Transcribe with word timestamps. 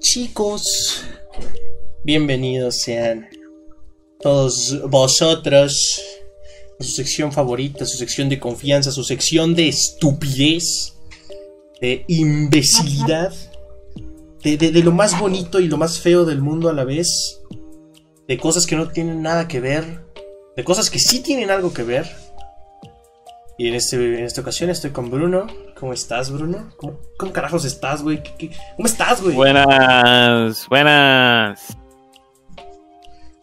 Chicos, 0.00 1.02
bienvenidos 2.04 2.76
sean 2.80 3.28
todos 4.20 4.80
vosotros 4.88 6.00
a 6.78 6.84
su 6.84 6.90
sección 6.90 7.32
favorita, 7.32 7.84
su 7.86 7.96
sección 7.98 8.28
de 8.28 8.38
confianza, 8.38 8.90
su 8.92 9.04
sección 9.04 9.54
de 9.54 9.68
estupidez, 9.68 10.94
de 11.80 12.04
imbecilidad, 12.08 13.32
de, 14.42 14.56
de- 14.56 14.70
de 14.72 14.82
lo 14.82 14.92
más 14.92 15.18
bonito 15.18 15.60
y 15.60 15.68
lo 15.68 15.76
más 15.76 15.98
feo 16.00 16.24
del 16.24 16.40
mundo 16.40 16.68
a 16.68 16.72
la 16.72 16.84
vez, 16.84 17.40
de 18.28 18.38
cosas 18.38 18.66
que 18.66 18.76
no 18.76 18.88
tienen 18.90 19.22
nada 19.22 19.48
que 19.48 19.60
ver, 19.60 20.04
de 20.56 20.64
cosas 20.64 20.88
que 20.90 20.98
sí 20.98 21.20
tienen 21.20 21.50
algo 21.50 21.72
que 21.72 21.82
ver. 21.82 22.06
Y 23.58 23.68
en, 23.68 23.74
este, 23.74 23.96
en 24.18 24.24
esta 24.24 24.42
ocasión 24.42 24.68
estoy 24.70 24.90
con 24.90 25.10
Bruno. 25.10 25.46
¿Cómo 25.78 25.92
estás, 25.94 26.30
Bruno? 26.30 26.70
¿Cómo, 26.76 26.98
cómo 27.16 27.32
carajos 27.32 27.64
estás, 27.64 28.02
güey? 28.02 28.22
¿Qué- 28.22 28.34
qué- 28.38 28.50
¿Cómo 28.76 28.86
estás, 28.86 29.22
güey? 29.22 29.34
Buenas, 29.34 30.66
buenas. 30.68 31.76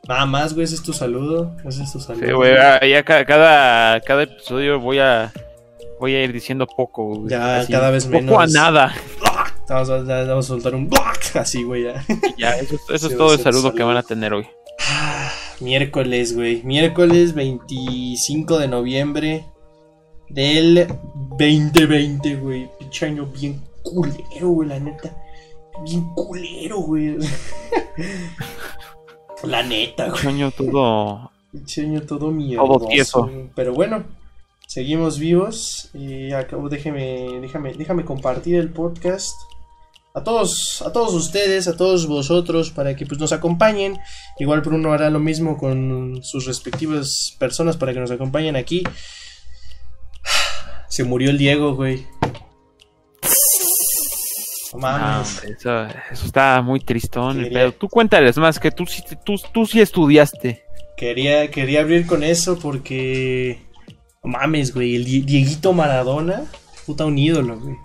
Nada 0.08 0.26
más, 0.26 0.54
güey, 0.54 0.66
ese 0.66 0.76
es 0.76 0.84
tu 0.84 0.94
saludo. 0.94 1.56
Ese 1.66 1.84
es 1.84 1.92
tu 1.92 2.00
saludo. 2.00 2.26
Sí, 2.26 2.32
güey, 2.34 2.56
ah, 2.58 2.86
ya 2.86 3.04
ca- 3.04 3.26
cada, 3.26 4.00
cada 4.02 4.23
episodio 4.23 4.80
voy 4.80 5.00
a 5.00 5.32
voy 6.00 6.14
a 6.14 6.23
ir 6.23 6.34
diciendo 6.34 6.68
poco. 6.68 7.06
güey, 7.06 7.30
Ya, 7.30 7.66
cada 7.70 7.90
vez 7.90 8.06
poco 8.06 8.18
menos. 8.20 8.38
a 8.58 8.59
nada. 8.59 8.94
Vamos 9.70 9.90
a, 9.90 10.04
ya 10.06 10.23
vamos 10.26 10.45
a 10.45 10.48
soltar 10.50 10.76
un 10.76 10.90
así, 11.36 11.64
güey, 11.64 11.84
ya. 11.86 12.04
Ya, 12.38 12.50
eso, 12.58 12.76
es- 12.76 12.82
eso 12.95 13.08
Sí, 13.08 13.14
es 13.14 13.18
todo 13.18 13.34
el 13.34 13.40
saludo 13.40 13.62
salud. 13.64 13.78
que 13.78 13.84
van 13.84 13.98
a 13.98 14.04
tener 14.04 14.34
hoy. 14.34 14.45
Ah, 14.90 15.32
Miércoles, 15.62 16.36
güey. 16.36 16.62
Miércoles 16.64 17.34
25 17.34 18.59
de 18.59 18.68
noviembre 18.68 19.45
del 20.34 20.88
2020, 21.38 22.36
güey. 22.38 22.70
Pinche 22.80 23.05
año 23.05 23.26
bien 23.28 23.62
culero, 23.84 24.50
güey, 24.50 24.70
la 24.70 24.80
neta. 24.80 25.16
Bien 25.84 26.03
culero, 26.16 26.78
güey. 26.80 27.17
la 29.44 29.64
neta, 29.64 30.09
güey. 30.09 30.22
Un 30.23 30.28
año 30.30 30.52
todo. 30.52 31.31
Pinche 31.52 31.81
año 31.81 32.02
todo 32.02 32.31
miedoso. 32.31 32.80
Todo 32.80 32.88
tieso. 32.88 33.30
Pero 33.56 33.73
bueno, 33.73 34.04
seguimos 34.67 35.20
vivos. 35.20 35.89
Y 35.94 36.31
acabo, 36.31 36.70
déjeme, 36.70 37.39
déjame, 37.39 37.73
déjame 37.73 38.06
compartir 38.06 38.56
el 38.56 38.72
podcast. 38.72 39.36
A 40.16 40.23
todos, 40.23 40.84
a 40.86 40.92
todos 40.92 41.14
ustedes, 41.14 41.67
a 41.67 41.76
todos 41.76 42.06
vosotros, 42.06 42.70
para 42.70 42.95
que 42.95 43.06
pues, 43.06 43.20
nos 43.20 43.31
acompañen. 43.31 44.00
Igual 44.38 44.61
Bruno 44.61 44.94
hará 44.94 45.09
lo 45.09 45.20
mismo 45.20 45.58
con 45.58 46.20
sus 46.23 46.45
respectivas 46.45 47.36
personas 47.39 47.78
para 47.78 47.94
que 47.94 48.00
nos 48.00 48.11
acompañen 48.11 48.56
aquí. 48.56 48.84
Se 50.94 51.03
murió 51.03 51.31
el 51.31 51.39
Diego, 51.39 51.73
güey. 51.75 52.05
No 54.73 54.88
Ah, 54.88 55.23
mames. 55.23 55.44
eso, 55.44 55.86
eso 56.11 56.25
está 56.25 56.61
muy 56.61 56.80
tristón. 56.80 57.38
Quería- 57.38 57.59
pedo. 57.59 57.72
Tú 57.73 57.88
cuéntales 57.89 58.38
más 58.38 58.59
que 58.59 58.69
tú, 58.69 58.86
tú, 59.25 59.36
tú 59.52 59.66
sí 59.66 59.81
estudiaste. 59.81 60.64
Quería, 60.95 61.49
quería 61.49 61.81
abrir 61.81 62.05
con 62.05 62.23
eso 62.23 62.59
porque. 62.59 63.59
No 64.23 64.31
mames, 64.31 64.71
güey. 64.73 64.95
El 64.95 65.05
Di- 65.05 65.21
Dieguito 65.21 65.73
Maradona. 65.73 66.44
Puta, 66.86 67.05
un 67.05 67.17
ídolo, 67.17 67.59
güey. 67.59 67.75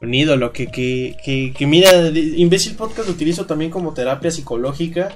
Un 0.00 0.14
ídolo 0.14 0.50
que, 0.52 0.68
que, 0.68 1.16
que, 1.22 1.52
que 1.54 1.66
mira, 1.66 1.90
Imbécil 2.08 2.74
Podcast 2.74 3.06
lo 3.08 3.12
utilizo 3.14 3.44
también 3.44 3.70
como 3.70 3.92
terapia 3.92 4.30
psicológica 4.30 5.14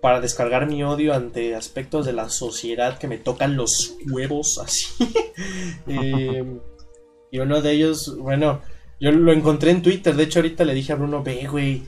para 0.00 0.20
descargar 0.20 0.66
mi 0.66 0.82
odio 0.82 1.14
ante 1.14 1.54
aspectos 1.54 2.06
de 2.06 2.12
la 2.12 2.28
sociedad 2.28 2.98
que 2.98 3.08
me 3.08 3.18
tocan 3.18 3.56
los 3.56 3.96
huevos 4.10 4.58
así. 4.58 4.86
Eh, 5.88 6.58
y 7.30 7.38
uno 7.38 7.60
de 7.60 7.72
ellos, 7.72 8.16
bueno, 8.18 8.62
yo 8.98 9.12
lo 9.12 9.32
encontré 9.32 9.70
en 9.70 9.82
Twitter. 9.82 10.14
De 10.14 10.24
hecho, 10.24 10.38
ahorita 10.38 10.64
le 10.64 10.74
dije 10.74 10.92
a 10.92 10.96
Bruno, 10.96 11.22
ve, 11.22 11.46
güey, 11.46 11.82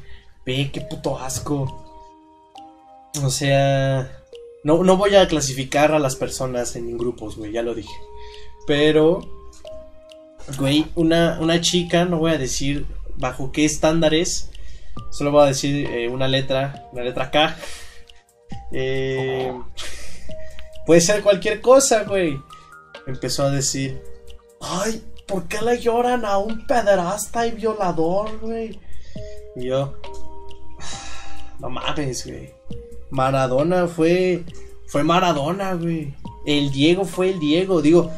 ve, 0.44 0.70
qué 0.72 0.82
puto 0.82 1.18
asco. 1.18 1.88
O 3.22 3.30
sea, 3.30 4.22
no, 4.64 4.84
no 4.84 4.96
voy 4.96 5.14
a 5.14 5.26
clasificar 5.26 5.92
a 5.92 5.98
las 5.98 6.16
personas 6.16 6.76
en 6.76 6.98
grupos, 6.98 7.36
güey, 7.36 7.52
ya 7.52 7.62
lo 7.62 7.74
dije. 7.74 7.94
Pero, 8.66 9.20
güey, 10.58 10.86
una, 10.94 11.38
una 11.40 11.60
chica, 11.60 12.04
no 12.04 12.18
voy 12.18 12.32
a 12.32 12.38
decir 12.38 12.86
bajo 13.16 13.50
qué 13.50 13.64
estándares, 13.64 14.50
solo 15.10 15.32
voy 15.32 15.44
a 15.44 15.46
decir 15.46 15.86
eh, 15.86 16.08
una 16.08 16.28
letra, 16.28 16.88
una 16.92 17.02
letra 17.02 17.30
K. 17.30 17.56
Eh, 18.72 19.52
puede 20.86 21.00
ser 21.00 21.22
cualquier 21.22 21.60
cosa, 21.60 22.04
güey. 22.04 22.40
Empezó 23.06 23.44
a 23.44 23.50
decir, 23.50 24.02
ay, 24.60 25.02
¿por 25.26 25.48
qué 25.48 25.62
le 25.62 25.78
lloran 25.78 26.24
a 26.24 26.38
un 26.38 26.66
pederasta 26.66 27.46
y 27.46 27.52
violador, 27.52 28.38
güey? 28.40 28.78
Y 29.56 29.66
yo, 29.66 29.94
no 31.58 31.70
mames, 31.70 32.26
güey. 32.26 32.54
Maradona 33.10 33.86
fue. 33.86 34.44
Fue 34.86 35.02
Maradona, 35.02 35.74
güey. 35.74 36.14
El 36.46 36.70
Diego 36.70 37.04
fue 37.04 37.30
el 37.30 37.40
Diego. 37.40 37.82
Digo. 37.82 38.10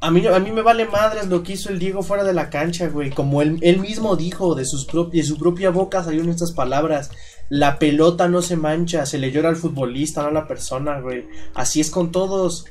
A 0.00 0.10
mí, 0.10 0.26
a 0.26 0.38
mí 0.38 0.52
me 0.52 0.60
vale 0.60 0.84
madres 0.84 1.28
lo 1.28 1.42
que 1.42 1.54
hizo 1.54 1.70
el 1.70 1.78
Diego 1.78 2.02
fuera 2.02 2.24
de 2.24 2.34
la 2.34 2.50
cancha, 2.50 2.88
güey. 2.88 3.10
Como 3.10 3.40
él, 3.40 3.58
él 3.62 3.80
mismo 3.80 4.16
dijo, 4.16 4.54
de, 4.54 4.66
sus 4.66 4.86
de 5.10 5.22
su 5.22 5.38
propia 5.38 5.70
boca 5.70 6.04
salieron 6.04 6.28
estas 6.28 6.52
palabras. 6.52 7.10
La 7.50 7.78
pelota 7.78 8.28
no 8.28 8.42
se 8.42 8.56
mancha, 8.56 9.06
se 9.06 9.18
le 9.18 9.30
llora 9.30 9.48
al 9.50 9.56
futbolista, 9.56 10.22
no 10.22 10.28
a 10.28 10.32
la 10.32 10.48
persona, 10.48 11.00
güey. 11.00 11.26
Así 11.54 11.80
es 11.80 11.90
con 11.90 12.10
todos. 12.10 12.66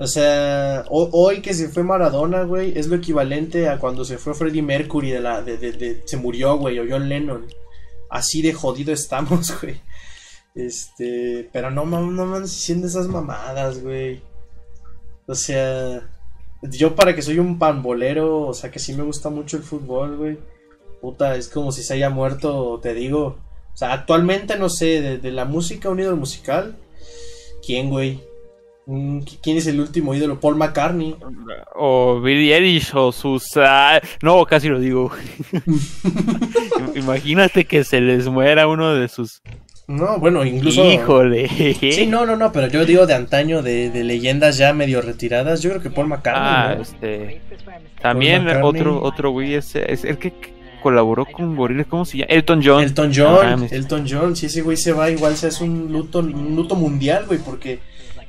O 0.00 0.06
sea, 0.06 0.84
ho- 0.88 1.10
hoy 1.12 1.40
que 1.42 1.54
se 1.54 1.68
fue 1.68 1.82
Maradona, 1.82 2.42
güey, 2.44 2.78
es 2.78 2.86
lo 2.86 2.96
equivalente 2.96 3.68
a 3.68 3.78
cuando 3.78 4.04
se 4.04 4.16
fue 4.18 4.34
Freddie 4.34 4.62
Mercury 4.62 5.10
de 5.10 5.20
la. 5.20 5.42
De, 5.42 5.56
de- 5.58 6.02
se 6.04 6.16
murió, 6.16 6.56
güey, 6.56 6.78
o 6.78 6.84
John 6.88 7.08
Lennon. 7.08 7.46
Así 8.10 8.40
de 8.42 8.52
jodido 8.54 8.92
estamos, 8.92 9.52
güey. 9.60 9.80
Este, 10.54 11.48
pero 11.52 11.70
no 11.70 11.84
mam- 11.84 12.12
no 12.12 12.26
me 12.26 12.40
diciendo 12.40 12.86
esas 12.86 13.08
mamadas, 13.08 13.82
güey. 13.82 14.22
O 15.26 15.34
sea, 15.34 16.08
yo 16.62 16.94
para 16.96 17.14
que 17.14 17.22
soy 17.22 17.38
un 17.38 17.58
pambolero, 17.58 18.46
o 18.46 18.54
sea, 18.54 18.70
que 18.70 18.78
sí 18.78 18.94
me 18.94 19.02
gusta 19.04 19.28
mucho 19.30 19.56
el 19.58 19.62
fútbol, 19.62 20.16
güey. 20.16 20.38
Puta, 21.00 21.36
es 21.36 21.48
como 21.48 21.70
si 21.70 21.82
se 21.82 21.94
haya 21.94 22.10
muerto, 22.10 22.80
te 22.82 22.94
digo. 22.94 23.36
O 23.78 23.82
sea, 23.86 23.92
actualmente 23.92 24.58
no 24.58 24.68
sé, 24.68 25.00
de, 25.00 25.18
de 25.18 25.30
la 25.30 25.44
música, 25.44 25.88
un 25.88 26.00
ídolo 26.00 26.16
musical. 26.16 26.74
¿Quién, 27.64 27.90
güey? 27.90 28.18
¿Quién 29.40 29.56
es 29.56 29.68
el 29.68 29.78
último 29.78 30.16
ídolo? 30.16 30.40
Paul 30.40 30.56
McCartney. 30.56 31.14
O 31.76 32.20
Billy 32.20 32.52
Eilish 32.52 32.90
o 32.96 33.12
sus... 33.12 33.44
ah, 33.56 34.00
no, 34.20 34.44
casi 34.46 34.68
lo 34.68 34.80
digo. 34.80 35.12
Imagínate 36.96 37.66
que 37.66 37.84
se 37.84 38.00
les 38.00 38.26
muera 38.26 38.66
uno 38.66 38.96
de 38.96 39.06
sus... 39.06 39.42
No, 39.86 40.18
bueno, 40.18 40.44
incluso. 40.44 40.84
Híjole. 40.84 41.48
Sí, 41.48 42.08
no, 42.08 42.26
no, 42.26 42.34
no, 42.34 42.50
pero 42.50 42.66
yo 42.66 42.84
digo 42.84 43.06
de 43.06 43.14
antaño, 43.14 43.62
de, 43.62 43.90
de 43.90 44.02
leyendas 44.02 44.58
ya 44.58 44.72
medio 44.72 45.02
retiradas. 45.02 45.62
Yo 45.62 45.70
creo 45.70 45.82
que 45.82 45.90
Paul 45.90 46.08
McCartney. 46.08 46.42
Ah, 46.44 46.74
¿no? 46.74 46.82
este. 46.82 47.40
También 48.02 48.42
McCartney. 48.42 48.80
otro 48.80 49.00
otro 49.00 49.30
güey 49.30 49.54
es, 49.54 49.76
es 49.76 50.04
el 50.04 50.18
que 50.18 50.57
colaboró 50.80 51.26
con 51.26 51.56
Gorillaz, 51.56 51.86
¿cómo 51.86 52.04
se 52.04 52.18
llama? 52.18 52.32
Elton 52.32 52.60
John. 52.64 52.82
Elton 52.82 53.12
John, 53.14 53.46
mames. 53.46 53.72
Elton 53.72 54.06
John, 54.08 54.36
si 54.36 54.46
ese 54.46 54.62
güey 54.62 54.76
se 54.76 54.92
va, 54.92 55.10
igual 55.10 55.36
se 55.36 55.48
hace 55.48 55.64
un 55.64 55.92
luto, 55.92 56.20
un 56.20 56.54
luto 56.56 56.74
mundial, 56.74 57.26
güey, 57.26 57.38
porque, 57.38 57.80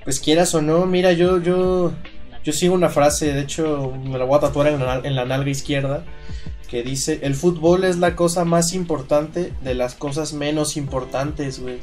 pues 0.04 0.20
quieras 0.20 0.54
o 0.56 0.62
no, 0.62 0.86
mira, 0.86 1.14
yo, 1.14 1.42
yo, 1.42 1.94
yo 2.44 2.54
sigo 2.54 2.74
una 2.74 2.90
frase, 2.90 3.34
de 3.34 3.42
hecho, 3.42 3.94
me 4.04 4.18
la 4.18 4.26
voy 4.26 4.38
a 4.38 4.42
tatuar 4.42 4.68
en 4.68 4.80
la, 4.80 5.02
en 5.04 5.16
la 5.16 5.26
nalga 5.26 5.50
izquierda, 5.50 6.04
que 6.70 6.84
dice, 6.84 7.20
el 7.24 7.36
fútbol 7.36 7.84
es 7.84 7.98
la 7.98 8.16
cosa 8.16 8.46
más 8.46 8.74
importante 8.74 9.54
de 9.62 9.74
las 9.74 9.96
cosas 9.96 10.34
menos 10.34 10.78
importantes, 10.78 11.60
güey. 11.60 11.80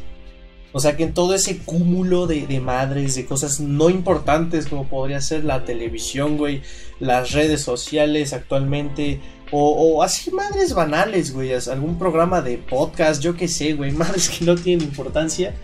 O 0.72 0.80
sea 0.80 0.94
que 0.94 1.04
en 1.04 1.14
todo 1.14 1.34
ese 1.34 1.58
cúmulo 1.58 2.26
de, 2.26 2.46
de 2.46 2.60
madres, 2.60 3.14
de 3.14 3.24
cosas 3.24 3.60
no 3.60 3.88
importantes 3.88 4.66
como 4.66 4.86
podría 4.86 5.22
ser 5.22 5.42
la 5.42 5.64
televisión, 5.64 6.36
güey, 6.36 6.60
las 7.00 7.32
redes 7.32 7.62
sociales 7.62 8.34
actualmente, 8.34 9.20
o, 9.50 9.96
o 9.96 10.02
así 10.02 10.30
madres 10.30 10.74
banales, 10.74 11.32
güey, 11.32 11.52
algún 11.52 11.98
programa 11.98 12.42
de 12.42 12.58
podcast, 12.58 13.22
yo 13.22 13.36
qué 13.36 13.48
sé, 13.48 13.74
güey, 13.74 13.92
madres 13.92 14.28
que 14.28 14.44
no 14.44 14.54
tienen 14.54 14.86
importancia. 14.86 15.54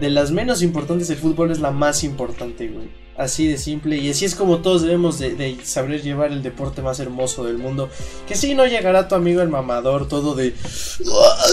De 0.00 0.10
las 0.10 0.32
menos 0.32 0.60
importantes, 0.62 1.08
el 1.10 1.16
fútbol 1.18 1.52
es 1.52 1.60
la 1.60 1.70
más 1.70 2.02
importante, 2.02 2.66
güey. 2.68 2.88
Así 3.16 3.46
de 3.46 3.58
simple, 3.58 3.96
y 3.96 4.10
así 4.10 4.24
es 4.24 4.34
como 4.34 4.58
todos 4.58 4.82
debemos 4.82 5.20
de, 5.20 5.56
saber 5.62 6.02
llevar 6.02 6.32
el 6.32 6.42
deporte 6.42 6.82
más 6.82 6.98
hermoso 6.98 7.44
del 7.44 7.58
mundo. 7.58 7.88
Que 8.26 8.34
sí, 8.34 8.54
no 8.54 8.66
llegará 8.66 9.06
tu 9.06 9.14
amigo 9.14 9.40
el 9.40 9.48
mamador, 9.48 10.08
todo 10.08 10.34
de... 10.34 10.52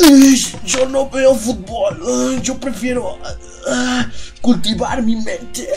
"Ay, 0.04 0.36
yo 0.66 0.90
no 0.90 1.08
veo 1.12 1.36
fútbol, 1.36 2.02
ay, 2.04 2.40
yo 2.42 2.60
prefiero 2.60 3.20
ah, 3.70 4.10
cultivar 4.42 5.04
mi 5.04 5.18
mente. 5.18 5.70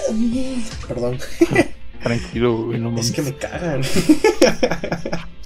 Perdón, 0.89 1.19
Tranquilo, 2.05 2.67
güey, 2.67 2.79
no 2.79 2.97
es 2.99 3.11
que 3.11 3.23
me 3.23 3.35
cagan. 3.35 3.81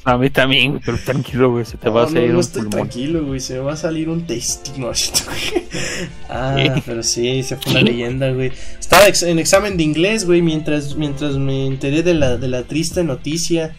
A 0.05 0.16
mí 0.16 0.31
también, 0.31 0.81
pero 0.84 0.99
tranquilo, 0.99 1.52
güey, 1.52 1.64
se 1.64 1.76
te 1.76 1.88
va 1.88 2.05
a 2.05 2.06
salir 2.06 2.28
no, 2.28 2.28
no 2.28 2.34
un 2.34 2.40
estoy 2.40 2.62
pulmón. 2.62 2.88
tranquilo, 2.88 3.26
güey. 3.26 3.40
Se 3.40 3.55
me 3.55 3.60
va 3.60 3.72
a 3.75 3.76
salir 3.76 4.08
un 4.08 4.26
ah, 6.31 6.55
¿Qué? 6.56 6.82
pero 6.87 7.02
sí, 7.02 7.43
se 7.43 7.56
fue 7.56 7.72
una 7.72 7.82
leyenda, 7.82 8.32
güey. 8.32 8.50
Estaba 8.81 9.05
en 9.06 9.38
examen 9.38 9.76
de 9.76 9.84
inglés, 9.84 10.25
güey, 10.25 10.43
mientras, 10.43 10.96
mientras 10.96 11.37
me 11.37 11.66
enteré 11.66 12.02
de 12.02 12.14
la, 12.14 12.37
de 12.37 12.49
la 12.49 12.64
triste 12.64 13.04
noticia. 13.04 13.76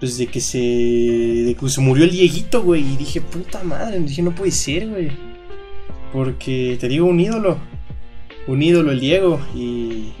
Pues 0.00 0.18
de 0.18 0.26
que 0.26 0.40
se. 0.40 0.58
de 0.58 1.54
que 1.54 1.68
se 1.68 1.80
murió 1.80 2.04
el 2.04 2.10
Dieguito, 2.10 2.62
güey. 2.62 2.82
Y 2.82 2.96
dije, 2.96 3.20
puta 3.20 3.62
madre. 3.62 4.00
Dije, 4.00 4.22
no 4.22 4.34
puede 4.34 4.50
ser, 4.50 4.88
güey. 4.88 5.10
Porque 6.12 6.76
te 6.80 6.88
digo, 6.88 7.06
un 7.06 7.20
ídolo. 7.20 7.58
Un 8.46 8.62
ídolo, 8.62 8.92
el 8.92 9.00
Diego. 9.00 9.40
Y. 9.54 10.12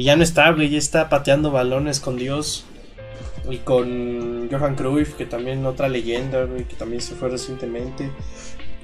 Y 0.00 0.04
ya 0.04 0.16
no 0.16 0.22
está, 0.22 0.50
güey. 0.52 0.70
Ya 0.70 0.78
está 0.78 1.10
pateando 1.10 1.50
balones 1.50 2.00
con 2.00 2.16
Dios. 2.16 2.64
Y 3.50 3.58
con 3.58 4.48
Johan 4.50 4.74
Cruyff, 4.74 5.12
que 5.12 5.26
también 5.26 5.66
otra 5.66 5.90
leyenda, 5.90 6.42
güey, 6.44 6.64
que 6.64 6.74
también 6.74 7.02
se 7.02 7.14
fue 7.14 7.28
recientemente. 7.28 8.10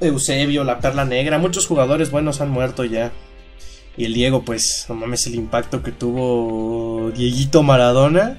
Eusebio, 0.02 0.62
la 0.62 0.78
Perla 0.78 1.06
Negra, 1.06 1.38
muchos 1.38 1.66
jugadores 1.66 2.10
buenos 2.10 2.42
han 2.42 2.50
muerto 2.50 2.84
ya. 2.84 3.12
Y 3.96 4.04
el 4.04 4.12
Diego, 4.12 4.44
pues, 4.44 4.84
no 4.90 4.94
mames, 4.94 5.26
el 5.26 5.36
impacto 5.36 5.82
que 5.82 5.90
tuvo 5.90 7.10
Dieguito 7.12 7.62
Maradona, 7.62 8.38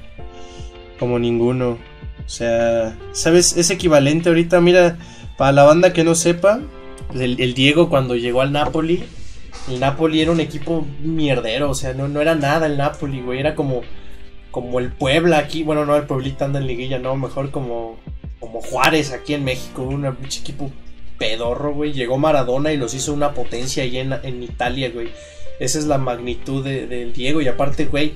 como 1.00 1.18
ninguno. 1.18 1.80
O 2.24 2.30
sea, 2.30 2.96
¿sabes? 3.12 3.58
Es 3.58 3.72
equivalente 3.72 4.30
ahorita, 4.30 4.62
mira, 4.62 5.00
para 5.36 5.52
la 5.52 5.64
banda 5.64 5.94
que 5.94 6.04
no 6.04 6.14
sepa, 6.14 6.60
el, 7.16 7.42
el 7.42 7.56
Diego 7.56 7.90
cuando 7.90 8.16
llegó 8.16 8.42
al 8.42 8.52
Napoli, 8.52 9.04
el 9.70 9.80
Napoli 9.80 10.22
era 10.22 10.32
un 10.32 10.40
equipo 10.40 10.86
mierdero, 11.04 11.70
o 11.70 11.76
sea, 11.76 11.94
no, 11.94 12.08
no 12.08 12.22
era 12.22 12.36
nada 12.36 12.68
el 12.68 12.78
Napoli, 12.78 13.22
güey, 13.22 13.40
era 13.40 13.56
como 13.56 13.82
como 14.52 14.80
el 14.80 14.92
Puebla 14.92 15.38
aquí, 15.38 15.62
bueno, 15.64 15.86
no 15.86 15.96
el 15.96 16.04
Pueblita 16.08 16.46
anda 16.46 16.60
en 16.60 16.66
liguilla, 16.68 16.98
no, 16.98 17.16
mejor 17.16 17.52
como, 17.52 17.98
como 18.40 18.60
Juárez 18.62 19.12
aquí 19.12 19.36
en 19.36 19.44
México, 19.44 19.84
un 19.84 20.16
pinche 20.16 20.40
equipo 20.40 20.72
pedorro, 21.20 21.74
güey. 21.74 21.94
Llegó 21.94 22.18
Maradona 22.18 22.72
y 22.74 22.78
los 22.78 22.94
hizo 22.96 23.14
una 23.14 23.34
potencia 23.34 23.84
ahí 23.84 23.98
en, 23.98 24.14
en 24.14 24.42
Italia, 24.42 24.90
güey. 24.92 25.10
Esa 25.60 25.78
es 25.78 25.86
la 25.86 25.98
magnitud 26.00 26.64
de- 26.64 26.88
del 26.88 27.14
Diego 27.14 27.42
y 27.42 27.48
aparte, 27.48 27.86
güey, 27.86 28.14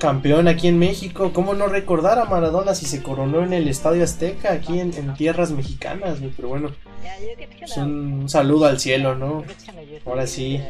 campeón 0.00 0.48
aquí 0.48 0.66
en 0.66 0.78
México. 0.80 1.32
¿Cómo 1.32 1.54
no 1.54 1.66
recordar 1.68 2.18
a 2.18 2.24
Maradona 2.24 2.74
si 2.74 2.86
se 2.86 3.00
coronó 3.02 3.44
en 3.44 3.52
el 3.52 3.68
Estadio 3.68 4.02
Azteca 4.02 4.52
aquí 4.52 4.80
en, 4.80 4.94
en 4.94 5.14
tierras 5.14 5.52
mexicanas, 5.52 6.18
güey? 6.18 6.32
Pero 6.34 6.48
bueno, 6.48 6.70
es 7.62 7.76
un, 7.76 8.12
un 8.22 8.28
saludo 8.28 8.66
al 8.66 8.80
cielo, 8.80 9.14
¿no? 9.14 9.44
Ahora 10.06 10.26
sí. 10.26 10.60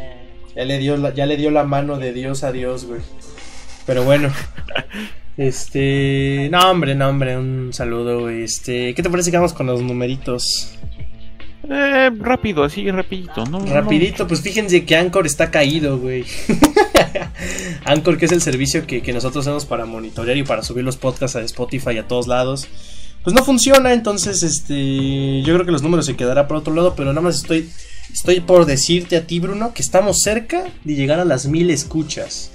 Ya 0.56 0.64
le 0.64 0.78
dio 0.78 0.96
la, 0.96 1.12
ya 1.12 1.26
le 1.26 1.36
dio 1.36 1.50
la 1.50 1.64
mano 1.64 1.98
de 1.98 2.12
Dios 2.12 2.44
a 2.44 2.52
Dios, 2.52 2.84
güey. 2.84 3.00
Pero 3.86 4.04
bueno. 4.04 4.30
Este. 5.36 6.48
No, 6.50 6.70
hombre, 6.70 6.94
no, 6.94 7.08
hombre. 7.08 7.36
Un 7.36 7.72
saludo, 7.72 8.20
güey. 8.20 8.44
Este. 8.44 8.94
¿Qué 8.94 9.02
te 9.02 9.10
parece 9.10 9.30
que 9.30 9.36
vamos 9.36 9.52
con 9.52 9.66
los 9.66 9.82
numeritos? 9.82 10.78
Eh, 11.68 12.10
rápido, 12.18 12.62
así, 12.62 12.90
rapidito, 12.90 13.46
¿no? 13.46 13.58
Rapidito, 13.64 14.28
pues 14.28 14.42
fíjense 14.42 14.84
que 14.84 14.96
Anchor 14.96 15.26
está 15.26 15.50
caído, 15.50 15.98
güey. 15.98 16.24
Anchor, 17.86 18.18
que 18.18 18.26
es 18.26 18.32
el 18.32 18.42
servicio 18.42 18.86
que, 18.86 19.00
que 19.02 19.14
nosotros 19.14 19.46
hacemos 19.46 19.64
para 19.64 19.86
monitorear 19.86 20.36
y 20.36 20.42
para 20.42 20.62
subir 20.62 20.84
los 20.84 20.98
podcasts 20.98 21.36
a 21.36 21.40
Spotify 21.40 21.92
y 21.92 21.98
a 21.98 22.06
todos 22.06 22.26
lados. 22.26 22.68
Pues 23.22 23.34
no 23.34 23.42
funciona, 23.42 23.94
entonces 23.94 24.42
este. 24.42 25.42
Yo 25.42 25.54
creo 25.54 25.64
que 25.64 25.72
los 25.72 25.82
números 25.82 26.04
se 26.04 26.16
quedará 26.16 26.46
por 26.46 26.58
otro 26.58 26.74
lado, 26.74 26.94
pero 26.94 27.10
nada 27.10 27.22
más 27.22 27.36
estoy. 27.36 27.70
Estoy 28.14 28.38
por 28.40 28.64
decirte 28.64 29.16
a 29.16 29.26
ti, 29.26 29.40
Bruno, 29.40 29.74
que 29.74 29.82
estamos 29.82 30.20
cerca 30.20 30.64
de 30.84 30.94
llegar 30.94 31.18
a 31.18 31.24
las 31.24 31.46
mil 31.46 31.68
escuchas. 31.70 32.52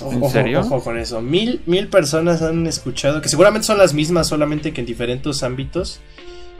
¿En 0.00 0.22
Ojo, 0.22 0.30
serio? 0.30 0.60
ojo 0.60 0.82
con 0.84 0.98
eso. 0.98 1.22
Mil, 1.22 1.62
mil 1.66 1.88
personas 1.88 2.42
han 2.42 2.66
escuchado, 2.66 3.22
que 3.22 3.28
seguramente 3.30 3.66
son 3.66 3.78
las 3.78 3.94
mismas, 3.94 4.28
solamente 4.28 4.72
que 4.74 4.82
en 4.82 4.86
diferentes 4.86 5.42
ámbitos 5.42 6.00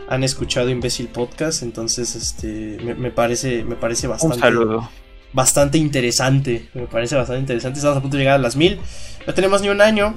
han 0.09 0.25
escuchado 0.25 0.71
Imbécil 0.71 1.09
Podcast. 1.09 1.63
Entonces, 1.63 2.15
este, 2.17 2.79
me, 2.83 2.95
me 2.95 3.11
parece, 3.11 3.63
me 3.63 3.77
parece 3.77 4.07
Un 4.07 4.13
bastante, 4.13 4.39
saludo. 4.39 4.89
bastante 5.35 5.77
interesante. 5.77 6.71
Me 6.73 6.87
parece 6.87 7.15
bastante 7.17 7.41
interesante. 7.41 7.79
Estamos 7.79 7.99
a 7.99 8.01
punto 8.01 8.17
de 8.17 8.23
llegar 8.23 8.37
a 8.37 8.43
las 8.43 8.57
mil. 8.57 8.79
No 9.27 9.35
tenemos 9.35 9.61
ni 9.61 9.69
un 9.69 9.83
año, 9.83 10.15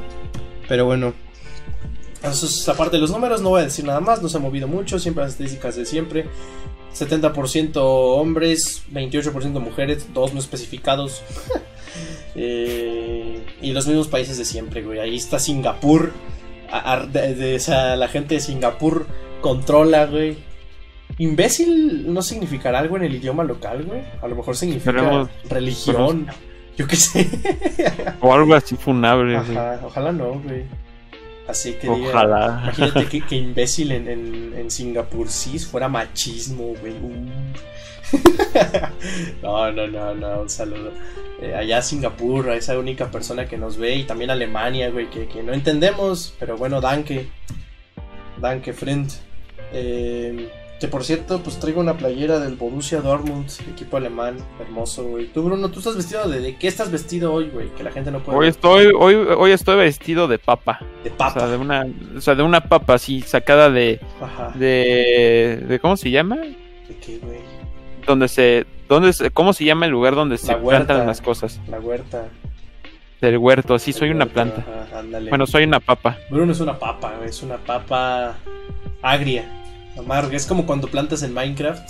pero 0.69 0.85
bueno. 0.85 1.13
Eso 2.24 2.45
es 2.45 2.69
aparte 2.69 2.95
de 2.95 3.01
los 3.01 3.12
números, 3.12 3.41
no 3.41 3.50
voy 3.50 3.62
a 3.62 3.65
decir 3.65 3.85
nada 3.85 4.00
más, 4.00 4.21
no 4.24 4.27
se 4.29 4.38
ha 4.38 4.39
movido 4.39 4.68
mucho, 4.68 4.97
siempre 4.97 5.24
las 5.24 5.33
estadísticas 5.33 5.75
de 5.75 5.85
siempre. 5.85 6.25
70% 7.00 7.74
hombres, 7.78 8.84
28% 8.92 9.60
mujeres, 9.60 10.08
dos 10.14 10.34
no 10.34 10.40
especificados. 10.40 11.22
Eh, 12.40 13.44
y 13.62 13.72
los 13.74 13.88
mismos 13.88 14.08
países 14.08 14.38
de 14.38 14.46
siempre, 14.46 14.84
güey. 14.84 15.00
Ahí 15.00 15.16
está 15.16 15.40
Singapur. 15.40 16.12
a- 16.70 16.94
a- 16.94 17.06
de- 17.08 17.34
de- 17.34 17.56
o 17.56 17.60
sea, 17.60 17.96
la 17.96 18.08
gente 18.10 18.36
de 18.36 18.42
Singapur 18.42 19.08
controla, 19.42 20.06
güey. 20.06 20.38
Imbécil 21.18 22.14
no 22.14 22.22
significará 22.22 22.80
algo 22.80 22.98
en 22.98 23.04
el 23.06 23.16
idioma 23.16 23.44
local, 23.46 23.86
güey. 23.86 24.02
A 24.22 24.28
lo 24.28 24.36
mejor 24.36 24.56
significa 24.56 24.92
religión. 25.50 26.28
Yo 26.78 26.86
qué 26.86 26.96
sé. 26.98 27.28
O 28.20 28.34
algo 28.34 28.54
así 28.54 28.76
funable, 28.76 29.40
güey. 29.40 29.58
Ajá, 29.58 29.80
ojalá 29.84 30.12
no, 30.12 30.34
güey. 30.42 30.66
Así 31.48 31.74
que 31.74 31.88
diga- 31.90 32.10
Ojalá. 32.10 32.60
Imagínate 32.64 33.06
que, 33.08 33.22
que 33.26 33.36
imbécil 33.48 33.92
en, 33.94 34.08
en, 34.10 34.54
en 34.58 34.72
Singapur 34.72 35.30
sí 35.30 35.58
fuera 35.60 35.88
machismo, 35.88 36.74
güey. 36.80 36.94
Uh. 36.94 37.28
no, 39.42 39.72
no, 39.72 39.88
no, 39.88 40.16
no, 40.16 40.42
un 40.42 40.50
saludo. 40.50 40.92
Eh, 41.42 41.54
allá 41.56 41.78
a 41.80 41.82
Singapur, 41.82 42.50
a 42.50 42.56
esa 42.56 42.78
única 42.78 43.12
persona 43.12 43.48
que 43.48 43.58
nos 43.58 43.78
ve, 43.78 43.96
y 43.96 44.04
también 44.04 44.32
Alemania, 44.32 44.90
güey, 44.90 45.10
que, 45.10 45.28
que 45.28 45.44
no 45.44 45.54
entendemos, 45.54 46.34
pero 46.40 46.58
bueno, 46.58 46.82
danke. 46.82 47.30
Danke, 48.40 48.74
friend. 48.74 49.10
Eh, 49.74 50.50
que 50.79 50.88
por 50.88 51.03
cierto, 51.03 51.41
pues 51.41 51.59
traigo 51.59 51.81
una 51.81 51.97
playera 51.97 52.39
del 52.39 52.56
Borussia 52.56 53.01
Dortmund, 53.01 53.50
equipo 53.71 53.97
alemán, 53.97 54.38
hermoso, 54.59 55.03
güey. 55.06 55.25
Tú, 55.27 55.41
Bruno, 55.44 55.69
tú 55.69 55.79
estás 55.79 55.95
vestido 55.95 56.27
de, 56.29 56.39
de 56.39 56.56
qué 56.56 56.68
estás 56.68 56.91
vestido 56.91 57.33
hoy, 57.33 57.50
güey, 57.50 57.69
que 57.69 57.83
la 57.83 57.91
gente 57.91 58.12
no 58.12 58.19
puede 58.19 58.38
Hoy 58.38 58.41
ver. 58.45 58.50
estoy, 58.50 58.91
hoy, 58.97 59.15
hoy 59.15 59.51
estoy 59.51 59.75
vestido 59.77 60.27
de 60.27 60.38
papa. 60.38 60.79
de 61.03 61.09
O 61.09 61.13
papa. 61.18 61.39
sea, 61.39 61.50
de 61.50 61.57
una, 61.57 61.88
o 62.15 62.21
sea, 62.21 62.35
de 62.35 62.44
una 62.44 62.62
papa 62.62 62.94
así 62.94 63.21
sacada 63.21 63.69
de, 63.71 64.00
Ajá. 64.21 64.51
de, 64.56 65.63
de 65.68 65.79
¿cómo 65.79 65.97
se 65.97 66.12
llama? 66.12 66.35
¿De 66.38 66.95
qué, 67.03 67.18
güey? 67.24 67.39
Donde 68.06 68.27
se, 68.27 68.65
donde 68.88 69.13
se, 69.13 69.31
¿cómo 69.31 69.53
se 69.53 69.65
llama 69.65 69.85
el 69.88 69.91
lugar 69.91 70.13
donde 70.15 70.38
se 70.38 70.53
huerta. 70.53 70.85
plantan 70.85 71.07
las 71.07 71.21
cosas? 71.21 71.59
La 71.69 71.79
huerta. 71.79 72.27
Del 73.19 73.39
huerto, 73.39 73.74
así 73.74 73.94
soy 73.94 74.12
una 74.12 74.27
planta. 74.27 74.63
ajá, 74.89 75.00
ándale. 75.00 75.29
Bueno, 75.29 75.47
soy 75.47 75.63
una 75.63 75.79
papa. 75.79 76.18
Bruno 76.29 76.51
es 76.51 76.59
una 76.59 76.77
papa, 76.77 77.15
es 77.25 77.41
una 77.41 77.57
papa 77.57 78.35
agria, 79.01 79.44
amarga. 79.98 80.36
Es 80.36 80.46
como 80.46 80.66
cuando 80.66 80.88
plantas 80.88 81.24
en 81.24 81.34
Minecraft 81.34 81.90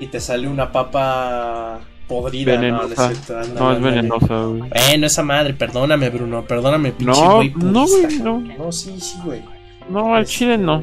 y 0.00 0.06
te 0.06 0.20
sale 0.20 0.48
una 0.48 0.72
papa 0.72 1.80
podrida. 2.06 2.56
No, 2.56 2.60
no 2.60 2.84
es 2.84 2.96
Venenosa. 2.96 3.40
ándale, 3.42 3.60
No, 3.60 3.72
es 3.72 3.80
venenosa, 3.82 4.44
güey. 4.44 4.60
Bueno, 4.70 5.06
esa 5.06 5.22
madre, 5.22 5.54
perdóname, 5.54 6.10
Bruno, 6.10 6.44
perdóname, 6.44 6.92
pinche 6.92 7.20
No, 7.20 7.36
güey 7.36 7.52
no, 7.56 7.86
güey, 7.86 8.18
no. 8.18 8.40
No, 8.40 8.72
sí, 8.72 8.98
sí, 9.00 9.16
güey. 9.24 9.42
No, 9.90 10.14
al 10.14 10.22
Este, 10.22 10.34
chile 10.34 10.58
no. 10.58 10.82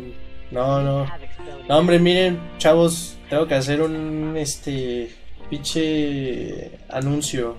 No, 0.51 0.81
no. 0.81 1.05
No, 1.67 1.77
hombre, 1.77 1.97
miren, 1.99 2.39
chavos, 2.59 3.17
tengo 3.29 3.47
que 3.47 3.55
hacer 3.55 3.81
un, 3.81 4.35
este, 4.37 5.11
pinche 5.49 6.71
anuncio. 6.89 7.57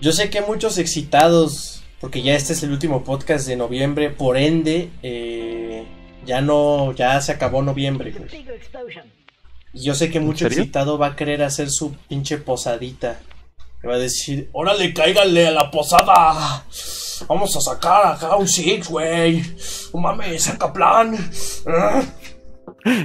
Yo 0.00 0.10
sé 0.12 0.30
que 0.30 0.40
muchos 0.40 0.78
excitados, 0.78 1.84
porque 2.00 2.22
ya 2.22 2.34
este 2.34 2.54
es 2.54 2.62
el 2.64 2.72
último 2.72 3.04
podcast 3.04 3.46
de 3.46 3.54
noviembre, 3.56 4.10
por 4.10 4.36
ende, 4.36 4.90
eh, 5.02 5.41
ya 6.24 6.40
no, 6.40 6.92
ya 6.92 7.20
se 7.20 7.32
acabó 7.32 7.62
noviembre, 7.62 8.12
güey. 8.12 8.46
Y 9.74 9.82
yo 9.82 9.94
sé 9.94 10.10
que 10.10 10.20
mucho 10.20 10.46
excitado 10.46 10.98
va 10.98 11.08
a 11.08 11.16
querer 11.16 11.42
hacer 11.42 11.70
su 11.70 11.94
pinche 12.08 12.38
posadita. 12.38 13.20
Me 13.82 13.88
va 13.88 13.94
a 13.96 13.98
decir, 13.98 14.48
órale, 14.52 14.92
cáiganle 14.94 15.48
a 15.48 15.50
la 15.50 15.70
la 15.72 16.64
Vamos 17.28 17.56
a 17.56 17.60
sacar 17.60 18.14
acá 18.14 18.36
un 18.36 18.46
six, 18.48 18.88
güey. 18.88 19.42
No 19.92 20.00
mames, 20.00 20.44
saca 20.44 20.72
plan. 20.72 21.16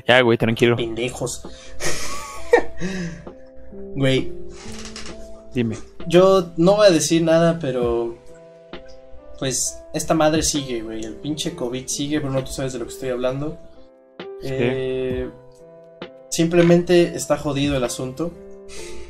Ya, 0.07 0.21
güey, 0.21 0.38
tranquilo. 0.38 0.75
Pendejos. 0.75 1.43
Güey, 3.95 4.31
Dime. 5.55 5.75
yo 6.07 6.51
no 6.55 6.75
voy 6.75 6.88
a 6.88 6.91
decir 6.91 7.24
nada, 7.24 7.57
pero. 7.59 8.15
Pues 9.39 9.84
esta 9.94 10.13
madre 10.13 10.41
sigue, 10.44 10.82
güey. 10.82 11.03
El 11.03 11.15
pinche 11.15 11.56
COVID 11.56 11.88
sigue, 11.88 12.20
Bruno, 12.20 12.44
tú 12.44 12.51
sabes 12.51 12.74
de 12.74 12.79
lo 12.79 12.86
que 12.86 12.94
estoy 12.94 13.10
hablando. 13.10 13.58
Eh, 14.44 15.29
simplemente 16.29 17.15
está 17.15 17.38
jodido 17.38 17.75
el 17.77 17.84
asunto. 17.84 18.32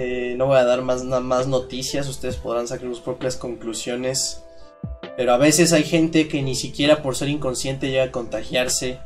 Eh, 0.00 0.36
no 0.38 0.46
voy 0.46 0.58
a 0.58 0.64
dar 0.64 0.82
más, 0.82 1.02
más 1.02 1.48
noticias, 1.48 2.08
ustedes 2.08 2.36
podrán 2.36 2.68
sacar 2.68 2.88
sus 2.88 3.00
propias 3.00 3.36
conclusiones. 3.36 4.44
Pero 5.16 5.32
a 5.32 5.38
veces 5.38 5.72
hay 5.72 5.82
gente 5.82 6.28
que 6.28 6.40
ni 6.40 6.54
siquiera 6.54 7.02
por 7.02 7.16
ser 7.16 7.28
inconsciente 7.28 7.90
llega 7.90 8.04
a 8.04 8.12
contagiarse 8.12 9.00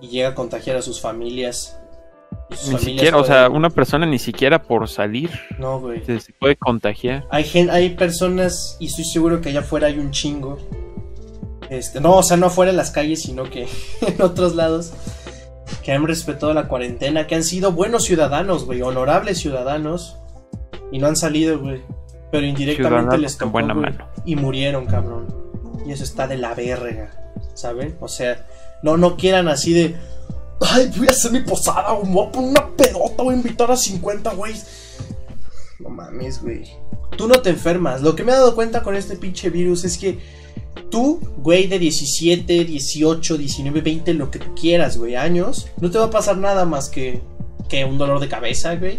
y 0.00 0.08
llega 0.08 0.30
a 0.30 0.34
contagiar 0.34 0.76
a 0.76 0.82
sus 0.82 1.00
familias. 1.00 1.77
Ni 2.50 2.78
siquiera, 2.78 3.18
o 3.18 3.24
sea, 3.24 3.50
una 3.50 3.68
persona 3.70 4.06
ni 4.06 4.18
siquiera 4.18 4.62
por 4.62 4.88
salir 4.88 5.30
No, 5.58 5.80
güey. 5.80 6.02
se, 6.04 6.18
se 6.20 6.32
puede 6.32 6.56
contagiar. 6.56 7.26
Hay, 7.30 7.44
hay 7.70 7.90
personas, 7.90 8.76
y 8.80 8.86
estoy 8.86 9.04
seguro 9.04 9.40
que 9.40 9.50
allá 9.50 9.60
afuera 9.60 9.88
hay 9.88 9.98
un 9.98 10.10
chingo. 10.10 10.58
Este, 11.68 12.00
no, 12.00 12.16
o 12.16 12.22
sea, 12.22 12.36
no 12.38 12.46
afuera 12.46 12.70
en 12.70 12.76
las 12.78 12.90
calles, 12.90 13.22
sino 13.22 13.44
que 13.44 13.68
en 14.06 14.22
otros 14.22 14.54
lados. 14.54 14.92
Que 15.82 15.92
han 15.92 16.06
respetado 16.06 16.54
la 16.54 16.68
cuarentena, 16.68 17.26
que 17.26 17.34
han 17.34 17.42
sido 17.44 17.72
buenos 17.72 18.04
ciudadanos, 18.04 18.64
güey, 18.64 18.80
honorables 18.80 19.38
ciudadanos. 19.38 20.16
Y 20.90 20.98
no 20.98 21.06
han 21.06 21.16
salido, 21.16 21.58
güey. 21.58 21.82
Pero 22.30 22.46
indirectamente 22.46 23.18
les 23.18 23.36
tocó, 23.36 23.52
buena 23.52 23.74
mano. 23.74 24.08
Y 24.24 24.36
murieron, 24.36 24.86
cabrón. 24.86 25.26
Y 25.86 25.92
eso 25.92 26.04
está 26.04 26.26
de 26.26 26.38
la 26.38 26.54
verga, 26.54 27.32
¿saben? 27.54 27.96
O 28.00 28.08
sea, 28.08 28.46
no, 28.82 28.96
no 28.96 29.16
quieran 29.16 29.48
así 29.48 29.72
de... 29.72 29.96
Ay, 30.60 30.90
voy 30.96 31.06
a 31.06 31.10
hacer 31.10 31.30
mi 31.32 31.40
posada, 31.40 31.92
güey, 31.92 32.06
me 32.08 32.14
voy 32.14 32.26
a 32.26 32.32
poner 32.32 32.50
una 32.50 32.68
pedota, 32.76 33.22
voy 33.22 33.34
a 33.34 33.36
invitar 33.36 33.70
a 33.70 33.76
50, 33.76 34.34
güey. 34.34 34.54
No 35.78 35.88
mames, 35.88 36.42
güey. 36.42 36.64
Tú 37.16 37.28
no 37.28 37.36
te 37.40 37.50
enfermas. 37.50 38.02
Lo 38.02 38.14
que 38.16 38.24
me 38.24 38.32
he 38.32 38.34
dado 38.34 38.54
cuenta 38.54 38.82
con 38.82 38.96
este 38.96 39.16
pinche 39.16 39.50
virus 39.50 39.84
es 39.84 39.96
que 39.98 40.18
tú, 40.90 41.20
güey, 41.38 41.66
de 41.68 41.78
17, 41.78 42.64
18, 42.64 43.38
19, 43.38 43.80
20, 43.80 44.14
lo 44.14 44.30
que 44.30 44.38
tú 44.40 44.54
quieras, 44.54 44.98
güey, 44.98 45.14
años, 45.14 45.68
no 45.80 45.90
te 45.90 45.98
va 45.98 46.06
a 46.06 46.10
pasar 46.10 46.36
nada 46.38 46.64
más 46.64 46.88
que, 46.88 47.22
que 47.68 47.84
un 47.84 47.96
dolor 47.98 48.18
de 48.20 48.28
cabeza, 48.28 48.74
güey. 48.76 48.98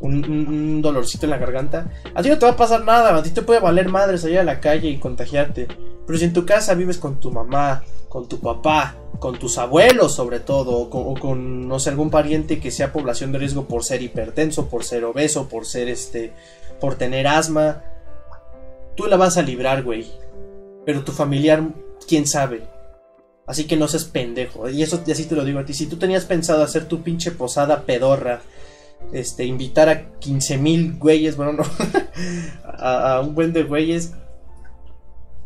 Un, 0.00 0.16
un- 0.24 0.46
un 0.48 0.82
dolorcito 0.82 1.24
en 1.26 1.30
la 1.30 1.38
garganta. 1.38 1.90
A 2.14 2.22
ti 2.22 2.28
no 2.28 2.38
te 2.38 2.44
va 2.46 2.52
a 2.52 2.56
pasar 2.56 2.84
nada. 2.84 3.16
A 3.16 3.22
ti 3.22 3.30
te 3.30 3.42
puede 3.42 3.60
valer 3.60 3.88
madre 3.88 4.18
salir 4.18 4.38
a 4.38 4.44
la 4.44 4.60
calle 4.60 4.88
y 4.88 4.98
contagiarte. 4.98 5.66
Pero 6.06 6.18
si 6.18 6.24
en 6.26 6.32
tu 6.34 6.44
casa 6.44 6.74
vives 6.74 6.98
con 6.98 7.18
tu 7.20 7.30
mamá, 7.32 7.82
con 8.14 8.28
tu 8.28 8.38
papá, 8.38 8.94
con 9.18 9.40
tus 9.40 9.58
abuelos 9.58 10.14
sobre 10.14 10.38
todo, 10.38 10.78
o 10.78 11.18
con, 11.18 11.66
no 11.66 11.80
sé, 11.80 11.90
algún 11.90 12.10
pariente 12.10 12.60
que 12.60 12.70
sea 12.70 12.92
población 12.92 13.32
de 13.32 13.40
riesgo 13.40 13.66
por 13.66 13.82
ser 13.82 14.02
hipertenso, 14.02 14.68
por 14.68 14.84
ser 14.84 15.04
obeso, 15.04 15.48
por 15.48 15.66
ser 15.66 15.88
este, 15.88 16.32
por 16.80 16.94
tener 16.94 17.26
asma, 17.26 17.82
tú 18.94 19.06
la 19.06 19.16
vas 19.16 19.36
a 19.36 19.42
librar, 19.42 19.82
güey. 19.82 20.06
Pero 20.86 21.02
tu 21.02 21.10
familiar, 21.10 21.64
quién 22.06 22.28
sabe. 22.28 22.62
Así 23.48 23.64
que 23.64 23.76
no 23.76 23.88
seas 23.88 24.04
pendejo. 24.04 24.68
Y 24.68 24.84
eso 24.84 25.02
así 25.10 25.24
te 25.24 25.34
lo 25.34 25.44
digo 25.44 25.58
a 25.58 25.64
ti. 25.64 25.74
Si 25.74 25.86
tú 25.86 25.96
tenías 25.96 26.24
pensado 26.24 26.62
hacer 26.62 26.86
tu 26.86 27.02
pinche 27.02 27.32
posada 27.32 27.82
pedorra, 27.82 28.42
este, 29.12 29.44
invitar 29.44 29.88
a 29.88 30.12
15 30.20 30.56
mil 30.58 30.98
güeyes, 30.98 31.36
bueno, 31.36 31.54
no, 31.54 31.64
a, 32.64 33.16
a 33.16 33.20
un 33.22 33.34
buen 33.34 33.52
de 33.52 33.64
güeyes, 33.64 34.12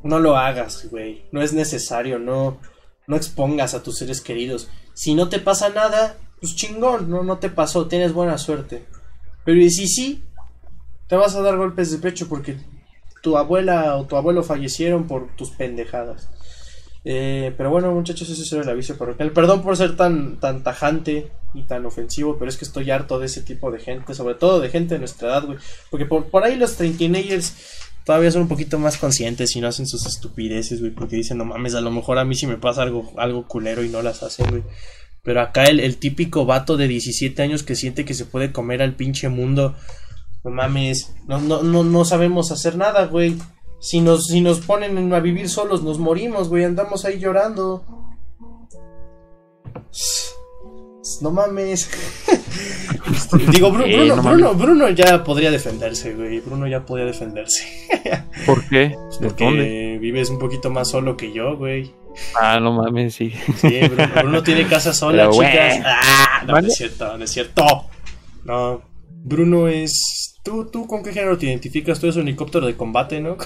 no 0.02 0.18
lo 0.18 0.36
hagas, 0.36 0.88
güey. 0.90 1.24
No 1.32 1.42
es 1.42 1.52
necesario, 1.52 2.18
no, 2.18 2.58
no 3.06 3.16
expongas 3.16 3.74
a 3.74 3.82
tus 3.82 3.98
seres 3.98 4.20
queridos. 4.20 4.68
Si 4.94 5.14
no 5.14 5.28
te 5.28 5.38
pasa 5.38 5.68
nada, 5.70 6.16
pues 6.40 6.54
chingón, 6.54 7.10
no, 7.10 7.22
no 7.22 7.38
te 7.38 7.50
pasó, 7.50 7.86
tienes 7.86 8.12
buena 8.12 8.38
suerte. 8.38 8.84
Pero 9.44 9.60
si 9.70 9.88
sí, 9.88 10.24
te 11.08 11.16
vas 11.16 11.34
a 11.34 11.42
dar 11.42 11.56
golpes 11.56 11.90
de 11.90 11.98
pecho 11.98 12.28
porque 12.28 12.56
tu 13.22 13.36
abuela 13.36 13.96
o 13.96 14.06
tu 14.06 14.16
abuelo 14.16 14.42
fallecieron 14.42 15.06
por 15.06 15.34
tus 15.36 15.50
pendejadas. 15.50 16.28
Eh, 17.04 17.54
pero 17.56 17.70
bueno, 17.70 17.92
muchachos, 17.92 18.28
ese 18.28 18.54
era 18.54 18.64
el 18.64 18.70
aviso 18.70 18.98
parroquial. 18.98 19.32
Perdón 19.32 19.62
por 19.62 19.76
ser 19.76 19.96
tan, 19.96 20.38
tan 20.40 20.62
tajante 20.62 21.32
y 21.54 21.62
tan 21.62 21.86
ofensivo, 21.86 22.38
pero 22.38 22.50
es 22.50 22.56
que 22.56 22.64
estoy 22.64 22.90
harto 22.90 23.18
de 23.18 23.26
ese 23.26 23.42
tipo 23.42 23.70
de 23.70 23.78
gente, 23.78 24.14
sobre 24.14 24.34
todo 24.34 24.60
de 24.60 24.68
gente 24.68 24.94
de 24.94 24.98
nuestra 24.98 25.28
edad, 25.28 25.46
güey. 25.46 25.58
Porque 25.90 26.06
por, 26.06 26.26
por 26.26 26.44
ahí 26.44 26.56
los 26.56 26.76
teenagers 26.76 27.54
todavía 28.08 28.30
son 28.30 28.40
un 28.40 28.48
poquito 28.48 28.78
más 28.78 28.96
conscientes 28.96 29.54
y 29.54 29.60
no 29.60 29.68
hacen 29.68 29.86
sus 29.86 30.06
estupideces, 30.06 30.80
güey, 30.80 30.92
porque 30.92 31.16
dicen, 31.16 31.36
no 31.36 31.44
mames, 31.44 31.74
a 31.74 31.82
lo 31.82 31.90
mejor 31.90 32.18
a 32.18 32.24
mí 32.24 32.34
sí 32.34 32.46
me 32.46 32.56
pasa 32.56 32.80
algo, 32.80 33.12
algo 33.18 33.46
culero 33.46 33.84
y 33.84 33.90
no 33.90 34.00
las 34.00 34.22
hacen, 34.22 34.46
güey. 34.48 34.62
Pero 35.22 35.42
acá 35.42 35.64
el, 35.64 35.78
el 35.78 35.98
típico 35.98 36.46
vato 36.46 36.78
de 36.78 36.88
17 36.88 37.42
años 37.42 37.64
que 37.64 37.76
siente 37.76 38.06
que 38.06 38.14
se 38.14 38.24
puede 38.24 38.50
comer 38.50 38.80
al 38.80 38.96
pinche 38.96 39.28
mundo, 39.28 39.74
no 40.42 40.50
mames, 40.50 41.16
no, 41.26 41.38
no, 41.38 41.62
no, 41.62 41.84
no 41.84 42.04
sabemos 42.06 42.50
hacer 42.50 42.78
nada, 42.78 43.04
güey. 43.04 43.36
Si 43.78 44.00
nos, 44.00 44.28
si 44.28 44.40
nos 44.40 44.60
ponen 44.60 45.12
a 45.12 45.20
vivir 45.20 45.50
solos, 45.50 45.82
nos 45.82 45.98
morimos, 45.98 46.48
güey, 46.48 46.64
andamos 46.64 47.04
ahí 47.04 47.18
llorando. 47.18 47.84
No 51.22 51.30
mames. 51.30 51.90
Digo, 53.52 53.68
Eh, 53.68 53.70
Bruno, 53.96 54.16
no 54.16 54.22
Bruno, 54.22 54.54
Bruno 54.54 54.88
ya 54.90 55.22
podría 55.24 55.50
defenderse, 55.50 56.14
güey. 56.14 56.40
Bruno 56.40 56.66
ya 56.66 56.84
podría 56.84 57.06
defenderse. 57.06 57.64
¿Por 58.46 58.66
qué? 58.68 58.96
¿De 59.20 59.28
Porque 59.28 59.44
dónde? 59.44 59.98
vives 60.00 60.30
un 60.30 60.38
poquito 60.38 60.70
más 60.70 60.88
solo 60.88 61.16
que 61.16 61.32
yo, 61.32 61.56
güey. 61.56 61.92
Ah, 62.40 62.58
no 62.60 62.72
mames, 62.72 63.14
sí. 63.14 63.32
Sí, 63.58 63.80
Bruno, 63.88 64.08
Bruno 64.22 64.42
tiene 64.42 64.66
casa 64.66 64.92
sola, 64.92 65.28
Pero, 65.30 65.32
chicas. 65.42 65.80
Ah, 65.84 66.42
no, 66.46 66.58
es 66.58 66.74
cierto, 66.74 67.16
no 67.16 67.24
es 67.24 67.30
cierto. 67.30 67.64
No, 68.44 68.82
Bruno 69.24 69.68
es. 69.68 70.34
¿Tú, 70.42 70.66
¿Tú 70.70 70.86
con 70.86 71.02
qué 71.02 71.12
género 71.12 71.36
te 71.36 71.46
identificas? 71.46 72.00
Tú 72.00 72.06
eres 72.06 72.16
un 72.16 72.22
helicóptero 72.22 72.66
de 72.66 72.76
combate, 72.76 73.20
¿no? 73.20 73.36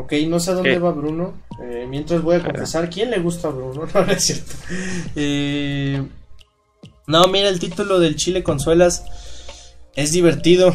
Ok, 0.00 0.12
no 0.28 0.38
sé 0.38 0.52
a 0.52 0.54
dónde 0.54 0.74
¿Qué? 0.74 0.78
va 0.78 0.92
Bruno. 0.92 1.34
Eh, 1.60 1.84
mientras 1.88 2.22
voy 2.22 2.36
a 2.36 2.44
confesar, 2.44 2.88
¿quién 2.88 3.10
le 3.10 3.18
gusta 3.18 3.48
a 3.48 3.50
Bruno? 3.50 3.84
No, 3.92 4.06
no 4.06 4.12
es 4.12 4.24
cierto. 4.24 4.52
Eh, 5.16 6.00
no, 7.08 7.26
mira, 7.26 7.48
el 7.48 7.58
título 7.58 7.98
del 7.98 8.14
Chile 8.14 8.44
Consuelas 8.44 9.02
es 9.96 10.12
divertido. 10.12 10.72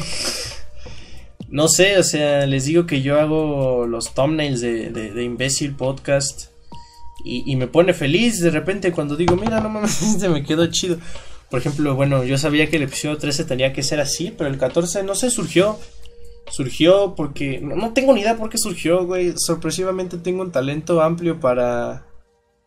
No 1.47 1.69
sé, 1.69 1.97
o 1.99 2.03
sea, 2.03 2.45
les 2.47 2.65
digo 2.65 2.85
que 2.85 3.01
yo 3.01 3.17
hago 3.17 3.87
los 3.87 4.13
thumbnails 4.13 4.59
de, 4.59 4.89
de, 4.89 5.13
de 5.13 5.23
Imbécil 5.23 5.73
Podcast 5.73 6.47
y, 7.23 7.49
y 7.49 7.55
me 7.55 7.67
pone 7.67 7.93
feliz 7.93 8.41
de 8.41 8.49
repente 8.49 8.91
cuando 8.91 9.15
digo, 9.15 9.37
mira, 9.37 9.61
no 9.61 9.69
mames, 9.69 9.91
se 9.91 10.27
me 10.29 10.43
quedó 10.43 10.67
chido. 10.67 10.97
Por 11.49 11.61
ejemplo, 11.61 11.95
bueno, 11.95 12.25
yo 12.25 12.37
sabía 12.37 12.69
que 12.69 12.75
el 12.75 12.83
episodio 12.83 13.17
13 13.17 13.45
tenía 13.45 13.71
que 13.71 13.83
ser 13.83 14.01
así, 14.01 14.33
pero 14.37 14.49
el 14.49 14.57
14 14.57 15.03
no 15.03 15.15
sé, 15.15 15.29
surgió. 15.29 15.79
Surgió 16.49 17.15
porque. 17.15 17.59
No, 17.61 17.75
no 17.75 17.93
tengo 17.93 18.13
ni 18.13 18.21
idea 18.21 18.37
por 18.37 18.49
qué 18.49 18.57
surgió, 18.57 19.05
güey. 19.05 19.33
Sorpresivamente 19.37 20.17
tengo 20.17 20.41
un 20.41 20.51
talento 20.51 21.01
amplio 21.01 21.39
para. 21.39 22.05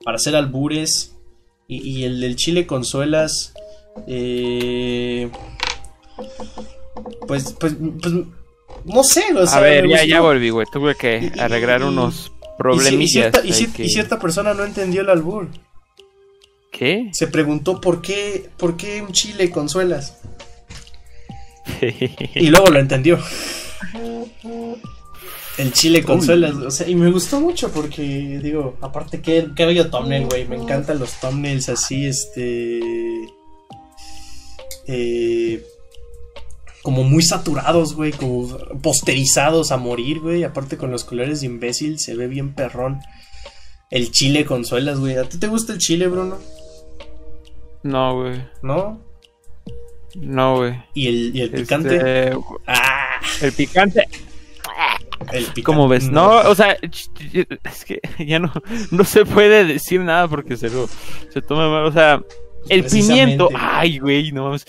Para 0.05 0.17
hacer 0.17 0.35
albures. 0.37 1.15
Y, 1.69 1.79
y 1.89 2.05
el 2.05 2.21
del 2.21 2.37
Chile 2.37 2.67
Consuelas. 2.67 3.55
Eh, 4.07 5.31
pues, 7.27 7.55
pues, 7.59 7.75
pues. 8.01 8.15
No 8.85 9.03
sé, 9.05 9.25
o 9.37 9.47
sea. 9.47 9.59
A 9.59 9.61
ver, 9.61 9.89
ya, 9.89 10.05
ya 10.05 10.21
volví, 10.21 10.51
güey. 10.51 10.67
Tuve 10.73 10.95
que 10.95 11.31
Y- 11.35 11.39
arreglar 11.41 11.81
y- 11.81 11.85
unos 11.85 12.33
problemillas. 12.59 13.11
cierta, 13.33 13.41
y 13.45 13.67
que- 13.67 13.89
cierta 13.89 14.19
persona 14.19 14.55
no 14.55 14.65
entendió 14.65 15.03
el 15.03 15.11
albur. 15.11 15.49
¿Qué? 16.73 17.09
Se 17.13 17.27
preguntó 17.27 17.81
por 17.81 18.03
qué, 18.03 18.49
por 18.59 18.77
qué 18.77 19.01
un 19.03 19.13
chile 19.13 19.51
consuelas. 19.51 20.19
Y 22.35 22.49
luego 22.49 22.69
lo 22.69 22.79
entendió. 22.79 23.19
El 25.59 25.73
chile 25.73 26.03
con 26.03 26.21
suelas, 26.21 26.55
o 26.55 26.71
sea, 26.71 26.87
y 26.89 26.95
me 26.95 27.11
gustó 27.11 27.41
mucho 27.41 27.71
porque, 27.73 28.41
digo, 28.43 28.77
aparte 28.83 29.23
que, 29.23 29.49
que 29.57 29.65
bello 29.65 29.91
thumbnail, 29.91 30.27
güey, 30.27 30.47
me 30.47 30.57
encantan 30.57 30.99
los 30.99 31.13
thumbnails 31.21 31.69
así, 31.69 32.07
este... 32.07 32.81
Eh, 34.87 35.65
como 36.83 37.03
muy 37.03 37.23
saturados, 37.23 37.95
güey, 37.95 38.13
como 38.13 38.47
posterizados 38.81 39.73
a 39.73 39.77
morir, 39.77 40.21
güey, 40.21 40.45
aparte 40.45 40.77
con 40.77 40.93
los 40.93 41.03
colores 41.05 41.41
de 41.41 41.47
imbécil, 41.47 41.99
se 41.99 42.15
ve 42.15 42.29
bien 42.29 42.55
perrón. 42.55 43.01
El 43.91 44.13
chile 44.13 44.45
con 44.45 44.65
suelas, 44.65 45.01
güey. 45.01 45.17
¿A 45.17 45.29
ti 45.29 45.39
te 45.39 45.49
gusta 45.49 45.73
el 45.73 45.79
chile, 45.79 46.07
Bruno? 46.07 46.39
No, 47.83 48.21
güey. 48.21 48.41
¿No? 48.63 49.01
No, 50.15 50.57
güey. 50.59 50.81
¿Y 50.95 51.09
el, 51.09 51.37
y 51.37 51.41
el 51.41 51.51
picante? 51.51 51.97
Este, 51.97 52.39
Ah, 52.67 53.06
El 53.43 53.53
picante. 53.53 54.07
el 55.33 55.45
picante. 55.45 55.63
¿Cómo 55.63 55.89
ves? 55.89 56.11
No, 56.11 56.41
o 56.41 56.55
sea, 56.55 56.77
es 56.83 57.85
que 57.85 58.01
ya 58.27 58.39
no, 58.39 58.53
no 58.91 59.05
se 59.05 59.25
puede 59.25 59.65
decir 59.65 60.01
nada 60.01 60.29
porque 60.29 60.57
se 60.57 60.71
lo 60.71 60.89
se 61.33 61.43
toma 61.43 61.69
mal. 61.69 61.85
O 61.85 61.93
sea, 61.93 62.23
el 62.69 62.85
pimiento. 62.85 63.49
Ay, 63.55 63.99
güey, 63.99 64.33
no 64.33 64.45
mames. 64.45 64.65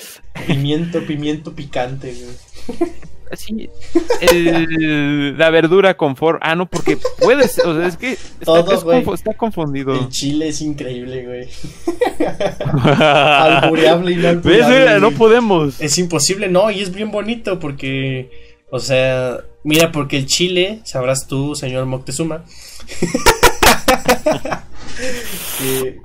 Pimiento, 0.46 1.02
pimiento 1.06 1.54
picante, 1.54 2.14
güey. 2.14 2.88
Así, 3.32 3.70
el- 4.22 5.38
la 5.38 5.50
verdura 5.50 5.96
con 5.98 6.16
forma. 6.16 6.40
Ah, 6.42 6.56
no, 6.56 6.66
porque 6.70 6.98
puedes. 7.20 7.60
O 7.60 7.76
sea, 7.78 7.88
es 7.88 7.98
que 7.98 8.14
está, 8.14 8.46
Todo, 8.46 8.94
es 8.94 9.08
está 9.20 9.34
confundido. 9.34 9.94
El 9.94 10.10
chile 10.10 10.50
es 10.50 10.62
increíble, 10.62 11.26
güey. 11.26 11.50
Albureable 12.60 14.12
y 14.12 14.16
no 14.16 14.30
albureable, 14.30 14.80
Mira, 14.80 15.00
no 15.00 15.12
podemos. 15.12 15.80
Es 15.82 15.98
imposible, 15.98 16.48
no, 16.48 16.72
y 16.72 16.82
es 16.82 16.94
bien 16.94 17.12
bonito 17.12 17.60
porque, 17.60 18.30
o 18.70 18.80
sea, 18.80 19.38
mira, 19.64 19.92
porque 19.92 20.18
el 20.18 20.26
chile, 20.26 20.80
sabrás 20.86 21.28
tú, 21.28 21.56
señor 21.56 21.86
Moctezuma, 21.86 22.44
que, 25.60 26.00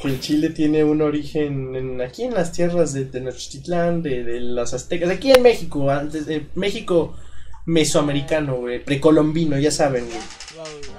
que 0.00 0.08
el 0.08 0.20
chile 0.20 0.50
tiene 0.50 0.84
un 0.84 1.02
origen 1.02 1.74
en- 1.76 2.00
aquí 2.00 2.24
en 2.24 2.34
las 2.34 2.52
tierras 2.52 2.92
de 2.92 3.04
Tenochtitlán, 3.06 4.02
de, 4.02 4.24
de 4.24 4.40
los 4.40 4.74
aztecas, 4.74 5.10
aquí 5.10 5.32
en 5.32 5.42
México, 5.42 5.90
antes 5.90 6.26
de 6.26 6.46
México 6.54 7.16
mesoamericano, 7.64 8.56
güey, 8.56 8.82
precolombino, 8.84 9.58
ya 9.58 9.70
saben, 9.70 10.06
güey. 10.06 10.18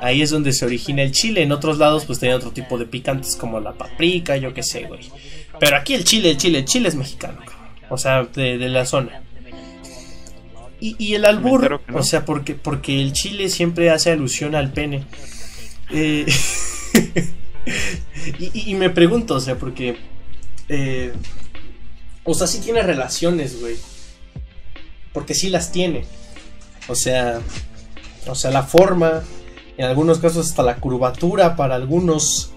Ahí 0.02 0.22
es 0.22 0.30
donde 0.30 0.54
se 0.54 0.66
origina 0.66 1.02
el 1.02 1.12
chile. 1.12 1.42
En 1.42 1.52
otros 1.52 1.78
lados, 1.78 2.06
pues 2.06 2.20
tenía 2.20 2.36
otro 2.36 2.52
tipo 2.52 2.78
de 2.78 2.86
picantes 2.86 3.36
como 3.36 3.60
la 3.60 3.74
paprika, 3.74 4.38
yo 4.38 4.54
qué 4.54 4.62
sé, 4.64 4.84
güey. 4.84 5.10
Pero 5.60 5.78
aquí 5.78 5.94
el 5.94 6.04
chile, 6.04 6.32
el 6.32 6.38
chile, 6.38 6.60
el 6.60 6.66
chile 6.66 6.90
es 6.90 6.96
mexicano. 6.96 7.40
O 7.90 7.98
sea, 7.98 8.24
de, 8.26 8.58
de 8.58 8.70
la 8.70 8.86
zona. 8.86 9.24
Y, 10.80 10.96
y 11.00 11.16
el 11.16 11.26
albur, 11.26 11.82
que 11.86 11.92
no. 11.92 11.98
o 12.00 12.04
sea, 12.04 12.24
porque, 12.26 12.54
porque 12.54 13.02
el 13.02 13.14
chile 13.14 13.50
siempre 13.50 13.90
hace 13.90 14.12
alusión 14.12 14.54
al 14.54 14.72
pene. 14.74 15.06
Eh, 15.90 16.26
y, 18.54 18.76
me 18.76 18.90
pregunto, 18.90 19.36
o 19.36 19.40
sea, 19.40 19.58
porque. 19.58 19.98
eh, 20.70 21.14
o 22.24 22.34
sea, 22.34 22.48
sí 22.48 22.60
tiene 22.60 22.82
relaciones, 22.82 23.60
güey. 23.60 23.76
Porque 25.14 25.34
sí 25.34 25.50
las 25.50 25.72
tiene. 25.72 26.06
O 26.88 26.96
sea. 26.96 27.40
O 28.28 28.36
sea, 28.36 28.52
la 28.52 28.64
forma. 28.64 29.24
En 29.78 29.86
algunos 29.86 30.20
casos 30.20 30.48
hasta 30.48 30.64
la 30.64 30.78
curvatura 30.78 31.56
para 31.56 31.76
algunos 31.76 32.52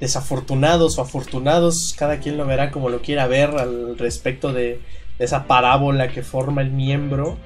desafortunados 0.00 0.98
o 0.98 1.02
afortunados. 1.02 1.94
Cada 1.96 2.18
quien 2.18 2.36
lo 2.36 2.44
verá 2.44 2.70
como 2.70 2.88
lo 2.88 3.02
quiera 3.02 3.26
ver 3.26 3.50
al 3.50 3.96
respecto 3.98 4.52
de, 4.52 4.80
esa 5.18 5.46
parábola 5.46 6.08
que 6.08 6.22
forma 6.22 6.62
el 6.62 6.70
miembro. 6.70 7.38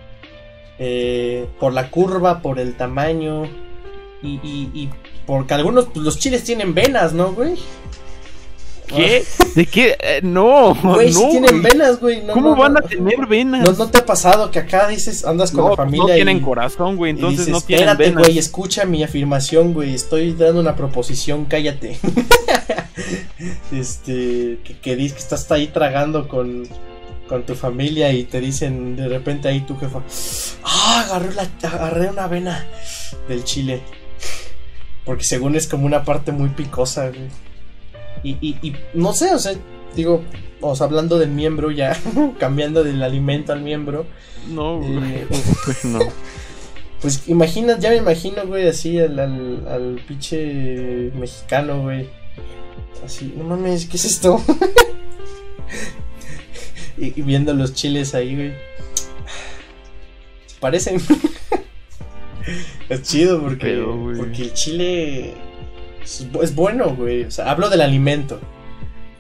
Eh, 0.79 1.47
por 1.61 1.75
la 1.75 1.91
curva, 1.91 2.41
por 2.41 2.59
el 2.59 2.77
tamaño. 2.77 3.45
Y- 4.23 4.41
y 4.43 4.91
porque 5.31 5.55
algunos, 5.55 5.85
pues 5.85 6.05
los 6.05 6.19
chiles 6.19 6.43
tienen 6.43 6.75
venas, 6.75 7.13
¿no, 7.13 7.33
güey? 7.33 7.55
¿Qué? 8.89 9.25
¿De 9.55 9.65
qué? 9.65 9.97
Eh, 10.01 10.19
no, 10.25 10.75
Güey, 10.75 11.13
no. 11.13 11.29
tienen 11.29 11.61
güey. 11.61 11.73
venas, 11.73 12.01
güey. 12.01 12.23
no, 12.25 12.33
¿Cómo 12.33 12.51
no, 12.51 12.57
van 12.57 12.77
a 12.77 12.81
tener 12.81 13.29
venas? 13.29 13.63
¿No, 13.63 13.85
no 13.85 13.89
te 13.93 13.99
ha 13.99 14.05
pasado 14.05 14.51
que 14.51 14.59
acá 14.59 14.89
dices, 14.89 15.25
andas 15.25 15.53
con 15.53 15.61
la 15.63 15.69
pues 15.69 15.77
familia 15.77 16.09
no 16.09 16.15
tienen 16.15 16.39
y, 16.39 16.41
corazón, 16.41 16.97
güey, 16.97 17.13
entonces 17.13 17.47
dices, 17.47 17.53
no 17.53 17.61
tienen 17.61 17.91
espérate, 17.91 18.11
venas. 18.11 18.25
güey, 18.25 18.39
escucha 18.41 18.85
mi 18.87 19.05
afirmación, 19.05 19.73
güey, 19.73 19.95
estoy 19.95 20.33
dando 20.33 20.61
una 20.63 20.75
proposición, 20.75 21.45
cállate. 21.45 21.97
este, 23.73 24.59
que, 24.65 24.79
que 24.83 24.97
dices 24.97 25.13
que 25.13 25.21
estás 25.21 25.49
ahí 25.53 25.69
tragando 25.69 26.27
con, 26.27 26.65
con 27.29 27.45
tu 27.47 27.55
familia 27.55 28.11
y 28.13 28.25
te 28.25 28.41
dicen 28.41 28.97
de 28.97 29.07
repente 29.07 29.47
ahí 29.47 29.61
tu 29.61 29.79
jefa, 29.79 30.03
ah, 30.65 31.05
agarré, 31.07 31.33
la, 31.37 31.49
agarré 31.69 32.11
una 32.11 32.27
vena 32.27 32.67
del 33.29 33.45
chile. 33.45 33.81
Porque 35.11 35.25
según 35.25 35.57
es 35.57 35.67
como 35.67 35.87
una 35.87 36.05
parte 36.05 36.31
muy 36.31 36.51
picosa, 36.51 37.09
güey. 37.09 37.27
Y, 38.23 38.37
y, 38.41 38.59
y 38.63 38.77
no 38.95 39.13
sé, 39.13 39.35
o 39.35 39.41
sea, 39.41 39.55
digo, 39.97 40.23
o 40.61 40.77
sea, 40.77 40.87
hablando 40.87 41.19
del 41.19 41.31
miembro 41.31 41.73
ya, 41.73 41.99
cambiando 42.39 42.85
del 42.85 43.03
alimento 43.03 43.53
al 43.53 43.61
miembro, 43.61 44.07
No, 44.49 44.79
güey. 44.79 44.93
Eh, 45.03 45.27
no. 45.83 45.99
pues 47.01 47.25
imagina, 47.27 47.77
ya 47.77 47.91
me 47.91 47.97
imagino, 47.97 48.47
güey, 48.47 48.69
así 48.69 49.01
al, 49.01 49.19
al, 49.19 49.67
al 49.67 50.01
pinche 50.07 51.11
mexicano, 51.17 51.83
güey. 51.83 52.09
Así, 53.05 53.35
no 53.37 53.43
mames, 53.43 53.87
¿qué 53.87 53.97
es 53.97 54.05
esto? 54.05 54.41
y, 56.97 57.19
y 57.19 57.23
viendo 57.23 57.53
los 57.53 57.75
chiles 57.75 58.15
ahí, 58.15 58.37
güey. 58.37 58.53
Se 60.47 60.61
parecen. 60.61 61.03
Es 62.91 63.03
chido 63.03 63.41
porque, 63.41 63.67
Pero, 63.67 64.13
porque 64.17 64.43
el 64.43 64.53
chile 64.53 65.35
es, 66.03 66.31
bu- 66.31 66.43
es 66.43 66.55
bueno, 66.55 66.91
güey. 66.95 67.25
O 67.25 67.31
sea, 67.31 67.51
hablo 67.51 67.69
del 67.71 67.81
alimento. 67.81 68.39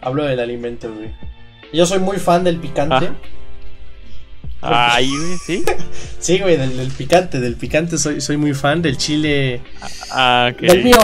Hablo 0.02 0.24
del 0.24 0.40
alimento, 0.40 0.92
güey. 0.92 1.10
Yo 1.72 1.86
soy 1.86 1.98
muy 2.00 2.18
fan 2.18 2.44
del 2.44 2.56
picante. 2.58 3.10
Ah. 4.62 4.94
Ay, 4.94 5.08
güey, 5.08 5.38
¿sí? 5.38 5.64
Sí, 6.18 6.38
güey, 6.38 6.56
del, 6.58 6.76
del 6.76 6.90
picante, 6.90 7.40
del 7.40 7.56
picante 7.56 7.96
soy, 7.96 8.20
soy 8.20 8.36
muy 8.36 8.52
fan, 8.52 8.82
del 8.82 8.98
chile... 8.98 9.62
Ah, 10.10 10.50
ok. 10.52 10.60
Del 10.60 10.84
mío. 10.84 10.98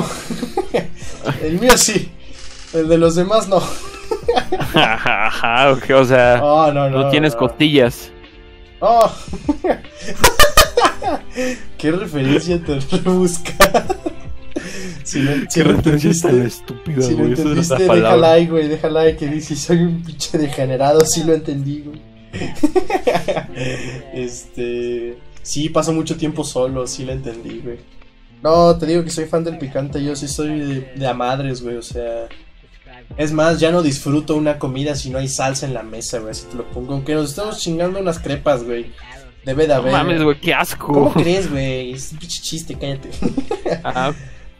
el 1.42 1.58
mío 1.58 1.76
sí. 1.78 2.10
El 2.74 2.88
de 2.88 2.98
los 2.98 3.14
demás 3.14 3.48
no. 3.48 3.62
Ajá, 4.74 5.70
o 5.94 6.04
sea, 6.04 6.40
Oh, 6.42 6.70
no, 6.70 6.90
no. 6.90 7.04
no 7.04 7.08
tienes 7.10 7.32
no. 7.32 7.38
costillas. 7.38 8.10
Oh. 8.80 9.10
Qué 11.78 11.92
referencia 11.92 12.62
tan 12.62 12.80
rebuscada. 13.04 13.86
Si 15.04 15.20
lo, 15.20 15.32
si 15.48 15.62
lo 15.62 15.70
entendiste, 15.70 16.44
estúpida, 16.44 17.02
si 17.02 17.14
güey. 17.14 17.32
Esa 17.32 17.42
es 17.42 17.48
entendiste, 17.48 17.86
la 17.86 17.94
déjala 17.94 18.32
ahí, 18.32 18.46
güey, 18.48 18.68
déjala 18.68 19.00
ahí 19.02 19.16
que 19.16 19.28
dice, 19.28 19.54
soy 19.54 19.78
un 19.78 20.02
pinche 20.02 20.36
degenerado, 20.36 21.04
sí 21.04 21.22
lo 21.22 21.32
entendí, 21.32 21.84
güey. 21.84 22.00
este, 24.14 25.16
sí, 25.42 25.68
paso 25.68 25.92
mucho 25.92 26.16
tiempo 26.16 26.42
solo, 26.42 26.86
sí 26.86 27.04
lo 27.04 27.12
entendí, 27.12 27.60
güey. 27.60 27.78
No, 28.42 28.76
te 28.76 28.86
digo 28.86 29.04
que 29.04 29.10
soy 29.10 29.26
fan 29.26 29.44
del 29.44 29.58
picante, 29.58 30.02
yo 30.02 30.16
sí 30.16 30.26
soy 30.26 30.58
de, 30.58 30.80
de 30.96 31.06
a 31.06 31.14
madres, 31.14 31.62
güey, 31.62 31.76
o 31.76 31.82
sea... 31.82 32.28
Es 33.16 33.30
más, 33.30 33.60
ya 33.60 33.70
no 33.70 33.82
disfruto 33.82 34.34
una 34.34 34.58
comida 34.58 34.96
si 34.96 35.10
no 35.10 35.18
hay 35.18 35.28
salsa 35.28 35.66
en 35.66 35.74
la 35.74 35.82
mesa, 35.82 36.18
güey, 36.18 36.32
así 36.32 36.46
te 36.50 36.56
lo 36.56 36.64
pongo. 36.64 36.94
Aunque 36.94 37.14
nos 37.14 37.30
estamos 37.30 37.60
chingando 37.60 38.00
unas 38.00 38.18
crepas, 38.18 38.64
güey. 38.64 38.86
Debe 39.46 39.62
de 39.62 39.68
No 39.68 39.74
haber... 39.74 39.92
mames, 39.92 40.22
güey, 40.22 40.38
qué 40.40 40.52
asco. 40.52 40.88
¿Cómo 40.92 41.12
crees, 41.14 41.50
güey? 41.50 41.92
Es 41.92 42.12
un 42.12 42.18
pinche 42.18 42.42
chiste, 42.42 42.74
cállate. 42.74 43.10
Ah, 43.84 44.12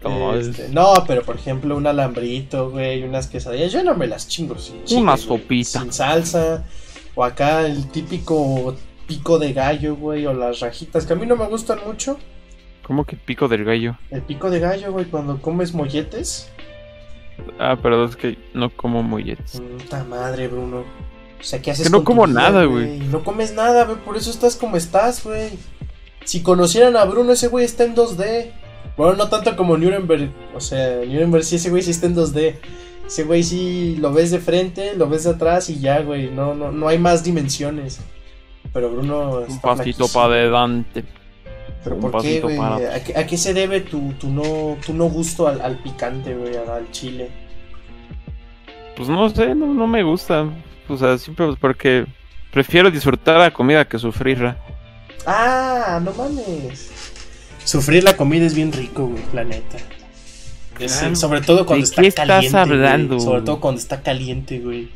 no, 0.03 0.35
Este, 0.35 0.69
no, 0.69 0.93
pero 1.07 1.23
por 1.23 1.37
ejemplo, 1.37 1.77
un 1.77 1.87
alambrito, 1.87 2.71
güey, 2.71 3.03
unas 3.03 3.27
quesadillas, 3.27 3.73
yo 3.73 3.83
no 3.85 3.95
me 3.97 4.07
las 4.07 4.27
chingo 4.29 4.57
sin 4.59 4.83
chile, 4.85 5.01
Una 5.03 5.13
güey, 5.17 5.25
sopita. 5.27 5.81
Sin 5.83 5.93
salsa. 5.93 6.65
O 7.17 7.25
acá 7.25 7.67
el 7.67 7.89
típico 7.91 8.77
pico 9.07 9.39
de 9.39 9.53
gallo, 9.53 9.97
güey, 9.97 10.25
o 10.27 10.33
las 10.33 10.61
rajitas, 10.61 11.05
que 11.07 11.13
a 11.13 11.17
mí 11.17 11.27
no 11.27 11.37
me 11.37 11.47
gustan 11.47 11.81
mucho. 11.87 12.19
¿Cómo 12.85 13.05
que 13.05 13.17
pico 13.17 13.49
del 13.49 13.65
gallo? 13.65 13.97
El 14.11 14.23
pico 14.23 14.51
de 14.51 14.61
gallo, 14.61 14.93
güey, 14.93 15.07
cuando 15.07 15.41
comes 15.43 15.75
molletes. 15.75 16.49
Ah, 17.59 17.77
perdón, 17.81 18.09
es 18.11 18.17
que 18.17 18.39
no 18.55 18.71
como 18.71 19.03
molletes. 19.03 19.61
Puta 19.79 20.05
madre, 20.05 20.47
Bruno. 20.49 20.85
O 21.47 21.49
sea, 21.49 21.63
¿qué 21.63 21.71
haces 21.71 21.87
Que 21.87 21.91
no 21.93 22.03
como 22.03 22.27
nada, 22.27 22.65
güey. 22.65 22.99
No 22.99 23.23
comes 23.23 23.55
nada, 23.55 23.85
güey, 23.85 23.99
por 23.99 24.17
eso 24.17 24.31
estás 24.31 24.57
como 24.57 24.77
estás, 24.77 25.23
güey. 25.23 25.51
Si 26.25 26.43
conocieran 26.43 26.97
a 26.97 27.05
Bruno, 27.05 27.31
ese 27.31 27.47
güey 27.47 27.65
está 27.65 27.85
en 27.85 27.95
2D. 27.95 28.51
Bueno, 28.97 29.15
no 29.15 29.29
tanto 29.29 29.55
como 29.55 29.77
Nuremberg. 29.77 30.33
O 30.57 30.61
sea, 30.61 30.97
Nuremberg 31.07 31.45
sí, 31.45 31.55
ese 31.55 31.71
güey 31.71 31.83
sí 31.85 31.93
está 31.93 32.07
en 32.07 32.17
2D. 32.17 32.57
Ese 33.07 33.23
güey 33.23 33.45
sí 33.45 33.97
lo 34.01 34.13
ves 34.13 34.33
de 34.33 34.41
frente, 34.41 34.97
lo 34.97 35.09
ves 35.09 35.23
de 35.23 35.31
atrás 35.31 35.71
y 35.71 35.79
ya, 35.79 36.01
güey. 36.01 36.33
No, 36.33 36.53
no, 36.55 36.73
no 36.73 36.89
hay 36.89 36.99
más 36.99 37.23
dimensiones. 37.23 38.01
Pero 38.73 38.91
Bruno 38.91 39.37
Un 39.37 39.43
está 39.45 39.61
pasito 39.77 40.09
flaquísimo. 40.09 40.09
para 40.09 40.35
adelante. 40.35 41.05
¿Pero 41.85 41.95
un 41.95 42.03
por 42.03 42.11
qué, 42.11 42.17
pasito 42.17 42.47
güey? 42.49 42.59
para- 42.59 42.95
¿A, 42.97 43.05
qué, 43.05 43.17
a 43.17 43.25
qué 43.25 43.37
se 43.39 43.55
debe 43.55 43.83
tu, 43.83 44.13
tu 44.15 44.27
no, 44.31 44.77
tu 44.85 44.93
no 44.95 45.05
gusto 45.05 45.47
al, 45.47 45.61
al 45.61 45.79
picante, 45.79 46.35
güey? 46.35 46.57
Al, 46.57 46.69
al 46.71 46.91
chile. 46.91 47.31
Pues 48.97 49.09
no 49.09 49.31
sé, 49.31 49.55
no, 49.55 49.73
no 49.73 49.87
me 49.87 50.03
gusta. 50.03 50.49
O 50.89 50.97
sea, 50.97 51.19
siempre 51.19 51.47
porque 51.61 52.07
prefiero 52.53 52.91
disfrutar 52.91 53.39
la 53.39 53.51
comida 53.51 53.87
que 53.87 53.99
sufrirla. 53.99 54.57
Ah, 55.27 56.01
no 56.03 56.13
mames. 56.13 56.91
Sufrir 57.65 58.05
la 58.05 58.17
comida 58.17 58.47
es 58.47 58.55
bien 58.55 58.73
rico, 58.73 59.07
güey, 59.09 59.23
la 59.33 59.45
neta. 59.45 59.79
Es- 60.79 60.93
Claro. 60.99 61.17
sobre 61.17 61.41
todo 61.41 61.65
cuando 61.67 61.85
¿De 61.85 61.91
está 61.91 62.03
qué 62.03 62.09
estás 62.09 62.27
caliente. 62.27 62.51
güey. 62.51 62.61
hablando, 62.63 63.19
Sobre 63.21 63.43
todo 63.43 63.61
cuando 63.61 63.81
está 63.81 64.03
caliente, 64.03 64.61
güey. 64.61 64.91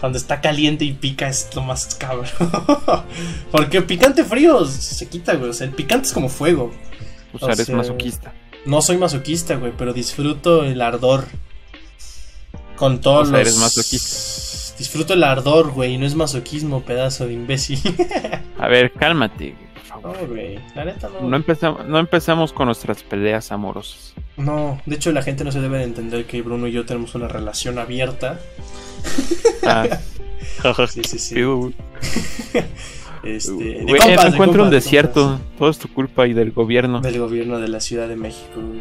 Cuando 0.00 0.18
está 0.18 0.40
caliente 0.40 0.84
y 0.84 0.92
pica 0.92 1.28
es 1.28 1.48
lo 1.54 1.62
más 1.62 1.94
cabrón. 1.96 2.26
Porque 3.50 3.82
picante 3.82 4.22
frío 4.24 4.64
se 4.66 5.08
quita, 5.08 5.34
güey. 5.34 5.50
O 5.50 5.52
sea, 5.52 5.66
el 5.66 5.72
picante 5.72 6.06
es 6.06 6.12
como 6.12 6.28
fuego. 6.28 6.72
Pues 7.32 7.42
O 7.42 7.50
eres 7.50 7.66
sea, 7.66 7.74
masoquista. 7.76 8.32
No 8.66 8.80
soy 8.82 8.96
masoquista, 8.98 9.56
güey, 9.56 9.72
pero 9.76 9.92
disfruto 9.92 10.64
el 10.64 10.80
ardor. 10.80 11.26
Con 12.76 13.00
todos 13.00 13.28
O 13.28 13.30
sea, 13.30 13.38
los. 13.38 13.40
eres 13.48 13.56
masoquista. 13.58 14.16
Disfruto 14.78 15.14
el 15.14 15.22
ardor, 15.22 15.70
güey, 15.72 15.96
no 15.98 16.06
es 16.06 16.14
masoquismo, 16.14 16.82
pedazo 16.82 17.26
de 17.26 17.34
imbécil. 17.34 17.78
A 18.58 18.68
ver, 18.68 18.92
cálmate, 18.92 19.54
por 19.74 19.82
favor. 19.84 20.16
no, 20.20 20.26
güey, 20.28 20.58
la 20.74 20.84
neta 20.84 21.08
no. 21.08 21.28
No 21.28 21.36
empezamos, 21.36 21.86
no 21.86 21.98
empezamos 21.98 22.52
con 22.52 22.66
nuestras 22.66 23.02
peleas 23.04 23.52
amorosas. 23.52 24.14
No, 24.36 24.80
de 24.84 24.96
hecho 24.96 25.12
la 25.12 25.22
gente 25.22 25.44
no 25.44 25.52
se 25.52 25.60
debe 25.60 25.78
de 25.78 25.84
entender 25.84 26.24
que 26.26 26.42
Bruno 26.42 26.66
y 26.66 26.72
yo 26.72 26.84
tenemos 26.84 27.14
una 27.14 27.28
relación 27.28 27.78
abierta. 27.78 28.40
Ah. 29.66 29.86
Sí, 30.88 31.02
sí, 31.04 31.18
sí. 31.18 31.34
Tío, 31.34 31.56
güey. 31.56 31.74
Este, 33.22 33.52
de 33.54 33.84
compas, 33.96 34.16
no 34.16 34.22
de 34.22 34.28
encuentro 34.28 34.62
un 34.64 34.70
de 34.70 34.76
desierto. 34.76 35.40
Todo 35.58 35.70
es 35.70 35.78
tu 35.78 35.88
culpa 35.88 36.26
y 36.26 36.34
del 36.34 36.52
gobierno. 36.52 37.00
Del 37.00 37.18
gobierno 37.18 37.58
de 37.58 37.68
la 37.68 37.80
Ciudad 37.80 38.08
de 38.08 38.16
México. 38.16 38.56
güey. 38.56 38.80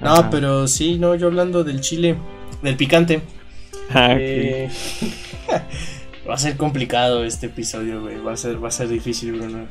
No, 0.00 0.12
Ajá. 0.14 0.30
pero 0.30 0.66
sí, 0.66 0.98
no, 0.98 1.14
yo 1.14 1.28
hablando 1.28 1.62
del 1.64 1.80
chile, 1.80 2.16
del 2.62 2.76
picante. 2.76 3.22
Ah, 3.90 4.14
eh, 4.18 4.68
va 6.28 6.34
a 6.34 6.38
ser 6.38 6.56
complicado 6.56 7.24
este 7.24 7.46
episodio, 7.46 8.02
güey. 8.02 8.18
Va 8.18 8.32
a 8.32 8.36
ser, 8.36 8.62
va 8.62 8.68
a 8.68 8.72
ser 8.72 8.88
difícil, 8.88 9.32
Bruno. 9.32 9.66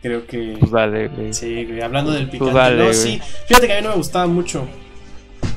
Creo 0.00 0.26
que. 0.26 0.56
Pues 0.58 0.70
dale, 0.70 1.08
güey. 1.08 1.32
Sí, 1.32 1.64
güey, 1.64 1.80
hablando 1.80 2.12
del 2.12 2.26
Tú 2.26 2.32
picante. 2.32 2.54
dale, 2.54 2.86
no, 2.86 2.92
sí. 2.92 3.20
Fíjate 3.46 3.66
que 3.66 3.72
a 3.72 3.76
mí 3.76 3.82
no 3.82 3.90
me 3.90 3.96
gustaba 3.96 4.26
mucho. 4.26 4.66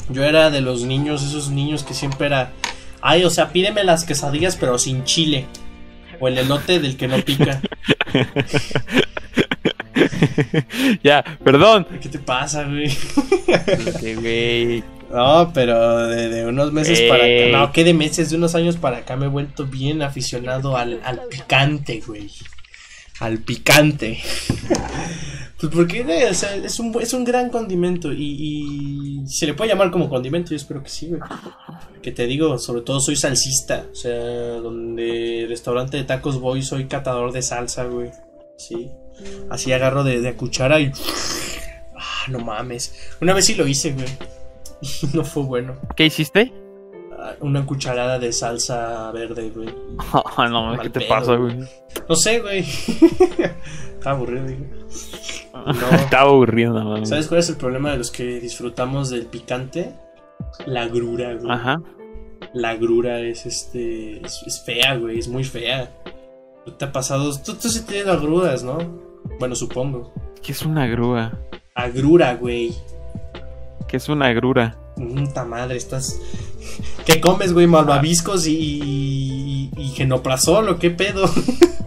Yo 0.09 0.23
era 0.23 0.51
de 0.51 0.61
los 0.61 0.83
niños, 0.83 1.23
esos 1.23 1.49
niños 1.49 1.83
que 1.83 1.93
siempre 1.93 2.27
era. 2.27 2.51
Ay, 3.01 3.23
o 3.23 3.29
sea, 3.29 3.49
pídeme 3.49 3.83
las 3.83 4.03
quesadillas, 4.03 4.55
pero 4.55 4.77
sin 4.77 5.03
chile. 5.03 5.45
O 6.19 6.27
el 6.27 6.37
elote 6.37 6.79
del 6.79 6.95
que 6.95 7.07
no 7.07 7.17
pica. 7.17 7.61
ya, 11.03 11.23
perdón. 11.43 11.87
¿Qué 12.01 12.09
te 12.09 12.19
pasa, 12.19 12.63
güey? 12.63 12.85
Este, 12.85 14.15
güey. 14.15 14.83
No, 15.11 15.51
pero 15.53 16.07
de, 16.07 16.29
de 16.29 16.45
unos 16.45 16.71
meses 16.71 17.01
para 17.09 17.23
acá. 17.23 17.51
No, 17.51 17.71
que 17.71 17.83
de 17.83 17.93
meses, 17.93 18.29
de 18.29 18.37
unos 18.37 18.55
años 18.55 18.77
para 18.77 18.97
acá 18.97 19.15
me 19.15 19.25
he 19.25 19.29
vuelto 19.29 19.65
bien 19.65 20.01
aficionado 20.01 20.77
al, 20.77 20.99
al 21.03 21.21
picante, 21.29 22.01
güey. 22.05 22.29
Al 23.19 23.39
picante. 23.39 24.19
Pues 25.57 25.71
porque 25.73 26.01
eh, 26.01 26.29
o 26.29 26.33
sea, 26.33 26.53
es, 26.55 26.79
un, 26.79 26.93
es 27.01 27.13
un 27.13 27.23
gran 27.23 27.49
condimento 27.49 28.11
y, 28.11 29.21
y 29.23 29.27
se 29.27 29.45
le 29.45 29.53
puede 29.53 29.69
llamar 29.69 29.89
como 29.89 30.09
condimento, 30.09 30.49
yo 30.49 30.57
espero 30.57 30.83
que 30.83 30.89
sí, 30.89 31.07
güey. 31.07 31.21
Que 32.01 32.11
te 32.11 32.27
digo, 32.27 32.59
sobre 32.59 32.81
todo 32.81 32.99
soy 32.99 33.15
salsista, 33.15 33.85
o 33.89 33.95
sea, 33.95 34.13
donde 34.15 35.45
restaurante 35.47 35.95
de 35.95 36.03
tacos 36.03 36.41
voy, 36.41 36.61
soy 36.61 36.85
catador 36.87 37.31
de 37.31 37.41
salsa, 37.41 37.85
güey. 37.85 38.11
Sí. 38.57 38.91
Así 39.49 39.71
agarro 39.71 40.03
de, 40.03 40.19
de 40.19 40.35
cuchara 40.35 40.81
y... 40.81 40.91
Ah, 41.97 42.25
no 42.27 42.39
mames. 42.39 42.93
Una 43.21 43.33
vez 43.33 43.45
sí 43.45 43.55
lo 43.55 43.65
hice, 43.65 43.93
güey. 43.93 44.07
No 45.13 45.23
fue 45.23 45.43
bueno. 45.43 45.75
¿Qué 45.95 46.05
hiciste? 46.05 46.53
Ah, 47.17 47.33
Una 47.39 47.65
cucharada 47.65 48.19
de 48.19 48.31
salsa 48.33 49.11
verde, 49.11 49.49
güey. 49.55 49.69
Ah, 50.13 50.47
no, 50.49 50.77
¿qué 50.81 50.89
te 50.89 50.99
pedo, 51.01 51.09
pasa, 51.09 51.35
güey. 51.35 51.55
güey? 51.55 51.67
No 52.09 52.15
sé, 52.15 52.39
güey. 52.39 52.59
Está 52.59 54.11
aburrido, 54.11 54.45
digo. 54.45 54.65
Estaba 55.93 56.29
aburrido, 56.29 56.73
nada. 56.73 57.05
¿Sabes 57.05 57.27
cuál 57.27 57.39
es 57.39 57.49
el 57.49 57.55
problema 57.57 57.91
de 57.91 57.97
los 57.97 58.11
que 58.11 58.39
disfrutamos 58.39 59.09
del 59.09 59.25
picante? 59.27 59.93
La 60.65 60.87
grura, 60.87 61.33
güey. 61.33 61.51
Ajá. 61.51 61.81
La 62.53 62.75
grura 62.75 63.19
es 63.19 63.45
este. 63.45 64.25
Es, 64.25 64.43
es 64.45 64.63
fea, 64.63 64.95
güey. 64.97 65.19
Es 65.19 65.27
muy 65.27 65.43
fea. 65.43 65.91
¿Tú 66.65 66.71
¿Te 66.73 66.85
ha 66.85 66.91
pasado? 66.91 67.31
Tú, 67.39 67.55
tú 67.55 67.69
sí 67.69 67.85
tienes 67.85 68.07
agruras, 68.07 68.63
¿no? 68.63 68.77
Bueno, 69.39 69.55
supongo. 69.55 70.13
¿Qué 70.43 70.51
es 70.51 70.61
una 70.63 70.85
grúa? 70.87 71.31
Agrura, 71.73 72.35
güey. 72.35 72.73
¿Qué 73.87 73.97
es 73.97 74.09
una 74.09 74.33
grura? 74.33 74.77
Puta 74.95 75.45
madre, 75.45 75.77
estás. 75.77 76.19
¿Qué 77.05 77.21
comes, 77.21 77.53
güey? 77.53 77.67
Malvaviscos 77.67 78.47
y. 78.47 78.57
y, 78.57 79.71
y 79.77 79.87
genoprazol 79.89 80.69
o 80.69 80.79
qué 80.79 80.89
pedo? 80.91 81.29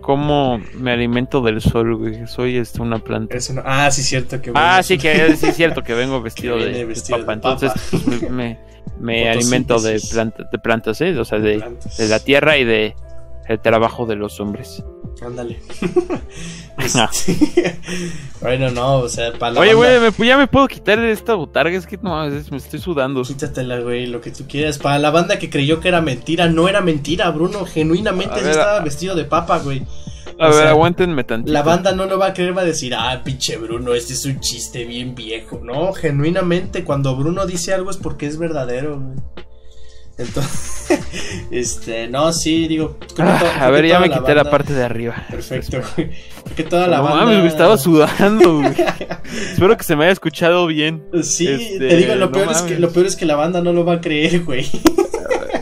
¿Cómo 0.00 0.60
me 0.74 0.92
alimento 0.92 1.40
del 1.40 1.60
sol, 1.60 1.96
güey? 1.96 2.26
Soy 2.26 2.56
este, 2.56 2.82
una 2.82 2.98
planta. 2.98 3.36
Ah, 3.64 3.90
sí, 3.90 4.02
cierto 4.02 4.40
que 4.40 4.50
Ah, 4.54 4.82
sí, 4.82 4.98
que 4.98 5.36
sí 5.36 5.46
es 5.46 5.56
cierto 5.56 5.82
que 5.82 5.94
vengo 5.94 6.20
vestido, 6.20 6.56
Que 6.56 6.64
de, 6.64 6.84
vestido 6.84 7.18
de 7.18 7.24
papa. 7.24 7.34
Entonces, 7.34 7.72
pues, 7.90 8.22
me, 8.22 8.28
me, 8.30 8.58
me 8.98 9.28
alimento 9.30 9.80
de, 9.80 10.00
planta, 10.10 10.44
de 10.50 10.58
plantas, 10.58 11.00
¿eh? 11.00 11.18
O 11.18 11.24
sea, 11.24 11.38
de, 11.38 11.62
de 11.98 12.08
la 12.08 12.18
tierra 12.18 12.56
y 12.56 12.64
de 12.64 12.96
el 13.46 13.60
trabajo 13.60 14.06
de 14.06 14.16
los 14.16 14.40
hombres. 14.40 14.82
Ándale. 15.24 15.60
Este, 16.78 17.78
bueno, 18.40 18.70
no, 18.70 18.98
o 19.00 19.08
sea, 19.10 19.34
para 19.34 19.52
la 19.52 19.60
Oye, 19.60 19.74
güey, 19.74 19.98
¿me- 20.00 20.26
ya 20.26 20.38
me 20.38 20.46
puedo 20.46 20.66
quitar 20.66 20.98
de 20.98 21.12
esta 21.12 21.34
botarga. 21.34 21.76
Es 21.76 21.86
que 21.86 21.98
no 21.98 22.10
mames, 22.10 22.50
me 22.50 22.56
estoy 22.56 22.80
sudando. 22.80 23.22
Quítatela, 23.22 23.80
güey, 23.80 24.06
lo 24.06 24.22
que 24.22 24.30
tú 24.30 24.46
quieras. 24.48 24.78
Para 24.78 24.98
la 24.98 25.10
banda 25.10 25.38
que 25.38 25.50
creyó 25.50 25.80
que 25.80 25.88
era 25.88 26.00
mentira, 26.00 26.48
no 26.48 26.68
era 26.68 26.80
mentira, 26.80 27.30
Bruno. 27.30 27.66
Genuinamente 27.66 28.36
ver, 28.40 28.48
estaba 28.50 28.80
vestido 28.80 29.14
de 29.14 29.24
papa, 29.24 29.58
güey. 29.58 29.82
A 30.38 30.46
o 30.46 30.50
ver, 30.52 30.54
sea, 30.62 30.70
aguántenme 30.70 31.22
tantito. 31.22 31.52
La 31.52 31.62
banda 31.62 31.92
no 31.92 32.06
lo 32.06 32.18
va 32.18 32.28
a 32.28 32.32
creer, 32.32 32.56
va 32.56 32.62
a 32.62 32.64
decir, 32.64 32.94
ah, 32.94 33.20
pinche 33.22 33.58
Bruno, 33.58 33.92
este 33.92 34.14
es 34.14 34.24
un 34.24 34.40
chiste 34.40 34.86
bien 34.86 35.14
viejo. 35.14 35.60
No, 35.62 35.92
genuinamente, 35.92 36.82
cuando 36.82 37.14
Bruno 37.14 37.44
dice 37.44 37.74
algo 37.74 37.90
es 37.90 37.98
porque 37.98 38.26
es 38.26 38.38
verdadero, 38.38 38.98
güey. 38.98 39.16
Entonces, 40.20 41.00
este, 41.50 42.08
no, 42.08 42.32
sí, 42.32 42.68
digo. 42.68 42.98
Ah, 43.18 43.40
a 43.60 43.70
ver, 43.70 43.86
ya 43.86 43.98
me 44.00 44.10
quité 44.10 44.34
la 44.34 44.50
parte 44.50 44.72
de 44.74 44.84
arriba. 44.84 45.24
Perfecto, 45.30 45.80
que 46.56 46.62
toda 46.64 46.86
la 46.86 46.98
no 46.98 47.04
banda. 47.04 47.24
mames, 47.24 47.42
me 47.42 47.48
estaba 47.48 47.76
sudando, 47.78 48.58
güey. 48.60 48.72
Espero 49.52 49.76
que 49.76 49.84
se 49.84 49.96
me 49.96 50.04
haya 50.04 50.12
escuchado 50.12 50.66
bien. 50.66 51.02
Sí, 51.22 51.48
Este, 51.48 51.78
te 51.88 51.96
digo, 51.96 52.14
lo 52.16 52.26
no 52.26 52.32
peor, 52.32 52.50
es 52.52 52.62
que, 52.62 52.78
lo 52.78 52.90
peor 52.90 53.06
es 53.06 53.16
que 53.16 53.24
la 53.24 53.36
banda 53.36 53.60
no 53.62 53.72
lo 53.72 53.84
va 53.84 53.94
a 53.94 54.00
creer, 54.00 54.44
güey. 54.44 54.66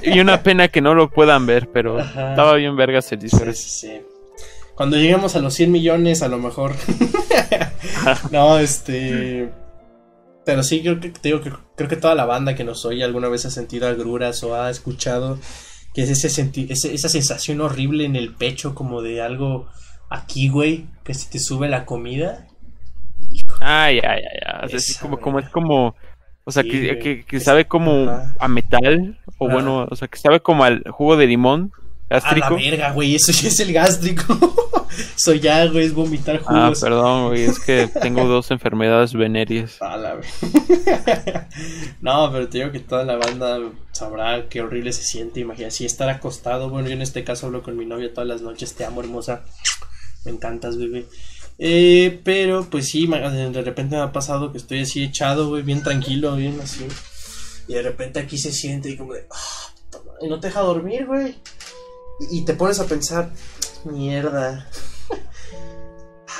Y 0.03 0.21
una 0.21 0.43
pena 0.43 0.69
que 0.69 0.81
no 0.81 0.95
lo 0.95 1.11
puedan 1.11 1.45
ver, 1.47 1.69
pero 1.73 1.99
Ajá. 2.01 2.31
estaba 2.31 2.55
bien 2.55 2.77
vergas 2.77 3.11
el 3.13 3.21
Sí, 3.21 3.27
disfraz. 3.27 3.57
sí, 3.59 3.69
sí. 3.89 3.93
Cuando 4.75 4.97
lleguemos 4.97 5.35
a 5.37 5.41
los 5.41 5.55
100 5.55 5.71
millones, 5.73 6.23
a 6.23 6.29
lo 6.29 6.39
mejor. 6.39 6.73
no, 8.31 8.59
este. 8.59 9.49
Pero 10.49 10.63
sí, 10.63 10.81
creo 10.81 10.99
que, 10.99 11.11
te 11.11 11.29
digo 11.29 11.43
que 11.43 11.53
creo 11.77 11.91
que 11.91 11.97
toda 11.97 12.15
la 12.15 12.25
banda 12.25 12.55
que 12.55 12.65
nos 12.65 12.87
oye 12.87 13.05
alguna 13.05 13.29
vez 13.29 13.45
ha 13.45 13.51
sentido 13.51 13.87
agruras 13.87 14.43
o 14.45 14.55
ha 14.55 14.71
escuchado 14.71 15.39
que 15.93 16.05
es 16.05 16.09
ese 16.09 16.31
senti- 16.31 16.67
ese- 16.71 16.95
esa 16.95 17.11
sensación 17.11 17.61
horrible 17.61 18.07
en 18.07 18.17
el 18.17 18.35
pecho, 18.35 18.75
como 18.75 19.03
de 19.03 19.21
algo 19.21 19.69
aquí, 20.09 20.49
güey, 20.49 20.87
que 21.05 21.13
se 21.13 21.31
te 21.31 21.39
sube 21.39 21.69
la 21.69 21.85
comida. 21.85 22.47
Ay, 23.61 23.99
ay, 24.03 24.23
ay, 24.23 24.39
ay. 24.47 24.65
O 24.65 24.69
sea, 24.71 24.79
Esa, 24.79 25.01
como, 25.03 25.21
como 25.21 25.39
es 25.39 25.51
como. 25.51 25.95
O 26.45 26.51
sea, 26.51 26.63
Sí, 26.63 26.71
que, 26.71 26.99
que, 26.99 27.25
que 27.27 27.37
Es- 27.37 27.45
sabe 27.45 27.67
como 27.67 28.09
a 28.39 28.49
metal. 28.49 29.19
O 29.37 29.51
bueno, 29.51 29.87
o 29.91 29.97
sea, 29.97 30.09
que 30.09 30.19
sabe 30.19 30.41
como 30.41 30.65
al 30.65 30.83
jugo 30.91 31.19
de 31.19 31.27
limón 31.27 31.73
A 32.11 32.37
la 32.37 32.49
verga, 32.51 32.93
güey, 32.93 33.15
eso 33.15 33.33
ya 33.33 33.49
es 33.49 33.61
el 33.61 33.73
gástrico. 33.73 34.87
eso 35.17 35.35
ya, 35.35 35.67
güey, 35.67 35.85
es 35.87 35.93
vomitar 35.95 36.41
Ah, 36.47 36.63
jugos. 36.65 36.81
perdón, 36.81 37.29
güey, 37.29 37.43
es 37.45 37.59
que 37.61 37.87
tengo 38.03 38.25
dos 38.27 38.51
enfermedades 38.51 39.13
venéreas. 39.13 39.77
A 39.83 39.97
la 39.97 40.15
ve- 40.15 40.25
no, 42.01 42.31
pero 42.33 42.49
te 42.49 42.59
digo 42.59 42.73
que 42.73 42.81
toda 42.81 43.05
la 43.05 43.17
banda 43.17 43.59
sabrá 43.93 44.49
qué 44.49 44.61
horrible 44.63 44.93
se 44.93 45.03
siente. 45.03 45.41
Imagina, 45.41 45.71
si 45.71 45.85
estar 45.85 46.09
acostado. 46.09 46.71
Bueno, 46.71 46.89
yo 46.89 46.95
en 46.95 47.03
este 47.03 47.25
caso 47.25 47.47
hablo 47.47 47.63
con 47.63 47.77
mi 47.77 47.85
novia 47.87 48.13
todas 48.13 48.29
las 48.29 48.41
noches. 48.43 48.75
Te 48.75 48.85
amo, 48.85 49.01
hermosa. 49.03 49.45
Me 50.25 50.33
encantas, 50.33 50.79
bebé. 50.79 51.07
Eh, 51.59 52.21
pero 52.25 52.65
pues 52.71 52.87
sí, 52.87 53.07
de 53.07 53.63
repente 53.63 53.97
me 53.97 54.03
ha 54.03 54.13
pasado 54.13 54.53
que 54.53 54.59
estoy 54.59 54.81
así 54.83 55.03
echado, 55.03 55.49
güey, 55.49 55.63
bien 55.63 55.83
tranquilo, 55.83 56.37
bien 56.37 56.59
así. 56.63 56.87
Y 57.67 57.75
de 57.75 57.83
repente 57.83 58.21
aquí 58.21 58.39
se 58.39 58.53
siente 58.53 58.89
y 58.91 58.97
como 58.97 59.13
de. 59.15 59.27
"Ah, 59.31 59.73
madre", 60.07 60.19
y 60.23 60.29
no 60.29 60.39
te 60.41 60.47
deja 60.49 60.61
dormir, 60.61 61.05
güey. 61.07 61.35
Y, 62.21 62.39
y 62.39 62.45
te 62.45 62.55
pones 62.55 62.81
a 62.81 62.87
pensar, 62.87 63.31
mierda. 63.85 64.67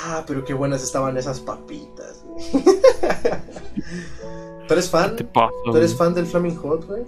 ah, 0.03 0.23
pero 0.27 0.43
qué 0.45 0.53
buenas 0.53 0.83
estaban 0.83 1.17
esas 1.17 1.39
papitas. 1.39 2.23
¿Tú 4.67 4.73
eres 4.73 4.89
fan? 4.89 5.11
¿Qué 5.11 5.23
te 5.23 5.23
pasa, 5.25 5.51
¿Tú 5.65 5.77
eres 5.77 5.95
fan 5.95 6.13
del 6.13 6.25
Flaming 6.25 6.55
Hot, 6.57 6.85
güey? 6.85 7.03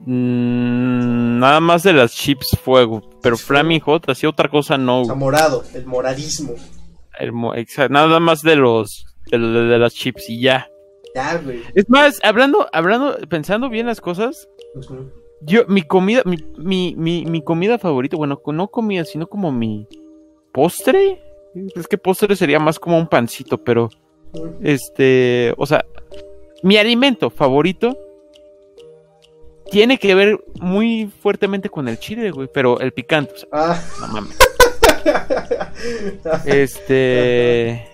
Mm, 0.00 1.38
nada 1.40 1.60
más 1.60 1.82
de 1.82 1.92
las 1.92 2.12
chips 2.12 2.56
fuego. 2.62 3.02
Pero 3.22 3.36
Flaming 3.36 3.80
Hot, 3.80 4.08
así 4.08 4.26
otra 4.26 4.48
cosa 4.48 4.76
no. 4.78 5.00
O 5.02 5.04
sea, 5.04 5.14
güey. 5.14 5.20
morado, 5.20 5.64
el 5.74 5.86
moradismo. 5.86 6.54
El 7.18 7.32
nada 7.90 8.20
más 8.20 8.42
de 8.42 8.56
los. 8.56 9.06
De, 9.30 9.38
de- 9.38 9.64
de 9.64 9.78
las 9.78 9.94
chips 9.94 10.28
y 10.28 10.40
ya. 10.42 10.68
Ya, 11.14 11.38
güey. 11.38 11.62
Es 11.74 11.88
más, 11.88 12.20
hablando, 12.22 12.68
hablando, 12.72 13.16
pensando 13.28 13.68
bien 13.70 13.86
las 13.86 14.00
cosas, 14.00 14.48
Ujú. 14.74 15.10
Yo, 15.42 15.66
mi 15.68 15.82
comida, 15.82 16.22
mi, 16.24 16.36
mi, 16.56 16.94
mi, 16.96 17.24
mi 17.26 17.42
comida 17.42 17.78
favorita, 17.78 18.16
bueno, 18.16 18.40
no 18.46 18.68
comida, 18.68 19.04
sino 19.04 19.26
como 19.26 19.52
mi 19.52 19.86
postre. 20.52 21.22
Es 21.74 21.86
que 21.86 21.98
postre 21.98 22.36
sería 22.36 22.58
más 22.58 22.78
como 22.78 22.98
un 22.98 23.06
pancito, 23.06 23.58
pero 23.58 23.88
este, 24.62 25.54
o 25.56 25.66
sea, 25.66 25.84
mi 26.62 26.76
alimento 26.76 27.30
favorito 27.30 27.96
tiene 29.70 29.98
que 29.98 30.14
ver 30.14 30.42
muy 30.60 31.10
fuertemente 31.22 31.68
con 31.68 31.88
el 31.88 31.98
chile, 31.98 32.30
güey, 32.30 32.48
pero 32.52 32.80
el 32.80 32.92
picante, 32.92 33.32
o 33.34 33.36
sea, 33.38 33.48
Ah, 33.52 33.82
no 34.00 34.08
mames. 34.08 34.38
Este. 36.46 37.88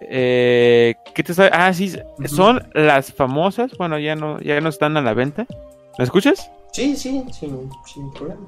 Eh, 0.00 0.94
¿Qué 1.14 1.22
te 1.22 1.34
sabe? 1.34 1.50
Ah, 1.52 1.72
sí, 1.72 1.92
son 2.26 2.68
las 2.74 3.12
famosas. 3.12 3.76
Bueno, 3.78 3.98
ya 3.98 4.14
no, 4.14 4.40
ya 4.40 4.60
no 4.60 4.68
están 4.68 4.96
a 4.96 5.02
la 5.02 5.14
venta. 5.14 5.46
¿Me 5.98 6.04
escuchas? 6.04 6.50
sí, 6.72 6.96
sí, 6.96 7.22
sin, 7.32 7.70
sin 7.84 8.10
problema. 8.12 8.46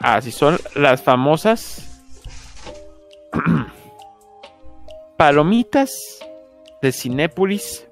Ah, 0.00 0.20
sí, 0.22 0.30
son 0.30 0.58
las 0.74 1.02
famosas 1.02 2.00
palomitas 5.16 6.18
de 6.80 6.92
Cinépolis 6.92 7.86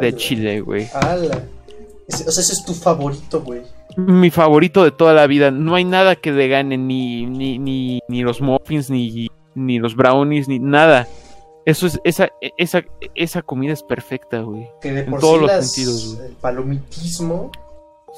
de 0.00 0.14
Chile, 0.16 0.60
güey. 0.60 0.88
ala. 0.94 1.42
Ese- 2.08 2.28
o 2.28 2.30
sea, 2.32 2.42
ese 2.42 2.52
es 2.54 2.64
tu 2.64 2.74
favorito, 2.74 3.42
güey. 3.42 3.62
Mi 3.96 4.30
favorito 4.30 4.84
de 4.84 4.90
toda 4.90 5.12
la 5.14 5.26
vida. 5.26 5.50
No 5.50 5.74
hay 5.74 5.84
nada 5.84 6.16
que 6.16 6.30
le 6.32 6.48
gane, 6.48 6.76
ni, 6.76 7.26
ni, 7.26 7.58
ni, 7.58 8.00
ni 8.08 8.22
los 8.22 8.40
muffins, 8.40 8.90
ni, 8.90 9.28
ni 9.54 9.78
los 9.78 9.96
brownies, 9.96 10.48
ni 10.48 10.58
nada. 10.58 11.08
Eso 11.64 11.86
es, 11.86 11.98
esa, 12.04 12.28
esa, 12.58 12.84
esa 13.14 13.42
comida 13.42 13.72
es 13.72 13.82
perfecta, 13.82 14.40
güey. 14.40 14.68
Que 14.80 14.92
de 14.92 15.00
En 15.00 15.10
por 15.10 15.20
todos 15.20 15.34
sí 15.36 15.40
los 15.40 15.50
las- 15.50 15.72
sentidos, 15.72 16.14
güey. 16.16 16.28
el 16.28 16.34
palomitismo. 16.36 17.50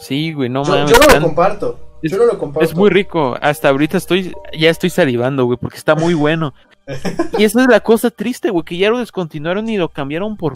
Sí, 0.01 0.33
güey, 0.33 0.49
no 0.49 0.65
yo, 0.65 0.73
mames. 0.73 0.91
yo 0.93 0.99
no 0.99 1.15
lo 1.15 1.21
comparto. 1.27 1.99
es- 2.03 2.13
yo 2.13 2.19
no 2.19 2.27
lo 2.27 2.39
comparto. 2.39 2.65
Es 2.69 2.75
muy 2.77 2.91
rico. 2.91 3.37
Hasta 3.41 3.69
ahorita 3.69 3.97
estoy, 3.97 4.33
ya 4.57 4.71
estoy 4.71 4.91
salivando, 4.91 5.45
güey, 5.45 5.59
porque 5.59 5.77
está 5.79 5.95
muy 5.95 6.15
bueno. 6.15 6.55
y 7.39 7.45
esa 7.45 7.63
es 7.63 7.69
la 7.69 7.81
cosa 7.81 8.11
triste, 8.11 8.51
güey, 8.51 8.65
que 8.65 8.77
ya 8.79 8.91
lo 8.91 8.99
descontinuaron 8.99 9.69
y 9.69 9.77
lo 9.77 9.89
cambiaron 9.89 10.37
por. 10.37 10.55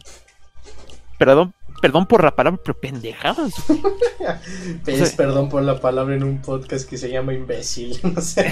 Perdón, 1.18 1.52
perdón 1.81 2.07
por 2.07 2.24
la 2.24 2.35
palabra, 2.35 2.61
pero 2.64 2.78
pendejadas. 2.81 3.52
Pides 4.85 5.02
o 5.02 5.07
sea- 5.07 5.16
perdón 5.16 5.48
por 5.48 5.62
la 5.62 5.81
palabra 5.81 6.14
en 6.14 6.22
un 6.24 6.40
podcast 6.40 6.88
que 6.88 6.96
se 6.96 7.11
llama 7.11 7.35
imbécil. 7.35 7.98
No 8.14 8.20
sé. 8.20 8.46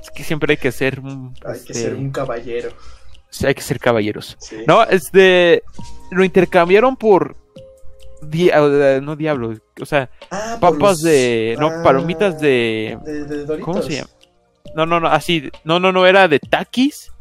Es 0.00 0.10
que 0.14 0.24
siempre 0.24 0.52
hay 0.52 0.56
que 0.56 0.72
ser. 0.72 1.00
un, 1.00 1.34
Hay 1.44 1.52
que 1.54 1.58
este, 1.58 1.74
ser 1.74 1.94
un 1.94 2.10
caballero. 2.10 2.70
sí, 3.28 3.46
hay 3.46 3.54
que 3.54 3.60
ser 3.62 3.78
caballeros. 3.78 4.36
Sí. 4.40 4.58
No, 4.66 4.82
este. 4.84 5.62
Lo 6.10 6.24
intercambiaron 6.24 6.96
por. 6.96 7.36
Di- 8.28 8.50
ah, 8.50 8.98
no 9.02 9.16
diablo, 9.16 9.54
o 9.80 9.86
sea, 9.86 10.10
Ah, 10.30 10.56
papas 10.60 10.78
los- 10.80 11.02
de. 11.02 11.56
No, 11.58 11.68
ah, 11.68 11.80
palomitas 11.82 12.40
de. 12.40 12.98
de, 13.04 13.24
de 13.24 13.44
Doritos. 13.44 13.64
¿Cómo 13.64 13.82
se 13.82 13.94
llama? 13.96 14.10
No, 14.74 14.84
no, 14.86 15.00
no, 15.00 15.08
así. 15.08 15.50
No, 15.64 15.80
no, 15.80 15.92
no, 15.92 16.06
era 16.06 16.28
de 16.28 16.38
Takis. 16.38 17.12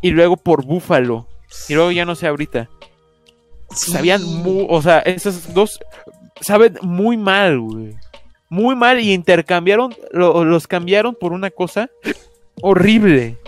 Y 0.00 0.10
luego 0.10 0.36
por 0.36 0.64
Búfalo. 0.64 1.28
Y 1.68 1.74
luego 1.74 1.90
ya 1.92 2.04
no 2.04 2.14
sé 2.14 2.26
ahorita. 2.26 2.68
Sí. 3.70 3.92
Sabían 3.92 4.22
muy. 4.24 4.66
O 4.68 4.80
sea, 4.82 4.98
esas 5.00 5.52
dos. 5.54 5.78
Saben 6.40 6.78
muy 6.82 7.16
mal, 7.16 7.60
güey. 7.60 7.94
Muy 8.48 8.74
mal. 8.74 9.00
Y 9.00 9.12
intercambiaron. 9.12 9.94
lo- 10.12 10.44
los 10.44 10.66
cambiaron 10.66 11.14
por 11.14 11.32
una 11.32 11.50
cosa 11.50 11.88
horrible. 12.60 13.38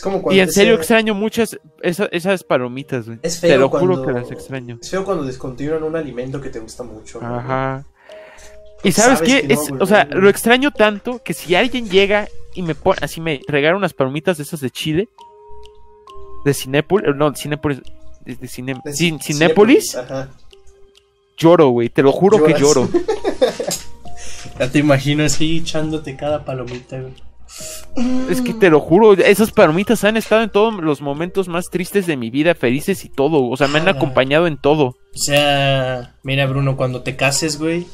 Es 0.00 0.04
como 0.04 0.22
cuando 0.22 0.34
Y 0.34 0.40
en 0.40 0.50
serio 0.50 0.76
extraño 0.76 1.14
muchas. 1.14 1.58
esa- 1.82 2.06
esas 2.10 2.42
palomitas, 2.42 3.04
güey. 3.04 3.18
Es 3.22 3.38
Te 3.38 3.48
feo 3.48 3.58
lo 3.58 3.68
juro 3.68 3.96
cuando- 3.96 4.06
que 4.06 4.12
las 4.12 4.30
extraño. 4.30 4.78
Es 4.80 4.88
feo 4.88 5.04
cuando 5.04 5.24
descontinuan 5.24 5.82
un 5.82 5.94
alimento 5.94 6.40
que 6.40 6.48
te 6.48 6.58
gusta 6.58 6.84
mucho. 6.84 7.20
¿no? 7.20 7.36
Ajá. 7.36 7.84
Y 8.82 8.92
sabes, 8.92 9.18
Sabes 9.18 9.30
qué? 9.42 9.46
que 9.46 9.54
no 9.54 9.60
Es- 9.62 9.72
o 9.78 9.84
sea, 9.84 10.06
lo 10.06 10.30
extraño 10.30 10.70
tanto 10.70 11.22
que 11.22 11.34
si 11.34 11.54
alguien 11.54 11.90
llega 11.90 12.28
y 12.54 12.62
me 12.62 12.74
pone, 12.74 12.98
así 13.02 13.20
me 13.20 13.42
regala 13.46 13.76
unas 13.76 13.92
palomitas 13.92 14.38
de 14.38 14.44
esas 14.44 14.60
de 14.60 14.70
Chile, 14.70 15.10
de 16.46 16.54
Cinépolis, 16.54 17.14
no, 17.14 17.34
Cinépolis, 17.34 17.82
de, 18.24 18.36
de 18.36 18.48
Cine- 18.48 18.80
De 18.82 18.92
Cin- 18.92 19.18
Ci- 19.18 19.22
Cinépolis, 19.22 19.96
Ajá. 19.96 20.30
lloro, 21.36 21.68
güey, 21.68 21.90
te 21.90 22.02
lo 22.02 22.10
juro 22.10 22.42
que 22.42 22.54
lloro. 22.58 22.88
Ya 24.58 24.70
te 24.70 24.78
imagino 24.78 25.24
así 25.24 25.58
echándote 25.58 26.16
cada 26.16 26.44
palomita, 26.46 26.98
güey. 27.00 27.12
Es 28.30 28.40
que 28.40 28.54
te 28.54 28.70
lo 28.70 28.80
juro, 28.80 29.12
esas 29.14 29.50
palomitas 29.52 30.04
han 30.04 30.16
estado 30.16 30.42
en 30.42 30.50
todos 30.50 30.74
los 30.82 31.00
momentos 31.00 31.48
más 31.48 31.68
tristes 31.70 32.06
de 32.06 32.16
mi 32.16 32.30
vida, 32.30 32.54
felices 32.54 33.04
y 33.04 33.08
todo, 33.08 33.48
o 33.48 33.56
sea, 33.56 33.66
me 33.68 33.78
han 33.78 33.88
Ala. 33.88 33.96
acompañado 33.96 34.46
en 34.46 34.56
todo. 34.56 34.84
O 34.86 34.94
sea, 35.18 36.14
mira, 36.22 36.46
Bruno, 36.46 36.76
cuando 36.76 37.02
te 37.02 37.16
cases, 37.16 37.58
güey, 37.58 37.86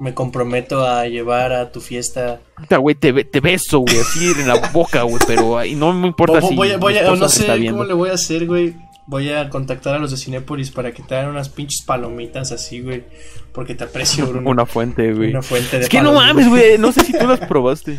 me 0.00 0.14
comprometo 0.14 0.86
a 0.86 1.06
llevar 1.06 1.52
a 1.52 1.70
tu 1.72 1.80
fiesta. 1.80 2.40
Güey, 2.80 2.94
te, 2.96 3.24
te 3.24 3.40
beso, 3.40 3.80
güey, 3.80 3.98
así 4.00 4.32
en 4.40 4.48
la 4.48 4.70
boca, 4.72 5.02
güey, 5.02 5.18
pero 5.26 5.58
ahí 5.58 5.74
no 5.74 5.92
me 5.92 6.06
importa 6.06 6.40
Voy- 6.40 6.48
si 6.48 6.54
voy, 6.56 6.70
a- 6.70 6.78
voy 6.78 6.94
no 7.18 7.28
sé 7.28 7.46
cómo 7.46 7.58
viendo. 7.58 7.84
le 7.84 7.94
voy 7.94 8.10
a 8.10 8.14
hacer, 8.14 8.46
güey. 8.46 8.74
Voy 9.10 9.30
a 9.30 9.48
contactar 9.48 9.94
a 9.94 9.98
los 9.98 10.10
de 10.10 10.18
Cinépolis 10.18 10.70
para 10.70 10.92
que 10.92 11.02
te 11.02 11.14
hagan 11.16 11.30
unas 11.30 11.48
pinches 11.48 11.82
palomitas 11.82 12.52
así, 12.52 12.80
güey. 12.80 13.04
Porque 13.52 13.74
te 13.74 13.84
aprecio, 13.84 14.26
Bruno. 14.28 14.50
Una 14.50 14.66
fuente, 14.66 15.12
güey. 15.14 15.30
Una 15.30 15.40
fuente 15.42 15.78
de 15.78 15.82
Es 15.84 15.88
que 15.88 16.02
no 16.02 16.12
mames, 16.12 16.48
güey, 16.48 16.76
no 16.78 16.92
sé 16.92 17.04
si 17.04 17.12
tú 17.18 17.26
las 17.26 17.40
probaste. 17.48 17.98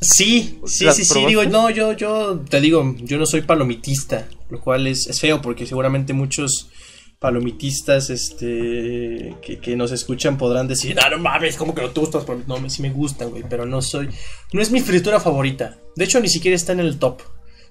Sí, 0.00 0.60
sí, 0.66 0.84
¿Las 0.84 0.96
sí, 0.96 1.04
sí, 1.04 1.24
digo, 1.26 1.44
no, 1.44 1.70
yo, 1.70 1.92
yo, 1.92 2.40
te 2.48 2.60
digo, 2.60 2.94
yo 2.98 3.18
no 3.18 3.24
soy 3.24 3.40
palomitista, 3.42 4.28
lo 4.50 4.60
cual 4.60 4.86
es, 4.86 5.06
es 5.06 5.20
feo 5.20 5.40
porque 5.40 5.66
seguramente 5.66 6.12
muchos 6.12 6.70
palomitistas, 7.18 8.10
este, 8.10 9.34
que, 9.40 9.58
que 9.58 9.74
nos 9.74 9.92
escuchan 9.92 10.36
podrán 10.36 10.68
decir, 10.68 10.98
ah, 11.02 11.08
no 11.08 11.18
mames, 11.18 11.56
¿cómo 11.56 11.74
que 11.74 11.80
no 11.80 11.90
te 11.90 12.00
gustan 12.00 12.20
las 12.20 12.26
palomitas? 12.26 12.60
No, 12.60 12.70
sí 12.70 12.82
me 12.82 12.90
gustan, 12.90 13.30
güey, 13.30 13.44
pero 13.48 13.64
no 13.64 13.80
soy, 13.80 14.10
no 14.52 14.60
es 14.60 14.70
mi 14.70 14.80
fritura 14.80 15.18
favorita, 15.18 15.78
de 15.96 16.04
hecho 16.04 16.20
ni 16.20 16.28
siquiera 16.28 16.54
está 16.54 16.72
en 16.72 16.80
el 16.80 16.98
top, 16.98 17.22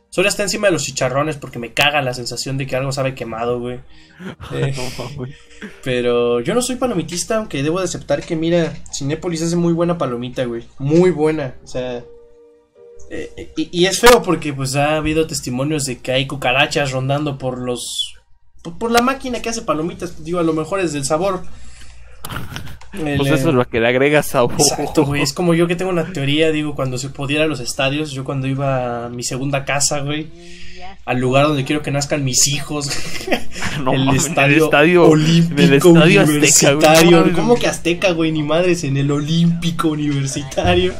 solo 0.09 0.27
está 0.27 0.41
encima 0.41 0.67
de 0.67 0.73
los 0.73 0.83
chicharrones 0.83 1.37
porque 1.37 1.59
me 1.59 1.73
caga 1.73 2.01
la 2.01 2.15
sensación 2.15 2.57
de 2.57 2.65
que 2.65 2.75
algo 2.75 2.91
sabe 2.91 3.13
quemado, 3.15 3.59
güey. 3.59 3.79
Eh, 4.53 4.73
pero 5.83 6.39
yo 6.39 6.53
no 6.53 6.61
soy 6.61 6.77
palomitista, 6.77 7.35
aunque 7.35 7.61
debo 7.63 7.79
de 7.79 7.85
aceptar 7.85 8.25
que, 8.25 8.37
mira, 8.37 8.73
Cinépolis 8.93 9.41
hace 9.41 9.57
muy 9.57 9.73
buena 9.73 9.97
palomita, 9.97 10.45
güey. 10.45 10.63
Muy 10.79 11.11
buena. 11.11 11.55
O 11.61 11.67
sea. 11.67 12.05
Eh, 13.09 13.51
y, 13.55 13.69
y 13.71 13.85
es 13.85 13.99
feo 13.99 14.21
porque, 14.23 14.53
pues, 14.53 14.75
ha 14.75 14.97
habido 14.97 15.27
testimonios 15.27 15.85
de 15.85 15.99
que 15.99 16.11
hay 16.11 16.27
cucarachas 16.27 16.91
rondando 16.91 17.37
por 17.37 17.59
los. 17.59 18.15
Por, 18.63 18.77
por 18.77 18.91
la 18.91 19.01
máquina 19.01 19.41
que 19.41 19.49
hace 19.49 19.61
palomitas. 19.61 20.23
Digo, 20.23 20.39
a 20.39 20.43
lo 20.43 20.53
mejor 20.53 20.79
es 20.79 20.93
del 20.93 21.05
sabor. 21.05 21.43
El, 22.93 23.17
Pues 23.17 23.29
eh, 23.29 23.35
eso 23.35 23.49
es 23.49 23.55
lo 23.55 23.67
que 23.67 23.79
le 23.79 23.87
agrega 23.87 24.23
sabor. 24.23 24.53
Exacto, 24.59 25.05
güey. 25.05 25.21
Es 25.21 25.33
como 25.33 25.53
yo 25.53 25.67
que 25.67 25.75
tengo 25.75 25.91
una 25.91 26.11
teoría, 26.13 26.51
digo, 26.51 26.75
cuando 26.75 26.97
se 26.97 27.09
pudiera 27.09 27.43
a 27.43 27.47
los 27.47 27.59
estadios, 27.59 28.11
yo 28.11 28.23
cuando 28.23 28.47
iba 28.47 29.05
a 29.05 29.09
mi 29.09 29.23
segunda 29.23 29.65
casa, 29.65 29.99
güey, 29.99 30.29
al 31.05 31.19
lugar 31.19 31.47
donde 31.47 31.65
quiero 31.65 31.81
que 31.81 31.91
nazcan 31.91 32.23
mis 32.23 32.47
hijos, 32.47 32.89
No 33.83 33.93
el, 33.93 34.09
en 34.09 34.15
estadio 34.15 34.57
el 34.57 34.63
estadio 34.63 35.07
olímpico 35.07 35.61
en 35.61 35.67
el 35.67 35.73
estadio 35.73 36.21
Azteca, 36.21 36.23
güey, 36.23 36.29
universitario. 36.29 37.11
no 37.11 37.17
mames, 37.17 37.35
¿Cómo 37.35 37.55
que 37.55 37.67
Azteca, 37.67 38.11
güey? 38.11 38.31
Ni 38.31 38.43
madres, 38.43 38.83
en 38.83 38.97
el 38.97 39.11
olímpico 39.11 39.89
universitario. 39.89 40.93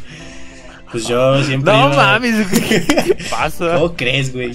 Pues 0.91 1.08
yo 1.08 1.43
siempre. 1.43 1.74
No 1.74 1.88
iba- 1.93 1.95
mames, 1.95 2.48
¿qué 2.52 3.17
pasa? 3.30 3.74
¿Cómo 3.76 3.95
crees, 3.95 4.34
güey? 4.34 4.52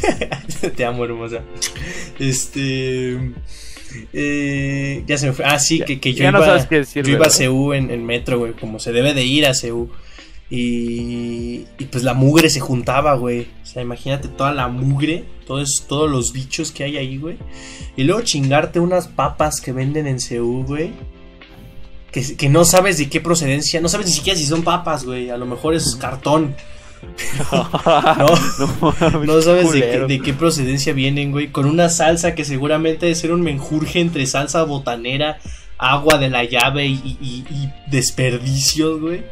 Te 0.76 0.84
amo, 0.84 1.04
hermosa. 1.04 1.40
Este. 2.18 3.18
eh, 4.12 5.02
ya 5.06 5.18
se 5.18 5.26
me 5.26 5.32
fue. 5.32 5.44
Ah, 5.44 5.58
sí, 5.58 5.78
Ya- 5.78 5.84
que, 5.84 6.00
que 6.00 6.12
yo 6.14 6.24
ya 6.24 6.32
no 6.32 6.38
iba, 6.38 6.46
sabes 6.46 6.66
qué 6.66 6.76
decir, 6.76 7.04
yo 7.04 7.12
iba 7.12 7.26
a. 7.26 7.30
CU 7.30 7.72
en, 7.72 7.90
en 7.90 8.04
metro, 8.04 8.38
güey, 8.38 8.52
como 8.52 8.78
se 8.78 8.92
debe 8.92 9.14
de 9.14 9.24
ir 9.24 9.46
a 9.46 9.52
CU. 9.54 9.90
Y, 10.52 11.66
y 11.78 11.84
pues 11.92 12.02
la 12.02 12.12
mugre 12.12 12.50
se 12.50 12.58
juntaba, 12.58 13.14
güey. 13.14 13.46
O 13.62 13.66
sea, 13.66 13.82
imagínate 13.82 14.26
toda 14.26 14.52
la 14.52 14.66
mugre, 14.66 15.24
todos, 15.46 15.84
todos 15.88 16.10
los 16.10 16.32
bichos 16.32 16.72
que 16.72 16.82
hay 16.82 16.96
ahí, 16.96 17.18
güey. 17.18 17.36
Y 17.96 18.02
luego 18.02 18.22
chingarte 18.22 18.80
unas 18.80 19.06
papas 19.06 19.60
que 19.60 19.72
venden 19.72 20.08
en 20.08 20.18
CU, 20.18 20.64
güey. 20.66 20.90
Que, 22.12 22.36
que 22.36 22.48
no 22.48 22.64
sabes 22.64 22.98
de 22.98 23.08
qué 23.08 23.20
procedencia, 23.20 23.80
no 23.80 23.88
sabes 23.88 24.06
ni 24.06 24.12
siquiera 24.12 24.38
si 24.38 24.44
son 24.46 24.62
papas, 24.62 25.04
güey. 25.04 25.30
A 25.30 25.36
lo 25.36 25.46
mejor 25.46 25.74
es 25.74 25.96
cartón. 25.96 26.54
No, 27.52 27.68
no, 29.10 29.24
no 29.24 29.40
sabes 29.42 29.72
de 29.72 29.80
qué, 29.80 29.86
culero. 29.86 30.06
de 30.06 30.20
qué 30.20 30.34
procedencia 30.34 30.92
vienen, 30.92 31.30
güey. 31.32 31.48
Con 31.50 31.66
una 31.66 31.88
salsa 31.88 32.34
que 32.34 32.44
seguramente 32.44 33.06
debe 33.06 33.14
ser 33.14 33.32
un 33.32 33.40
menjurje 33.42 34.00
entre 34.00 34.26
salsa 34.26 34.62
botanera, 34.64 35.38
agua 35.78 36.18
de 36.18 36.28
la 36.28 36.44
llave 36.44 36.86
y, 36.86 37.16
y- 37.20 37.44
y 37.50 37.70
desperdicios, 37.90 39.00
güey. 39.00 39.22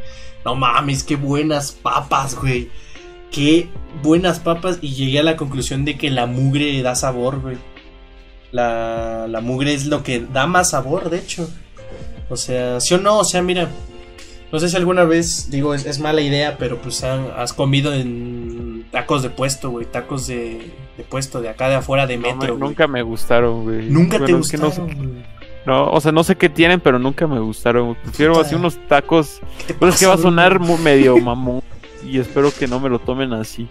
No 0.45 0.55
mames, 0.55 1.03
qué 1.05 1.17
buenas 1.17 1.73
papas, 1.73 2.35
güey. 2.37 2.71
Qué 3.31 3.69
buenas 4.03 4.39
papas. 4.41 4.79
Y 4.81 4.95
llegué 4.95 5.19
a 5.19 5.23
la 5.25 5.37
conclusión 5.37 5.85
de 5.85 5.99
que 5.99 6.11
la 6.11 6.25
mugre 6.27 6.81
da 6.83 6.95
sabor, 6.95 7.41
güey. 7.41 7.57
La, 8.51 9.27
la 9.29 9.41
mugre 9.43 9.75
es 9.75 9.85
lo 9.87 10.03
que 10.03 10.21
da 10.21 10.47
más 10.47 10.71
sabor, 10.71 11.11
de 11.11 11.19
hecho. 11.19 11.51
O 12.31 12.37
sea, 12.37 12.81
sí 12.81 12.95
o 12.95 12.99
no, 12.99 13.19
o 13.19 13.25
sea, 13.25 13.43
mira. 13.43 13.69
No 14.51 14.59
sé 14.59 14.71
si 14.71 14.77
alguna 14.77 15.05
vez, 15.05 15.51
digo, 15.51 15.75
es, 15.75 15.85
es 15.85 15.99
mala 15.99 16.23
idea, 16.23 16.57
pero 16.59 16.79
pues 16.79 17.05
han- 17.05 17.29
has 17.37 17.53
comido 17.53 17.93
en 17.93 18.87
tacos 18.91 19.23
de 19.23 19.29
puesto, 19.29 19.69
güey. 19.71 19.85
Tacos 19.85 20.27
de, 20.27 20.71
de 20.97 21.05
puesto, 21.05 21.43
de 21.43 21.51
acá 21.51 21.69
de 21.69 21.75
afuera 21.75 22.07
de 22.07 22.17
No, 22.17 22.29
me- 22.29 22.35
metro. 22.35 22.57
nunca 22.57 22.87
me 22.87 23.03
gustaron, 23.03 23.65
güey. 23.65 23.91
Nunca 23.91 24.17
te 24.17 24.23
Bueno, 24.23 24.39
es 24.39 24.51
que 24.51 24.57
no 24.57 24.71
sé- 24.71 24.81
gustaron, 24.81 25.09
güey. 25.11 25.25
No, 25.67 25.91
o 25.91 26.01
sea, 26.01 26.13
no 26.13 26.25
sé 26.25 26.37
qué 26.37 26.49
tienen, 26.49 26.81
pero 26.81 26.99
nunca 26.99 27.27
me 27.27 27.39
gustaron. 27.41 27.95
Prefiero 27.97 28.41
así 28.41 28.55
unos 28.55 28.79
tacos. 28.89 29.41
¿Qué 29.67 29.75
te 29.75 29.75
Pues 29.75 29.95
es 29.95 30.01
que 30.01 30.07
va 30.07 30.15
a 30.15 30.19
sonar 30.19 30.59
mu- 30.61 30.79
medio 30.79 31.19
mamón. 31.19 31.61
Y 32.03 32.19
espero 32.19 32.51
que 32.51 32.67
no 32.67 32.81
me 32.81 32.89
lo 32.89 33.01
tomen 33.01 33.35
así. 33.35 33.69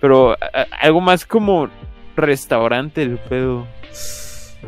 Pero 0.00 0.34
a- 0.34 0.66
algo 0.82 1.00
más 1.00 1.26
como 1.26 1.68
restaurante 2.14 3.02
el 3.02 3.18
pedo. 3.18 3.66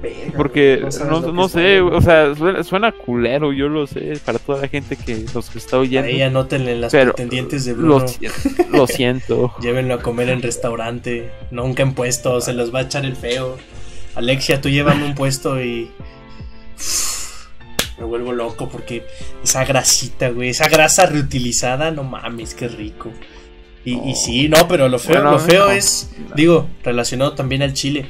Verga, 0.03 0.33
Porque 0.37 0.81
no, 1.09 1.45
que 1.45 1.49
sé, 1.49 1.81
o 1.81 2.01
sea, 2.01 2.35
suena, 2.35 2.63
suena 2.65 2.93
culero, 2.93 3.53
yo 3.53 3.69
lo 3.69 3.87
sé, 3.87 4.19
para 4.25 4.39
toda 4.39 4.61
la 4.63 4.69
gente 4.69 4.97
que 4.97 5.25
los 5.35 5.51
que 5.51 5.59
está 5.59 5.79
oyendo. 5.79 6.09
Ahí 6.09 6.23
anótenle 6.23 6.77
las 6.77 6.93
pretendientes 6.93 7.65
de 7.65 7.73
Bruno. 7.75 7.99
Lo, 8.01 8.09
si- 8.09 8.27
lo 8.71 8.87
siento. 8.87 9.55
Llévenlo 9.61 9.95
a 9.95 10.03
comer 10.03 10.29
en 10.29 10.41
restaurante, 10.43 11.31
nunca 11.51 11.83
en 11.83 11.95
puesto, 11.95 12.41
se 12.41 12.53
los 12.53 12.73
va 12.75 12.81
a 12.81 12.83
echar 12.83 13.05
el 13.05 13.17
feo. 13.17 13.57
Alexia, 14.15 14.61
tú 14.61 14.69
llévame 14.69 15.05
un 15.05 15.15
puesto 15.15 15.63
y. 15.63 15.91
Me 17.99 18.05
vuelvo 18.05 18.33
loco 18.33 18.69
porque 18.69 19.05
esa 19.43 19.65
grasita, 19.65 20.29
güey, 20.31 20.51
esa 20.51 20.69
grasa 20.69 21.07
reutilizada, 21.07 21.91
no 21.91 22.05
mames, 22.05 22.55
qué 22.55 22.69
rico. 22.69 23.11
Y, 23.85 24.15
sí, 24.17 24.51
no, 24.51 24.69
pero 24.69 24.87
lo 24.91 24.99
feo, 24.99 25.15
Bueno, 25.17 25.31
lo 25.33 25.39
feo 25.39 25.67
no. 25.67 25.71
es, 25.73 26.11
digo, 26.37 26.69
relacionado 26.85 27.33
también 27.33 27.63
al 27.63 27.73
chile. 27.73 28.05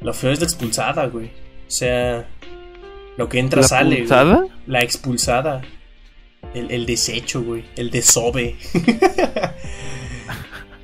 Lo 0.00 0.12
feo 0.12 0.30
es 0.30 0.40
la 0.40 0.46
expulsada, 0.46 1.06
güey. 1.06 1.26
O 1.26 1.70
sea, 1.70 2.28
lo 3.16 3.28
que 3.28 3.38
entra 3.38 3.62
¿La 3.62 3.68
sale. 3.68 3.88
güey. 3.88 3.98
pulsada? 4.00 4.44
La 4.66 4.82
expulsada. 4.82 5.62
El, 6.54 6.70
el 6.70 6.86
desecho, 6.86 7.42
güey. 7.42 7.64
El 7.76 7.90
desove. 7.90 8.56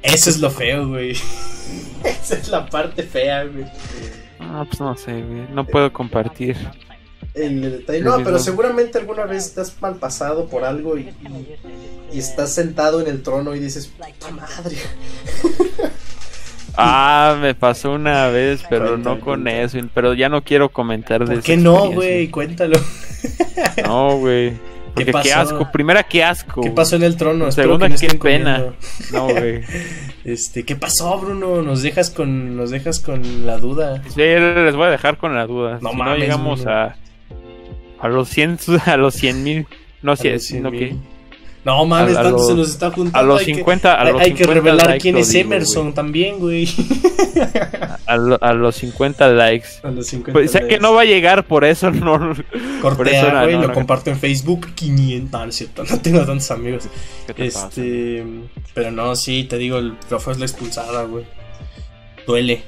Eso 0.02 0.30
es 0.30 0.40
lo 0.40 0.50
feo, 0.50 0.88
güey. 0.88 1.12
Esa 2.04 2.34
es 2.36 2.48
la 2.48 2.68
parte 2.68 3.04
fea, 3.04 3.44
güey. 3.44 3.64
Ah, 4.40 4.64
pues 4.68 4.80
no 4.80 4.96
sé, 4.96 5.22
güey, 5.22 5.46
no 5.52 5.64
puedo 5.64 5.92
compartir. 5.92 6.56
El 7.34 7.60
detalle. 7.62 7.98
El 7.98 8.04
No, 8.04 8.22
pero 8.24 8.40
seguramente 8.40 8.98
alguna 8.98 9.24
vez 9.24 9.46
estás 9.46 9.80
mal 9.80 9.94
pasado 9.96 10.48
por 10.48 10.64
algo 10.64 10.98
y, 10.98 11.08
y 12.12 12.18
estás 12.18 12.52
sentado 12.52 13.00
en 13.00 13.06
el 13.06 13.22
trono 13.22 13.54
y 13.54 13.60
dices, 13.60 13.86
puta 13.86 14.30
madre. 14.32 14.76
Ah, 16.76 17.36
me 17.40 17.54
pasó 17.54 17.92
una 17.92 18.28
vez, 18.28 18.64
pero 18.68 18.96
no 18.96 19.20
con 19.20 19.46
eso. 19.48 19.78
Pero 19.94 20.14
ya 20.14 20.28
no 20.28 20.42
quiero 20.42 20.70
comentar 20.70 21.20
de 21.20 21.26
¿Por 21.26 21.34
esa 21.34 21.42
qué 21.42 21.56
no, 21.56 21.90
güey? 21.90 22.28
Cuéntalo. 22.28 22.78
No, 23.86 24.16
güey. 24.18 24.52
Porque 24.94 25.06
qué, 25.06 25.12
pasó? 25.12 25.38
asco. 25.40 25.72
Primera, 25.72 26.02
qué 26.02 26.22
asco. 26.22 26.60
¿Qué 26.60 26.70
pasó 26.70 26.96
en 26.96 27.02
el 27.04 27.16
trono? 27.16 27.48
Espero 27.48 27.78
Segunda, 27.78 27.88
que 27.88 27.94
no 27.94 28.12
qué 28.12 28.18
pena. 28.18 28.56
comiendo. 28.58 28.76
No, 29.12 29.28
güey. 29.28 29.62
Este, 30.24 30.64
¿qué 30.64 30.76
pasó, 30.76 31.18
Bruno? 31.18 31.62
Nos 31.62 31.82
dejas 31.82 32.10
con, 32.10 32.56
nos 32.56 32.70
dejas 32.70 33.00
con 33.00 33.44
la 33.44 33.58
duda. 33.58 34.04
Sí, 34.08 34.20
les 34.20 34.76
voy 34.76 34.86
a 34.86 34.90
dejar 34.90 35.16
con 35.18 35.34
la 35.34 35.48
duda. 35.48 35.78
No 35.82 35.90
si 35.90 35.96
mames, 35.96 36.14
no 36.14 36.20
llegamos 36.20 36.60
Bruno. 36.62 36.76
a 36.78 36.96
a 37.98 38.08
los 38.08 38.28
100 38.28 38.58
a 38.86 38.96
los 38.96 39.14
100 39.14 39.42
mil. 39.42 39.66
No, 40.02 40.14
si 40.14 40.28
los 40.28 40.36
es, 40.36 40.46
100 40.46 40.62
no, 40.62 40.70
mil. 40.70 41.00
No 41.64 41.84
mames, 41.86 42.14
tanto 42.14 42.30
los- 42.30 42.46
se 42.48 42.54
nos 42.54 42.70
está 42.70 42.90
juntando. 42.90 43.18
A 43.18 43.22
los 43.22 43.40
hay 43.40 43.46
que- 43.46 43.54
50, 43.54 43.94
a 43.94 44.04
los 44.10 44.20
hay 44.20 44.32
que 44.32 44.38
50 44.44 44.54
revelar 44.54 44.86
likes 44.88 45.00
quién 45.02 45.16
es 45.16 45.28
digo, 45.28 45.40
Emerson 45.46 45.82
güey. 45.84 45.94
también, 45.94 46.38
güey. 46.40 46.68
A, 48.06 48.16
lo- 48.16 48.38
a 48.42 48.52
los 48.52 48.74
50 48.76 49.28
likes. 49.28 49.68
A 49.84 49.90
los 49.90 50.06
50 50.08 50.32
Pues 50.32 50.50
sé 50.50 50.58
que 50.60 50.64
likes. 50.66 50.80
no 50.80 50.92
va 50.92 51.02
a 51.02 51.04
llegar, 51.04 51.46
por 51.46 51.64
eso 51.64 51.90
no. 51.90 52.18
por 52.18 52.32
eso 52.32 52.96
Cortea, 52.96 53.32
no, 53.32 53.42
güey, 53.42 53.54
no, 53.54 53.62
lo 53.62 53.68
no. 53.68 53.74
comparto 53.74 54.10
en 54.10 54.18
Facebook. 54.18 54.66
500, 54.74 55.30
no, 55.32 55.44
no 55.44 55.48
es 55.50 55.56
cierto, 55.56 55.84
no 55.84 55.98
tengo 56.00 56.18
tantos 56.26 56.50
amigos. 56.50 56.84
¿Qué 57.28 57.32
te 57.34 57.44
pasa? 57.46 57.68
Este, 57.68 58.24
pero 58.74 58.90
no, 58.90 59.14
sí, 59.16 59.44
te 59.44 59.56
digo, 59.56 59.78
el 59.78 59.96
trofeo 60.08 60.32
es 60.32 60.38
la 60.40 60.44
expulsada, 60.46 61.04
güey. 61.04 61.24
Duele. 62.26 62.62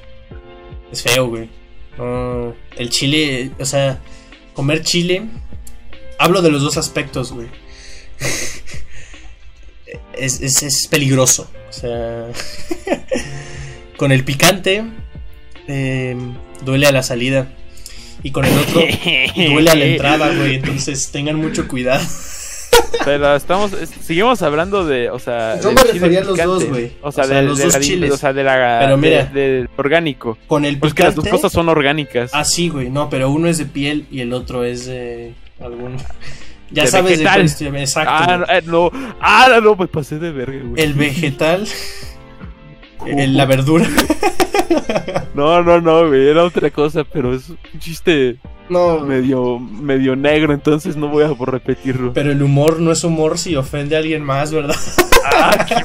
Es 0.91 1.03
feo, 1.03 1.27
güey. 1.27 1.49
No, 1.97 2.53
el 2.77 2.89
chile, 2.89 3.51
o 3.59 3.65
sea, 3.65 3.99
comer 4.53 4.83
chile. 4.83 5.23
Hablo 6.17 6.41
de 6.41 6.49
los 6.51 6.61
dos 6.61 6.77
aspectos, 6.77 7.31
güey. 7.33 7.47
Es, 10.17 10.41
es, 10.41 10.63
es 10.63 10.87
peligroso. 10.87 11.49
O 11.69 11.73
sea, 11.73 12.25
con 13.97 14.11
el 14.11 14.23
picante 14.23 14.83
eh, 15.67 16.15
duele 16.63 16.87
a 16.87 16.91
la 16.91 17.03
salida. 17.03 17.47
Y 18.23 18.31
con 18.31 18.43
el 18.45 18.57
otro 18.57 18.81
duele 19.35 19.69
a 19.69 19.75
la 19.75 19.85
entrada, 19.85 20.33
güey. 20.35 20.55
Entonces 20.55 21.11
tengan 21.11 21.35
mucho 21.35 21.67
cuidado. 21.67 22.03
Pero 23.03 23.35
estamos, 23.35 23.71
es- 23.73 23.89
seguimos 24.01 24.41
hablando 24.41 24.85
de, 24.85 25.09
o 25.09 25.19
sea, 25.19 25.59
Yo 25.61 25.71
me 25.71 25.83
refería 25.83 26.21
a 26.21 26.23
los 26.23 26.33
picante. 26.33 26.53
dos, 26.53 26.65
güey. 26.65 26.91
O 27.01 27.11
sea, 27.11 27.23
O 27.25 27.27
sea, 27.27 27.35
del- 27.37 27.45
los 27.47 27.57
de 27.59 27.63
dos 27.65 27.73
la 27.73 27.79
chiles. 27.79 28.11
O 28.11 28.17
sea, 28.17 28.33
de 28.33 28.43
la, 28.43 28.77
Pero 28.81 28.97
mira. 28.97 29.25
de- 29.25 29.39
del 29.39 29.69
orgánico. 29.77 30.37
Con 30.47 30.65
el 30.65 30.79
Pues 30.79 30.93
que 30.95 31.03
las 31.03 31.13
picante. 31.13 31.29
dos 31.29 31.39
cosas 31.39 31.51
son 31.53 31.69
orgánicas. 31.69 32.31
Ah, 32.33 32.43
sí, 32.45 32.69
güey. 32.69 32.89
No, 32.89 33.09
pero 33.09 33.29
uno 33.29 33.47
es 33.47 33.59
de 33.59 33.65
piel 33.65 34.07
y 34.09 34.21
el 34.21 34.33
otro 34.33 34.63
es 34.65 34.87
de 34.87 35.33
algún. 35.59 35.97
Ya 36.71 36.83
De 36.83 36.89
sabes 36.89 37.17
de 37.19 37.23
vegetal. 37.23 37.41
estoy 37.45 37.67
Exacto. 37.67 38.11
ah, 38.13 38.37
no, 38.37 38.45
eh, 38.53 38.61
no, 38.65 38.91
ah, 39.21 39.59
no, 39.63 39.75
me 39.75 39.87
pasé 39.87 40.17
de 40.19 40.31
verga, 40.31 40.59
güey. 40.63 40.81
El 40.83 40.93
vegetal. 40.93 41.67
el- 43.05 43.37
la 43.37 43.45
verdura. 43.45 43.85
No, 45.35 45.61
no, 45.61 45.81
no, 45.81 46.07
güey, 46.07 46.27
era 46.29 46.43
otra 46.43 46.69
cosa, 46.71 47.03
pero 47.03 47.33
es 47.33 47.49
un 47.49 47.57
chiste 47.79 48.37
No, 48.69 48.99
medio, 49.01 49.59
medio 49.59 50.15
negro, 50.15 50.53
entonces 50.53 50.95
no 50.95 51.09
voy 51.09 51.23
a 51.25 51.29
por 51.33 51.51
repetirlo. 51.51 52.13
pero 52.13 52.31
el 52.31 52.41
humor 52.41 52.79
no 52.79 52.91
es 52.91 53.03
humor 53.03 53.37
si 53.37 53.55
ofende 53.55 53.95
a 53.95 53.99
alguien 53.99 54.23
más, 54.23 54.51
¿verdad? 54.53 54.75
Ah, 55.25 55.65
qué, 55.67 55.75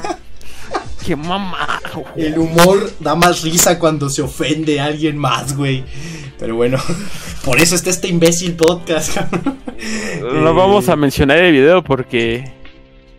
qué 1.07 1.17
mamá. 1.17 1.80
El 2.17 2.39
humor 2.39 2.91
da 3.01 3.15
más 3.15 3.43
risa 3.43 3.79
cuando 3.79 4.09
se 4.11 4.23
ofende 4.23 4.81
a 4.81 4.87
alguien 4.87 5.17
más, 5.19 5.57
güey. 5.57 5.85
Pero 6.39 6.57
bueno, 6.57 6.79
por 7.45 7.59
eso 7.61 7.75
está 7.75 7.91
este 7.91 8.09
imbécil 8.09 8.55
podcast, 8.55 9.15
cabrón. 9.15 9.59
No 10.43 10.55
vamos 10.55 10.89
a 10.89 10.97
mencionar 10.97 11.39
el 11.39 11.53
video 11.53 11.83
porque, 11.83 12.51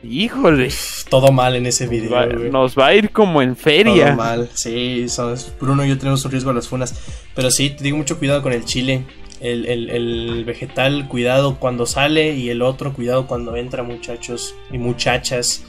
híjole, 0.04 0.70
Todo 1.10 1.32
mal 1.32 1.56
en 1.56 1.66
ese 1.66 1.88
video, 1.88 2.12
va, 2.12 2.26
güey. 2.26 2.50
nos 2.52 2.78
va 2.78 2.88
a 2.88 2.96
ir 2.96 3.10
como 3.12 3.42
en 3.42 3.56
Todo 3.56 3.64
feria. 3.64 4.16
mal, 4.16 4.50
sí, 4.54 5.06
sabes, 5.10 5.52
Bruno 5.60 5.86
y 5.86 5.90
yo 5.90 5.98
tenemos 5.98 6.24
un 6.26 6.32
riesgo 6.32 6.52
a 6.52 6.54
las 6.54 6.68
funas. 6.68 6.96
Pero 7.36 7.52
sí, 7.52 7.70
te 7.72 7.84
digo 7.84 7.98
mucho 7.98 8.18
cuidado 8.20 8.42
con 8.42 8.54
el 8.54 8.66
chile. 8.66 9.04
El, 9.40 9.66
el- 9.66 9.90
el 9.90 10.46
vegetal, 10.46 11.08
cuidado 11.08 11.58
cuando 11.60 11.86
sale. 11.88 12.36
Y 12.36 12.50
el 12.50 12.62
otro, 12.62 12.94
cuidado 12.94 13.26
cuando 13.28 13.56
entra, 13.56 13.82
muchachos 13.84 14.54
y 14.72 14.78
muchachas. 14.78 15.64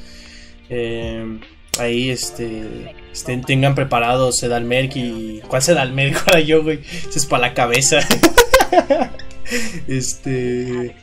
Eh, 0.69 1.38
ahí, 1.78 2.11
este. 2.11 2.94
Estén, 3.12 3.42
tengan 3.42 3.74
preparado 3.74 4.32
Sedalmerc 4.32 4.96
y. 4.96 5.40
¿Cuál 5.48 5.62
Sedalmerc? 5.62 6.16
Ahora 6.26 6.40
yo, 6.40 6.62
güey. 6.62 6.80
Ese 6.80 7.18
es 7.18 7.26
para 7.26 7.48
la 7.48 7.54
cabeza. 7.54 8.00
este. 9.88 10.96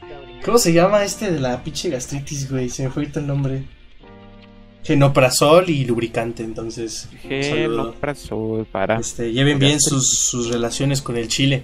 ¿Cómo 0.44 0.58
se 0.58 0.74
llama 0.74 1.04
este 1.04 1.32
de 1.32 1.40
la 1.40 1.64
pinche 1.64 1.90
gastritis, 1.90 2.50
güey? 2.50 2.70
Se 2.70 2.84
me 2.84 2.90
fue 2.90 3.04
ahorita 3.04 3.20
el 3.20 3.28
nombre. 3.28 3.64
Genoprazol 4.84 5.70
y 5.70 5.86
lubricante, 5.86 6.44
entonces. 6.44 7.10
Genoprazol 7.22 8.66
para. 8.66 9.00
Este, 9.00 9.32
lleven 9.34 9.60
bien 9.60 9.80
sus, 9.82 10.30
sus 10.30 10.50
relaciones 10.50 11.02
con 11.02 11.18
el 11.18 11.28
chile. 11.28 11.64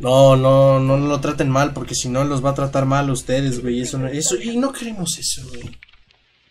No, 0.00 0.36
no, 0.36 0.80
no 0.80 0.98
lo 0.98 1.20
traten 1.20 1.48
mal, 1.48 1.72
porque 1.72 1.94
si 1.94 2.08
no 2.08 2.24
los 2.24 2.44
va 2.44 2.50
a 2.50 2.54
tratar 2.54 2.84
mal 2.84 3.08
a 3.08 3.12
ustedes, 3.12 3.62
güey. 3.62 3.80
Eso, 3.80 3.98
no- 3.98 4.08
eso, 4.08 4.36
y 4.40 4.56
no 4.56 4.72
queremos 4.72 5.18
eso, 5.18 5.42
güey. 5.48 5.76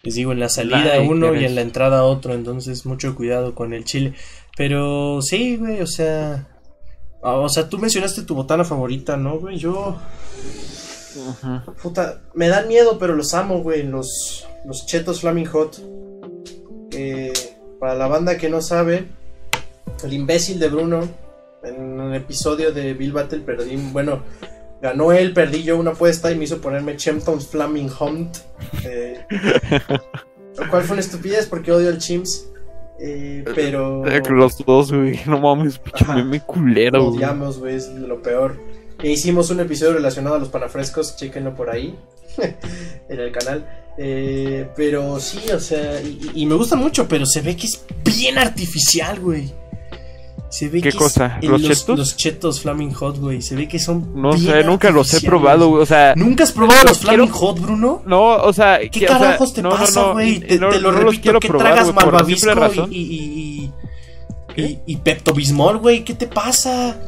Les 0.03 0.15
digo, 0.15 0.33
en 0.33 0.39
la 0.41 0.49
salida 0.49 0.83
Like, 0.97 1.07
uno 1.07 1.33
y 1.33 1.45
en 1.45 1.55
la 1.55 1.61
entrada 1.61 2.03
otro, 2.03 2.33
entonces 2.33 2.85
mucho 2.85 3.15
cuidado 3.15 3.55
con 3.55 3.73
el 3.73 3.85
chile. 3.85 4.13
Pero 4.57 5.21
sí, 5.21 5.55
güey, 5.55 5.81
o 5.81 5.87
sea. 5.87 6.47
ah, 7.23 7.35
O 7.37 7.47
sea, 7.47 7.69
tú 7.69 7.77
mencionaste 7.77 8.23
tu 8.23 8.35
botana 8.35 8.65
favorita, 8.65 9.15
¿no, 9.15 9.39
güey? 9.39 9.57
Yo. 9.57 9.97
Puta, 11.81 12.21
me 12.33 12.49
dan 12.49 12.67
miedo, 12.67 12.97
pero 12.99 13.15
los 13.15 13.33
amo, 13.33 13.59
güey. 13.61 13.83
Los, 13.83 14.45
los 14.65 14.85
chetos 14.85 15.21
Flaming 15.21 15.45
Hot. 15.45 15.81
Eh, 16.91 17.31
para 17.79 17.95
la 17.95 18.07
banda 18.07 18.37
que 18.37 18.49
no 18.49 18.61
sabe, 18.61 19.07
el 20.03 20.13
imbécil 20.13 20.59
de 20.59 20.67
Bruno, 20.67 21.07
en 21.63 21.81
un 21.81 22.13
episodio 22.13 22.73
de 22.73 22.93
Bill 22.93 23.13
Battle, 23.13 23.39
perdí. 23.39 23.77
Bueno, 23.77 24.21
ganó 24.83 25.13
él, 25.13 25.33
perdí 25.33 25.63
yo 25.63 25.77
una 25.79 25.91
apuesta 25.91 26.29
y 26.29 26.35
me 26.35 26.43
hizo 26.43 26.59
ponerme 26.61 26.97
Chemptons 26.97 27.47
Flaming 27.47 27.89
Hunt. 27.99 28.37
Eh, 28.83 29.17
lo 30.57 30.69
cual 30.69 30.83
fue 30.83 30.93
una 30.93 31.01
estupidez 31.01 31.47
porque 31.47 31.71
odio 31.71 31.89
al 31.89 31.97
Chimps. 31.97 32.49
eh, 32.99 33.43
pero. 33.55 34.05
Eh, 34.05 34.21
Los 34.29 34.57
dos, 34.65 34.91
güey, 34.91 35.19
no 35.25 35.39
mames, 35.39 35.79
pinche 35.79 36.05
meme 36.13 36.41
culero, 36.41 37.03
güey. 37.05 37.15
odiamos, 37.17 37.57
güey, 37.59 37.75
es 37.75 37.87
lo 37.89 38.21
peor. 38.21 38.59
E 39.01 39.09
hicimos 39.09 39.49
un 39.49 39.59
episodio 39.61 39.93
relacionado 39.93 40.35
a 40.35 40.39
los 40.39 40.49
panafrescos, 40.49 41.15
chéquenlo 41.15 41.55
por 41.55 41.69
ahí, 41.69 41.97
en 43.09 43.19
el 43.19 43.31
canal. 43.31 43.67
Eh, 43.97 44.67
pero 44.75 45.19
sí, 45.19 45.39
o 45.51 45.59
sea, 45.59 46.01
y, 46.01 46.31
y 46.35 46.45
me 46.45 46.55
gusta 46.55 46.75
mucho, 46.75 47.07
pero 47.07 47.25
se 47.25 47.41
ve 47.41 47.55
que 47.55 47.67
es 47.67 47.83
bien 48.05 48.37
artificial, 48.37 49.19
güey. 49.19 49.53
Se 50.53 50.69
ve 50.69 50.81
¿Qué 50.81 50.91
que 50.91 50.97
cosa? 50.97 51.39
es- 51.41 51.49
¿Los 51.49 51.61
los 51.63 51.79
chetos? 51.79 51.97
Los 51.97 52.15
chetos 52.15 52.61
Flaming 52.61 52.93
Hot, 52.93 53.17
güey. 53.17 53.41
Se 53.41 53.55
ve 53.55 53.67
que 53.67 53.79
son. 53.79 54.21
No 54.21 54.37
sé, 54.37 54.63
nunca 54.63 54.91
los 54.91 55.11
he 55.15 55.25
probado, 55.25 55.69
güey. 55.69 55.81
O 55.81 55.85
sea, 55.87 56.13
¿Nunca 56.15 56.43
has 56.43 56.51
probado 56.51 56.83
los 56.83 56.99
Flaming 56.99 57.27
quiero- 57.27 57.39
Hot, 57.39 57.59
Bruno? 57.59 58.03
no, 58.05 58.35
o 58.35 58.53
sea. 58.53 58.77
¿Qué 58.79 58.89
que- 58.91 59.05
o 59.05 59.07
sea, 59.07 59.17
carajos 59.17 59.53
te 59.55 59.63
no, 59.63 59.69
no, 59.71 59.75
pasa, 59.77 60.01
no, 60.01 60.13
güey? 60.13 60.29
y- 60.35 60.39
Te, 60.41 60.59
no- 60.59 60.69
te 60.69 60.79
lo 60.79 60.91
no 60.91 60.97
los 60.99 61.05
repito, 61.05 61.23
que 61.39 61.47
probar, 61.47 61.67
tragas 61.69 61.87
simple 61.87 62.05
malvavisco 62.05 62.87
y, 62.91 62.97
y, 62.97 63.15
y, 63.15 63.71
güey. 65.79 66.03
¿Qué 66.03 66.13
te 66.13 66.27
pasa? 66.27 66.99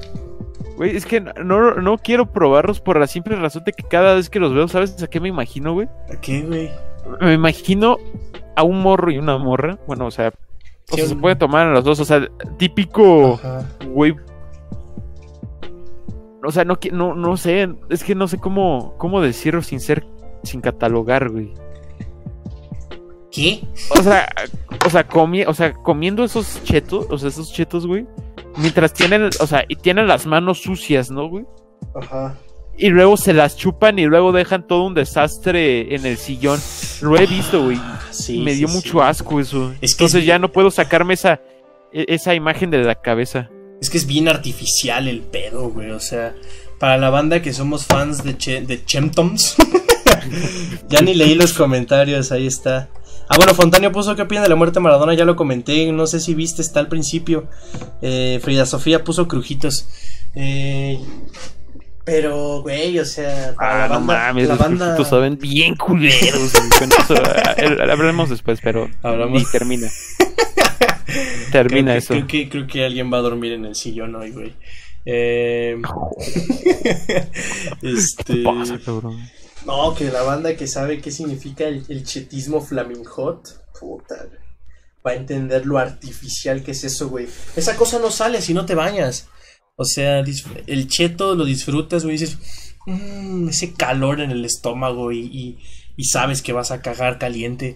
Güey, 0.77 0.97
es 0.97 1.05
que 1.05 1.21
no, 1.21 1.75
no 1.75 1.97
quiero 1.99 2.25
probarlos 2.31 2.79
por 2.81 2.99
la 2.99 3.05
simple 3.05 3.35
razón 3.35 3.63
de 3.63 3.73
que 3.73 3.83
cada 3.83 4.15
vez 4.15 4.31
que 4.31 4.39
los 4.39 4.53
veo, 4.55 4.67
¿sabes 4.67 5.01
a 5.03 5.07
qué 5.07 5.19
me 5.19 5.29
imagino, 5.29 5.73
güey? 5.73 5.87
¿A 6.11 6.19
qué, 6.19 6.41
güey? 6.41 6.71
Me 7.21 7.33
imagino 7.35 7.97
a 8.55 8.63
un 8.63 8.81
morro 8.81 9.11
y 9.11 9.19
una 9.19 9.37
morra. 9.37 9.77
Bueno, 9.85 10.07
o 10.07 10.11
sea, 10.11 10.33
o 10.91 10.95
sea, 10.95 11.07
se 11.07 11.15
puede 11.15 11.35
tomar 11.35 11.67
a 11.67 11.71
los 11.71 11.83
dos. 11.83 11.99
O 11.99 12.05
sea, 12.05 12.27
típico, 12.57 13.33
Ajá. 13.35 13.67
güey. 13.87 14.15
O 16.43 16.51
sea, 16.51 16.63
no, 16.63 16.77
no, 16.91 17.15
no 17.15 17.37
sé. 17.37 17.69
Es 17.89 18.03
que 18.03 18.13
no 18.15 18.27
sé 18.27 18.37
cómo, 18.37 18.93
cómo 18.97 19.21
decirlo 19.21 19.61
sin 19.61 19.79
ser, 19.79 20.05
sin 20.43 20.61
catalogar, 20.61 21.29
güey. 21.29 21.53
¿Qué? 23.31 23.67
O 23.97 24.01
sea, 24.01 24.27
o 24.85 24.89
sea, 24.89 25.07
comi- 25.07 25.45
o 25.47 25.53
sea, 25.53 25.73
comiendo 25.73 26.23
esos 26.23 26.63
chetos, 26.63 27.07
o 27.09 27.17
sea, 27.17 27.29
esos 27.29 27.51
chetos, 27.51 27.85
güey. 27.87 28.05
Mientras 28.57 28.93
tienen, 28.93 29.29
o 29.39 29.47
sea, 29.47 29.65
y 29.67 29.75
tienen 29.75 30.07
las 30.07 30.25
manos 30.25 30.61
sucias, 30.61 31.11
¿no, 31.11 31.27
güey? 31.27 31.45
Ajá. 31.95 32.35
Y 32.77 32.89
luego 32.89 33.17
se 33.17 33.33
las 33.33 33.57
chupan 33.57 33.99
y 33.99 34.05
luego 34.05 34.31
dejan 34.31 34.67
todo 34.67 34.85
un 34.85 34.93
desastre 34.93 35.95
en 35.95 36.05
el 36.05 36.17
sillón. 36.17 36.59
Lo 37.01 37.17
he 37.17 37.25
visto, 37.25 37.63
güey. 37.63 37.79
Sí. 38.11 38.39
me 38.39 38.53
dio 38.53 38.67
sí. 38.67 38.73
mucho 38.73 39.01
asco 39.03 39.39
eso. 39.39 39.71
Es 39.81 39.95
que 39.95 40.03
Entonces 40.03 40.21
es- 40.21 40.25
ya 40.27 40.39
no 40.39 40.51
puedo 40.51 40.71
sacarme 40.71 41.13
esa, 41.15 41.41
e- 41.93 42.05
esa 42.09 42.33
imagen 42.35 42.69
de 42.71 42.79
la 42.83 42.95
cabeza. 42.95 43.49
Es 43.81 43.89
que 43.89 43.97
es 43.97 44.05
bien 44.07 44.27
artificial 44.27 45.07
el 45.07 45.21
pedo, 45.21 45.69
güey. 45.69 45.91
O 45.91 45.99
sea, 45.99 46.33
para 46.79 46.97
la 46.97 47.09
banda 47.09 47.41
que 47.41 47.53
somos 47.53 47.85
fans 47.85 48.23
de, 48.23 48.37
che- 48.37 48.61
de 48.61 48.83
Chemtoms. 48.85 49.55
ya 50.89 51.01
ni 51.01 51.13
leí 51.13 51.35
los 51.35 51.53
comentarios, 51.53 52.31
ahí 52.31 52.47
está. 52.47 52.89
Ah, 53.27 53.37
bueno, 53.37 53.53
Fontanio 53.55 53.91
puso 53.91 54.15
qué 54.15 54.21
opina 54.21 54.41
de 54.41 54.49
la 54.49 54.55
muerte 54.55 54.75
de 54.75 54.81
Maradona, 54.81 55.13
ya 55.15 55.25
lo 55.25 55.35
comenté, 55.35 55.91
no 55.91 56.05
sé 56.05 56.19
si 56.19 56.35
viste, 56.35 56.61
está 56.61 56.79
al 56.79 56.87
principio. 56.87 57.47
Eh, 58.01 58.39
Frida 58.43 58.65
Sofía 58.67 59.03
puso 59.03 59.27
crujitos. 59.27 59.87
Eh, 60.35 60.99
pero, 62.05 62.61
güey, 62.61 62.97
o 62.99 63.05
sea, 63.05 63.53
para 63.57 63.85
Ah, 63.85 63.87
la 63.89 63.99
no 63.99 64.05
banda, 64.05 64.27
mames, 64.27 64.47
la 64.47 64.53
los 64.55 64.63
banda- 64.63 65.05
saben 65.05 65.37
bien 65.37 65.75
culeros. 65.75 66.53
eso, 66.53 67.15
eh, 67.57 67.77
hablemos 67.91 68.29
después, 68.29 68.59
pero. 68.63 68.89
Hablamos. 69.03 69.41
Y 69.41 69.45
termina. 69.51 69.89
termina 71.51 71.91
creo 71.91 71.93
que, 71.93 71.97
eso. 71.97 72.13
Creo 72.13 72.27
que, 72.27 72.49
creo 72.49 72.67
que 72.67 72.85
alguien 72.85 73.11
va 73.11 73.17
a 73.17 73.21
dormir 73.21 73.53
en 73.53 73.65
el 73.65 73.75
sillón 73.75 74.15
hoy, 74.15 74.31
güey. 74.31 74.53
Eh, 75.07 75.75
este, 77.81 78.23
¿Qué 78.33 78.43
pasa, 78.43 78.79
cabrón? 78.83 79.17
No, 79.65 79.95
que 79.95 80.11
la 80.11 80.21
banda 80.23 80.55
que 80.55 80.67
sabe 80.67 81.01
qué 81.01 81.11
significa 81.11 81.65
el, 81.65 81.83
el 81.89 82.03
chetismo 82.03 82.61
flaminghot, 82.61 83.63
puta, 83.79 84.15
güey, 84.15 84.39
va 85.05 85.11
a 85.11 85.15
entender 85.15 85.65
lo 85.65 85.77
artificial 85.77 86.63
que 86.63 86.71
es 86.71 86.83
eso, 86.83 87.09
güey. 87.09 87.27
Esa 87.55 87.75
cosa 87.75 87.99
no 87.99 88.11
sale 88.11 88.41
si 88.41 88.53
no 88.53 88.65
te 88.65 88.75
bañas. 88.75 89.27
O 89.77 89.83
sea, 89.85 90.23
el 90.67 90.87
cheto 90.87 91.35
lo 91.35 91.43
disfrutas, 91.43 92.03
güey, 92.05 92.17
dices, 92.17 92.37
"Mm, 92.85 93.49
ese 93.49 93.73
calor 93.73 94.21
en 94.21 94.31
el 94.31 94.45
estómago 94.45 95.11
y, 95.11 95.19
y, 95.19 95.57
y 95.97 96.03
sabes 96.05 96.41
que 96.41 96.53
vas 96.53 96.71
a 96.71 96.81
cagar 96.81 97.19
caliente. 97.19 97.75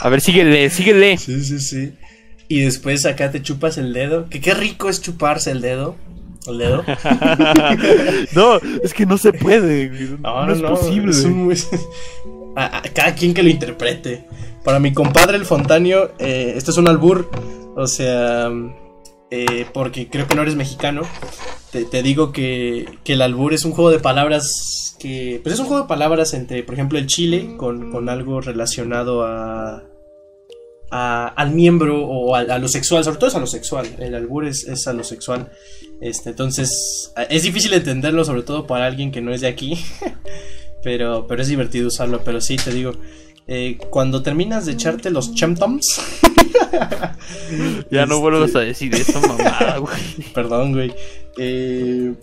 A 0.00 0.08
ver, 0.08 0.20
síguele, 0.20 0.68
síguele. 0.70 1.18
Sí, 1.18 1.42
sí, 1.44 1.60
sí. 1.60 1.92
Y 2.48 2.60
después 2.60 3.06
acá 3.06 3.30
te 3.30 3.42
chupas 3.42 3.78
el 3.78 3.92
dedo. 3.92 4.28
Que 4.28 4.40
qué 4.40 4.54
rico 4.54 4.88
es 4.88 5.00
chuparse 5.00 5.50
el 5.50 5.60
dedo. 5.60 5.96
El 6.46 6.58
dedo. 6.58 6.84
no, 8.34 8.58
es 8.82 8.92
que 8.94 9.06
no 9.06 9.16
se 9.16 9.32
puede. 9.32 9.88
güey. 9.88 10.18
No, 10.20 10.50
es 10.52 10.60
posible. 10.60 11.10
es 11.12 11.24
un- 11.24 11.52
es- 11.52 11.68
a- 12.56 12.78
a- 12.78 12.82
cada 12.82 13.14
quien 13.14 13.32
que 13.32 13.42
lo 13.42 13.48
interprete. 13.48 14.24
Para 14.64 14.78
mi 14.78 14.92
compadre 14.92 15.36
el 15.36 15.44
Fontanio, 15.44 16.12
eh, 16.18 16.54
este 16.56 16.70
es 16.70 16.76
un 16.76 16.88
albur. 16.88 17.28
O 17.76 17.86
sea, 17.86 18.50
eh, 19.30 19.66
porque 19.72 20.08
creo 20.08 20.28
que 20.28 20.34
no 20.34 20.42
eres 20.42 20.54
mexicano. 20.56 21.02
Te, 21.70 22.02
digo 22.02 22.32
que, 22.32 22.84
que 23.02 23.14
el 23.14 23.22
albur 23.22 23.54
es 23.54 23.64
un 23.64 23.72
juego 23.72 23.90
de 23.90 23.98
palabras 23.98 24.94
que... 25.00 25.40
Pues 25.42 25.54
es 25.54 25.60
un 25.60 25.66
juego 25.66 25.82
de 25.82 25.88
palabras 25.88 26.34
entre, 26.34 26.62
por 26.62 26.74
ejemplo, 26.74 26.98
el 26.98 27.06
chile 27.06 27.54
con, 27.56 27.90
con 27.90 28.10
algo 28.10 28.42
relacionado 28.42 29.24
a... 29.24 29.82
a- 30.90 31.28
al 31.28 31.50
miembro 31.52 32.06
o 32.06 32.34
a, 32.36 32.40
a 32.40 32.58
lo 32.58 32.68
sexual, 32.68 33.02
sobre 33.04 33.16
todo 33.18 33.28
es 33.30 33.34
a 33.36 33.40
lo 33.40 33.46
sexual. 33.46 33.86
El 33.98 34.14
albur 34.14 34.44
es, 34.46 34.64
es 34.68 34.86
a 34.86 34.92
lo 34.92 35.02
sexual. 35.02 35.50
Este, 36.02 36.28
entonces, 36.30 37.12
es 37.30 37.42
difícil 37.42 37.72
entenderlo, 37.72 38.24
sobre 38.26 38.42
todo 38.42 38.66
para 38.66 38.84
alguien 38.86 39.10
que 39.10 39.22
no 39.22 39.32
es 39.32 39.40
de 39.40 39.48
aquí. 39.48 39.82
pero, 40.82 41.26
pero 41.26 41.40
es 41.40 41.48
divertido 41.48 41.88
usarlo. 41.88 42.20
Pero 42.22 42.42
sí, 42.42 42.56
te 42.56 42.70
digo, 42.70 42.92
eh, 43.46 43.78
cuando 43.90 44.22
terminas 44.22 44.66
de 44.66 44.72
echarte 44.72 45.10
los 45.10 45.34
chemtoms, 45.34 46.00
Ya 47.90 48.06
no 48.06 48.14
Este- 48.14 48.20
vuelvas 48.22 48.54
a 48.56 48.60
decir 48.60 48.94
eso, 48.94 49.20
mamada, 49.20 49.76
güey. 49.78 49.96
perdón, 50.34 50.72
güey. 50.72 50.94
eh, 51.38 52.14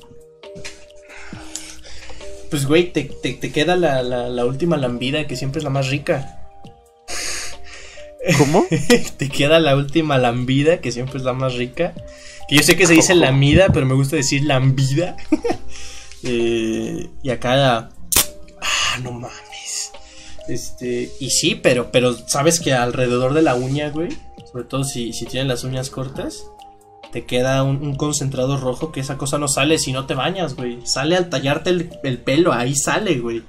pues, 2.49 2.65
güey, 2.65 2.91
te, 2.91 3.03
te- 3.03 3.33
te 3.33 3.51
queda 3.51 3.75
la, 3.75 4.01
la- 4.01 4.29
la 4.29 4.45
última 4.45 4.75
lambida 4.77 5.27
que 5.27 5.35
siempre 5.35 5.59
es 5.59 5.63
la 5.63 5.69
más 5.69 5.87
rica. 5.89 6.35
¿Cómo? 8.37 8.65
te 9.17 9.29
queda 9.29 9.59
la 9.59 9.75
última 9.75 10.17
lambida, 10.17 10.81
que 10.81 10.91
siempre 10.91 11.17
es 11.19 11.23
la 11.23 11.33
más 11.33 11.53
rica. 11.55 11.93
Que 12.47 12.55
yo 12.55 12.63
sé 12.63 12.75
que 12.75 12.87
se 12.87 12.93
dice 12.93 13.13
lamida, 13.13 13.67
pero 13.71 13.85
me 13.85 13.93
gusta 13.93 14.15
decir 14.15 14.43
lambida. 14.43 15.15
Eh, 16.21 17.07
y 17.23 17.29
acá. 17.29 17.89
Ah, 18.61 18.97
no 19.01 19.13
mames. 19.13 19.31
Este, 20.49 21.11
y 21.19 21.29
sí, 21.29 21.55
pero, 21.55 21.91
pero 21.91 22.13
sabes 22.13 22.59
que 22.59 22.73
alrededor 22.73 23.33
de 23.33 23.41
la 23.41 23.55
uña, 23.55 23.89
güey, 23.89 24.09
sobre 24.51 24.63
todo 24.65 24.83
si, 24.83 25.13
si 25.13 25.25
tienen 25.25 25.47
las 25.47 25.63
uñas 25.63 25.89
cortas, 25.89 26.45
te 27.11 27.25
queda 27.25 27.63
un, 27.63 27.77
un 27.83 27.95
concentrado 27.95 28.57
rojo 28.57 28.91
que 28.91 28.99
esa 28.99 29.17
cosa 29.17 29.37
no 29.37 29.47
sale 29.47 29.77
si 29.77 29.91
no 29.91 30.05
te 30.05 30.15
bañas, 30.15 30.55
güey. 30.55 30.85
Sale 30.85 31.15
al 31.15 31.29
tallarte 31.29 31.69
el, 31.69 31.89
el 32.03 32.17
pelo, 32.17 32.51
ahí 32.51 32.75
sale, 32.75 33.19
güey. 33.19 33.43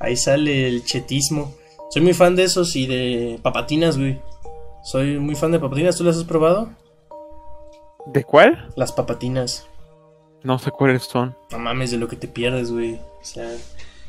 Ahí 0.00 0.16
sale 0.16 0.68
el 0.68 0.84
chetismo. 0.84 1.54
Soy 1.90 2.02
muy 2.02 2.14
fan 2.14 2.36
de 2.36 2.44
esos 2.44 2.76
y 2.76 2.86
de 2.86 3.40
papatinas, 3.42 3.98
güey. 3.98 4.20
Soy 4.82 5.18
muy 5.18 5.34
fan 5.34 5.52
de 5.52 5.58
papatinas. 5.58 5.96
¿Tú 5.96 6.04
las 6.04 6.16
has 6.16 6.24
probado? 6.24 6.70
¿De 8.06 8.24
cuál? 8.24 8.68
Las 8.76 8.92
papatinas. 8.92 9.66
No 10.42 10.58
sé 10.58 10.70
cuáles 10.70 11.02
son. 11.02 11.36
No 11.50 11.58
mames 11.58 11.90
de 11.90 11.98
lo 11.98 12.08
que 12.08 12.16
te 12.16 12.28
pierdes, 12.28 12.70
güey. 12.70 12.94
O 12.94 13.24
sea, 13.24 13.50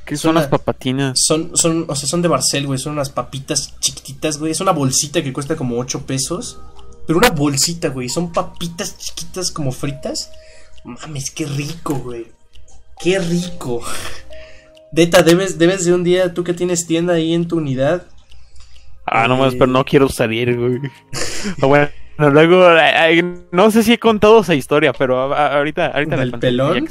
¿Qué 0.09 0.17
Son 0.17 0.29
son 0.29 0.35
las 0.35 0.45
la- 0.45 0.49
papatinas? 0.49 1.19
son, 1.23 1.55
son, 1.55 1.85
o 1.87 1.95
sea, 1.95 2.09
son 2.09 2.21
de 2.23 2.27
Barcel, 2.27 2.65
güey. 2.65 2.79
Son 2.79 2.93
unas 2.93 3.09
papitas 3.09 3.79
chiquititas, 3.79 4.39
güey. 4.39 4.51
Es 4.51 4.59
una 4.59 4.71
bolsita 4.71 5.21
que 5.23 5.31
cuesta 5.31 5.55
como 5.55 5.77
8 5.79 6.05
pesos. 6.07 6.59
Pero 7.05 7.19
una 7.19 7.29
bolsita, 7.29 7.89
güey. 7.89 8.09
Son 8.09 8.31
papitas 8.33 8.97
chiquitas 8.97 9.51
como 9.51 9.71
fritas. 9.71 10.31
Mames, 10.83 11.29
qué 11.31 11.45
rico, 11.45 11.93
güey. 11.95 12.27
Qué 12.99 13.19
rico. 13.19 13.81
Deta, 14.91 15.21
debes, 15.21 15.59
debes 15.59 15.85
de 15.85 15.93
un 15.93 16.03
día, 16.03 16.33
tú 16.33 16.43
que 16.43 16.53
tienes 16.53 16.87
tienda 16.87 17.13
ahí 17.13 17.33
en 17.33 17.47
tu 17.47 17.57
unidad. 17.57 18.07
Ah, 19.05 19.27
no 19.27 19.37
más, 19.37 19.53
Eh. 19.53 19.57
pero 19.59 19.71
no 19.71 19.85
quiero 19.85 20.09
salir, 20.09 20.57
güey. 20.57 20.79
Ah, 21.61 21.65
bueno, 21.67 21.87
luego, 22.29 22.67
no 23.51 23.71
sé 23.71 23.83
si 23.83 23.93
he 23.93 23.97
contado 23.99 24.41
esa 24.41 24.53
historia, 24.55 24.91
pero 24.91 25.33
ahorita, 25.33 25.87
ahorita 25.87 26.15
la 26.17 26.21
¿Del 26.23 26.29
cuento, 26.31 26.39
pelón? 26.39 26.87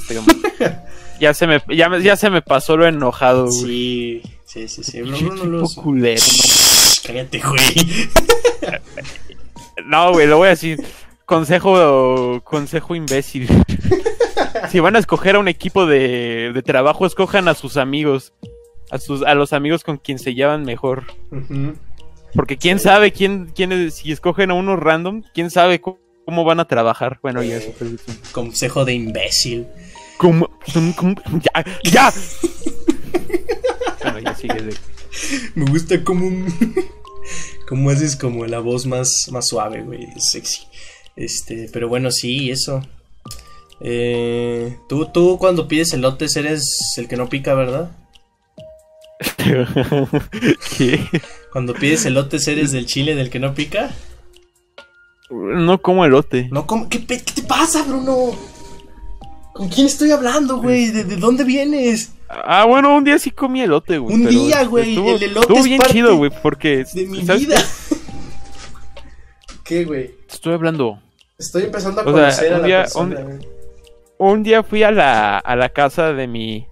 Ya, 1.20 1.34
se 1.34 1.46
me, 1.46 1.60
ya, 1.68 2.16
se 2.16 2.30
me 2.30 2.40
pasó 2.42 2.76
lo 2.76 2.86
enojado, 2.86 3.46
güey. 3.46 3.60
Sí, 3.60 4.22
sí, 4.44 4.68
sí, 4.68 4.84
sí. 4.84 5.00
No, 5.00 5.44
los- 5.44 5.74
culero, 5.74 6.22
no. 6.22 7.06
Cállate, 7.06 7.40
güey. 7.40 8.08
No, 9.84 10.12
güey, 10.12 10.26
lo 10.26 10.38
voy 10.38 10.46
a 10.46 10.50
decir. 10.50 10.78
Consejo, 11.24 12.40
consejo 12.44 12.94
imbécil. 12.94 13.48
si 14.70 14.80
van 14.80 14.96
a 14.96 14.98
escoger 14.98 15.36
a 15.36 15.38
un 15.38 15.48
equipo 15.48 15.86
de, 15.86 16.50
de 16.52 16.62
trabajo, 16.62 17.06
escojan 17.06 17.48
a 17.48 17.54
sus 17.54 17.76
amigos. 17.76 18.32
A, 18.90 18.98
sus, 18.98 19.22
a 19.22 19.34
los 19.34 19.52
amigos 19.52 19.84
con 19.84 19.98
quien 19.98 20.18
se 20.18 20.34
llevan 20.34 20.64
mejor. 20.64 21.04
Ujú. 21.30 21.74
Porque 22.34 22.56
quién 22.56 22.78
sabe 22.78 23.12
quién, 23.12 23.50
quién 23.54 23.72
es- 23.72 23.94
si 23.96 24.12
escogen 24.12 24.50
a 24.50 24.54
uno 24.54 24.76
random, 24.76 25.22
quién 25.34 25.50
sabe 25.50 25.80
cómo, 25.80 25.98
cómo 26.24 26.44
van 26.44 26.60
a 26.60 26.68
trabajar. 26.68 27.18
Bueno, 27.22 27.42
ya 27.42 27.56
eso. 27.56 27.72
Consejo 28.32 28.84
de 28.84 28.94
imbécil. 28.94 29.66
¿Cómo- 30.18 30.50
cómo- 30.96 31.14
ya, 31.42 31.64
ya. 31.90 32.12
bueno, 34.02 34.18
ya 34.20 34.34
sigue. 34.34 34.54
de- 34.62 34.76
Me 35.54 35.64
gusta 35.70 36.02
como 36.04 36.46
como 37.68 37.90
haces 37.90 38.16
como 38.16 38.46
la 38.46 38.58
voz 38.60 38.86
más, 38.86 39.28
más 39.30 39.48
suave, 39.48 39.82
güey, 39.82 40.06
sexy. 40.18 40.62
Este, 41.16 41.68
pero 41.72 41.88
bueno, 41.88 42.10
sí, 42.10 42.50
eso. 42.50 42.82
Eh, 43.80 44.76
tú, 44.88 45.06
tú 45.12 45.36
cuando 45.38 45.68
pides 45.68 45.92
elotes 45.92 46.36
eres 46.36 46.94
el 46.96 47.06
que 47.08 47.16
no 47.16 47.28
pica, 47.28 47.54
¿verdad? 47.54 47.90
¿Qué? 50.76 51.00
Cuando 51.52 51.74
pides 51.74 52.04
elotes 52.06 52.46
eres 52.48 52.72
del 52.72 52.86
chile 52.86 53.14
del 53.14 53.30
que 53.30 53.38
no 53.38 53.54
pica. 53.54 53.90
No 55.30 55.80
como 55.80 56.04
elote. 56.04 56.48
No, 56.50 56.66
¿cómo? 56.66 56.88
¿Qué, 56.88 56.98
te 57.00 57.42
pasa, 57.42 57.82
Bruno? 57.82 58.30
¿Con 59.54 59.68
quién 59.68 59.86
estoy 59.86 60.10
hablando, 60.12 60.58
güey? 60.58 60.90
¿De, 60.90 61.04
de 61.04 61.16
dónde 61.16 61.44
vienes? 61.44 62.12
Ah, 62.28 62.64
bueno, 62.66 62.94
un 62.94 63.04
día 63.04 63.18
sí 63.18 63.30
comí 63.30 63.62
elote, 63.62 63.98
güey. 63.98 64.14
Un 64.14 64.24
pero, 64.24 64.30
día, 64.38 64.64
güey, 64.64 64.90
Estuvo, 64.90 65.16
el 65.16 65.22
elote 65.22 65.40
estuvo 65.40 65.58
es 65.58 65.64
bien 65.64 65.78
parte 65.78 65.92
chido, 65.94 66.16
güey, 66.16 66.30
porque. 66.42 66.84
De 66.94 67.06
mi 67.06 67.24
¿sabes 67.24 67.46
vida. 67.46 67.56
¿Qué, 69.64 69.84
güey? 69.86 70.14
Estoy 70.30 70.52
hablando. 70.54 71.00
Estoy 71.38 71.64
empezando 71.64 72.00
a 72.00 72.04
O 72.04 72.06
sea, 72.06 72.12
conocer 72.12 72.52
a 72.54 72.58
la 72.58 72.66
día- 72.66 72.80
persona, 72.82 73.20
un-. 73.20 73.46
Un 74.20 74.42
día 74.42 74.62
fui 74.62 74.82
a 74.82 74.90
la, 74.90 75.38
a 75.38 75.56
la 75.56 75.68
casa 75.68 76.12
de 76.12 76.26
mi 76.26 76.66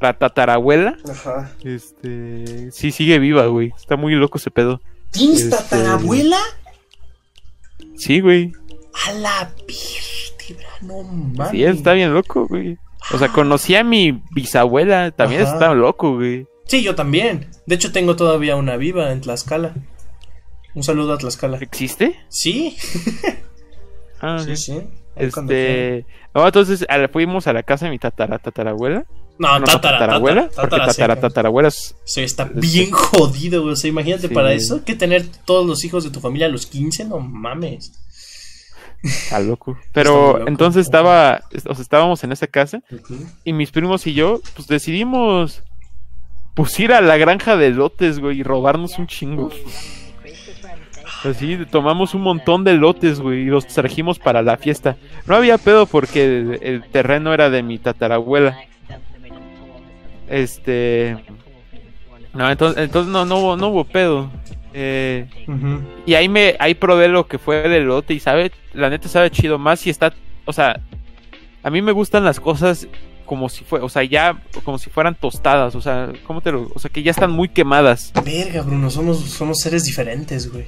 la 0.00 0.12
tatarabuela. 0.18 0.96
Ajá. 1.10 1.52
Este, 1.64 2.70
sí 2.72 2.90
sigue 2.92 3.18
viva, 3.18 3.46
güey. 3.46 3.72
Está 3.76 3.96
muy 3.96 4.14
loco 4.14 4.38
ese 4.38 4.50
pedo. 4.50 4.80
¿Tienes 5.10 5.42
Este- 5.42 5.56
tatarabuela? 5.56 6.38
Sí, 7.96 8.20
güey. 8.20 8.52
A 9.06 9.12
la 9.12 9.52
vértebra, 9.66 10.68
no 10.82 11.02
mames. 11.02 11.50
Sí, 11.50 11.64
está 11.64 11.92
bien 11.92 12.12
loco, 12.14 12.46
güey. 12.46 12.78
O 13.12 13.18
sea, 13.18 13.28
conocí 13.28 13.74
a 13.76 13.84
mi 13.84 14.22
bisabuela, 14.32 15.10
también 15.12 15.42
Ajá. 15.42 15.52
está 15.54 15.74
loco, 15.74 16.14
güey. 16.16 16.46
Sí, 16.66 16.82
yo 16.82 16.94
también. 16.94 17.48
De 17.66 17.74
hecho, 17.76 17.92
tengo 17.92 18.16
todavía 18.16 18.56
una 18.56 18.76
viva 18.76 19.12
en 19.12 19.20
Tlaxcala. 19.20 19.74
Un 20.74 20.82
saludo 20.82 21.12
a 21.14 21.18
Tlaxcala. 21.18 21.58
¿Existe? 21.58 22.16
Sí, 22.28 22.76
Ah, 24.20 24.40
sí, 24.44 24.56
sí. 24.56 24.80
Este, 25.14 26.04
no, 26.34 26.44
entonces 26.46 26.84
a 26.88 26.98
la- 26.98 27.08
fuimos 27.08 27.46
a 27.46 27.52
la 27.52 27.62
casa 27.62 27.86
de 27.86 27.90
mi 27.92 27.98
tatara 27.98 28.38
tatarabuela. 28.38 29.04
No, 29.38 29.58
No, 29.58 29.64
tatara, 29.66 29.98
tatarabuela, 29.98 30.48
tatara, 30.48 30.86
porque 30.86 31.20
tatarabuela 31.20 31.68
es- 31.68 31.94
está 32.16 32.44
bien 32.54 32.90
jodido, 32.90 33.62
güey. 33.62 33.72
O 33.74 33.76
sea, 33.76 33.88
imagínate 33.90 34.28
Sí. 34.28 34.34
para 34.34 34.52
eso 34.54 34.82
que 34.84 34.94
tener 34.94 35.26
todos 35.44 35.66
los 35.66 35.84
hijos 35.84 36.04
de 36.04 36.10
tu 36.10 36.20
familia 36.20 36.46
a 36.46 36.50
los 36.50 36.66
15, 36.66 37.04
no 37.04 37.18
mames. 37.20 37.92
está 39.02 39.38
loco. 39.40 39.72
Está 39.78 39.90
Pero 39.92 40.38
loco. 40.38 40.48
entonces 40.48 40.86
estaba, 40.86 41.42
o 41.68 41.74
sea, 41.74 41.82
estábamos 41.82 42.24
en 42.24 42.32
esa 42.32 42.46
casa 42.46 42.80
y 43.44 43.52
mis 43.52 43.70
primos 43.70 44.06
y 44.06 44.14
yo, 44.14 44.40
pues 44.56 44.66
decidimos 44.68 45.62
pues 46.54 46.80
ir 46.80 46.92
a 46.94 47.02
la 47.02 47.16
granja 47.18 47.56
de 47.56 47.70
lotes, 47.70 48.18
güey, 48.18 48.38
y 48.40 48.42
robarnos 48.42 48.98
un 48.98 49.06
chingo. 49.06 49.50
Así, 51.24 51.58
tomamos 51.70 52.14
un 52.14 52.22
montón 52.22 52.64
de 52.64 52.74
lotes, 52.74 53.20
güey, 53.20 53.42
y 53.42 53.44
los 53.46 53.66
trajimos 53.66 54.18
para 54.18 54.42
la 54.42 54.56
fiesta. 54.56 54.96
No 55.26 55.34
había 55.36 55.58
pedo 55.58 55.86
porque 55.86 56.24
el, 56.24 56.58
el 56.62 56.84
terreno 56.90 57.34
era 57.34 57.50
de 57.50 57.62
mi 57.62 57.78
tatarabuela. 57.78 58.56
Este... 60.28 61.16
No, 62.34 62.50
entonces, 62.50 62.84
entonces 62.84 63.10
no, 63.10 63.24
no, 63.24 63.38
hubo, 63.38 63.56
no 63.56 63.68
hubo 63.68 63.84
pedo. 63.84 64.30
Eh, 64.74 65.26
y 66.04 66.14
ahí 66.14 66.28
me, 66.28 66.54
ahí 66.58 66.74
probé 66.74 67.08
lo 67.08 67.26
que 67.26 67.38
fue 67.38 67.64
el 67.64 67.72
elote 67.72 68.12
y 68.12 68.20
sabe, 68.20 68.52
la 68.74 68.90
neta 68.90 69.08
sabe 69.08 69.30
chido 69.30 69.58
más 69.58 69.80
si 69.80 69.88
está, 69.88 70.12
o 70.44 70.52
sea, 70.52 70.82
a 71.62 71.70
mí 71.70 71.80
me 71.80 71.92
gustan 71.92 72.24
las 72.24 72.40
cosas 72.40 72.86
como 73.24 73.48
si 73.48 73.64
fue, 73.64 73.80
o 73.80 73.88
sea, 73.88 74.04
ya 74.04 74.38
como 74.64 74.78
si 74.78 74.90
fueran 74.90 75.14
tostadas, 75.14 75.74
o 75.74 75.80
sea, 75.80 76.12
¿cómo 76.26 76.42
te 76.42 76.52
lo, 76.52 76.70
o 76.74 76.78
sea, 76.78 76.90
que 76.90 77.02
ya 77.02 77.10
están 77.10 77.30
muy 77.30 77.48
quemadas. 77.48 78.12
Verga, 78.22 78.60
Bruno, 78.60 78.90
somos, 78.90 79.20
somos 79.20 79.60
seres 79.60 79.84
diferentes, 79.84 80.52
güey. 80.52 80.66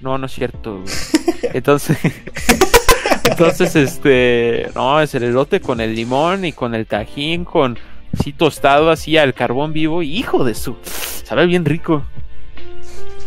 No, 0.00 0.18
no 0.18 0.26
es 0.26 0.32
cierto. 0.32 0.80
güey. 0.80 0.94
Entonces, 1.54 1.96
entonces, 3.24 3.76
este, 3.76 4.68
no, 4.74 5.00
es 5.00 5.14
el 5.14 5.22
elote 5.22 5.60
con 5.60 5.80
el 5.80 5.94
limón 5.94 6.44
y 6.44 6.52
con 6.52 6.74
el 6.74 6.86
tajín, 6.86 7.44
con 7.44 7.78
así 8.18 8.32
tostado 8.32 8.90
así 8.90 9.16
al 9.16 9.34
carbón 9.34 9.72
vivo, 9.72 10.02
hijo 10.02 10.44
de 10.44 10.54
su, 10.54 10.76
sabe 11.24 11.46
bien 11.46 11.64
rico. 11.64 12.04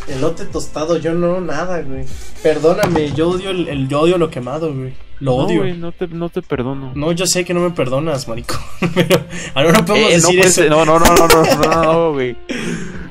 Elote 0.08 0.46
tostado, 0.46 0.98
yo 0.98 1.14
no, 1.14 1.42
nada, 1.42 1.82
güey. 1.82 2.06
Perdóname, 2.42 3.12
yo 3.12 3.30
odio 3.30 3.50
el, 3.50 3.68
el- 3.68 3.88
yo 3.90 4.02
odio 4.02 4.18
lo 4.18 4.30
quemado, 4.30 4.74
güey. 4.74 4.94
Lo 5.20 5.32
No, 5.32 5.38
odio. 5.46 5.62
güey, 5.62 5.74
no 5.78 5.92
te, 5.92 6.08
no 6.08 6.30
te 6.30 6.42
perdono. 6.42 6.92
No, 6.96 7.12
yo 7.12 7.26
sé 7.28 7.44
que 7.44 7.54
no 7.54 7.60
me 7.60 7.72
perdonas, 7.72 8.28
marico. 8.28 8.56
Pero 8.96 9.20
ahora 9.54 9.72
no 9.74 9.84
podemos 9.86 10.12
Eh, 10.12 10.20
no, 10.22 10.28
decir 10.28 10.40
pues, 10.42 10.58
eso. 10.60 10.70
no, 10.70 10.86
no, 10.86 11.00
no, 11.00 11.06
no, 11.16 11.28
no, 11.28 11.44
no, 11.66 11.84
no, 11.84 12.14
güey. 12.14 12.38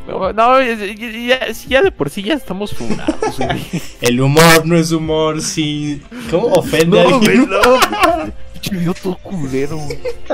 No, 0.09 0.33
no, 0.33 0.63
ya, 1.69 1.83
de 1.83 1.91
por 1.91 2.09
sí 2.11 2.23
ya 2.23 2.35
estamos 2.35 2.73
funados, 2.73 3.37
güey. 3.39 3.61
El 4.01 4.21
humor 4.21 4.65
no 4.65 4.79
es 4.79 4.93
humor, 4.93 5.43
sí. 5.43 6.01
¿Cómo 6.31 6.47
ofende 6.47 7.01
a 7.01 7.05
No, 7.05 7.19
güey, 7.19 7.39
alguien? 7.39 7.51
no. 7.51 8.33
Idiota 8.73 9.01
todo 9.03 9.17
culero. 9.19 9.79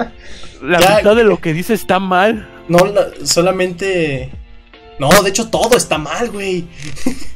La 0.62 0.78
Ya- 0.80 0.96
mitad 0.98 1.16
de 1.16 1.24
lo 1.24 1.38
que 1.40 1.52
dice 1.52 1.74
está 1.74 1.98
mal. 1.98 2.48
No, 2.68 2.78
la- 2.86 3.08
solamente. 3.24 4.30
No, 4.98 5.08
de 5.22 5.30
hecho 5.30 5.48
todo 5.50 5.76
está 5.76 5.98
mal, 5.98 6.30
güey. 6.30 6.66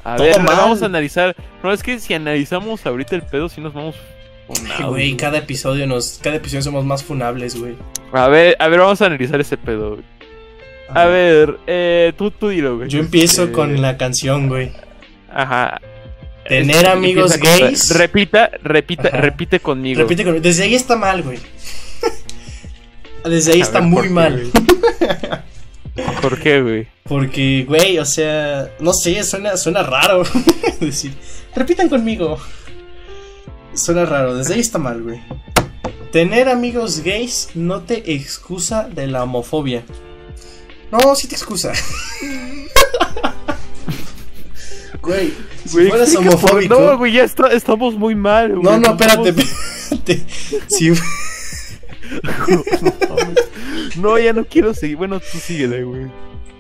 A 0.05 0.17
Todo 0.17 0.27
ver, 0.27 0.41
mal. 0.43 0.57
vamos 0.57 0.83
a 0.83 0.87
analizar. 0.87 1.35
No, 1.63 1.73
es 1.73 1.83
que 1.83 1.99
si 1.99 2.15
analizamos 2.15 2.87
ahorita 2.87 3.17
el 3.17 3.23
pedo, 3.23 3.49
sí 3.49 3.61
nos 3.61 3.75
vamos. 3.75 3.97
Güey, 4.49 4.83
güey. 4.89 5.17
cada 5.17 5.39
episodio 5.39 5.87
nos. 5.89 6.21
Cada 6.23 6.37
episodio 6.37 6.63
somos 6.63 6.85
más 6.85 7.03
funables, 7.03 7.59
güey. 7.59 7.75
A 8.13 8.29
ver, 8.29 8.57
a 8.61 8.69
ver, 8.69 8.79
vamos 8.81 9.03
a 9.03 9.07
analizar 9.07 9.41
ese 9.41 9.57
pedo, 9.57 9.91
güey. 9.95 10.03
A 10.89 11.05
ver, 11.07 11.59
eh, 11.67 12.13
tú, 12.17 12.31
tú 12.31 12.49
dilo, 12.51 12.77
güey. 12.77 12.89
Yo 12.89 13.01
empiezo 13.01 13.43
Este, 13.43 13.53
con 13.55 13.83
la 13.83 13.97
canción, 13.97 14.47
güey. 14.49 14.71
Ajá. 15.35 15.81
Tener 16.49 16.77
Este, 16.77 16.89
amigos 16.89 17.33
con- 17.33 17.41
gays. 17.41 17.91
Repita, 17.91 18.51
repita, 18.63 19.09
Ajá. 19.09 19.17
repite 19.19 19.61
conmigo. 19.61 20.01
Repite 20.01 20.25
con. 20.25 20.41
Desde 20.43 20.65
ahí 20.65 20.75
está 20.75 20.97
mal, 20.97 21.23
güey. 21.23 21.39
Desde 23.25 23.53
ahí 23.55 23.61
A 23.61 23.65
está 23.65 23.81
ver, 23.81 23.89
muy 23.89 23.97
¿por 23.97 24.07
qué, 24.07 24.11
mal. 24.13 24.51
güey? 24.51 26.11
¿Por 26.23 26.39
qué, 26.41 26.61
güey? 26.63 26.89
Porque, 27.05 27.65
güey, 27.67 27.99
o 27.99 28.05
sea, 28.05 28.71
no 28.81 28.93
sé, 28.93 29.23
suena, 29.25 29.57
suena 29.57 29.83
raro 29.83 30.23
decir, 30.81 31.13
repitan 31.55 31.89
conmigo. 31.89 32.39
Suena 33.75 34.05
raro, 34.05 34.35
desde 34.37 34.55
ahí 34.55 34.61
está 34.61 34.79
mal, 34.79 35.03
güey. 35.03 35.21
Tener 36.13 36.49
amigos 36.49 37.01
gays 37.01 37.51
no 37.55 37.83
te 37.83 38.13
excusa 38.15 38.89
de 38.89 39.07
la 39.07 39.23
homofobia. 39.25 39.83
No, 40.93 41.15
sí 41.15 41.27
te 41.29 41.35
excusa. 41.35 41.73
Güey, 45.03 45.33
si 45.67 45.89
fueras 45.89 46.15
por- 46.15 46.27
homofóbico. 46.27 46.75
No, 46.81 46.99
güey, 46.99 47.13
ya 47.13 47.25
está- 47.25 47.53
estamos 47.53 47.95
muy 47.95 48.15
mal, 48.15 48.51
güey. 48.57 48.63
no, 48.63 48.79
no, 48.79 48.91
espérate, 48.91 49.29
espérate. 49.31 50.23
Si, 50.69 50.91
No, 53.97 54.19
ya 54.19 54.33
no 54.33 54.45
quiero 54.45 54.75
seguir. 54.75 54.97
Bueno, 54.97 55.21
tú 55.21 55.39
síguele, 55.39 55.83
güey. 55.85 56.07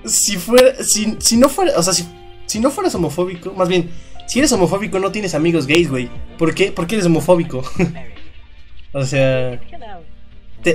si 0.04 0.36
fuera, 0.36 0.82
si, 0.82 1.16
si 1.18 1.36
no 1.36 1.48
fuera, 1.48 1.72
o 1.78 1.82
sea, 1.82 1.92
si, 1.92 2.04
si 2.46 2.60
no 2.60 2.70
fueras 2.70 2.94
homofóbico, 2.94 3.52
más 3.52 3.68
bien, 3.68 3.90
si 4.26 4.38
eres 4.38 4.52
homofóbico 4.52 4.98
no 4.98 5.10
tienes 5.12 5.34
amigos 5.34 5.66
gays, 5.66 5.90
güey. 5.90 6.08
¿Por 6.38 6.54
qué? 6.54 6.72
¿Por 6.72 6.86
qué 6.86 6.94
eres 6.96 7.06
homofóbico? 7.06 7.62
o 8.92 9.04
sea, 9.04 9.60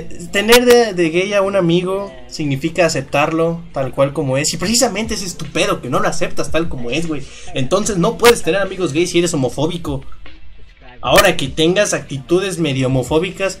tener 0.32 0.64
de, 0.64 0.94
de 0.94 1.10
gay 1.10 1.34
a 1.34 1.42
un 1.42 1.54
amigo 1.54 2.10
significa 2.26 2.86
aceptarlo 2.86 3.60
tal 3.74 3.92
cual 3.92 4.14
como 4.14 4.38
es. 4.38 4.54
Y 4.54 4.56
precisamente 4.56 5.12
es 5.12 5.36
tu 5.36 5.44
pedo, 5.44 5.82
que 5.82 5.90
no 5.90 6.00
lo 6.00 6.08
aceptas 6.08 6.50
tal 6.50 6.70
como 6.70 6.90
es, 6.90 7.06
güey. 7.06 7.22
Entonces 7.52 7.98
no 7.98 8.16
puedes 8.16 8.42
tener 8.42 8.62
amigos 8.62 8.94
gays 8.94 9.10
si 9.10 9.18
eres 9.18 9.34
homofóbico. 9.34 10.02
Ahora 11.02 11.36
que 11.36 11.48
tengas 11.48 11.92
actitudes 11.92 12.58
medio 12.58 12.86
homofóbicas, 12.86 13.60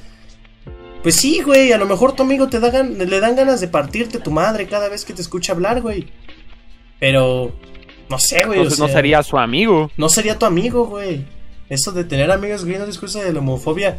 pues 1.02 1.16
sí, 1.16 1.42
güey, 1.42 1.72
a 1.72 1.76
lo 1.76 1.84
mejor 1.84 2.12
tu 2.14 2.22
amigo 2.22 2.48
te 2.48 2.60
da 2.60 2.72
gan- 2.72 2.96
le 2.96 3.20
dan 3.20 3.36
ganas 3.36 3.60
de 3.60 3.68
partirte 3.68 4.18
tu 4.18 4.30
madre 4.30 4.68
cada 4.68 4.88
vez 4.88 5.04
que 5.04 5.12
te 5.12 5.20
escucha 5.20 5.52
hablar, 5.52 5.82
güey. 5.82 6.06
Pero, 6.98 7.52
no 8.08 8.18
sé, 8.18 8.42
güey. 8.46 8.60
o 8.60 8.64
no 8.64 8.88
sería 8.88 9.22
su 9.22 9.36
amigo. 9.38 9.90
No 9.98 10.08
sería 10.08 10.38
tu 10.38 10.46
amigo, 10.46 10.86
güey. 10.86 11.26
Eso 11.68 11.92
de 11.92 12.04
tener 12.04 12.30
amigos 12.30 12.64
gays 12.64 12.78
no 12.78 12.84
te 12.84 12.90
excusa 12.90 13.22
de 13.22 13.32
la 13.32 13.40
homofobia. 13.40 13.98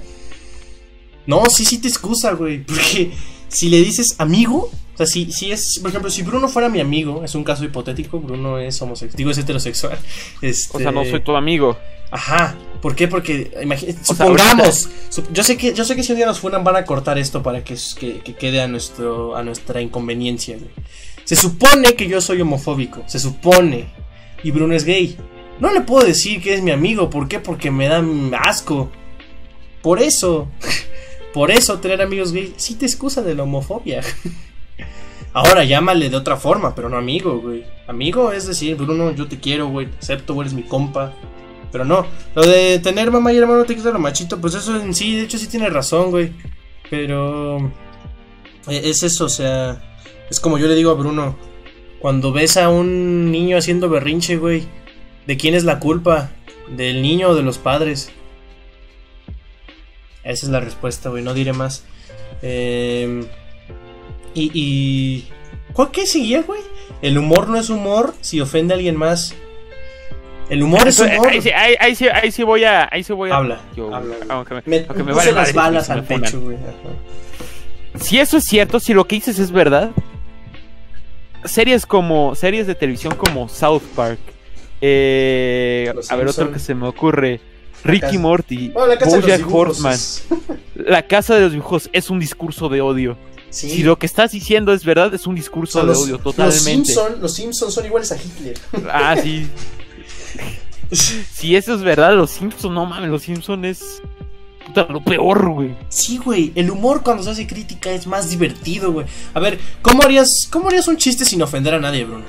No, 1.26 1.46
sí, 1.50 1.66
sí 1.66 1.78
te 1.80 1.88
excusa, 1.88 2.34
güey. 2.34 2.64
Porque 2.64 3.12
si 3.48 3.70
le 3.70 3.78
dices 3.82 4.16
amigo, 4.18 4.70
o 4.94 4.98
sea, 4.98 5.06
si, 5.06 5.32
si 5.32 5.52
es, 5.52 5.80
por 5.82 5.90
ejemplo, 5.90 6.10
si 6.12 6.22
Bruno 6.24 6.48
fuera 6.48 6.70
mi 6.70 6.80
amigo, 6.80 7.24
es 7.24 7.34
un 7.36 7.44
caso 7.44 7.64
hipotético, 7.66 8.20
Bruno 8.20 8.60
es 8.60 8.82
homosexual, 8.82 9.18
digo, 9.18 9.32
es 9.32 9.38
heterosexual. 9.38 9.98
Este, 10.42 10.78
O 10.78 10.80
sea, 10.80 10.92
no 10.92 11.04
soy 11.06 11.22
tu 11.22 11.36
amigo. 11.36 11.78
Ajá. 12.12 12.56
¿Por 12.82 12.96
qué? 12.96 13.08
Porque 13.08 13.52
imagínate, 13.64 13.98
sea, 14.04 14.16
supongamos, 14.16 14.90
sup- 15.10 15.32
yo 15.34 15.42
sé 15.44 15.56
que 15.58 15.74
yo 15.74 15.86
sé 15.86 15.96
que 15.96 16.04
si 16.04 16.12
un 16.12 16.18
día 16.18 16.26
nos 16.28 16.40
funan 16.40 16.64
van 16.64 16.76
a 16.76 16.86
cortar 16.86 17.18
esto 17.18 17.42
para 17.42 17.64
que, 17.64 17.76
que, 17.98 18.20
que 18.20 18.36
quede 18.36 18.62
a 18.62 18.68
nuestro 18.68 19.36
a 19.38 19.42
nuestra 19.44 19.82
inconveniencia. 19.82 20.58
güey. 20.58 20.70
Se 21.24 21.36
supone 21.38 21.94
que 21.96 22.08
yo 22.10 22.20
soy 22.22 22.42
homofóbico, 22.42 23.02
se 23.08 23.20
supone 23.20 23.86
y 24.44 24.52
Bruno 24.52 24.76
es 24.76 24.84
gay. 24.84 25.18
No 25.60 25.72
le 25.72 25.82
puedo 25.82 26.06
decir 26.06 26.42
que 26.42 26.54
es 26.56 26.62
mi 26.62 26.72
amigo, 26.72 27.10
¿por 27.10 27.28
qué? 27.30 27.40
Porque 27.40 27.72
me 27.72 27.88
da 27.88 28.04
asco. 28.44 28.92
Por 29.82 30.02
eso. 30.02 30.50
Por 31.34 31.50
eso 31.52 31.80
tener 31.80 32.02
amigos 32.02 32.32
gay 32.32 32.54
sí 32.58 32.76
te 32.76 32.86
excusa 32.86 33.22
de 33.22 33.36
la 33.36 33.44
homofobia. 33.44 34.02
Ahora 35.34 35.64
llámale 35.64 36.12
de 36.12 36.16
otra 36.16 36.38
forma, 36.38 36.76
pero 36.76 36.90
no 36.90 36.98
amigo, 36.98 37.40
güey. 37.40 37.66
Amigo 37.88 38.32
es 38.32 38.46
decir, 38.46 38.76
Bruno, 38.76 39.12
yo 39.16 39.28
te 39.28 39.40
quiero, 39.40 39.68
güey, 39.68 39.88
te 39.88 39.98
acepto, 39.98 40.36
güey, 40.36 40.48
eres 40.48 40.54
mi 40.56 40.64
compa. 40.64 41.12
Pero 41.72 41.86
no, 41.86 42.06
lo 42.36 42.44
de 42.44 42.78
tener 42.78 43.10
mamá 43.10 43.34
y 43.34 43.38
hermano 43.38 43.66
te 43.66 43.76
quita 43.76 43.90
lo 43.90 43.98
machito, 43.98 44.40
pues 44.40 44.54
eso 44.54 44.80
en 44.80 44.94
sí, 44.94 45.16
de 45.16 45.24
hecho 45.24 45.40
sí 45.40 45.48
tiene 45.48 45.70
razón, 45.70 46.12
güey. 46.12 46.32
Pero 46.92 47.58
eh, 48.68 48.82
es 48.84 49.02
eso, 49.02 49.26
o 49.26 49.30
sea, 49.30 49.82
es 50.30 50.40
como 50.40 50.60
yo 50.60 50.68
le 50.68 50.76
digo 50.76 50.92
a 50.92 50.94
Bruno, 50.94 51.36
cuando 52.00 52.32
ves 52.32 52.58
a 52.58 52.70
un 52.70 53.32
niño 53.32 53.58
haciendo 53.58 53.90
berrinche, 53.90 54.38
güey, 54.38 54.68
¿de 55.26 55.36
quién 55.36 55.56
es 55.56 55.64
la 55.64 55.80
culpa? 55.80 56.30
¿Del 56.76 57.02
niño 57.02 57.30
o 57.30 57.36
de 57.36 57.42
los 57.42 57.58
padres? 57.58 58.12
Esa 60.24 60.46
es 60.46 60.52
la 60.52 60.60
respuesta, 60.60 61.10
güey, 61.10 61.24
no 61.24 61.34
diré 61.34 61.54
más. 61.54 61.84
Eh, 62.42 63.26
y, 64.34 64.52
y... 64.54 65.28
¿Cuál 65.74 65.92
qué 65.92 66.06
seguía, 66.06 66.42
güey? 66.44 66.62
El 67.02 67.18
humor 67.18 67.50
no 67.50 67.58
es 67.58 67.70
humor 67.70 68.14
si 68.22 68.40
ofende 68.40 68.74
a 68.74 68.78
alguien 68.78 68.96
más. 68.96 69.36
El 70.50 70.64
humor 70.64 70.88
es 70.88 71.00
humor. 71.00 71.30
Ahí, 71.30 71.42
sí, 71.42 71.50
ahí, 71.50 71.76
ahí 71.80 71.96
sí, 71.96 72.08
ahí 72.08 72.32
sí 72.32 72.44
voy 72.44 72.64
a. 72.64 72.88
Ahí 72.92 73.04
sí 73.04 73.14
voy 73.14 73.32
a. 73.32 73.38
Habla, 73.38 73.62
yo, 73.76 73.94
habla, 73.94 74.16
aunque 74.30 74.56
me, 74.56 74.62
Me, 74.66 74.78
aunque 74.88 75.04
me 75.04 75.14
puse 75.14 75.32
vale 75.32 75.32
las 75.32 75.56
madre, 75.56 75.72
balas 75.72 75.90
al 75.90 76.04
pecho, 76.04 76.42
güey. 76.42 76.58
Si 78.00 78.20
eso 78.20 78.38
es 78.38 78.46
cierto, 78.46 78.80
si 78.80 78.94
lo 78.94 79.06
que 79.06 79.16
dices 79.16 79.40
es 79.40 79.52
verdad, 79.52 79.92
series 81.46 81.86
como 81.86 82.36
series 82.36 82.68
de 82.68 82.76
televisión 82.76 83.16
como 83.16 83.50
South 83.50 83.84
Park, 83.96 84.20
eh, 84.82 85.94
a 86.10 86.16
ver 86.16 86.28
otro 86.28 86.52
que 86.52 86.60
se 86.60 86.76
me 86.76 86.88
ocurre, 86.88 87.40
Ricky 87.84 88.18
Morty, 88.18 88.70
Bueno, 88.70 88.88
la 88.88 88.98
casa 88.98 89.12
de 89.12 89.16
los 89.18 89.26
BoJack 89.26 89.38
dibujos 89.40 89.68
Horseman, 89.70 89.94
es- 89.94 90.24
La 90.76 91.06
Casa 91.08 91.36
de 91.36 91.42
los 91.42 91.52
Dibujos 91.52 91.90
es 91.94 92.10
un 92.10 92.20
discurso 92.20 92.68
de 92.68 92.82
odio. 92.82 93.16
Sí. 93.52 93.70
Si 93.70 93.84
lo 93.84 94.00
que 94.00 94.08
estás 94.08 94.32
diciendo 94.32 94.74
es 94.74 94.84
verdad, 94.84 95.14
es 95.14 95.28
un 95.28 95.34
O 95.34 95.38
discurso 95.38 95.74
sea, 95.74 95.82
de 95.84 95.88
los, 95.90 96.00
odio 96.00 96.14
los 96.14 96.24
totalmente. 96.24 96.60
Simpson, 96.62 97.22
los 97.22 97.34
Simpsons 97.36 97.74
son 97.76 97.86
iguales 97.86 98.12
a 98.12 98.16
Hitler. 98.18 98.58
Ah, 98.92 99.16
sí. 99.22 99.48
Si 100.92 101.56
eso 101.56 101.74
es 101.76 101.82
verdad, 101.82 102.16
los 102.16 102.32
Simpsons, 102.32 102.74
no 102.74 102.86
mames, 102.86 103.10
los 103.10 103.22
Simpsons 103.24 103.66
es 103.66 104.02
puta, 104.66 104.88
lo 104.90 105.04
peor, 105.04 105.50
güey. 105.52 105.76
Sí, 105.90 106.18
güey, 106.18 106.52
el 106.56 106.70
humor 106.70 107.02
cuando 107.04 107.24
se 107.24 107.30
hace 107.32 107.48
crítica 107.48 107.92
es 107.92 108.06
más 108.08 108.30
divertido, 108.30 108.92
güey. 108.92 109.06
A 109.34 109.40
ver, 109.40 109.60
¿cómo 109.82 110.04
harías, 110.04 110.48
¿cómo 110.52 110.68
harías 110.70 110.88
un 110.88 110.98
chiste 110.98 111.26
sin 111.26 111.42
ofender 111.42 111.74
a 111.76 111.80
nadie, 111.80 112.06
Bruno? 112.06 112.26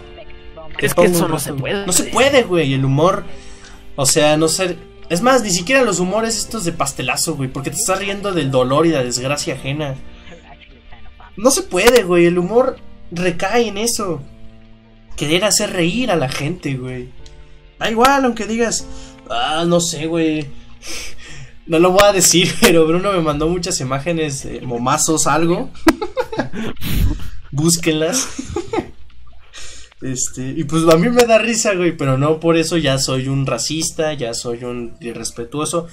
Es 0.78 0.94
que 0.94 1.04
eso 1.04 1.28
no 1.28 1.38
se 1.38 1.52
puede. 1.52 1.86
No 1.86 1.92
se 1.92 2.04
puede, 2.04 2.42
güey, 2.42 2.74
el 2.74 2.84
humor. 2.84 3.24
O 3.96 4.06
sea, 4.06 4.36
no 4.36 4.48
ser. 4.48 4.76
Es 5.10 5.20
más, 5.20 5.42
ni 5.42 5.50
siquiera 5.50 5.82
los 5.82 6.00
humores 6.00 6.36
estos 6.36 6.64
de 6.64 6.72
pastelazo, 6.72 7.36
güey, 7.36 7.52
porque 7.52 7.70
te 7.70 7.76
estás 7.76 7.98
riendo 7.98 8.32
del 8.32 8.50
dolor 8.50 8.86
y 8.86 8.90
la 8.90 9.04
desgracia 9.04 9.54
ajena. 9.54 9.94
No 11.36 11.50
se 11.50 11.62
puede, 11.62 12.04
güey, 12.04 12.26
el 12.26 12.38
humor 12.38 12.78
recae 13.10 13.68
en 13.68 13.78
eso. 13.78 14.22
Querer 15.16 15.44
hacer 15.44 15.72
reír 15.72 16.10
a 16.10 16.16
la 16.16 16.28
gente, 16.28 16.74
güey. 16.74 17.08
Da 17.78 17.90
igual, 17.90 18.24
aunque 18.24 18.46
digas, 18.46 18.86
ah, 19.28 19.64
no 19.66 19.80
sé, 19.80 20.06
güey. 20.06 20.46
No 21.66 21.78
lo 21.78 21.90
voy 21.90 22.04
a 22.04 22.12
decir, 22.12 22.52
pero 22.60 22.86
Bruno 22.86 23.12
me 23.12 23.20
mandó 23.20 23.48
muchas 23.48 23.80
imágenes 23.80 24.44
de 24.44 24.60
momazos, 24.60 25.26
algo. 25.26 25.70
Búsquenlas. 27.50 28.28
Este, 30.04 30.42
y 30.42 30.64
pues 30.64 30.86
a 30.92 30.98
mí 30.98 31.08
me 31.08 31.24
da 31.24 31.38
risa, 31.38 31.74
güey, 31.74 31.96
pero 31.96 32.18
no 32.18 32.38
por 32.38 32.58
eso 32.58 32.76
ya 32.76 32.98
soy 32.98 33.28
un 33.28 33.46
racista, 33.46 34.12
ya 34.12 34.34
soy 34.34 34.62
un 34.62 34.94
irrespetuoso. 35.00 35.88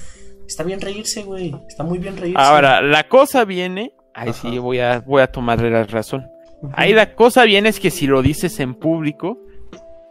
Está 0.45 0.63
bien 0.63 0.81
reírse, 0.81 1.23
güey. 1.23 1.55
Está 1.65 1.83
muy 1.83 1.97
bien 1.97 2.17
reírse. 2.17 2.41
Ahora, 2.41 2.81
la 2.81 3.07
cosa 3.07 3.45
viene. 3.45 3.93
Ahí 4.13 4.31
Ajá. 4.31 4.41
sí 4.41 4.57
voy 4.57 4.79
a, 4.79 4.99
voy 4.99 5.21
a 5.21 5.27
tomarle 5.27 5.69
la 5.69 5.85
razón. 5.85 6.27
Ahí 6.73 6.91
la 6.91 7.15
cosa 7.15 7.45
viene 7.45 7.69
es 7.69 7.79
que 7.79 7.89
si 7.89 8.05
lo 8.05 8.21
dices 8.21 8.59
en 8.59 8.75
público, 8.75 9.39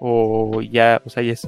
o 0.00 0.62
ya, 0.62 1.02
o 1.04 1.10
sea, 1.10 1.22
ya 1.22 1.34
es, 1.34 1.46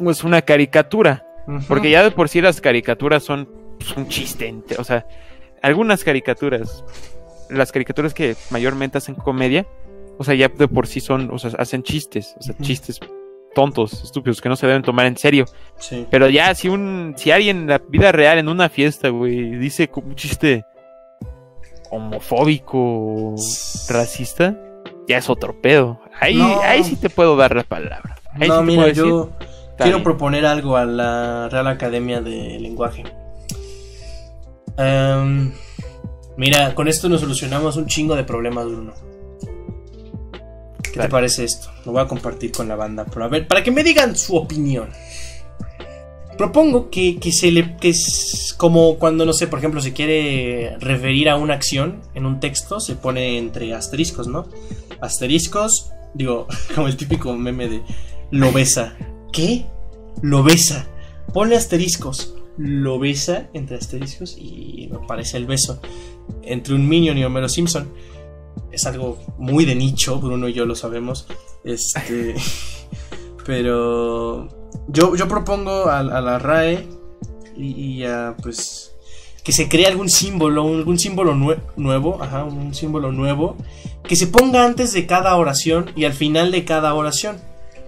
es 0.00 0.24
una 0.24 0.40
caricatura. 0.40 1.26
Porque 1.68 1.90
ya 1.90 2.02
de 2.02 2.10
por 2.10 2.30
sí 2.30 2.40
las 2.40 2.62
caricaturas 2.62 3.22
son 3.22 3.50
pues, 3.78 3.94
un 3.98 4.08
chiste. 4.08 4.54
O 4.78 4.84
sea, 4.84 5.06
algunas 5.60 6.04
caricaturas, 6.04 6.84
las 7.50 7.70
caricaturas 7.70 8.14
que 8.14 8.34
mayormente 8.50 8.96
hacen 8.96 9.14
comedia, 9.14 9.66
o 10.22 10.24
sea, 10.24 10.34
ya 10.34 10.48
de 10.48 10.68
por 10.68 10.86
sí 10.86 11.00
son, 11.00 11.30
o 11.32 11.38
sea, 11.38 11.50
hacen 11.58 11.82
chistes, 11.82 12.34
o 12.38 12.42
sea, 12.42 12.54
chistes 12.62 12.98
tontos, 13.54 14.02
estúpidos, 14.04 14.40
que 14.40 14.48
no 14.48 14.56
se 14.56 14.66
deben 14.66 14.82
tomar 14.82 15.04
en 15.06 15.16
serio. 15.16 15.44
Sí. 15.78 16.06
Pero 16.10 16.28
ya, 16.30 16.54
si 16.54 16.68
un, 16.68 17.14
si 17.16 17.30
alguien 17.30 17.58
en 17.58 17.66
la 17.66 17.78
vida 17.78 18.10
real, 18.12 18.38
en 18.38 18.48
una 18.48 18.68
fiesta, 18.68 19.10
güey, 19.10 19.56
dice 19.58 19.90
un 19.94 20.14
chiste 20.14 20.64
homofóbico, 21.90 23.34
racista, 23.88 24.56
ya 25.08 25.18
es 25.18 25.28
otro 25.28 25.60
pedo. 25.60 26.00
Ahí, 26.20 26.36
No. 26.36 26.60
ahí 26.62 26.82
sí 26.84 26.96
te 26.96 27.10
puedo 27.10 27.36
dar 27.36 27.54
la 27.54 27.64
palabra. 27.64 28.16
Ahí 28.40 28.48
no, 28.48 28.60
sí 28.60 28.64
mira, 28.64 28.84
decir, 28.86 29.04
yo 29.04 29.30
quiero 29.76 29.98
bien. 29.98 30.04
proponer 30.04 30.46
algo 30.46 30.76
a 30.76 30.84
la 30.86 31.48
Real 31.50 31.66
Academia 31.66 32.20
de 32.22 32.58
Lenguaje. 32.60 33.04
Em, 34.78 35.52
mira, 36.38 36.74
con 36.74 36.88
esto 36.88 37.08
nos 37.10 37.20
solucionamos 37.20 37.76
un 37.76 37.86
chingo 37.86 38.14
de 38.16 38.24
problemas, 38.24 38.64
Bruno. 38.66 38.94
¿Qué 40.92 41.00
te 41.00 41.08
parece 41.08 41.44
esto? 41.44 41.70
Lo 41.86 41.92
voy 41.92 42.02
a 42.02 42.06
compartir 42.06 42.52
con 42.52 42.68
la 42.68 42.76
banda. 42.76 43.06
Pero 43.06 43.24
a 43.24 43.28
ver, 43.28 43.48
para 43.48 43.62
que 43.62 43.70
me 43.70 43.82
digan 43.82 44.16
su 44.16 44.36
opinión. 44.36 44.90
Propongo 46.36 46.90
que, 46.90 47.18
que 47.18 47.32
se 47.32 47.50
le. 47.50 47.76
que 47.76 47.90
es 47.90 48.54
como 48.56 48.98
cuando, 48.98 49.24
no 49.24 49.32
sé, 49.32 49.46
por 49.46 49.58
ejemplo, 49.58 49.80
se 49.80 49.92
quiere 49.92 50.76
referir 50.80 51.28
a 51.28 51.36
una 51.36 51.54
acción 51.54 52.02
en 52.14 52.26
un 52.26 52.40
texto, 52.40 52.80
se 52.80 52.94
pone 52.94 53.38
entre 53.38 53.72
asteriscos, 53.74 54.28
¿no? 54.28 54.46
Asteriscos, 55.00 55.90
digo, 56.14 56.46
como 56.74 56.88
el 56.88 56.96
típico 56.96 57.32
meme 57.34 57.68
de 57.68 57.82
lo 58.30 58.52
besa. 58.52 58.94
¿Qué? 59.32 59.66
Lo 60.20 60.42
besa. 60.42 60.86
Ponle 61.32 61.56
asteriscos. 61.56 62.34
Lo 62.58 62.98
besa 62.98 63.48
entre 63.54 63.76
asteriscos 63.76 64.36
y 64.38 64.90
me 64.92 65.06
parece 65.06 65.38
el 65.38 65.46
beso 65.46 65.80
entre 66.42 66.74
un 66.74 66.88
Minion 66.88 67.16
y 67.18 67.24
Homero 67.24 67.48
Simpson. 67.48 67.88
Es 68.70 68.86
algo 68.86 69.18
muy 69.38 69.64
de 69.64 69.74
nicho, 69.74 70.18
Bruno 70.18 70.48
y 70.48 70.52
yo 70.54 70.64
lo 70.64 70.74
sabemos. 70.74 71.26
Este. 71.64 72.34
Pero. 73.46 74.48
Yo, 74.88 75.14
yo 75.16 75.28
propongo 75.28 75.86
a, 75.86 75.98
a 76.00 76.20
la 76.20 76.38
RAE 76.38 76.86
y, 77.56 77.66
y 78.00 78.04
a, 78.04 78.34
pues. 78.42 78.94
Que 79.44 79.50
se 79.52 79.68
cree 79.68 79.86
algún 79.86 80.08
símbolo, 80.08 80.62
algún 80.68 81.00
símbolo 81.00 81.34
nue- 81.34 81.60
nuevo, 81.76 82.22
ajá, 82.22 82.44
un 82.44 82.72
símbolo 82.76 83.10
nuevo, 83.10 83.56
que 84.04 84.14
se 84.14 84.28
ponga 84.28 84.64
antes 84.64 84.92
de 84.92 85.04
cada 85.06 85.34
oración 85.34 85.90
y 85.96 86.04
al 86.04 86.12
final 86.12 86.52
de 86.52 86.64
cada 86.64 86.94
oración. 86.94 87.38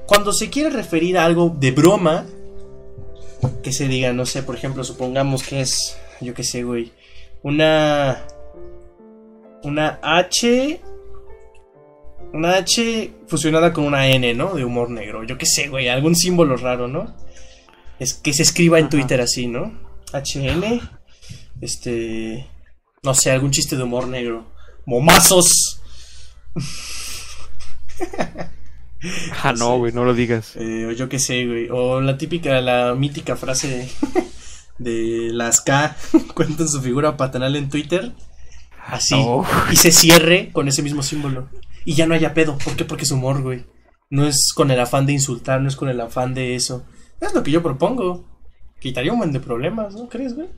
Cuando 0.07 0.33
se 0.33 0.51
quiere 0.51 0.71
referir 0.71 1.17
a 1.17 1.25
algo 1.25 1.55
de 1.57 1.71
broma, 1.71 2.27
que 3.63 3.73
se 3.73 3.87
diga, 3.87 4.13
no 4.13 4.27
sé, 4.27 4.43
por 4.43 4.57
ejemplo, 4.57 4.83
supongamos 4.83 5.45
que 5.45 5.61
es, 5.61 5.97
yo 6.21 6.35
qué 6.35 6.43
sé, 6.43 6.65
güey, 6.65 6.91
una 7.45 8.25
una 9.65 9.99
H 10.03 10.81
una 12.33 12.57
H 12.57 13.13
fusionada 13.29 13.73
con 13.73 13.85
una 13.85 14.09
N, 14.09 14.35
¿no? 14.35 14.55
De 14.55 14.65
humor 14.65 14.91
negro. 14.91 15.25
Yo 15.25 15.39
qué 15.39 15.47
sé, 15.47 15.69
güey, 15.69 15.89
algún 15.89 16.17
símbolo 16.17 16.57
raro, 16.57 16.89
¿no? 16.89 17.15
Es 17.99 18.15
que 18.15 18.33
se 18.33 18.43
escriba 18.43 18.79
en 18.79 18.87
Ajá. 18.87 18.91
Twitter 18.91 19.21
así, 19.21 19.47
¿no? 19.47 19.73
HN 20.13 20.81
este 21.61 22.49
no 23.05 23.15
sé, 23.15 23.31
algún 23.31 23.51
chiste 23.51 23.77
de 23.77 23.83
humor 23.83 24.09
negro. 24.09 24.47
Momazos. 24.87 25.81
Ah, 29.43 29.53
no 29.53 29.59
no, 29.59 29.73
sé. 29.73 29.79
güey, 29.81 29.93
no 29.93 30.05
lo 30.07 30.15
digas. 30.15 30.57
Eh, 30.57 30.87
o 30.87 30.93
yo 30.93 31.11
qué 31.11 31.19
sé, 31.19 31.45
güey. 31.45 31.69
O 31.69 32.01
la 32.01 32.17
típica, 32.17 32.59
la 32.63 32.95
mítica 32.95 33.37
frase 33.37 33.69
de, 33.69 33.89
de 34.79 35.31
las 35.31 35.61
K 35.61 35.95
cuentan 36.35 36.67
su 36.71 36.81
figura 36.81 37.15
paternal 37.19 37.55
en 37.57 37.69
Twitter. 37.69 38.13
Así. 38.87 39.17
Y 39.71 39.77
se 39.77 39.91
cierre 39.91 40.51
con 40.53 40.69
ese 40.69 40.83
mismo 40.83 41.03
símbolo. 41.03 41.49
Y 41.85 41.95
ya 41.95 42.07
no 42.07 42.15
haya 42.15 42.35
pedo. 42.35 42.57
¿Por 42.59 42.77
qué? 42.77 42.85
Porque 42.85 43.05
es 43.05 43.11
humor, 43.11 43.43
güey. 43.43 43.65
No 44.11 44.27
es 44.27 44.53
con 44.55 44.71
el 44.71 44.81
afán 44.81 45.07
de 45.07 45.13
insultar, 45.13 45.61
no 45.61 45.69
es 45.69 45.77
con 45.77 45.89
el 45.89 46.01
afán 46.01 46.35
de 46.35 46.55
eso. 46.55 46.85
Es 47.21 47.35
lo 47.35 47.43
que 47.43 47.51
yo 47.51 47.63
propongo. 47.63 48.25
Quitaría 48.81 49.13
un 49.13 49.19
buen 49.19 49.33
de 49.33 49.41
problemas, 49.41 49.95
¿no 49.95 50.09
crees, 50.09 50.35
güey? 50.35 50.49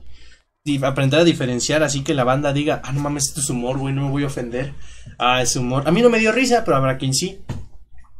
Y 0.65 0.83
aprender 0.83 1.21
a 1.21 1.23
diferenciar 1.23 1.81
así 1.81 2.03
que 2.03 2.13
la 2.13 2.25
banda 2.25 2.51
diga, 2.51 2.81
ah, 2.83 2.91
no 2.91 2.99
mames, 2.99 3.29
esto 3.29 3.39
es 3.39 3.49
humor, 3.49 3.77
güey, 3.77 3.93
no 3.93 4.03
me 4.03 4.11
voy 4.11 4.23
a 4.23 4.27
ofender. 4.27 4.73
Ah, 5.17 5.41
es 5.41 5.55
humor. 5.55 5.83
A 5.85 5.91
mí 5.91 6.01
no 6.01 6.09
me 6.09 6.19
dio 6.19 6.33
risa, 6.33 6.63
pero 6.65 6.75
habrá 6.77 6.97
quien 6.97 7.13
sí. 7.13 7.39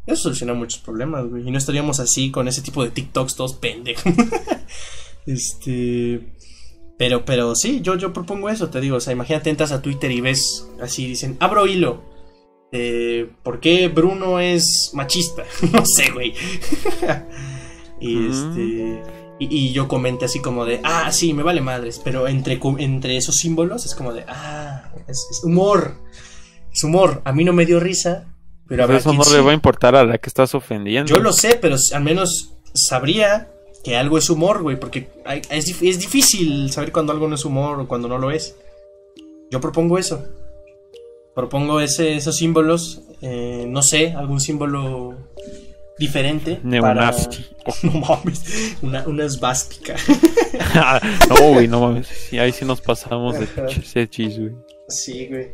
Eso 0.05 0.23
soluciona 0.23 0.53
muchos 0.53 0.79
problemas, 0.79 1.27
güey. 1.27 1.45
Y 1.45 1.51
no 1.51 1.57
estaríamos 1.57 1.99
así 1.99 2.31
con 2.31 2.47
ese 2.47 2.61
tipo 2.61 2.81
de 2.83 2.91
TikToks 2.91 3.35
todos 3.35 3.55
pendejos. 3.55 4.13
este. 5.25 6.36
Pero, 6.97 7.25
pero 7.25 7.55
sí, 7.55 7.81
yo, 7.81 7.95
yo 7.95 8.11
propongo 8.11 8.49
eso, 8.49 8.69
te 8.69 8.81
digo. 8.81 8.97
O 8.97 8.99
sea, 8.99 9.13
imagínate, 9.13 9.49
entras 9.49 9.71
a 9.71 9.81
Twitter 9.81 10.11
y 10.11 10.21
ves 10.21 10.67
así, 10.81 11.07
dicen, 11.07 11.37
abro 11.39 11.67
hilo. 11.67 12.03
Eh, 12.71 13.29
¿Por 13.43 13.59
qué 13.59 13.87
Bruno 13.87 14.39
es 14.39 14.91
machista? 14.93 15.43
no 15.71 15.85
sé, 15.85 16.11
güey. 16.11 16.33
y 18.01 18.27
este. 18.27 19.03
Y, 19.39 19.55
y 19.55 19.71
yo 19.71 19.87
comenté 19.87 20.25
así 20.25 20.39
como 20.41 20.65
de, 20.65 20.81
ah, 20.83 21.11
sí, 21.11 21.33
me 21.33 21.43
vale 21.43 21.61
madres. 21.61 22.01
Pero 22.03 22.27
entre, 22.27 22.59
entre 22.79 23.17
esos 23.17 23.35
símbolos 23.35 23.85
es 23.85 23.93
como 23.93 24.11
de, 24.11 24.25
ah, 24.27 24.91
es, 25.07 25.27
es 25.29 25.43
humor. 25.43 25.97
Es 26.73 26.83
humor. 26.83 27.21
A 27.25 27.31
mí 27.31 27.43
no 27.43 27.53
me 27.53 27.67
dio 27.67 27.79
risa. 27.79 28.33
Pero 28.67 28.69
Pero 28.69 28.83
habrá 28.83 28.97
eso 28.97 29.13
no 29.13 29.23
sí. 29.23 29.35
le 29.35 29.41
va 29.41 29.51
a 29.51 29.53
importar 29.53 29.95
a 29.95 30.03
la 30.03 30.17
que 30.17 30.27
estás 30.27 30.55
ofendiendo. 30.55 31.13
Yo 31.13 31.21
lo 31.21 31.31
sé, 31.31 31.57
pero 31.61 31.77
al 31.93 32.03
menos 32.03 32.57
sabría 32.73 33.49
que 33.87 33.95
algo 33.95 34.17
es 34.17 34.29
humor, 34.29 34.61
güey, 34.63 34.77
porque 34.77 35.07
hay- 35.23 35.41
es, 35.49 35.69
es 35.81 35.97
difícil 35.97 36.69
saber 36.73 36.91
cuando 36.91 37.13
algo 37.13 37.25
no 37.29 37.35
es 37.35 37.45
humor 37.45 37.79
o 37.79 37.87
cuando 37.87 38.09
no 38.09 38.17
lo 38.17 38.31
es. 38.31 38.53
Yo 39.49 39.61
propongo 39.61 39.97
eso. 39.97 40.25
Propongo 41.33 41.79
ese, 41.79 42.17
esos 42.17 42.35
símbolos, 42.35 43.03
eh, 43.21 43.63
no 43.65 43.81
sé, 43.81 44.11
algún 44.11 44.41
símbolo 44.41 45.15
diferente. 45.97 46.55
para... 46.81 46.95
Neonazi. 46.95 47.45
No 47.83 47.91
mames, 48.01 48.75
una, 48.81 49.07
una 49.07 49.23
esvástica. 49.23 49.95
no, 51.29 51.53
güey, 51.53 51.69
no 51.69 51.79
mames. 51.79 52.07
Sí, 52.07 52.39
ahí 52.39 52.51
sí 52.51 52.65
nos 52.65 52.81
pasamos 52.81 53.35
de 53.39 53.47
hechis, 53.95 54.37
güey. 54.37 54.51
Sí, 54.89 55.27
güey. 55.27 55.47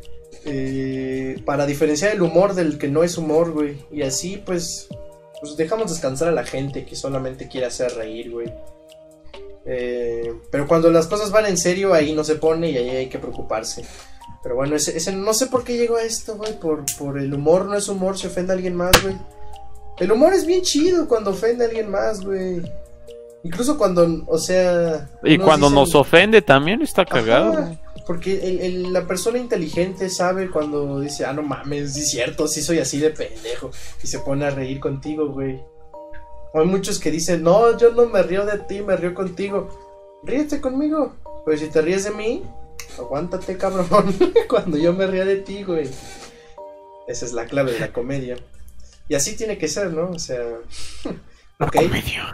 Eh, 0.45 1.39
para 1.45 1.67
diferenciar 1.67 2.13
el 2.15 2.21
humor 2.23 2.55
del 2.55 2.79
que 2.79 2.88
no 2.88 3.03
es 3.03 3.15
humor, 3.19 3.51
güey. 3.51 3.77
Y 3.91 4.01
así, 4.01 4.41
pues, 4.43 4.88
pues 5.44 5.58
dejamos 5.58 5.89
descansar 5.91 6.30
a 6.30 6.32
la 6.32 6.46
gente 6.46 6.86
que 6.86 6.96
solamente 6.96 7.50
quiere 7.50 7.68
hacer 7.68 7.94
reír, 7.96 8.32
güey. 8.32 8.54
Eh, 9.66 10.34
pero 10.50 10.68
cuando 10.68 10.89
las 10.89 11.08
cosas 11.08 11.32
van 11.32 11.46
en 11.48 11.58
serio, 11.58 11.94
ahí 11.94 12.14
no 12.14 12.24
se 12.24 12.36
pone 12.36 12.72
y 12.72 12.78
ahí 12.78 12.89
hay 12.91 13.10
que 13.10 13.20
preocuparse. 13.20 13.84
Pero 14.41 14.56
bueno, 14.56 14.78
ese, 14.78 14.96
ese 14.96 15.12
no 15.12 15.34
sé 15.34 15.48
por 15.48 15.66
qué 15.66 15.76
llegó 15.76 15.98
a 15.98 16.04
esto, 16.04 16.36
güey. 16.38 16.58
Por, 16.60 16.86
por 16.98 17.18
el 17.20 17.34
humor, 17.34 17.66
no 17.66 17.76
es 17.76 17.89
humor, 17.89 18.18
se 18.18 18.28
ofende 18.28 18.54
a 18.54 18.56
alguien 18.56 18.76
más, 18.76 19.04
güey. 19.04 19.18
El 20.00 20.14
humor 20.14 20.34
es 20.34 20.46
bien 20.46 20.62
chido 20.62 21.10
cuando 21.10 21.32
ofende 21.32 21.66
a 21.66 21.68
alguien 21.68 21.91
más, 21.91 22.22
güey. 22.22 22.62
Incluso 23.44 23.78
cuando, 23.78 24.24
o 24.28 24.38
sea... 24.38 25.10
Y 25.24 25.38
cuando 25.38 25.68
dicen- 25.68 25.76
nos 25.76 25.94
ofende 25.96 26.41
también 26.41 26.82
está 26.82 27.04
cagado. 27.04 27.52
Ajá, 27.52 27.76
porque 28.06 28.66
el- 28.66 28.91
la 28.93 29.08
persona 29.08 29.38
inteligente 29.38 30.10
sabe 30.10 30.49
cuando 30.49 30.99
dice, 30.99 31.26
ah, 31.26 31.34
no 31.34 31.41
mames, 31.41 31.95
es 31.95 32.12
cierto, 32.12 32.47
sí 32.47 32.62
soy 32.62 32.80
así 32.80 32.99
de 32.99 33.10
pendejo. 33.12 33.72
Y 34.04 34.08
se 34.08 34.20
pone 34.20 34.45
a 34.45 34.49
reír 34.49 34.80
contigo, 34.80 35.30
güey. 35.30 35.62
Hay 36.54 36.66
muchos 36.66 36.99
que 36.99 37.10
dicen, 37.12 37.43
no, 37.43 37.78
yo 37.78 37.91
no 37.93 38.06
me 38.08 38.22
río 38.22 38.45
de 38.45 38.60
ti, 38.60 38.82
me 38.82 38.95
río 38.95 39.14
contigo. 39.14 39.70
Ríete 40.24 40.62
conmigo. 40.62 41.16
Pues 41.45 41.60
si 41.60 41.68
te 41.68 41.82
ríes 41.82 42.04
de 42.04 42.12
mí, 42.12 42.43
aguántate, 42.97 43.58
cabrón. 43.58 44.16
cuando 44.49 44.78
yo 44.78 44.93
me 44.93 45.08
ría 45.08 45.26
de 45.26 45.38
ti, 45.38 45.64
güey. 45.64 45.89
Esa 47.08 47.26
es 47.26 47.34
la 47.34 47.45
clave 47.45 47.74
de 47.74 47.80
la 47.80 47.91
comedia. 47.91 48.38
Y 49.10 49.16
así 49.16 49.36
tiene 49.36 49.58
que 49.58 49.68
ser, 49.68 49.91
¿no? 49.91 50.12
O 50.12 50.20
sea... 50.20 50.43
Ok. 51.60 51.78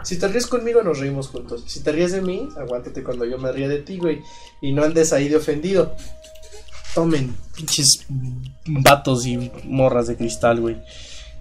Si 0.02 0.18
te 0.18 0.28
ríes 0.28 0.46
conmigo, 0.46 0.82
nos 0.82 0.98
reímos 0.98 1.28
juntos. 1.28 1.64
Si 1.66 1.82
te 1.82 1.92
ríes 1.92 2.12
de 2.12 2.22
mí, 2.22 2.48
aguántate 2.58 3.02
cuando 3.02 3.24
yo 3.24 3.38
me 3.38 3.52
ría 3.52 3.68
de 3.68 3.78
ti, 3.80 3.98
güey. 3.98 4.22
Y 4.60 4.72
no 4.72 4.82
andes 4.82 5.12
ahí 5.12 5.28
de 5.28 5.36
ofendido. 5.36 5.94
Tomen, 6.94 7.36
pinches 7.54 8.06
vatos 8.66 9.26
y 9.26 9.50
morras 9.64 10.08
de 10.08 10.16
cristal, 10.16 10.60
güey. 10.60 10.76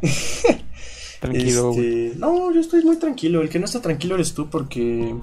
Tranquilo. 1.20 1.72
Este, 1.72 2.14
No, 2.18 2.54
yo 2.54 2.60
estoy 2.60 2.84
muy 2.84 2.98
tranquilo. 2.98 3.42
El 3.42 3.50
que 3.50 3.60
no 3.60 3.66
está 3.66 3.82
tranquilo 3.82 4.16
eres 4.16 4.34
tú 4.34 4.50
porque 4.50 5.16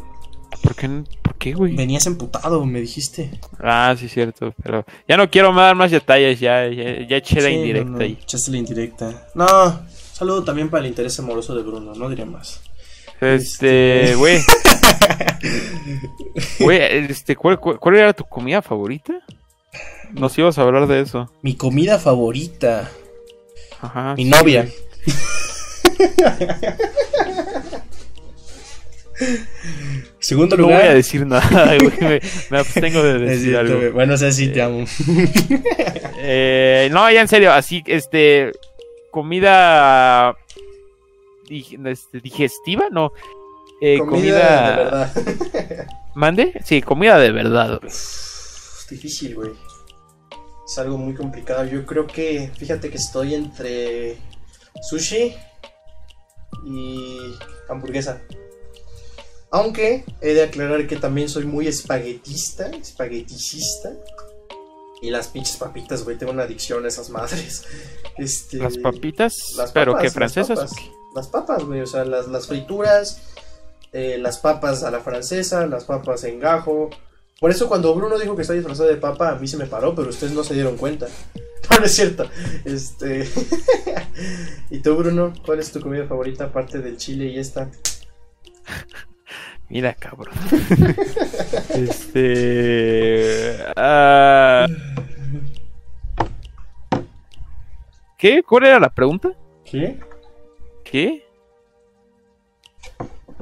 ¿Por 0.62 0.74
qué, 0.74 1.04
¿Por 1.22 1.34
qué, 1.36 1.52
güey? 1.52 1.74
venías 1.76 2.06
emputado, 2.06 2.64
me 2.66 2.80
dijiste. 2.80 3.30
Ah, 3.58 3.94
sí, 3.98 4.08
cierto. 4.08 4.54
Pero 4.62 4.84
ya 5.08 5.16
no 5.16 5.30
quiero 5.30 5.52
dar 5.54 5.74
más 5.74 5.90
detalles. 5.90 6.40
Ya, 6.40 6.66
ya, 6.68 7.06
ya 7.06 7.16
eché 7.16 7.40
la 7.40 7.50
indirecta 7.50 7.90
no, 7.90 7.98
no, 7.98 8.04
ahí. 8.04 8.18
Echaste 8.20 8.50
la 8.50 8.56
indirecta. 8.58 9.28
No, 9.34 9.80
saludo 10.16 10.44
también 10.44 10.70
para 10.70 10.82
el 10.82 10.88
interés 10.88 11.18
amoroso 11.18 11.54
de 11.54 11.62
Bruno, 11.62 11.92
no 11.94 12.08
diría 12.08 12.24
más. 12.24 12.62
Este, 13.20 14.14
güey. 14.16 14.40
Güey, 16.58 16.78
este, 17.10 17.34
¿cuál, 17.36 17.58
cuál, 17.58 17.78
cuál 17.78 17.96
era 17.96 18.12
tu 18.12 18.24
comida 18.24 18.60
favorita? 18.60 19.14
Nos 20.12 20.36
ibas 20.38 20.58
a 20.58 20.62
hablar 20.62 20.86
de 20.86 21.00
eso. 21.00 21.30
Mi 21.42 21.56
comida 21.56 21.98
favorita. 21.98 22.90
Ajá. 23.80 24.14
Mi 24.16 24.24
sí, 24.24 24.30
novia. 24.30 24.68
Segundo 30.18 30.56
No 30.56 30.64
lugar. 30.64 30.80
voy 30.82 30.88
a 30.90 30.94
decir 30.94 31.26
nada, 31.26 31.76
güey. 31.78 31.92
Me, 32.00 32.20
me 32.50 32.58
abstengo 32.58 33.02
de 33.02 33.18
decir 33.18 33.56
algo. 33.56 33.92
Bueno, 33.92 34.14
o 34.14 34.16
sea, 34.16 34.30
sí 34.32 34.48
te 34.48 34.60
amo. 34.62 34.84
Eh, 36.18 36.88
no, 36.92 37.10
ya 37.10 37.20
en 37.22 37.28
serio, 37.28 37.52
así, 37.52 37.82
este, 37.86 38.52
comida 39.16 40.36
dig- 41.48 41.80
este, 41.88 42.20
digestiva, 42.20 42.90
no. 42.90 43.12
Eh, 43.80 43.98
comida, 43.98 44.68
de 44.70 44.76
verdad. 44.84 45.12
¿Mande? 46.14 46.52
Sí, 46.66 46.82
comida 46.82 47.18
de 47.18 47.32
verdad. 47.32 47.78
güey. 47.80 47.90
Es 47.90 48.86
difícil, 48.90 49.34
güey. 49.34 49.52
Es 50.66 50.76
algo 50.78 50.98
muy 50.98 51.14
complicado. 51.14 51.64
Yo 51.64 51.86
creo 51.86 52.06
que, 52.06 52.50
fíjate 52.58 52.90
que 52.90 52.98
estoy 52.98 53.34
entre 53.34 54.18
sushi 54.90 55.34
y 56.66 57.18
hamburguesa. 57.70 58.20
Aunque 59.50 60.04
he 60.20 60.34
de 60.34 60.42
aclarar 60.42 60.86
que 60.86 60.96
también 60.96 61.30
soy 61.30 61.46
muy 61.46 61.68
espaguetista, 61.68 62.66
espagueticista. 62.68 63.92
Y 65.02 65.10
las 65.10 65.28
pinches 65.28 65.56
papitas, 65.56 66.04
güey, 66.04 66.16
tengo 66.16 66.32
una 66.32 66.44
adicción 66.44 66.84
a 66.84 66.88
esas 66.88 67.10
madres. 67.10 67.64
Este, 68.18 68.56
Las 68.56 68.78
papitas, 68.78 69.34
las 69.58 69.72
pero 69.72 69.92
papas, 69.92 70.00
que 70.00 70.06
las 70.06 70.14
francesas. 70.14 70.58
papas. 70.58 70.74
qué? 70.74 70.90
Las 71.14 71.28
papas, 71.28 71.64
güey, 71.64 71.82
o 71.82 71.86
sea, 71.86 72.06
las, 72.06 72.28
las 72.28 72.46
frituras, 72.46 73.20
eh, 73.92 74.16
las 74.18 74.38
papas 74.38 74.82
a 74.84 74.90
la 74.90 75.00
francesa, 75.00 75.66
las 75.66 75.84
papas 75.84 76.24
en 76.24 76.40
gajo. 76.40 76.88
Por 77.38 77.50
eso 77.50 77.68
cuando 77.68 77.94
Bruno 77.94 78.18
dijo 78.18 78.34
que 78.34 78.40
está 78.40 78.54
disfrazado 78.54 78.88
de 78.88 78.96
papa, 78.96 79.32
a 79.32 79.34
mí 79.34 79.46
se 79.46 79.58
me 79.58 79.66
paró, 79.66 79.94
pero 79.94 80.08
ustedes 80.08 80.32
no 80.32 80.42
se 80.44 80.54
dieron 80.54 80.76
cuenta. 80.78 81.08
No, 81.68 81.80
no 81.80 81.86
es 81.86 81.94
cierto. 81.96 82.30
Este. 82.64 83.28
¿Y 84.70 84.78
tú, 84.78 84.94
Bruno? 84.94 85.32
¿Cuál 85.44 85.58
es 85.58 85.72
tu 85.72 85.80
comida 85.80 86.06
favorita 86.06 86.44
aparte 86.44 86.78
del 86.78 86.96
chile 86.96 87.26
y 87.26 87.38
esta? 87.40 87.70
Mira, 89.68 89.94
cabrón. 89.94 90.34
este. 91.74 93.56
ah, 93.76 94.66
¿Qué? 98.16 98.42
¿Cuál 98.42 98.66
era 98.66 98.80
la 98.80 98.90
pregunta? 98.90 99.32
¿Qué? 99.64 99.98
¿Qué? 100.84 101.26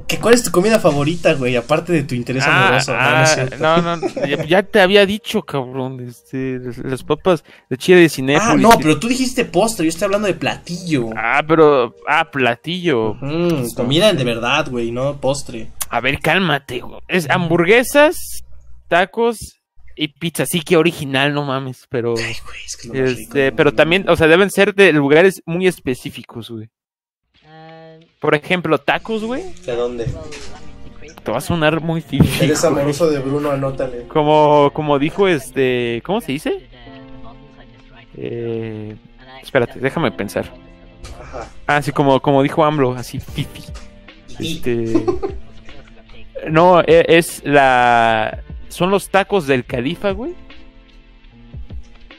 ¿Qué, 0.07 0.19
¿Cuál 0.19 0.35
es 0.35 0.43
tu 0.45 0.51
comida 0.51 0.79
favorita, 0.79 1.33
güey? 1.35 1.57
Aparte 1.57 1.93
de 1.93 2.03
tu 2.03 2.15
interés 2.15 2.45
Ah, 2.47 2.67
amoroso. 2.69 2.93
no, 2.93 2.99
no 3.01 3.05
ah, 3.07 3.27
cierto. 3.27 3.57
no, 3.59 3.97
no, 3.97 4.09
ya, 4.27 4.45
ya 4.45 4.63
te 4.63 4.81
había 4.81 5.07
dicho, 5.07 5.43
cabrón. 5.43 6.01
Este, 6.07 6.59
las, 6.59 6.79
las 6.79 7.03
papas 7.03 7.43
de 7.71 7.77
chile 7.79 8.01
de 8.01 8.09
cinépolis. 8.09 8.49
Ah, 8.49 8.55
no, 8.57 8.71
pero 8.79 8.99
tú 8.99 9.09
dijiste 9.09 9.45
postre, 9.45 9.87
yo 9.87 9.89
estoy 9.89 10.07
hablando 10.07 10.29
de 10.29 10.35
platillo. 10.35 11.11
Ah, 11.17 11.43
pero. 11.47 11.95
Ah, 12.07 12.31
platillo. 12.31 13.15
Mm, 13.21 13.71
comida 13.75 14.13
de 14.13 14.25
verdad, 14.25 14.69
güey, 14.71 14.91
no 14.91 15.21
postre. 15.21 15.71
A 15.89 16.01
ver, 16.01 16.19
cálmate, 16.21 16.81
güey. 16.81 17.01
Es 17.09 17.29
hamburguesas, 17.31 18.17
tacos 18.89 19.39
y 19.97 20.09
pizza. 20.09 20.45
Sí 20.47 20.61
que 20.61 20.77
original, 20.77 21.33
no 21.33 21.45
mames, 21.45 21.87
pero. 21.89 22.15
Ay, 22.19 22.35
güey, 22.45 22.61
es 22.67 22.77
que 22.77 22.89
lo 22.89 22.95
rico 22.95 23.07
Este, 23.21 23.39
del 23.39 23.55
pero 23.55 23.73
también, 23.73 24.09
o 24.09 24.17
sea, 24.17 24.27
deben 24.27 24.51
ser 24.51 24.75
de 24.75 24.93
lugares 24.93 25.41
muy 25.47 25.67
específicos, 25.67 26.51
güey. 26.51 26.69
Por 28.25 28.35
ejemplo, 28.35 28.79
tacos, 28.79 29.23
güey. 29.23 29.43
¿De 29.67 29.77
dónde? 29.77 30.07
Te 31.23 31.31
va 31.31 31.37
a 31.37 31.41
sonar 31.43 31.83
muy 31.83 32.01
difícil. 32.01 32.45
Eres 32.45 32.65
amoroso 32.65 33.11
de 33.11 33.19
Bruno, 33.19 33.51
anótale. 33.51 34.05
Como, 34.09 34.71
como 34.73 34.99
dijo 34.99 35.29
este. 35.29 36.01
¿Cómo 36.07 36.23
se 36.23 36.33
dice? 36.33 36.67
Eh, 38.17 38.97
espérate, 39.43 39.79
déjame 39.79 40.11
pensar. 40.11 40.47
Ajá. 41.21 41.51
Ah, 41.67 41.83
sí, 41.83 41.93
como, 41.93 42.19
como 42.21 42.43
dijo 42.43 42.65
AMLO, 42.65 42.95
así, 42.95 43.21
fifi. 43.21 43.63
Este. 44.39 45.05
No, 46.51 46.81
e- 46.81 47.05
es 47.07 47.43
la. 47.45 48.43
Son 48.71 48.91
los 48.91 49.11
tacos 49.11 49.47
del 49.47 49.67
califa, 49.67 50.13
güey. 50.13 50.33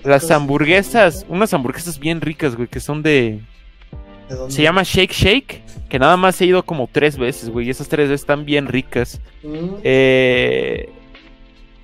Las 0.04 0.30
hamburguesas, 0.30 1.26
unas 1.30 1.52
hamburguesas 1.56 1.98
bien 1.98 2.22
ricas, 2.22 2.56
güey, 2.56 2.68
que 2.68 2.80
son 2.80 3.02
de. 3.02 3.40
Se 4.50 4.62
llama 4.64 4.84
Shake 4.84 5.12
Shake, 5.14 5.62
que 5.90 6.00
nada 6.00 6.18
más 6.18 6.40
he 6.42 6.46
ido 6.46 6.64
como 6.64 6.90
tres 6.92 7.18
veces, 7.18 7.50
güey, 7.50 7.68
y 7.68 7.70
esas 7.70 7.88
tres 7.88 8.10
veces 8.10 8.22
están 8.22 8.46
bien 8.46 8.68
ricas. 8.68 9.20
Mm, 9.44 9.76
Eh, 9.84 10.90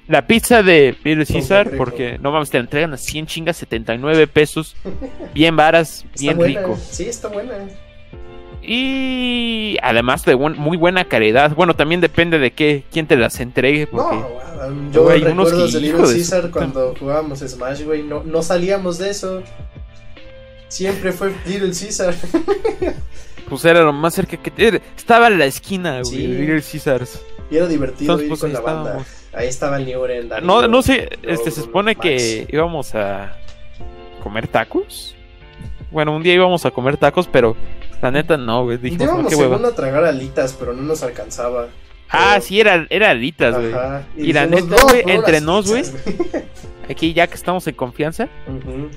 la 0.08 0.26
pizza 0.28 0.62
de 0.64 0.96
Little 1.04 1.24
rico. 1.64 1.78
porque 1.78 2.18
no 2.20 2.32
mames, 2.32 2.50
te 2.50 2.58
la 2.58 2.64
entregan 2.64 2.94
a 2.94 2.98
100 2.98 3.28
chingas, 3.28 3.58
79 3.58 4.28
pesos, 4.28 4.76
bien 5.34 5.56
varas, 5.56 6.04
está 6.14 6.22
bien 6.22 6.38
buena. 6.38 6.60
rico. 6.62 6.78
Sí, 6.90 7.04
está 7.06 7.28
buena. 7.30 7.54
Y 8.64 9.78
además 9.82 10.24
de 10.26 10.36
buen- 10.36 10.58
muy 10.58 10.78
buena 10.78 11.06
calidad. 11.06 11.56
Bueno, 11.56 11.76
también 11.76 12.00
depende 12.02 12.38
de 12.40 12.52
qué, 12.52 12.84
quién 12.92 13.08
te 13.08 13.16
las 13.16 13.40
entregue. 13.40 13.88
Porque... 13.88 14.16
No, 14.16 14.92
yo 14.92 15.04
Güey, 15.04 15.24
unos 15.24 15.50
recuerdo 15.52 15.66
que- 15.68 15.74
de 15.74 15.82
Little 15.82 16.24
puta. 16.24 16.52
cuando 16.52 16.94
jugábamos 17.00 17.40
Smash, 17.40 17.82
güey. 17.84 18.04
No, 18.04 18.24
no 18.24 18.44
salíamos 18.44 19.00
de 19.00 19.10
eso. 19.10 19.42
Siempre 20.72 21.12
fue 21.12 21.34
Little 21.46 21.70
Caesar. 21.78 22.16
Pues 23.50 23.66
era 23.66 23.82
lo 23.82 23.92
más 23.92 24.14
cerca 24.14 24.38
que 24.38 24.82
estaba 24.96 25.28
en 25.28 25.38
la 25.38 25.44
esquina, 25.46 26.00
güey. 26.04 26.06
Sí. 26.06 26.26
Little 26.26 26.62
Caesars. 26.62 27.22
Y 27.50 27.58
era 27.58 27.68
divertido 27.68 28.14
Entonces, 28.14 28.24
ir 28.24 28.30
pues, 28.30 28.40
con 28.40 28.54
la 28.54 28.62
banda. 28.62 29.06
Ahí 29.34 29.48
estaba 29.50 29.76
el 29.76 29.86
Newren. 29.86 30.30
No, 30.42 30.70
no 30.70 30.82
sé, 30.82 31.10
este 31.24 31.52
se 31.52 31.60
supone 31.64 31.94
Max. 31.96 32.00
que 32.02 32.48
íbamos 32.50 32.96
a 32.96 33.36
comer 34.24 34.48
tacos. 34.48 35.16
Bueno, 35.92 36.16
un 36.16 36.24
día 36.24 36.34
íbamos 36.34 36.66
a 36.66 36.72
comer 36.72 36.96
tacos, 36.96 37.28
pero 37.28 37.58
la 38.02 38.10
neta 38.10 38.38
no, 38.38 38.64
güey. 38.64 38.78
Dijimos, 38.78 39.06
no, 39.08 39.14
Íbamos 39.16 39.30
qué 39.34 39.36
hueva. 39.36 39.58
según 39.58 39.70
a 39.70 39.76
tragar 39.76 40.06
alitas, 40.06 40.56
pero 40.58 40.72
no 40.72 40.84
nos 40.84 41.04
alcanzaba. 41.04 41.68
Ah, 42.08 42.30
pero- 42.36 42.44
sí, 42.46 42.58
era, 42.62 42.88
era 42.90 43.10
alitas, 43.10 43.54
güey. 43.54 43.74
Ajá. 43.74 44.04
Y 44.16 44.32
la 44.32 44.46
neta, 44.46 44.82
güey, 44.82 45.04
entre 45.08 45.42
nos, 45.42 45.68
güey. 45.70 45.84
Aquí 46.90 47.14
ya 47.14 47.28
que 47.28 47.36
estamos 47.36 47.68
en 47.68 47.76
confianza, 47.76 48.30
Ujú. 48.48 48.90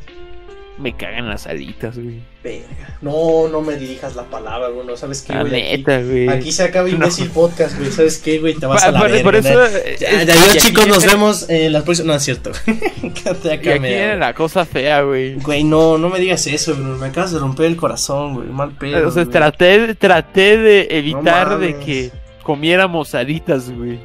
Me 0.76 0.92
cagan 0.96 1.28
las 1.28 1.46
alitas, 1.46 1.96
güey. 1.96 2.20
Verga. 2.42 2.98
No, 3.00 3.46
no 3.48 3.60
me 3.60 3.76
dirijas 3.76 4.16
la 4.16 4.24
palabra, 4.24 4.68
Bruno. 4.70 4.96
¿Sabes 4.96 5.22
qué, 5.22 5.32
La 5.32 5.42
güey? 5.44 5.72
Aquí, 5.72 5.82
güey. 5.84 6.28
aquí 6.28 6.50
se 6.50 6.64
acaba 6.64 6.88
No. 6.88 6.94
imbécil 6.94 7.30
podcast, 7.30 7.78
güey. 7.78 7.92
¿Sabes 7.92 8.18
qué, 8.18 8.40
güey? 8.40 8.54
Te 8.54 8.66
vas 8.66 8.82
Pa- 8.82 8.88
a 8.88 8.92
la 8.92 8.98
por, 9.00 9.08
verga. 9.10 9.22
por 9.24 9.36
eso. 9.36 9.54
¿no? 9.54 9.64
eh, 9.66 9.96
Ya, 10.00 10.08
es- 10.08 10.26
y 10.26 10.30
adiós, 10.30 10.56
chicos. 10.58 10.86
Nos 10.88 11.06
vemos 11.06 11.48
en 11.48 11.72
la 11.72 11.82
próxima. 11.84 12.08
No 12.08 12.14
es 12.14 12.22
cierto. 12.24 12.50
Quédate 12.66 13.48
Y 13.48 13.50
acá, 13.52 13.70
aquí 13.70 13.80
me- 13.80 13.88
viene 13.88 14.16
la 14.16 14.34
cosa 14.34 14.64
fea, 14.64 15.02
güey. 15.02 15.34
Güey, 15.36 15.62
no, 15.62 15.96
no 15.96 16.08
me 16.08 16.18
digas 16.18 16.44
eso, 16.48 16.74
Bruno. 16.74 16.96
Me 16.96 17.06
acabas 17.06 17.30
de 17.32 17.38
romper 17.38 17.66
el 17.66 17.76
corazón, 17.76 18.34
güey. 18.34 18.48
Mal 18.48 18.72
pedo. 18.72 19.06
O 19.06 19.10
sea, 19.12 19.22
güey. 19.22 19.32
traté, 19.32 19.94
traté 19.94 20.56
de 20.58 20.88
evitar 20.90 21.50
No 21.50 21.58
de 21.60 21.76
que 21.78 22.10
comiéramos 22.42 23.14
alitas, 23.14 23.70
güey. 23.70 24.00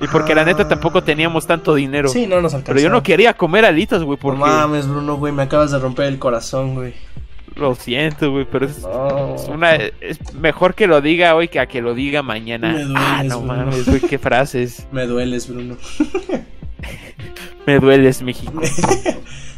Y 0.00 0.06
porque 0.08 0.34
la 0.34 0.44
neta 0.44 0.66
tampoco 0.68 1.02
teníamos 1.02 1.46
tanto 1.46 1.74
dinero. 1.74 2.08
Sí, 2.08 2.26
no 2.26 2.40
nos 2.40 2.52
alcanzó. 2.54 2.74
Pero 2.74 2.80
yo 2.80 2.90
no 2.90 3.02
quería 3.02 3.34
comer 3.34 3.64
alitas, 3.64 4.02
güey, 4.02 4.16
No 4.18 4.22
porque 4.22 4.40
mames, 4.40 4.86
Bruno, 4.88 5.16
güey. 5.16 5.32
Me 5.32 5.42
acabas 5.44 5.70
de 5.70 5.78
romper 5.78 6.06
el 6.06 6.18
corazón, 6.18 6.74
güey. 6.74 6.94
lo 7.56 7.74
siento, 7.76 8.30
güey, 8.32 8.44
pero 8.50 8.66
es, 8.66 8.80
No. 8.80 9.36
es 9.36 9.48
una 9.48 9.74
es 9.76 10.34
mejor 10.34 10.74
que 10.74 10.86
lo 10.88 11.00
diga 11.00 11.34
hoy 11.36 11.46
que 11.48 11.60
a 11.60 11.66
que 11.66 11.80
lo 11.80 11.94
diga 11.94 12.22
mañana. 12.22 12.72
Me 12.72 12.82
dueles, 12.82 12.96
ah, 12.98 13.22
no 13.24 13.38
Bruno. 13.40 13.54
mames, 13.56 13.86
güey, 13.88 14.00
qué 14.00 14.18
frases. 14.18 14.86
Me 14.92 15.06
dueles, 15.06 15.48
Bruno. 15.48 15.76
Me 17.66 17.78
dueles, 17.78 18.22
México. 18.22 18.52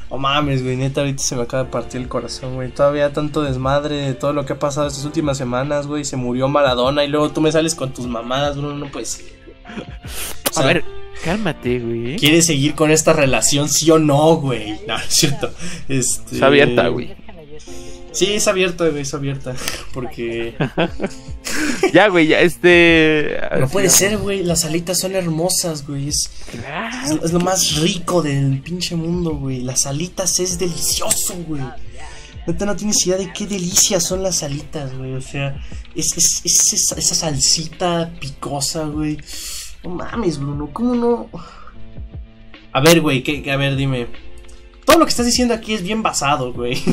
No 0.09 0.18
mames, 0.18 0.62
güey, 0.62 0.76
neta, 0.76 1.01
ahorita 1.01 1.20
se 1.22 1.34
me 1.37 1.43
acaba 1.43 1.64
de 1.64 1.70
partir 1.70 2.01
el 2.01 2.09
corazón, 2.09 2.55
güey. 2.55 2.70
Todavía 2.70 3.12
tanto 3.12 3.43
desmadre 3.43 3.97
de 3.97 4.14
todo 4.14 4.32
lo 4.32 4.47
que 4.47 4.53
ha 4.55 4.59
pasado 4.59 4.87
estas 4.87 5.05
últimas 5.05 5.37
semanas, 5.37 5.89
güey. 5.89 6.05
Se 6.05 6.16
murió 6.16 6.47
Maradona 6.49 7.05
y 7.05 7.09
luego 7.09 7.30
tú 7.32 7.41
me 7.43 7.51
sales 7.53 7.74
con 7.74 7.93
tus 7.93 8.07
mamadas, 8.07 8.57
Bruno, 8.57 8.76
no 8.76 8.87
puede 8.87 9.05
ser. 9.05 9.26
O 10.56 10.60
A 10.60 10.66
ver, 10.66 10.84
cálmate, 11.24 11.78
güey. 11.80 12.16
¿Quieres 12.16 12.46
seguir 12.46 12.74
con 12.74 12.90
esta 12.90 13.12
relación, 13.12 13.68
sí 13.68 13.90
o 13.90 13.98
no, 13.98 14.36
güey? 14.36 14.78
No, 14.86 14.96
es 15.08 15.14
cierto. 15.14 15.52
Este... 15.88 16.36
Es 16.36 16.42
abierta, 16.42 16.88
güey. 16.88 17.14
Sí, 18.12 18.32
es 18.32 18.48
abierta, 18.48 18.88
güey, 18.88 19.02
es 19.02 19.12
abierta. 19.12 19.54
Porque 19.92 20.54
Ya, 21.92 22.08
güey, 22.08 22.28
ya 22.28 22.40
este 22.40 23.38
no 23.60 23.68
puede 23.68 23.90
ser, 23.90 24.16
güey. 24.16 24.42
Las 24.42 24.64
alitas 24.64 24.98
son 24.98 25.14
hermosas, 25.14 25.86
güey. 25.86 26.08
Es, 26.08 26.30
Claro. 26.50 27.14
es, 27.16 27.24
es 27.24 27.32
lo 27.32 27.40
más 27.40 27.76
rico 27.76 28.22
del 28.22 28.60
pinche 28.62 28.96
mundo, 28.96 29.36
güey. 29.36 29.60
Las 29.60 29.86
alitas 29.86 30.40
es 30.40 30.58
delicioso, 30.58 31.34
güey. 31.46 31.62
Neta, 32.46 32.64
no 32.64 32.76
tienes 32.76 33.04
idea 33.06 33.18
de 33.18 33.32
qué 33.32 33.46
delicias 33.46 34.04
son 34.04 34.22
las 34.22 34.42
alitas, 34.42 34.96
güey. 34.96 35.12
O 35.14 35.20
sea, 35.20 35.60
es, 35.94 36.16
es, 36.16 36.40
es 36.44 36.72
esa, 36.72 36.94
esa 36.96 37.14
salsita 37.14 38.10
picosa, 38.18 38.84
güey. 38.84 39.18
No 39.87 39.95
mames, 39.95 40.39
Bruno, 40.41 40.68
¿cómo 40.72 40.95
no? 40.97 41.28
A 42.72 42.80
ver, 42.80 43.01
güey, 43.01 43.22
que, 43.22 43.43
que- 43.43 43.53
a 43.53 43.57
ver, 43.57 43.76
dime. 43.76 44.09
Todo 44.84 44.99
lo 44.99 45.05
que 45.05 45.11
estás 45.11 45.26
diciendo 45.26 45.55
aquí 45.55 45.74
es 45.74 45.82
bien 45.82 46.03
basado, 46.03 46.53
güey. 46.53 46.76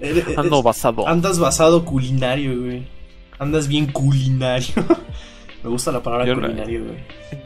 Eh, 0.00 0.22
eh, 0.28 0.34
Ando 0.36 0.58
es- 0.58 0.64
basado. 0.64 1.08
Andas 1.08 1.40
basado 1.40 1.84
culinario, 1.84 2.56
güey. 2.56 2.86
Andas 3.40 3.66
bien 3.66 3.90
culinario. 3.90 4.68
Me 5.64 5.70
gusta 5.70 5.90
la 5.90 6.00
palabra 6.04 6.24
Yo 6.24 6.36
culinario, 6.36 6.84
güey. 6.84 6.98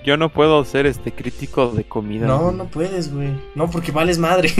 Yo 0.05 0.19
no 0.19 0.29
puedo 0.29 0.63
ser 0.67 0.85
este 0.85 1.13
crítico 1.13 1.69
de 1.71 1.85
comida. 1.85 2.27
No, 2.27 2.41
güey. 2.41 2.57
no 2.57 2.67
puedes, 2.67 3.11
güey. 3.11 3.31
No, 3.55 3.71
porque 3.71 3.91
vales 3.91 4.19
madre. 4.19 4.53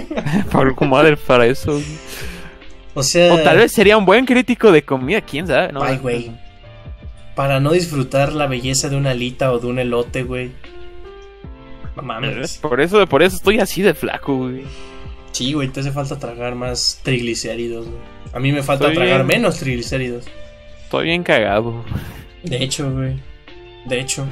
Por 0.52 0.86
madre 0.86 1.16
para 1.16 1.46
eso. 1.46 1.72
güey. 1.72 1.84
o 2.92 3.02
sea. 3.02 3.32
O 3.32 3.38
tal 3.38 3.56
vez 3.56 3.72
sería 3.72 3.96
un 3.96 4.04
buen 4.04 4.26
crítico 4.26 4.70
de 4.70 4.84
comida, 4.84 5.22
quién 5.22 5.46
sabe. 5.46 5.72
No, 5.72 5.82
Ay, 5.82 5.96
güey. 5.96 6.30
Para 7.38 7.60
no 7.60 7.70
disfrutar 7.70 8.32
la 8.32 8.48
belleza 8.48 8.88
de 8.88 8.96
una 8.96 9.10
alita 9.12 9.52
o 9.52 9.60
de 9.60 9.68
un 9.68 9.78
elote, 9.78 10.24
güey. 10.24 10.50
No 11.94 12.02
mames. 12.02 12.58
Por 12.58 12.80
eso, 12.80 13.06
por 13.06 13.22
eso 13.22 13.36
estoy 13.36 13.60
así 13.60 13.80
de 13.80 13.94
flaco, 13.94 14.36
güey. 14.38 14.64
Sí, 15.30 15.52
güey, 15.52 15.68
te 15.68 15.78
hace 15.78 15.92
falta 15.92 16.18
tragar 16.18 16.56
más 16.56 16.98
triglicéridos, 17.04 17.86
güey. 17.86 18.00
A 18.32 18.40
mí 18.40 18.50
me 18.50 18.64
falta 18.64 18.86
Estoy 18.86 18.96
tragar 18.96 19.24
bien. 19.24 19.40
menos 19.40 19.56
triglicéridos. 19.60 20.24
Estoy 20.82 21.04
bien 21.04 21.22
cagado. 21.22 21.84
De 22.42 22.56
hecho, 22.56 22.90
güey. 22.90 23.20
De 23.84 24.00
hecho. 24.00 24.26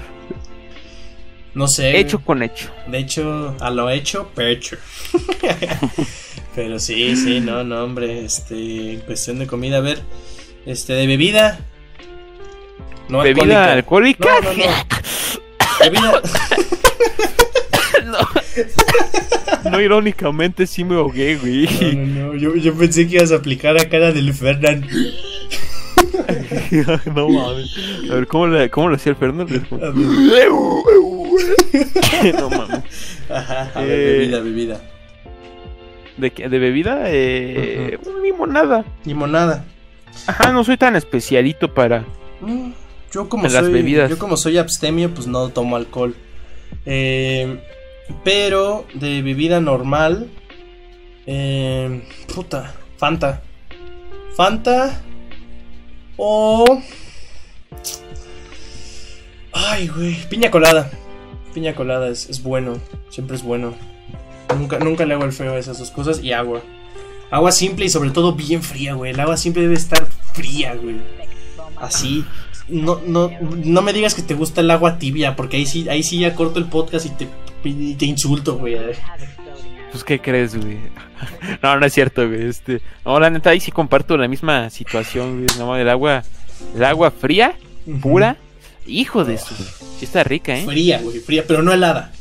No 1.54 1.68
sé. 1.68 1.90
güey. 1.92 2.02
Hecho 2.02 2.18
con 2.18 2.42
hecho. 2.42 2.72
De 2.88 2.98
hecho, 2.98 3.54
a 3.61 3.70
lo 3.70 3.88
hecho, 3.88 4.32
pecho. 4.34 4.78
Pero 6.57 6.80
sí, 6.80 7.14
sí, 7.14 7.38
no, 7.38 7.62
no, 7.62 7.84
hombre. 7.84 8.24
Este, 8.24 8.94
en 8.94 9.00
cuestión 9.02 9.38
de 9.38 9.46
comida, 9.46 9.76
a 9.76 9.80
ver. 9.80 10.00
Este, 10.66 10.94
de 10.94 11.07
bebida. 11.07 11.61
No 13.09 13.22
Bebida 13.22 13.72
alcohólica. 13.72 14.28
No, 14.42 14.52
no, 14.52 14.57
no. 14.57 14.64
Bebida. 15.80 16.22
no. 18.07 18.18
No, 19.70 19.80
irónicamente 19.80 20.66
sí 20.66 20.84
me 20.84 20.94
ahogué, 20.94 21.36
güey. 21.36 21.66
No, 21.96 22.07
no, 22.07 22.32
no. 22.32 22.38
Yo, 22.38 22.54
yo 22.54 22.72
pensé 22.74 23.09
que 23.09 23.16
ibas 23.16 23.32
a 23.32 23.36
aplicar 23.36 23.74
la 23.74 23.88
cara 23.88 24.12
del 24.12 24.32
Fernand. 24.32 24.86
no 27.14 27.28
mames. 27.28 27.76
A 28.11 28.14
ver, 28.14 28.26
¿cómo, 28.28 28.46
le, 28.46 28.70
cómo 28.70 28.88
lo 28.88 28.96
hacía 28.96 29.11
el 29.11 29.16
Fernando? 29.16 29.54
A 29.72 29.90
ver. 29.90 30.48
no 32.34 32.50
mames. 32.50 33.18
Ajá, 33.28 33.70
a 33.74 33.80
ver, 33.80 33.90
Eh, 33.90 34.18
bebida, 34.18 34.40
bebida. 34.40 34.80
¿De, 36.16 36.30
qué- 36.30 36.48
de 36.48 36.59
bebida? 36.59 37.00
Eh, 37.07 37.98
limonada. 38.22 38.84
Limonada. 39.04 39.64
Ajá, 40.28 40.52
no 40.52 40.62
soy 40.64 40.76
tan 40.76 40.94
especialito 40.96 41.74
para. 41.74 42.04
Mm, 42.40 42.70
Yo 43.16 43.30
como 43.30 43.46
En 43.46 43.54
las 43.54 43.64
soy, 43.64 43.72
bebidas. 43.72 44.10
yo 44.10 44.18
como 44.18 44.36
soy 44.36 44.58
abstemio, 44.58 45.14
pues 45.14 45.26
no 45.26 45.48
tomo 45.48 45.76
alcohol. 45.76 46.14
Eh, 46.84 47.62
pero 48.24 48.84
de 48.92 49.22
bebida 49.22 49.58
normal, 49.58 50.28
eh, 51.26 52.02
puta, 52.34 52.74
Fanta, 52.98 53.40
Fanta 54.36 55.00
o, 56.18 56.82
ay, 59.50 59.88
güey, 59.88 60.16
piña 60.28 60.50
colada, 60.50 60.90
piña 61.54 61.74
colada 61.74 62.08
es, 62.08 62.28
es 62.28 62.42
bueno, 62.42 62.74
siempre 63.08 63.36
es 63.36 63.42
bueno. 63.42 63.72
Nunca, 64.58 64.78
nunca 64.78 65.06
le 65.06 65.14
hago 65.14 65.24
el 65.24 65.32
feo 65.32 65.54
a 65.54 65.58
esas 65.58 65.78
dos 65.78 65.90
cosas 65.90 66.22
y 66.22 66.32
agua. 66.32 66.60
Agua 67.30 67.50
simple 67.50 67.86
y 67.86 67.88
sobre 67.88 68.10
todo 68.10 68.34
bien 68.34 68.62
fría, 68.62 68.92
güey. 68.92 69.12
El 69.12 69.20
agua 69.20 69.38
siempre 69.38 69.62
debe 69.62 69.74
estar 69.74 70.06
fría, 70.34 70.74
güey. 70.74 70.96
Así. 71.76 72.26
No, 72.68 73.00
no, 73.06 73.30
no 73.40 73.82
me 73.82 73.92
digas 73.92 74.14
que 74.14 74.22
te 74.22 74.34
gusta 74.34 74.60
el 74.60 74.70
agua 74.70 74.98
tibia, 74.98 75.36
porque 75.36 75.56
ahí 75.56 75.66
sí, 75.66 75.88
ahí 75.88 76.02
sí 76.02 76.18
ya 76.18 76.34
corto 76.34 76.58
el 76.58 76.66
podcast 76.66 77.06
y 77.06 77.10
te, 77.10 77.28
y 77.64 77.94
te 77.94 78.06
insulto, 78.06 78.56
güey. 78.56 78.76
Pues, 79.92 80.04
¿qué 80.04 80.20
crees, 80.20 80.56
güey? 80.56 80.78
No, 81.62 81.78
no 81.80 81.86
es 81.86 81.94
cierto, 81.94 82.28
güey. 82.28 82.46
Este, 82.46 82.82
no, 83.04 83.18
la 83.18 83.30
neta, 83.30 83.50
ahí 83.50 83.60
sí 83.60 83.70
comparto 83.70 84.16
la 84.18 84.28
misma 84.28 84.68
situación, 84.68 85.44
güey. 85.44 85.58
No, 85.58 85.76
el 85.76 85.88
agua, 85.88 86.22
el 86.74 86.84
agua 86.84 87.10
fría, 87.10 87.54
pura. 88.02 88.36
Hijo 88.86 89.24
de 89.24 89.38
su. 89.38 89.54
Sí 89.54 90.04
está 90.04 90.22
rica, 90.22 90.56
¿eh? 90.56 90.66
Fría, 90.66 91.00
güey, 91.00 91.18
fría, 91.18 91.44
pero 91.46 91.62
no 91.62 91.72
helada. 91.72 92.12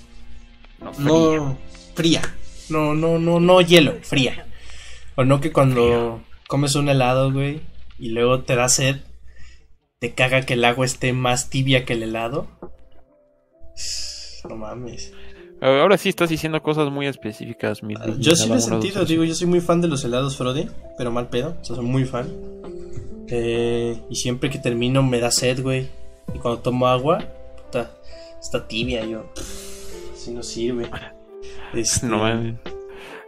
No, 0.80 0.94
fría. 0.94 1.06
No, 1.06 1.58
fría. 1.96 2.22
No, 2.70 2.96
no, 2.96 3.20
no, 3.20 3.40
no 3.40 3.62
hielo, 3.62 3.96
fría. 4.02 4.46
O 5.16 5.26
no 5.26 5.42
que 5.42 5.52
cuando 5.52 6.22
comes 6.48 6.76
un 6.76 6.90
helado, 6.90 7.32
güey, 7.32 7.62
y 8.00 8.10
luego 8.10 8.42
te 8.42 8.56
da 8.56 8.70
sed, 8.70 9.02
te 10.10 10.14
caga 10.14 10.44
que 10.44 10.54
el 10.54 10.64
agua 10.66 10.86
esté 10.86 11.14
más 11.14 11.50
tibia 11.50 11.84
que 11.84 11.94
el 11.94 12.04
helado. 12.04 12.48
No 14.48 14.56
mames. 14.56 15.12
Ahora 15.62 15.98
sí 15.98 16.10
estás 16.10 16.30
diciendo 16.30 16.62
cosas 16.62 16.92
muy 16.92 17.08
específicas, 17.08 17.82
mi 17.82 17.96
Ah, 17.98 18.06
Yo 18.20 18.36
sí 18.36 18.48
lo 18.48 18.56
he 18.56 18.62
sentido, 18.62 19.04
digo, 19.06 19.24
yo 19.24 19.34
soy 19.34 19.48
muy 19.48 19.62
fan 19.62 19.82
de 19.82 19.88
los 19.88 20.04
helados 20.04 20.38
Frode, 20.38 20.70
pero 20.98 21.12
mal 21.12 21.30
pedo, 21.30 21.58
o 21.60 21.64
sea, 21.64 21.76
soy 21.76 21.86
muy 21.86 22.06
fan. 22.06 22.28
Eh, 23.30 24.00
y 24.10 24.16
siempre 24.16 24.52
que 24.52 24.60
termino 24.60 25.02
me 25.02 25.20
da 25.20 25.32
sed, 25.32 25.64
güey. 25.64 25.88
Y 26.36 26.38
cuando 26.38 26.60
tomo 26.62 26.88
agua, 26.88 27.26
puta, 27.64 27.90
está 28.40 28.68
tibia, 28.68 29.04
yo. 29.06 29.32
Si 30.16 30.32
no 30.32 30.44
sirve. 30.44 30.88
Este, 31.74 32.06
No 32.06 32.20
mames. 32.20 32.56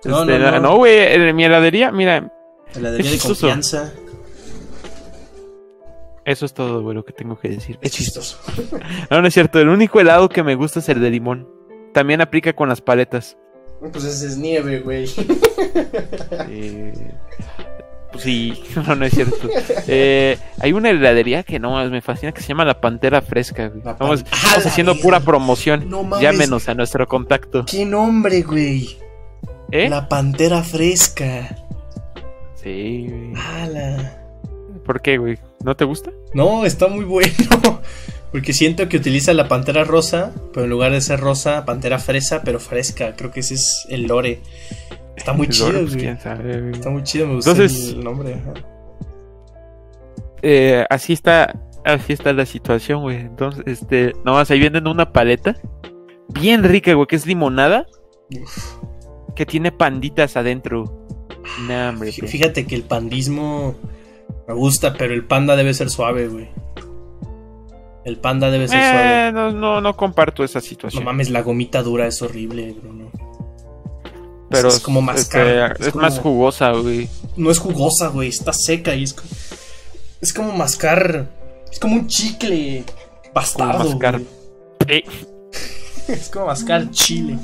No, 0.06 0.22
Este, 0.22 0.38
no, 0.40 0.52
no. 0.52 0.60
no, 0.60 0.78
güey, 0.78 0.96
en 1.00 1.36
mi 1.36 1.44
heladería, 1.46 1.92
mira, 1.92 2.32
Heladería 2.76 3.10
de 3.12 3.18
confianza. 3.18 3.92
eso 3.96 4.07
es 6.28 6.54
todo, 6.54 6.82
güey, 6.82 6.96
lo 6.96 7.06
que 7.06 7.14
tengo 7.14 7.40
que 7.40 7.50
decir. 7.50 7.78
Es 7.82 7.92
chistoso. 7.92 8.38
No, 9.10 9.22
no 9.22 9.28
es 9.28 9.34
cierto, 9.34 9.60
el 9.60 9.70
único 9.70 10.00
helado 10.00 10.28
que 10.30 10.44
me 10.44 10.56
gusta 10.56 10.80
es 10.80 10.90
el 10.90 11.00
de 11.02 11.10
limón. 11.10 11.48
También 11.94 12.22
aplica 12.22 12.54
con 12.54 12.70
las 12.70 12.82
paletas. 12.82 13.38
Pues 13.80 14.04
ese 14.04 14.28
es 14.28 14.38
nieve, 14.38 14.80
güey. 14.82 15.10
Eh, 16.50 16.94
pues 18.12 18.24
sí, 18.24 18.64
no, 18.88 18.96
no 18.96 19.06
es 19.06 19.14
cierto. 19.14 19.48
Eh, 19.88 20.38
hay 20.60 20.74
una 20.74 20.90
heladería 20.90 21.44
que 21.44 21.60
no 21.60 21.84
me 21.90 22.02
fascina 22.02 22.32
que 22.32 22.42
se 22.42 22.48
llama 22.48 22.66
La 22.66 22.82
Pantera 22.82 23.22
Fresca. 23.22 23.68
güey. 23.68 23.82
Vamos, 23.84 24.22
estamos 24.22 24.66
¡Ah, 24.66 24.70
haciendo 24.70 24.96
pura 25.00 25.20
promoción. 25.20 25.90
No 25.90 26.04
mames. 26.04 26.22
Llámenos 26.24 26.68
a 26.70 26.74
nuestro 26.74 27.08
contacto. 27.08 27.66
¿Qué 27.66 27.86
nombre, 27.86 28.42
güey? 28.42 28.98
¿Eh? 29.72 29.90
La 29.90 30.08
pantera 30.10 30.64
fresca. 30.64 31.56
Sí, 32.56 33.08
güey. 33.10 33.34
¿Por 34.86 35.02
qué, 35.02 35.18
güey? 35.18 35.38
¿No 35.64 35.76
te 35.76 35.86
gusta? 35.86 36.12
No, 36.34 36.66
está 36.66 36.88
muy 36.88 37.06
bueno. 37.06 37.32
Porque 38.32 38.54
siento 38.54 38.88
que 38.90 38.98
utiliza 38.98 39.34
la 39.34 39.48
pantera 39.48 39.84
rosa, 39.86 40.34
pero 40.54 40.66
en 40.66 40.70
lugar 40.70 40.92
de 40.92 41.02
ser 41.02 41.20
rosa, 41.20 41.66
pantera 41.66 41.98
fresa, 41.98 42.42
pero 42.44 42.60
fresca. 42.60 43.16
Creo 43.16 43.32
que 43.32 43.40
ese 43.40 43.56
es 43.56 43.86
el 43.90 44.04
lore. 44.04 44.42
Está 45.16 45.34
muy 45.34 45.48
El 45.48 45.54
chido, 45.54 45.68
lore, 45.72 45.80
pues, 45.82 45.94
güey. 45.94 46.06
quién 46.06 46.20
sabe. 46.20 46.70
Está 46.72 46.90
muy 46.90 47.04
chido, 47.04 47.26
me 47.28 47.36
gusta 47.36 47.52
Entonces- 47.52 47.90
el 47.94 48.04
nombre. 48.04 48.34
ajá. 48.36 48.54
Eh, 50.42 50.86
así 50.90 51.14
está, 51.14 51.56
así 51.84 52.14
está 52.14 52.34
la 52.34 52.46
situación, 52.46 53.02
güey. 53.02 53.18
Entonces, 53.22 53.64
este, 53.66 54.14
nomás 54.24 54.52
ahí 54.52 54.60
venden 54.60 54.88
una 54.88 55.12
paleta 55.12 55.56
bien 56.30 56.64
rica, 56.64 56.94
güey, 56.94 57.08
que 57.08 57.16
es 57.16 57.26
limonada, 57.26 57.88
Uf. 58.40 58.76
que 59.36 59.46
tiene 59.46 59.72
panditas 59.72 60.38
adentro. 60.38 61.08
Nah, 61.68 61.90
hombre, 61.90 62.12
güey. 62.18 62.30
Fíjate 62.30 62.66
que 62.68 62.76
el 62.76 62.84
pandismo 62.84 63.76
me 64.48 64.54
gusta, 64.54 64.94
pero 64.94 65.14
el 65.14 65.26
panda 65.26 65.56
debe 65.56 65.74
ser 65.74 65.90
suave, 65.90 66.28
güey. 66.28 66.50
El 68.06 68.18
panda 68.18 68.50
debe 68.50 68.68
ser 68.68 68.80
suave. 68.80 69.28
Eh, 69.28 69.32
no, 69.34 69.52
no, 69.52 69.82
no 69.82 69.98
comparto 69.98 70.44
esa 70.44 70.60
No 70.60 70.66
situación. 70.66 71.04
mames, 71.04 71.30
la 71.30 71.42
gomita 71.42 71.84
dura 71.84 72.08
es 72.08 72.22
horrible, 72.22 72.74
Bruno. 72.82 73.12
pero 74.50 74.70
es 74.70 74.80
como 74.80 75.02
mascar, 75.02 75.48
este, 75.74 75.82
es 75.82 75.88
es, 75.90 75.96
más 75.96 76.20
jugosa, 76.20 76.72
güey. 76.72 77.10
No 77.36 77.52
es 77.52 77.60
jugosa, 77.60 78.08
güey, 78.08 78.30
está 78.30 78.54
seca 78.54 78.96
y 78.96 79.04
es 79.04 79.14
como, 79.14 79.30
es 80.22 80.34
como 80.34 80.52
mascar. 80.54 81.28
Es 81.70 81.80
como 81.80 81.96
un 81.96 82.08
chicle 82.08 82.86
bastardo. 83.34 83.80
Como 83.80 83.90
mascar. 83.92 84.14
güey. 84.22 84.28
Eh, 84.88 85.04
Es 86.08 86.30
como 86.30 86.46
mascar 86.46 86.90
chile. 86.92 87.38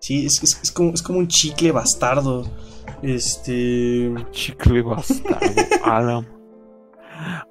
Sí, 0.00 0.26
es, 0.26 0.42
es- 0.42 0.58
es 0.64 0.72
como, 0.72 0.92
es 0.92 1.00
como 1.02 1.20
un 1.20 1.28
chicle 1.28 1.70
bastardo. 1.70 2.44
Este. 3.04 4.14
chicle 4.30 4.80
bastardo. 4.80 5.44
a 5.84 6.00
la, 6.00 6.24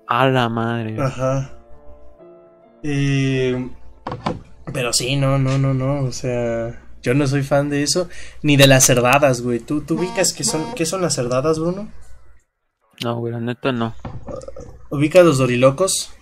a 0.08 0.28
la 0.28 0.50
madre. 0.50 1.00
Ajá. 1.00 1.60
Eh, 2.82 3.70
pero 4.74 4.92
sí, 4.94 5.16
no, 5.16 5.38
no, 5.38 5.60
no, 5.60 5.76
no. 5.76 6.02
O 6.06 6.12
sea, 6.12 6.82
yo 7.04 7.14
no 7.14 7.28
soy 7.28 7.44
fan 7.44 7.70
de 7.70 7.84
eso. 7.84 8.10
Ni 8.42 8.58
de 8.58 8.66
las 8.66 8.86
cerdadas, 8.86 9.42
güey. 9.42 9.60
¿Tú, 9.60 9.82
tú 9.82 9.96
ubicas 9.96 10.34
qué 10.34 10.44
son, 10.44 10.74
qué 10.74 10.88
son 10.88 11.04
las 11.04 11.14
cerdadas, 11.14 11.60
Bruno? 11.60 11.92
No, 13.04 13.18
güey, 13.20 13.34
la 13.34 13.40
neta 13.40 13.72
no. 13.72 13.94
¿Ubicas 14.90 15.24
los 15.24 15.38
dorilocos? 15.38 16.16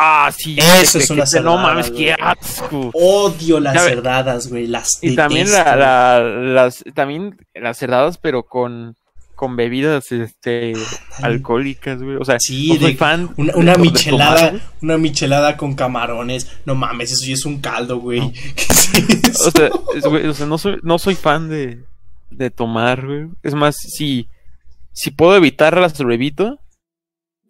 Ah, 0.00 0.30
sí. 0.36 0.56
Eso 0.58 0.98
que- 0.98 1.04
es 1.04 1.10
una 1.10 1.24
que- 1.24 1.24
No 1.24 1.26
cerdada, 1.26 1.56
mames, 1.62 1.90
güey. 1.90 2.04
qué 2.04 2.12
asco. 2.12 2.90
Odio 2.94 3.58
las 3.58 3.82
cerdadas, 3.84 4.48
güey. 4.48 4.66
Las 4.68 4.98
Y 5.02 5.16
también 5.16 5.50
la, 5.50 5.74
la- 5.74 6.20
las 6.20 6.84
también 6.94 7.36
las 7.54 7.78
cerdadas, 7.78 8.16
pero 8.18 8.44
con 8.44 8.94
con 9.34 9.54
bebidas 9.54 10.10
este 10.10 10.72
alcohólicas, 11.22 12.02
güey. 12.02 12.16
O 12.16 12.24
sea, 12.24 12.38
Sí, 12.40 12.70
no 12.74 12.80
soy 12.80 12.92
de- 12.92 12.96
fan 12.98 13.30
Una, 13.36 13.52
de- 13.52 13.58
una 13.58 13.72
de 13.74 13.78
michelada, 13.78 14.54
una 14.82 14.98
michelada 14.98 15.56
con 15.56 15.74
camarones. 15.74 16.48
No 16.64 16.74
mames, 16.74 17.12
eso 17.12 17.24
sí 17.24 17.32
es 17.32 17.44
un 17.44 17.60
caldo, 17.60 17.98
güey. 17.98 18.32
¿Qué 18.32 18.98
es 18.98 19.24
eso? 19.30 19.48
O 19.48 19.50
sea, 19.52 19.70
es- 19.96 20.04
güey, 20.04 20.26
o 20.26 20.34
sea, 20.34 20.46
no 20.46 20.58
soy 20.58 20.78
no 20.82 20.98
soy 20.98 21.14
fan 21.16 21.48
de 21.48 21.84
de 22.30 22.50
tomar, 22.50 23.06
güey. 23.06 23.28
Es 23.42 23.54
más, 23.54 23.76
si 23.76 24.28
si 24.92 25.10
puedo 25.12 25.36
evitarlas 25.36 25.98
lo 26.00 26.12
evito, 26.12 26.58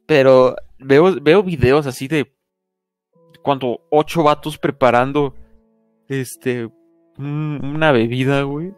pero 0.06 0.56
veo 0.78 1.16
veo 1.20 1.42
videos 1.42 1.86
así 1.86 2.06
de 2.08 2.32
cuando 3.42 3.80
ocho 3.90 4.22
vatos 4.22 4.58
preparando 4.58 5.34
este 6.08 6.68
un- 7.18 7.60
una 7.74 7.92
bebida, 7.92 8.42
güey. 8.42 8.72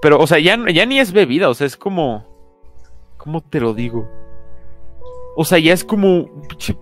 Pero, 0.00 0.18
o 0.18 0.26
sea, 0.26 0.38
ya, 0.40 0.58
ya 0.72 0.84
ni 0.86 0.98
es 0.98 1.12
bebida, 1.12 1.48
o 1.48 1.54
sea, 1.54 1.66
es 1.66 1.76
como. 1.76 2.26
¿Cómo 3.18 3.40
te 3.40 3.60
lo 3.60 3.72
digo? 3.72 4.08
O 5.36 5.44
sea, 5.44 5.58
ya 5.58 5.72
es 5.72 5.84
como 5.84 6.22
un 6.22 6.42
pinche, 6.48 6.76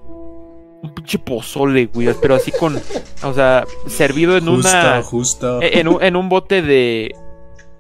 un 0.83 0.95
pinche 0.95 1.19
pozole, 1.19 1.87
güey. 1.93 2.09
Pero 2.21 2.35
así 2.35 2.51
con. 2.51 2.81
O 3.23 3.33
sea, 3.35 3.67
servido 3.87 4.37
en 4.39 4.49
una. 4.49 5.03
justo. 5.03 5.61
En 5.61 5.87
un, 5.89 6.03
en 6.03 6.17
un 6.17 6.29
bote 6.31 6.63
de, 6.63 7.15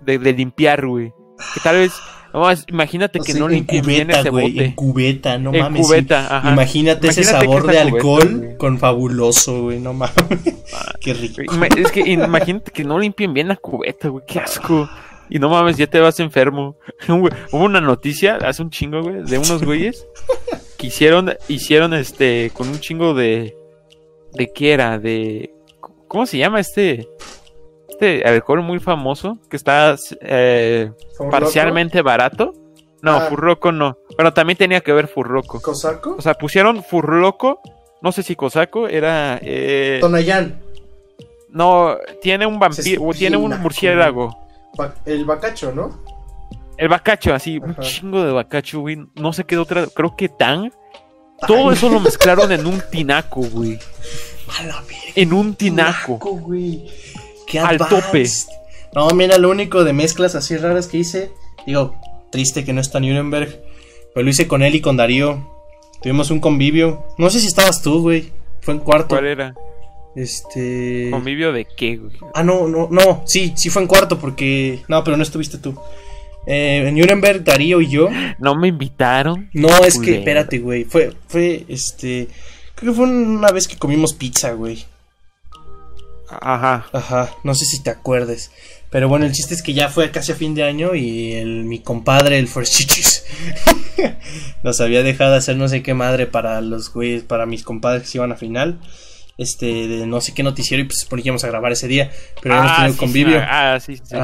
de. 0.02 0.18
de 0.18 0.32
limpiar, 0.34 0.86
güey. 0.86 1.12
Que 1.54 1.60
tal 1.62 1.76
vez. 1.76 1.92
No, 2.32 2.46
imagínate 2.68 3.18
que 3.18 3.32
O 3.32 3.34
sea, 3.34 3.40
no 3.40 3.46
en 3.46 3.52
limpien 3.54 3.84
bien 3.84 4.10
ese 4.10 4.30
güey, 4.30 4.52
bote. 4.52 4.64
En 4.64 4.72
cubeta, 4.72 5.38
no 5.38 5.52
En 5.52 5.60
mames. 5.60 5.86
cubeta, 5.86 6.20
sí. 6.20 6.28
ajá. 6.30 6.52
Imagínate, 6.52 7.08
ese 7.08 7.22
Imagínate 7.22 7.46
sabor 7.46 7.70
de 7.70 7.78
alcohol 7.78 8.54
con 8.58 8.78
fabuloso, 8.78 9.62
güey, 9.64 9.80
no 9.80 9.92
mames. 9.92 10.14
Qué 11.00 11.14
rico. 11.14 11.42
Es 11.76 11.90
que 11.92 12.00
imagínate 12.00 12.70
que 12.70 12.84
no 12.84 12.98
limpien 12.98 13.34
bien 13.34 13.48
la 13.48 13.56
cubeta, 13.56 14.08
güey. 14.08 14.24
Qué 14.26 14.38
asco. 14.38 14.88
Y 15.28 15.38
no 15.38 15.48
mames, 15.48 15.76
ya 15.76 15.86
te 15.86 16.00
vas 16.00 16.18
enfermo. 16.20 16.76
Hubo 17.08 17.64
una 17.64 17.80
noticia 17.80 18.36
hace 18.36 18.62
un 18.62 18.70
chingo, 18.70 19.02
güey, 19.02 19.22
de 19.22 19.38
unos 19.38 19.64
güeyes 19.64 20.06
que 20.76 20.88
hicieron, 20.88 21.34
hicieron 21.48 21.94
este, 21.94 22.50
con 22.52 22.68
un 22.68 22.80
chingo 22.80 23.14
de. 23.14 23.56
¿De 24.34 24.52
qué 24.52 24.72
era? 24.72 24.98
De. 24.98 25.52
¿Cómo 26.08 26.26
se 26.26 26.38
llama 26.38 26.58
este? 26.60 27.08
Este 28.00 28.26
alcohol 28.26 28.62
muy 28.62 28.78
famoso 28.80 29.36
que 29.50 29.56
está 29.56 29.94
eh, 30.22 30.90
parcialmente 31.30 32.00
barato. 32.00 32.54
No, 33.02 33.12
Ah. 33.12 33.20
Furroco 33.28 33.72
no. 33.72 33.98
Pero 34.16 34.32
también 34.32 34.56
tenía 34.56 34.80
que 34.80 34.92
ver 34.92 35.06
Furroco. 35.06 35.60
¿Cosaco? 35.60 36.14
O 36.18 36.22
sea, 36.22 36.32
pusieron 36.34 36.82
Furloco. 36.82 37.60
No 38.00 38.10
sé 38.12 38.22
si 38.22 38.36
Cosaco 38.36 38.88
era. 38.88 39.38
Eh, 39.42 39.98
Tonayán. 40.00 40.60
no, 41.50 41.96
tiene 42.22 42.46
un 42.46 42.58
vampiro, 42.58 43.02
tiene 43.12 43.36
un 43.36 43.60
murciélago. 43.60 44.34
El 45.04 45.26
bacacho, 45.26 45.70
¿no? 45.72 46.02
El 46.78 46.88
bacacho, 46.88 47.34
así, 47.34 47.58
un 47.58 47.76
chingo 47.76 48.24
de 48.24 48.32
bacacho, 48.32 48.80
güey. 48.80 48.96
No 49.16 49.34
sé 49.34 49.44
qué 49.44 49.58
otra, 49.58 49.86
creo 49.94 50.16
que 50.16 50.30
tan. 50.30 50.72
Todo 51.46 51.70
eso 51.70 51.90
lo 51.90 52.00
mezclaron 52.08 52.50
en 52.52 52.64
un 52.64 52.82
tinaco, 52.90 53.42
güey. 53.42 53.78
A 54.58 54.62
la. 54.64 54.82
En 55.14 55.34
un 55.34 55.54
tinaco. 55.54 56.16
güey. 56.16 56.86
Qué 57.50 57.58
Al 57.58 57.74
advanced. 57.82 58.48
No, 58.94 59.08
mira, 59.10 59.38
lo 59.38 59.50
único 59.50 59.84
de 59.84 59.92
mezclas 59.92 60.34
así 60.34 60.56
raras 60.56 60.86
que 60.86 60.98
hice. 60.98 61.30
Digo, 61.66 61.94
triste 62.30 62.64
que 62.64 62.72
no 62.72 62.80
está 62.80 63.00
Nuremberg. 63.00 63.60
Pero 64.14 64.24
lo 64.24 64.30
hice 64.30 64.46
con 64.46 64.62
él 64.62 64.74
y 64.74 64.80
con 64.80 64.96
Darío. 64.96 65.48
Tuvimos 66.02 66.30
un 66.30 66.40
convivio. 66.40 67.04
No 67.18 67.28
sé 67.28 67.40
si 67.40 67.46
estabas 67.46 67.82
tú, 67.82 68.02
güey. 68.02 68.32
Fue 68.60 68.74
en 68.74 68.80
cuarto. 68.80 69.08
¿Cuál 69.08 69.26
era? 69.26 69.54
Este. 70.16 71.08
¿Convivio 71.10 71.52
de 71.52 71.66
qué, 71.76 71.96
güey? 71.96 72.12
Ah, 72.34 72.42
no, 72.42 72.66
no, 72.66 72.88
no. 72.90 73.22
Sí, 73.26 73.52
sí 73.56 73.68
fue 73.68 73.82
en 73.82 73.88
cuarto 73.88 74.18
porque. 74.18 74.82
No, 74.88 75.04
pero 75.04 75.16
no 75.16 75.22
estuviste 75.22 75.58
tú. 75.58 75.74
Eh, 76.46 76.84
en 76.86 76.96
Nuremberg, 76.96 77.44
Darío 77.44 77.80
y 77.80 77.88
yo. 77.88 78.08
No 78.38 78.54
me 78.54 78.68
invitaron. 78.68 79.50
No, 79.52 79.68
es 79.84 79.98
que, 79.98 80.18
espérate, 80.18 80.58
güey. 80.58 80.84
Fue, 80.84 81.12
fue, 81.28 81.64
este. 81.68 82.28
Creo 82.74 82.92
que 82.92 82.96
fue 82.96 83.06
una 83.06 83.50
vez 83.50 83.68
que 83.68 83.76
comimos 83.76 84.14
pizza, 84.14 84.52
güey. 84.52 84.84
Ajá. 86.40 86.86
Ajá, 86.92 87.30
no 87.44 87.54
sé 87.54 87.64
si 87.64 87.82
te 87.82 87.90
acuerdes. 87.90 88.50
Pero 88.90 89.08
bueno, 89.08 89.24
el 89.24 89.32
chiste 89.32 89.54
es 89.54 89.62
que 89.62 89.72
ya 89.72 89.88
fue 89.88 90.10
casi 90.10 90.32
a 90.32 90.34
fin 90.34 90.54
de 90.54 90.64
año 90.64 90.94
y 90.94 91.34
el, 91.34 91.64
mi 91.64 91.78
compadre, 91.78 92.38
el 92.38 92.48
First 92.48 92.74
Chichis, 92.74 93.24
nos 94.64 94.80
había 94.80 95.04
dejado 95.04 95.36
hacer 95.36 95.56
no 95.56 95.68
sé 95.68 95.82
qué 95.82 95.94
madre 95.94 96.26
para 96.26 96.60
los 96.60 96.92
güeyes, 96.92 97.22
para 97.22 97.46
mis 97.46 97.62
compadres 97.62 98.02
que 98.02 98.08
se 98.08 98.18
iban 98.18 98.32
a 98.32 98.36
final. 98.36 98.78
Este, 99.38 99.88
de 99.88 100.06
no 100.06 100.20
sé 100.20 100.34
qué 100.34 100.42
noticiero 100.42 100.82
y 100.82 100.86
pues 100.86 101.08
íbamos 101.24 101.44
a 101.44 101.48
grabar 101.48 101.72
ese 101.72 101.88
día. 101.88 102.10
Pero 102.42 102.56
hemos 102.56 102.76
tenido 102.76 102.92
sí, 102.92 102.98
convivio. 102.98 103.38
sí, 103.38 103.46
ah, 103.48 103.78
sí, 103.80 103.96
sí. 103.96 104.16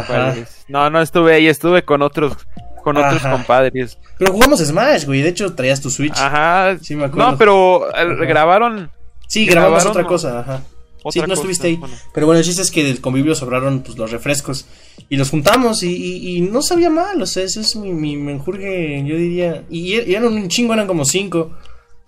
No, 0.69 0.91
no 0.91 1.01
estuve 1.01 1.35
ahí, 1.35 1.47
estuve 1.47 1.85
con 1.85 2.03
otros, 2.03 2.37
con 2.83 2.99
otros 2.99 3.23
compadres. 3.23 3.97
Pero 4.19 4.33
jugamos 4.33 4.61
Smash, 4.61 5.07
güey. 5.07 5.23
De 5.23 5.31
hecho, 5.31 5.55
traías 5.55 5.81
tu 5.81 5.89
Switch. 5.89 6.19
Ajá. 6.19 6.77
Sí, 6.83 6.97
me 6.97 7.07
acuerdo. 7.07 7.31
No, 7.31 7.39
pero 7.39 7.89
eh, 7.89 8.03
Ajá. 8.03 8.25
grabaron 8.27 8.91
sí, 9.27 9.47
grabamos 9.47 9.85
grabaron, 9.85 9.91
otra 9.91 10.07
cosa, 10.07 10.41
ajá. 10.41 10.63
Sí, 11.13 11.21
no 11.21 11.25
cosa, 11.27 11.35
estuviste 11.35 11.67
ahí. 11.69 11.77
bueno. 11.77 11.95
Pero 12.13 12.27
bueno, 12.27 12.39
el 12.41 12.45
chiste 12.45 12.63
es 12.63 12.71
que 12.71 12.85
del 12.85 13.01
convivio 13.01 13.35
sobraron 13.35 13.83
pues, 13.83 13.97
los 13.99 14.11
refrescos. 14.11 14.67
Y 15.09 15.17
los 15.17 15.31
juntamos 15.31 15.83
y, 15.83 15.95
y- 15.95 16.37
y 16.37 16.41
no 16.41 16.63
sabía 16.63 16.91
mal. 16.91 17.21
O 17.23 17.27
sea, 17.27 17.43
ese 17.45 17.61
es 17.61 17.77
mi, 17.77 17.93
mi 17.93 18.17
menjurgue, 18.17 19.05
yo 19.07 19.17
diría. 19.17 19.65
Y, 19.71 19.95
y 19.95 20.15
eran 20.15 20.25
un 20.33 20.49
chingo, 20.49 20.75
eran 20.75 20.87
como 20.87 21.05
cinco. 21.05 21.53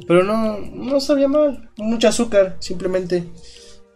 Pero 0.07 0.23
no, 0.25 0.59
no 0.59 1.01
sabía 1.01 1.29
mal. 1.29 1.71
Mucho 1.77 2.09
azúcar, 2.09 2.57
simplemente. 2.61 3.25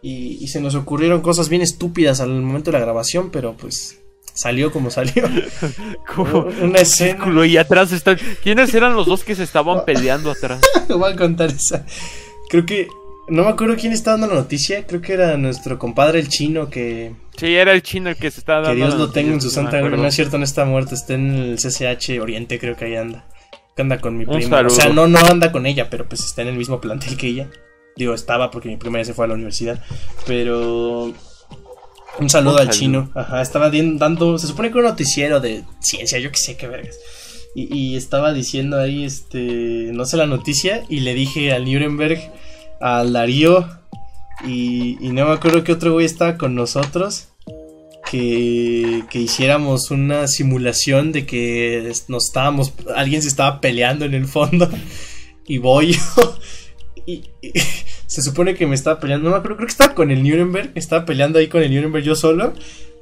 Y, 0.01 0.37
y 0.43 0.47
se 0.49 0.59
nos 0.59 0.75
ocurrieron 0.75 1.21
cosas 1.21 1.47
bien 1.49 1.61
estúpidas 1.61 2.19
al 2.19 2.29
momento 2.41 2.71
de 2.71 2.77
la 2.77 2.83
grabación, 2.83 3.29
pero 3.31 3.55
pues 3.55 3.99
salió 4.33 4.71
como 4.71 4.89
salió. 4.91 5.23
Como 6.15 6.47
Una 6.61 6.79
escena. 6.79 7.45
y 7.45 7.55
atrás 7.57 7.91
están. 7.91 8.17
¿Quiénes 8.43 8.73
eran 8.73 8.95
los 8.95 9.05
dos 9.07 9.23
que 9.23 9.35
se 9.35 9.43
estaban 9.43 9.85
peleando 9.85 10.31
atrás? 10.31 10.61
Voy 10.89 11.11
a 11.13 11.15
contar 11.15 11.49
esa. 11.51 11.85
Creo 12.49 12.65
que. 12.65 12.87
No 13.29 13.43
me 13.43 13.49
acuerdo 13.49 13.75
quién 13.77 13.93
estaba 13.93 14.17
dando 14.17 14.35
la 14.35 14.41
noticia. 14.41 14.85
Creo 14.85 15.01
que 15.01 15.13
era 15.13 15.37
nuestro 15.37 15.79
compadre 15.79 16.19
el 16.19 16.27
chino 16.27 16.69
que. 16.69 17.13
Sí, 17.37 17.55
era 17.55 17.71
el 17.71 17.81
chino 17.81 18.09
el 18.09 18.17
que 18.17 18.29
se 18.29 18.39
estaba 18.39 18.61
dando. 18.61 18.71
Que 18.71 18.75
Dios 18.75 18.95
lo 18.95 19.11
tenga 19.11 19.33
en 19.33 19.41
su 19.41 19.49
santa 19.49 19.79
gloria. 19.79 19.97
No 19.97 20.07
es 20.07 20.15
cierto, 20.15 20.37
no 20.37 20.43
está 20.43 20.65
muerto. 20.65 20.93
Está 20.93 21.13
en 21.13 21.33
el 21.33 21.55
CCH 21.55 22.19
Oriente, 22.21 22.59
creo 22.59 22.75
que 22.75 22.85
ahí 22.85 22.95
anda. 22.95 23.25
Que 23.75 23.81
anda 23.81 23.99
con 23.99 24.17
mi 24.17 24.25
Un 24.25 24.35
prima. 24.35 24.59
O 24.61 24.69
sea, 24.69 24.89
no, 24.89 25.07
no 25.07 25.19
anda 25.19 25.51
con 25.51 25.65
ella, 25.65 25.89
pero 25.89 26.07
pues 26.07 26.23
está 26.25 26.41
en 26.41 26.49
el 26.49 26.57
mismo 26.57 26.81
plantel 26.81 27.15
que 27.15 27.27
ella. 27.27 27.49
Digo, 27.95 28.13
estaba 28.13 28.51
porque 28.51 28.69
mi 28.69 28.77
prima 28.77 28.97
ya 28.99 29.05
se 29.05 29.13
fue 29.13 29.25
a 29.25 29.29
la 29.29 29.35
universidad. 29.35 29.81
Pero. 30.27 31.13
Un 32.19 32.29
saludo 32.29 32.55
Un 32.55 32.61
al 32.61 32.69
chino. 32.69 33.09
Ajá, 33.15 33.41
estaba 33.41 33.71
dando. 33.71 34.37
Se 34.37 34.47
supone 34.47 34.69
que 34.69 34.77
un 34.77 34.83
noticiero 34.83 35.39
de 35.39 35.63
ciencia, 35.79 36.19
yo 36.19 36.29
qué 36.29 36.37
sé 36.37 36.57
qué 36.57 36.67
vergas. 36.67 36.99
Y, 37.55 37.73
y 37.73 37.95
estaba 37.95 38.33
diciendo 38.33 38.77
ahí, 38.79 39.05
este. 39.05 39.39
No 39.93 40.05
sé 40.05 40.17
la 40.17 40.27
noticia. 40.27 40.83
Y 40.89 40.99
le 40.99 41.13
dije 41.13 41.53
al 41.53 41.65
Nuremberg, 41.65 42.19
al 42.83 43.13
Darío. 43.13 43.65
Y, 44.45 44.97
y 44.99 45.09
no 45.09 45.25
me 45.25 45.33
acuerdo 45.33 45.63
qué 45.63 45.71
otro 45.71 45.93
güey 45.93 46.05
estaba 46.05 46.37
con 46.37 46.53
nosotros. 46.53 47.29
que, 48.11 49.03
que 49.09 49.19
hiciéramos 49.19 49.89
una 49.89 50.27
simulación 50.27 51.13
de 51.13 51.25
que 51.25 51.91
nos 52.09 52.25
estábamos, 52.25 52.73
alguien 52.95 53.21
se 53.21 53.29
estaba 53.29 53.61
peleando 53.61 54.05
en 54.05 54.13
el 54.13 54.27
fondo 54.27 54.69
y 55.47 55.57
voy 55.57 55.93
yo 55.93 56.37
y, 57.07 57.23
y 57.41 57.53
se 58.05 58.21
supone 58.21 58.53
que 58.53 58.67
me 58.67 58.75
estaba 58.75 58.99
peleando, 58.99 59.29
no 59.29 59.31
me 59.31 59.37
acuerdo, 59.37 59.55
creo 59.57 59.67
que 59.67 59.71
estaba 59.71 59.95
con 59.95 60.11
el 60.11 60.21
Nuremberg, 60.21 60.73
estaba 60.75 61.05
peleando 61.05 61.39
ahí 61.39 61.47
con 61.47 61.63
el 61.63 61.73
Nuremberg 61.73 62.03
yo 62.03 62.15
solo 62.15 62.53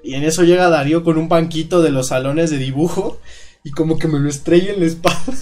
y 0.03 0.13
en 0.13 0.23
eso 0.23 0.43
llega 0.43 0.69
Darío 0.69 1.03
con 1.03 1.17
un 1.17 1.27
banquito 1.27 1.81
de 1.81 1.91
los 1.91 2.09
salones 2.09 2.51
de 2.51 2.57
dibujo 2.57 3.19
y 3.63 3.71
como 3.71 3.97
que 3.97 4.07
me 4.07 4.19
lo 4.19 4.29
estrella 4.29 4.73
en 4.73 4.79
la 4.79 4.85
espalda. 4.85 5.33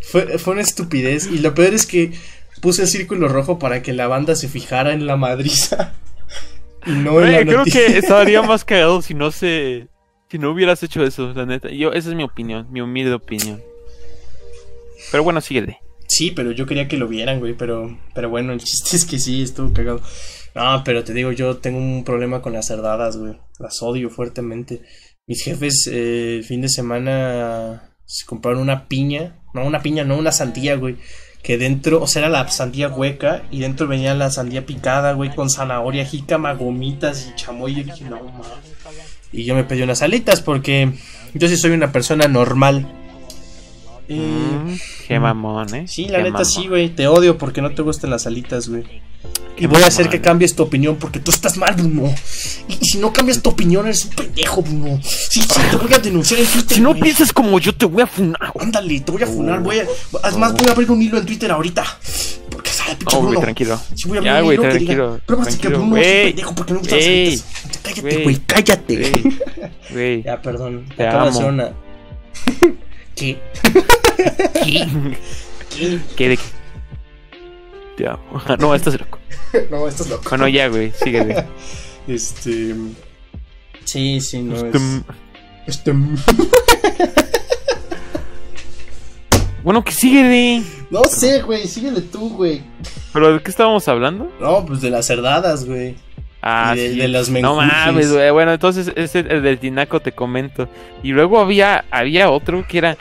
fue, 0.00 0.38
fue 0.38 0.52
una 0.52 0.62
estupidez 0.62 1.28
y 1.28 1.38
lo 1.38 1.54
peor 1.54 1.72
es 1.72 1.86
que 1.86 2.12
puse 2.60 2.82
el 2.82 2.88
círculo 2.88 3.28
rojo 3.28 3.58
para 3.58 3.82
que 3.82 3.92
la 3.92 4.06
banda 4.06 4.34
se 4.36 4.48
fijara 4.48 4.92
en 4.92 5.06
la 5.06 5.16
madriza. 5.16 5.94
Y 6.86 6.92
no 6.92 7.20
en 7.20 7.28
Güey, 7.28 7.32
la 7.32 7.42
creo 7.42 7.58
noticia. 7.58 7.86
que 7.86 7.98
estaría 7.98 8.40
más 8.40 8.64
cagado 8.66 9.02
si 9.02 9.12
no 9.12 9.30
se. 9.30 9.88
Si 10.30 10.38
no 10.38 10.50
hubieras 10.50 10.82
hecho 10.82 11.04
eso, 11.04 11.32
la 11.34 11.44
neta. 11.44 11.68
Yo, 11.70 11.92
esa 11.92 12.08
es 12.08 12.14
mi 12.14 12.22
opinión, 12.22 12.68
mi 12.70 12.80
humilde 12.80 13.12
opinión. 13.12 13.60
Pero 15.10 15.22
bueno, 15.24 15.40
síguele. 15.42 15.78
Sí, 16.08 16.30
pero 16.30 16.52
yo 16.52 16.66
quería 16.66 16.88
que 16.88 16.96
lo 16.96 17.06
vieran, 17.06 17.38
güey, 17.38 17.52
pero, 17.54 17.98
pero 18.14 18.30
bueno, 18.30 18.52
el 18.52 18.60
chiste 18.64 18.96
es 18.96 19.04
que 19.04 19.18
sí, 19.18 19.42
estuvo 19.42 19.72
cagado. 19.74 20.00
No, 20.54 20.82
pero 20.84 21.04
te 21.04 21.12
digo, 21.12 21.32
yo 21.32 21.58
tengo 21.58 21.78
un 21.78 22.02
problema 22.04 22.40
con 22.42 22.52
las 22.52 22.66
cerdadas, 22.66 23.16
güey. 23.16 23.34
Las 23.58 23.82
odio 23.82 24.08
fuertemente. 24.08 24.80
Mis 25.26 25.42
jefes 25.44 25.86
eh, 25.92 26.36
el 26.38 26.44
fin 26.44 26.62
de 26.62 26.68
semana 26.68 27.92
se 28.06 28.24
compraron 28.24 28.62
una 28.62 28.88
piña. 28.88 29.36
No, 29.52 29.64
una 29.66 29.82
piña, 29.82 30.04
no, 30.04 30.16
una 30.16 30.32
sandía, 30.32 30.76
güey. 30.76 30.96
Que 31.42 31.56
dentro, 31.56 32.02
o 32.02 32.06
sea, 32.06 32.20
era 32.20 32.28
la 32.28 32.48
sandía 32.48 32.88
hueca 32.88 33.42
y 33.50 33.60
dentro 33.60 33.86
venía 33.88 34.14
la 34.14 34.30
sandía 34.30 34.66
picada, 34.66 35.12
güey, 35.12 35.34
con 35.34 35.48
zanahoria, 35.50 36.04
jícama, 36.04 36.52
gomitas 36.52 37.28
y 37.30 37.34
chamoy. 37.34 37.72
Y 37.72 37.74
yo 37.76 37.84
dije, 37.84 38.04
no, 38.04 38.16
mames. 38.22 38.46
Y 39.32 39.44
yo 39.44 39.54
me 39.54 39.64
pedí 39.64 39.82
unas 39.82 40.02
alitas 40.02 40.40
porque 40.42 40.92
yo 41.34 41.48
sí 41.48 41.56
soy 41.56 41.70
una 41.70 41.92
persona 41.92 42.28
normal. 42.28 42.86
Eh, 44.08 44.16
Mm, 44.18 44.74
qué 45.06 45.20
mamón, 45.20 45.72
eh. 45.74 45.88
Sí, 45.88 46.06
la 46.06 46.18
Qué 46.18 46.24
neta 46.24 46.32
mamón. 46.32 46.44
sí, 46.46 46.66
güey. 46.66 46.88
Te 46.90 47.06
odio 47.06 47.38
porque 47.38 47.62
no 47.62 47.70
te 47.70 47.82
gustan 47.82 48.10
las 48.10 48.26
alitas, 48.26 48.68
güey. 48.68 48.84
Y 49.60 49.66
voy 49.66 49.82
a 49.82 49.86
hacer 49.86 50.06
mamón. 50.06 50.10
que 50.18 50.20
cambies 50.20 50.54
tu 50.56 50.62
opinión 50.62 50.96
porque 50.96 51.20
tú 51.20 51.30
estás 51.30 51.56
mal, 51.56 51.74
Bruno. 51.74 52.12
Y, 52.68 52.72
y 52.80 52.84
si 52.86 52.98
no 52.98 53.12
cambias 53.12 53.40
tu 53.42 53.50
opinión, 53.50 53.86
eres 53.86 54.06
un 54.06 54.10
pendejo, 54.12 54.62
Bruno. 54.62 54.98
Sí, 55.02 55.40
sí, 55.42 55.60
te 55.70 55.76
voy 55.76 55.92
a 55.92 55.98
denunciar 55.98 56.40
en 56.40 56.46
Twitter. 56.46 56.74
Si 56.76 56.80
no 56.80 56.90
güey. 56.90 57.02
piensas 57.02 57.32
como 57.32 57.58
yo, 57.60 57.74
te 57.74 57.84
voy 57.86 58.02
a 58.02 58.06
funar. 58.06 58.50
güey. 58.54 58.66
Ándale, 58.66 59.00
te 59.00 59.12
voy 59.12 59.22
a 59.22 59.26
funar. 59.26 59.60
Voy 59.60 59.78
a, 59.78 59.86
además, 60.22 60.54
voy 60.54 60.68
a 60.68 60.72
abrir 60.72 60.90
un 60.90 61.02
hilo 61.02 61.18
en 61.18 61.26
Twitter 61.26 61.50
ahorita. 61.50 61.84
Porque 62.50 62.70
sabe, 62.70 62.96
pinche 62.96 63.16
Oh, 63.16 63.20
güey, 63.20 63.30
Bruno. 63.32 63.40
tranquilo. 63.42 63.80
Sí, 63.94 64.08
voy 64.08 64.16
a 64.16 64.20
abrir 64.20 64.32
Ya, 64.32 64.38
un 64.38 64.44
güey, 64.44 64.54
hilo 64.54 64.62
que 64.62 64.68
tranquilo. 64.70 65.12
diga. 65.12 65.26
Pruebas 65.26 65.56
que. 65.56 65.68
Bruno 65.68 65.82
es 65.82 65.84
un 65.84 65.90
Güey, 65.90 66.24
pendejo 66.28 66.54
porque 66.54 66.72
no 66.72 66.78
gusta 66.80 66.96
las. 66.96 67.44
Cállate, 67.82 68.00
güey. 68.02 68.22
güey, 68.24 68.36
cállate. 68.46 68.96
Güey, 68.96 69.22
güey. 69.92 70.22
Ya, 70.22 70.40
perdón. 70.42 70.86
Te 70.96 71.06
Acabo 71.06 71.30
de 71.30 71.38
amo. 71.38 71.48
una. 71.48 71.72
¿Qué? 73.14 73.38
¿Qué? 74.64 74.88
¿Qué? 75.76 75.98
¿Qué 76.16 76.28
de 76.28 76.36
qué? 76.36 76.42
Te 78.00 78.08
amo. 78.08 78.42
No, 78.58 78.74
estás 78.74 78.98
loco. 78.98 79.18
No, 79.70 79.86
estás 79.86 80.08
loco. 80.08 80.22
Bueno, 80.30 80.48
ya, 80.48 80.68
güey, 80.68 80.90
síguele. 80.92 81.44
Este. 82.08 82.74
Sí, 83.84 84.20
sí, 84.20 84.40
no 84.42 84.54
Este, 84.56 84.78
es. 84.78 85.02
Este. 85.66 85.92
Bueno, 89.62 89.84
que 89.84 89.92
síguele. 89.92 90.62
No 90.90 91.04
sé, 91.04 91.42
güey, 91.42 91.66
síguele 91.68 92.00
tú, 92.00 92.30
güey. 92.30 92.62
¿Pero 93.12 93.34
de 93.34 93.42
qué 93.42 93.50
estábamos 93.50 93.86
hablando? 93.86 94.32
No, 94.40 94.64
pues 94.64 94.80
de 94.80 94.90
las 94.90 95.06
cerdadas, 95.06 95.66
güey. 95.66 95.94
Ah, 96.40 96.72
de- 96.74 96.92
sí. 96.92 96.96
de 96.98 97.08
los 97.08 97.28
No 97.28 97.56
mames, 97.56 98.10
güey. 98.12 98.30
Bueno, 98.30 98.52
entonces 98.52 98.90
ese 98.96 99.18
el 99.20 99.42
del 99.42 99.58
tinaco 99.58 100.00
te 100.00 100.12
comento. 100.12 100.68
Y 101.02 101.10
luego 101.12 101.38
había 101.38 101.84
había 101.90 102.30
otro 102.30 102.66
que 102.66 102.78
era 102.78 102.96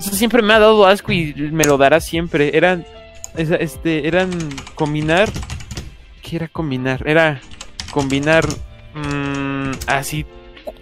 eso 0.00 0.10
siempre 0.12 0.42
me 0.42 0.52
ha 0.52 0.58
dado 0.58 0.84
asco 0.86 1.12
y 1.12 1.32
me 1.34 1.64
lo 1.64 1.78
dará 1.78 2.00
siempre. 2.00 2.56
Eran 2.56 2.84
este 3.36 4.06
eran 4.06 4.30
combinar 4.74 5.28
¿Qué 6.24 6.36
era 6.36 6.48
combinar? 6.48 7.02
Era 7.06 7.40
combinar 7.90 8.46
mm, 8.94 9.72
así 9.86 10.24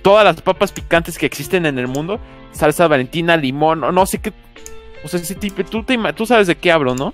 todas 0.02 0.24
las 0.24 0.40
papas 0.40 0.70
picantes 0.70 1.18
que 1.18 1.26
existen 1.26 1.66
en 1.66 1.78
el 1.78 1.88
mundo, 1.88 2.20
salsa 2.52 2.86
valentina, 2.86 3.36
limón, 3.36 3.80
no, 3.80 3.90
no 3.90 4.06
sé 4.06 4.18
qué 4.18 4.32
o 5.04 5.08
sea, 5.08 5.18
ese 5.18 5.34
tipo, 5.34 5.64
tú, 5.64 5.82
te 5.82 5.98
tú 6.12 6.26
sabes 6.26 6.46
de 6.46 6.54
qué 6.54 6.70
hablo, 6.70 6.94
¿no? 6.94 7.12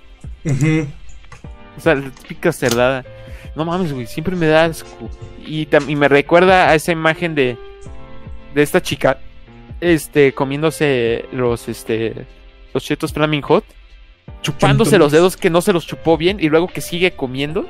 O 1.75 1.81
sea, 1.81 1.95
la 1.95 2.09
típica 2.11 2.51
cerdada. 2.51 3.03
No 3.55 3.65
mames, 3.65 3.93
güey, 3.93 4.05
siempre 4.05 4.35
me 4.35 4.45
da 4.45 4.65
asco. 4.65 5.09
Y, 5.45 5.67
y 5.87 5.95
me 5.95 6.07
recuerda 6.07 6.69
a 6.69 6.75
esa 6.75 6.91
imagen 6.91 7.33
de, 7.33 7.57
de 8.53 8.61
esta 8.61 8.81
chica, 8.81 9.19
este, 9.81 10.33
comiéndose 10.33 11.25
los, 11.31 11.67
este, 11.67 12.27
los 12.73 12.83
chetos 12.83 13.11
Flaming 13.11 13.41
Hot, 13.41 13.63
chupándose 14.41 14.97
los 14.97 15.11
dedos 15.11 15.37
que 15.37 15.49
no 15.49 15.61
se 15.61 15.73
los 15.73 15.85
chupó 15.87 16.17
bien 16.17 16.37
y 16.39 16.49
luego 16.49 16.67
que 16.67 16.81
sigue 16.81 17.11
comiendo 17.11 17.65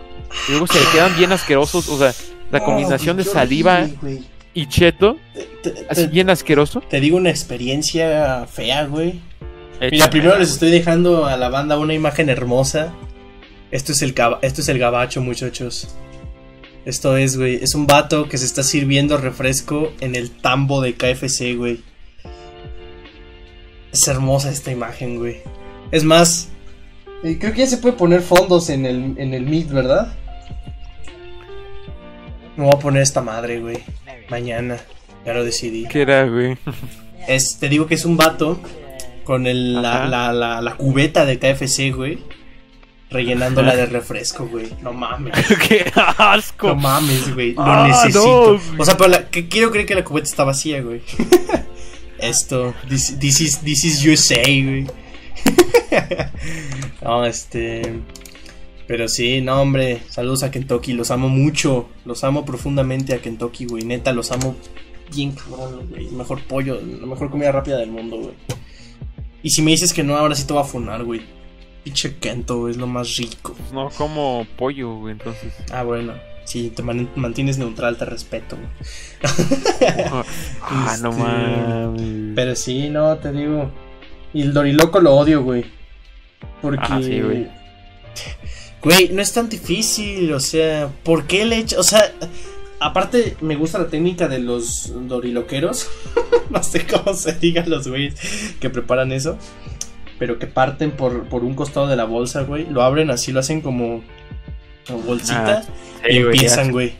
y 0.47 0.51
luego 0.51 0.67
se 0.67 0.79
le 0.79 0.85
quedan 0.93 1.15
bien 1.17 1.31
asquerosos. 1.31 1.89
O 1.89 1.97
sea, 1.97 2.13
la 2.51 2.59
combinación 2.63 3.17
de 3.17 3.23
saliva 3.23 3.87
y 4.53 4.67
cheto, 4.67 5.17
Te, 5.63 5.69
te- 5.71 5.85
así 5.89 6.01
te- 6.03 6.07
bien 6.07 6.29
asqueroso. 6.29 6.81
te 6.81 6.99
digo 6.99 7.17
una 7.17 7.29
experiencia 7.29 8.45
fea, 8.47 8.85
güey. 8.85 9.19
Mira, 9.91 10.09
primero 10.09 10.37
les 10.37 10.49
estoy 10.51 10.71
dejando 10.71 11.25
a 11.25 11.37
la 11.37 11.49
banda 11.49 11.77
una 11.77 11.93
imagen 11.93 12.29
hermosa. 12.29 12.93
Esto 13.71 13.91
es 13.93 14.01
el, 14.01 14.13
esto 14.41 14.61
es 14.61 14.67
el 14.67 14.79
gabacho, 14.79 15.21
muchachos. 15.21 15.95
Esto 16.85 17.15
es, 17.17 17.37
güey. 17.37 17.55
Es 17.61 17.75
un 17.75 17.85
vato 17.87 18.27
que 18.27 18.37
se 18.37 18.45
está 18.45 18.63
sirviendo 18.63 19.17
refresco 19.17 19.93
en 20.01 20.15
el 20.15 20.31
tambo 20.31 20.81
de 20.81 20.95
KFC, 20.95 21.55
güey. 21.55 21.81
Es 23.91 24.07
hermosa 24.07 24.49
esta 24.51 24.71
imagen, 24.71 25.17
güey. 25.17 25.37
Es 25.91 26.03
más, 26.03 26.49
eh, 27.23 27.37
creo 27.39 27.53
que 27.53 27.59
ya 27.59 27.67
se 27.67 27.77
puede 27.77 27.95
poner 27.95 28.21
fondos 28.21 28.69
en 28.69 28.85
el, 28.85 29.15
en 29.17 29.33
el 29.33 29.45
Meet, 29.45 29.69
¿verdad? 29.69 30.13
Me 32.57 32.65
voy 32.65 32.73
a 32.75 32.79
poner 32.79 33.01
esta 33.03 33.21
madre, 33.21 33.59
güey. 33.59 33.77
Mañana. 34.29 34.77
Ya 35.25 35.33
lo 35.33 35.43
decidí. 35.43 35.85
¿Qué 35.87 36.01
era, 36.01 36.25
güey? 36.27 36.57
Es, 37.27 37.57
te 37.59 37.69
digo 37.69 37.87
que 37.87 37.95
es 37.95 38.05
un 38.05 38.17
vato 38.17 38.59
con 39.23 39.47
el, 39.47 39.81
la, 39.81 40.07
la, 40.07 40.33
la, 40.33 40.61
la 40.61 40.75
cubeta 40.75 41.25
de 41.25 41.39
KFC, 41.39 41.91
güey. 41.95 42.19
Rellenándola 43.11 43.75
de 43.75 43.85
refresco, 43.87 44.45
güey. 44.45 44.67
No 44.81 44.93
mames. 44.93 45.33
¡Qué 45.67 45.91
asco! 46.17 46.67
No 46.67 46.75
mames, 46.75 47.33
güey. 47.33 47.53
Lo 47.53 47.63
Ah, 47.63 47.87
necesito. 47.87 48.59
no, 48.75 48.81
o 48.81 48.85
sea, 48.85 48.95
pero 48.97 49.09
la- 49.09 49.29
que 49.29 49.47
quiero 49.47 49.71
creer 49.71 49.87
que 49.87 49.95
la 49.95 50.03
cubeta 50.03 50.27
está 50.27 50.43
vacía, 50.43 50.81
güey. 50.81 51.01
Esto. 52.19 52.73
This, 52.87 53.17
this 53.19 53.41
is, 53.41 53.59
this 53.61 53.83
is 53.83 54.03
USA, 54.05 54.41
güey. 54.43 54.85
no, 57.01 57.25
este. 57.25 57.81
Pero 58.87 59.07
sí, 59.07 59.41
no, 59.41 59.61
hombre. 59.61 60.01
Saludos 60.09 60.43
a 60.43 60.51
Kentucky. 60.51 60.93
Los 60.93 61.11
amo 61.11 61.29
mucho. 61.29 61.87
Los 62.05 62.23
amo 62.23 62.45
profundamente 62.45 63.13
a 63.13 63.21
Kentucky, 63.21 63.65
güey. 63.65 63.83
Neta, 63.83 64.11
los 64.13 64.31
amo 64.31 64.55
bien 65.13 65.31
cabrón, 65.33 65.87
güey. 65.89 66.07
El 66.07 66.13
mejor 66.13 66.41
pollo, 66.43 66.79
la 66.81 67.05
mejor 67.05 67.29
comida 67.29 67.51
rápida 67.51 67.77
del 67.77 67.91
mundo, 67.91 68.17
güey. 68.17 68.33
Y 69.43 69.51
si 69.51 69.61
me 69.61 69.71
dices 69.71 69.93
que 69.93 70.03
no, 70.03 70.17
ahora 70.17 70.35
sí 70.35 70.45
te 70.45 70.53
voy 70.53 70.63
a 70.63 70.65
funar, 70.65 71.03
güey. 71.03 71.21
Pinche 71.83 72.15
Kento, 72.17 72.59
güey, 72.61 72.71
es 72.71 72.77
lo 72.77 72.87
más 72.87 73.15
rico. 73.15 73.55
No 73.73 73.89
como 73.91 74.45
pollo, 74.57 74.95
güey, 74.95 75.13
entonces. 75.13 75.53
Ah, 75.71 75.83
bueno. 75.83 76.13
Si 76.45 76.69
te 76.71 76.81
man- 76.81 77.09
mantienes 77.15 77.59
neutral, 77.59 77.95
te 77.97 78.05
respeto, 78.05 78.57
güey. 78.57 78.69
Ah, 80.61 80.97
no 81.01 81.09
Este, 81.11 81.23
mames. 81.23 82.33
Pero 82.35 82.55
sí, 82.55 82.89
no, 82.89 83.15
te 83.17 83.31
digo. 83.31 83.71
Y 84.33 84.41
el 84.41 84.53
Doriloco 84.53 84.99
lo 84.99 85.15
odio, 85.15 85.43
güey. 85.43 85.65
Porque. 86.61 86.85
Ah, 86.89 86.99
sí, 87.01 87.21
güey. 87.21 87.47
Güey, 88.81 89.09
no 89.09 89.21
es 89.21 89.33
tan 89.33 89.49
difícil, 89.49 90.31
o 90.31 90.39
sea, 90.39 90.89
¿por 91.03 91.27
qué 91.27 91.43
le 91.43 91.57
echa? 91.57 91.77
O 91.77 91.83
sea, 91.83 92.13
aparte 92.79 93.35
me 93.41 93.57
gusta 93.57 93.77
la 93.77 93.87
técnica 93.89 94.29
de 94.29 94.39
los 94.39 94.93
doriloqueros. 95.05 95.89
no 96.49 96.63
sé 96.63 96.87
cómo 96.87 97.13
se 97.13 97.33
digan 97.33 97.69
los 97.69 97.89
güeyes 97.89 98.15
que 98.61 98.69
preparan 98.69 99.11
eso. 99.11 99.37
Pero 100.17 100.39
que 100.39 100.47
parten 100.47 100.91
por, 100.91 101.25
por 101.27 101.43
un 101.43 101.55
costado 101.55 101.87
de 101.87 101.97
la 101.97 102.05
bolsa, 102.05 102.43
güey. 102.43 102.67
Lo 102.69 102.81
abren 102.81 103.11
así, 103.11 103.33
lo 103.33 103.41
hacen 103.41 103.59
como, 103.59 104.01
como 104.87 104.99
bolsita. 104.99 105.57
Ah, 105.57 105.73
Sí, 106.07 106.15
y 106.15 106.23
güey, 106.23 106.35
empiezan, 106.35 106.67
ya. 106.67 106.71
güey. 106.71 106.93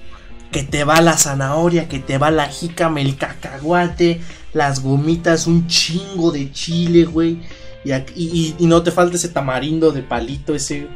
Que 0.51 0.63
te 0.63 0.83
va 0.83 0.99
la 0.99 1.17
zanahoria, 1.17 1.87
que 1.87 1.99
te 1.99 2.17
va 2.17 2.29
la 2.29 2.49
jícama, 2.49 2.99
el 2.99 3.15
cacahuate, 3.15 4.19
las 4.53 4.81
gomitas, 4.81 5.47
un 5.47 5.67
chingo 5.67 6.31
de 6.31 6.51
chile, 6.51 7.05
güey. 7.05 7.39
Y, 7.85 8.55
y, 8.59 8.65
no 8.65 8.83
te 8.83 8.91
falta 8.91 9.15
ese 9.15 9.29
tamarindo 9.29 9.91
de 9.91 10.03
palito 10.03 10.53
ese. 10.55 10.87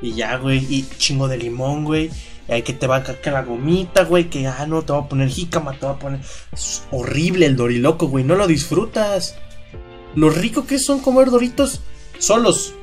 Y 0.00 0.14
ya, 0.14 0.36
güey. 0.36 0.58
Y 0.68 0.86
chingo 0.98 1.28
de 1.28 1.38
limón, 1.38 1.84
güey. 1.84 2.10
Y 2.48 2.62
que 2.62 2.72
te 2.72 2.86
va 2.86 2.96
a 2.96 3.02
caer 3.02 3.32
la 3.32 3.42
gomita, 3.42 4.04
güey. 4.04 4.30
Que, 4.30 4.46
ah, 4.46 4.66
no, 4.66 4.82
te 4.82 4.92
va 4.92 5.00
a 5.00 5.08
poner 5.08 5.28
jícama, 5.28 5.72
te 5.72 5.86
va 5.86 5.92
a 5.92 5.98
poner... 5.98 6.20
Es 6.52 6.84
horrible 6.90 7.46
el 7.46 7.56
doriloco, 7.56 8.08
güey. 8.08 8.24
No 8.24 8.34
lo 8.36 8.46
disfrutas. 8.46 9.36
Lo 10.14 10.30
rico 10.30 10.66
que 10.66 10.78
son 10.78 11.00
comer 11.00 11.30
doritos 11.30 11.80
solos. 12.18 12.74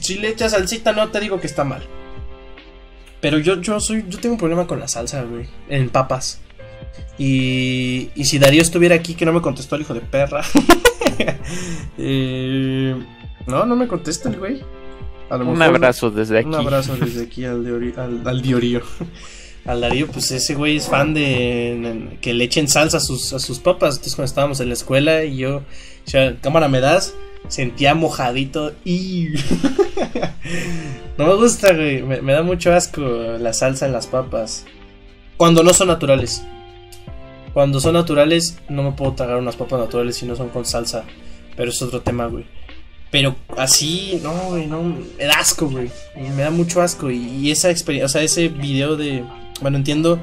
Si 0.00 0.16
le 0.16 0.28
echas 0.30 0.52
salsita, 0.52 0.92
no 0.92 1.10
te 1.10 1.20
digo 1.20 1.40
que 1.40 1.46
está 1.46 1.64
mal. 1.64 1.82
Pero 3.20 3.38
yo, 3.38 3.60
yo 3.60 3.78
soy, 3.80 4.04
yo 4.08 4.18
tengo 4.18 4.34
un 4.34 4.38
problema 4.38 4.66
con 4.66 4.80
la 4.80 4.88
salsa, 4.88 5.22
güey. 5.22 5.48
En 5.68 5.90
papas. 5.90 6.40
Y, 7.18 8.08
y 8.14 8.24
si 8.24 8.38
Darío 8.38 8.62
estuviera 8.62 8.94
aquí, 8.94 9.14
que 9.14 9.26
no 9.26 9.32
me 9.32 9.40
contestó 9.42 9.76
el 9.76 9.82
hijo 9.82 9.94
de 9.94 10.00
perra. 10.00 10.42
Eh, 11.98 12.94
no, 13.46 13.66
no 13.66 13.76
me 13.76 13.86
contesta 13.88 14.28
el 14.30 14.38
güey. 14.38 14.62
Un 15.30 15.60
abrazo 15.60 16.10
desde 16.10 16.38
aquí. 16.38 16.48
Un 16.48 16.54
abrazo 16.54 16.96
desde 16.96 17.24
aquí 17.24 17.44
al, 17.44 17.64
Diori- 17.64 17.96
al, 17.98 18.26
al 18.26 18.42
Diorío. 18.42 18.82
Al 19.66 19.82
Darío, 19.82 20.06
pues 20.06 20.30
ese 20.30 20.54
güey 20.54 20.76
es 20.78 20.88
fan 20.88 21.12
de 21.12 22.16
que 22.22 22.32
le 22.32 22.44
echen 22.44 22.66
salsa 22.66 22.96
a 22.96 23.00
sus, 23.00 23.34
a 23.34 23.38
sus 23.38 23.58
papas. 23.58 23.96
Entonces 23.96 24.14
cuando 24.16 24.30
estábamos 24.30 24.58
en 24.60 24.68
la 24.68 24.72
escuela 24.72 25.22
y 25.24 25.36
yo, 25.36 25.56
o 25.58 25.62
sea, 26.06 26.34
cámara 26.40 26.66
me 26.68 26.80
das, 26.80 27.12
sentía 27.48 27.94
mojadito 27.94 28.72
y... 28.86 29.28
no 31.18 31.26
me 31.26 31.34
gusta, 31.34 31.74
güey. 31.74 32.02
Me, 32.02 32.22
me 32.22 32.32
da 32.32 32.42
mucho 32.42 32.72
asco 32.72 33.02
la 33.02 33.52
salsa 33.52 33.84
en 33.84 33.92
las 33.92 34.06
papas. 34.06 34.64
Cuando 35.36 35.62
no 35.62 35.74
son 35.74 35.88
naturales. 35.88 36.42
Cuando 37.52 37.80
son 37.80 37.94
naturales, 37.94 38.58
no 38.68 38.82
me 38.82 38.92
puedo 38.92 39.12
tragar 39.14 39.38
unas 39.38 39.56
papas 39.56 39.80
naturales 39.80 40.16
si 40.16 40.26
no 40.26 40.36
son 40.36 40.50
con 40.50 40.64
salsa. 40.64 41.04
Pero 41.56 41.70
es 41.70 41.82
otro 41.82 42.00
tema, 42.00 42.26
güey. 42.26 42.44
Pero 43.10 43.34
así, 43.56 44.20
no, 44.22 44.32
güey, 44.50 44.66
no, 44.68 44.82
me 44.82 45.24
da 45.24 45.34
asco, 45.40 45.68
güey. 45.68 45.90
Me 46.16 46.42
da 46.42 46.50
mucho 46.50 46.80
asco. 46.80 47.10
Y, 47.10 47.18
y 47.18 47.50
esa 47.50 47.70
experiencia, 47.70 48.06
o 48.06 48.08
sea, 48.08 48.22
ese 48.22 48.48
video 48.48 48.96
de. 48.96 49.24
Bueno, 49.60 49.76
entiendo. 49.76 50.20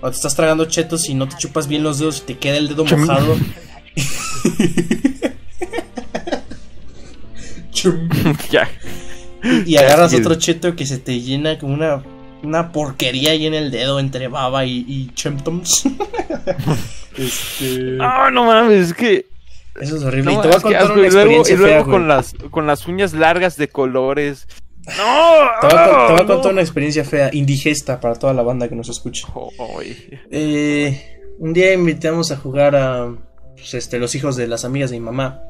Cuando 0.00 0.12
te 0.12 0.16
estás 0.16 0.34
tragando 0.34 0.64
chetos 0.64 1.10
y 1.10 1.14
no 1.14 1.28
te 1.28 1.36
chupas 1.36 1.68
bien 1.68 1.82
los 1.82 1.98
dedos 1.98 2.20
y 2.20 2.22
te 2.22 2.38
queda 2.38 2.56
el 2.56 2.68
dedo 2.68 2.86
Chum. 2.86 3.00
mojado. 3.00 3.36
Chum. 7.72 8.08
ya. 8.50 8.66
y 9.66 9.76
agarras 9.76 10.14
otro 10.14 10.34
cheto 10.36 10.74
que 10.74 10.86
se 10.86 10.96
te 10.96 11.20
llena 11.20 11.58
como 11.58 11.74
una, 11.74 12.02
una 12.42 12.72
porquería 12.72 13.32
ahí 13.32 13.46
en 13.46 13.54
el 13.54 13.70
dedo 13.70 14.00
entre 14.00 14.28
baba 14.28 14.64
y, 14.64 14.84
y 14.88 15.10
chemtoms. 15.14 15.84
este, 17.16 17.74
No, 17.96 18.30
no 18.30 18.44
mames, 18.44 18.88
es 18.88 18.94
que. 18.94 19.26
eso 19.80 19.96
es 19.96 20.02
horrible. 20.02 20.32
no, 20.34 20.38
y 20.38 20.42
te 20.42 20.48
voy 20.48 20.56
a 20.56 20.60
contar 20.60 20.82
asco, 20.82 20.94
una 20.94 21.06
y 21.06 21.10
luego, 21.10 21.18
experiencia 21.20 21.54
y 21.54 21.58
luego 21.58 21.72
fea, 21.74 21.82
güey. 21.82 21.92
con 21.92 22.08
las 22.08 22.34
con 22.50 22.66
las 22.66 22.86
uñas 22.86 23.12
largas 23.12 23.56
de 23.56 23.68
colores. 23.68 24.46
No, 24.86 25.48
Te 25.60 25.66
voy, 25.66 25.76
a, 25.76 25.84
te 26.06 26.12
voy 26.12 26.20
a 26.20 26.22
no. 26.22 26.26
contar 26.26 26.52
una 26.52 26.62
experiencia 26.62 27.04
fea, 27.04 27.30
indigesta 27.32 28.00
para 28.00 28.14
toda 28.14 28.32
la 28.32 28.42
banda 28.42 28.68
que 28.68 28.74
nos 28.74 28.88
escucha. 28.88 29.28
Ay. 29.78 29.96
Eh, 30.30 31.20
un 31.38 31.52
día 31.52 31.72
invitamos 31.74 32.30
a 32.32 32.36
jugar 32.36 32.74
a 32.74 33.14
pues, 33.56 33.74
este, 33.74 33.98
los 33.98 34.14
hijos 34.14 34.36
de 34.36 34.46
las 34.48 34.64
amigas 34.64 34.90
de 34.90 34.98
mi 34.98 35.04
mamá. 35.04 35.42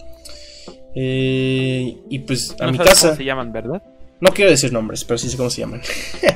Eh, 0.96 1.96
y 2.10 2.18
pues 2.20 2.56
a 2.60 2.66
No 2.66 2.72
mi 2.72 2.78
sabes 2.78 2.92
casa. 2.94 3.06
cómo 3.08 3.16
se 3.18 3.24
llaman, 3.24 3.52
¿verdad? 3.52 3.82
No 4.20 4.32
quiero 4.32 4.50
decir 4.50 4.72
nombres, 4.72 5.04
pero 5.04 5.16
sí 5.16 5.28
sé 5.30 5.36
cómo 5.36 5.48
se 5.48 5.60
llaman. 5.62 5.80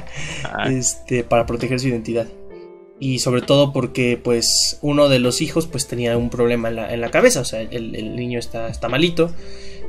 Ah, 0.45 0.69
Este, 0.71 1.25
para 1.25 1.47
proteger 1.47 1.81
su 1.81 1.89
identidad. 1.89 2.27
Y 3.01 3.19
sobre 3.19 3.43
todo 3.43 3.73
porque, 3.73 4.19
pues, 4.23 4.79
uno 4.83 5.09
de 5.09 5.19
los 5.19 5.41
hijos, 5.41 5.67
pues, 5.67 5.87
tenía 5.87 6.17
un 6.17 6.31
problema 6.31 6.69
en 6.69 6.77
la, 6.77 6.95
en 6.95 7.01
la 7.01 7.11
cabeza. 7.11 7.41
O 7.41 7.45
sea, 7.45 7.61
el, 7.61 7.95
el 7.95 8.17
niño 8.17 8.39
está, 8.39 8.69
está 8.69 8.89
malito. 8.89 9.31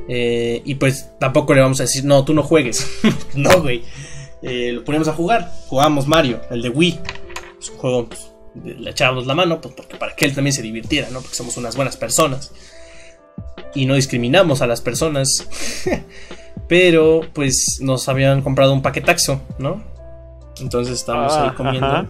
Eh, 0.08 0.62
y 0.64 0.76
pues 0.76 1.10
tampoco 1.18 1.54
le 1.54 1.60
vamos 1.60 1.80
a 1.80 1.84
decir, 1.84 2.04
no, 2.04 2.24
tú 2.24 2.34
no 2.34 2.42
juegues. 2.42 2.86
no, 3.34 3.60
güey. 3.60 3.82
Eh, 4.42 4.72
lo 4.72 4.84
ponemos 4.84 5.08
a 5.08 5.12
jugar. 5.12 5.52
Jugábamos 5.68 6.06
Mario, 6.06 6.40
el 6.50 6.62
de 6.62 6.68
Wii. 6.68 7.00
Pues, 7.80 8.30
le 8.64 8.90
echábamos 8.90 9.26
la 9.26 9.34
mano, 9.34 9.60
pues, 9.60 9.74
porque 9.74 9.96
para 9.96 10.14
que 10.14 10.24
él 10.24 10.34
también 10.34 10.52
se 10.52 10.62
divirtiera, 10.62 11.08
¿no? 11.10 11.20
Porque 11.20 11.34
somos 11.34 11.56
unas 11.56 11.76
buenas 11.76 11.96
personas. 11.96 12.52
Y 13.74 13.86
no 13.86 13.94
discriminamos 13.94 14.62
a 14.62 14.66
las 14.66 14.80
personas. 14.80 15.46
Pero, 16.68 17.22
pues, 17.32 17.78
nos 17.80 18.08
habían 18.08 18.42
comprado 18.42 18.72
un 18.72 18.82
paquetaxo, 18.82 19.40
¿no? 19.58 19.84
Entonces 20.60 20.94
estábamos 20.94 21.32
Ah, 21.34 21.44
ahí 21.44 21.50
comiendo. 21.56 21.86
ajá. 21.86 22.06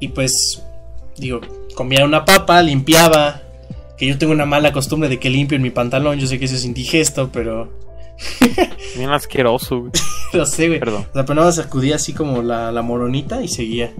Y 0.00 0.08
pues, 0.08 0.62
digo, 1.16 1.40
comía 1.74 2.04
una 2.04 2.24
papa, 2.24 2.62
limpiaba. 2.62 3.42
Que 3.96 4.06
yo 4.06 4.16
tengo 4.16 4.32
una 4.32 4.46
mala 4.46 4.72
costumbre 4.72 5.08
de 5.08 5.18
que 5.18 5.28
limpio 5.28 5.56
en 5.56 5.62
mi 5.62 5.70
pantalón. 5.70 6.18
Yo 6.20 6.26
sé 6.28 6.38
que 6.38 6.44
eso 6.44 6.54
es 6.54 6.64
indigesto, 6.64 7.30
pero. 7.32 7.72
bien 8.96 9.10
asqueroso, 9.10 9.80
güey. 9.80 9.92
No 10.34 10.44
sé, 10.44 10.68
güey. 10.68 10.78
Perdón. 10.78 11.06
O 11.10 11.12
sea, 11.14 11.24
pero 11.24 11.34
nada 11.36 11.46
más 11.48 11.56
sacudía 11.56 11.96
así 11.96 12.12
como 12.12 12.42
la, 12.42 12.70
la 12.70 12.82
moronita 12.82 13.42
y 13.42 13.48
seguía. 13.48 13.92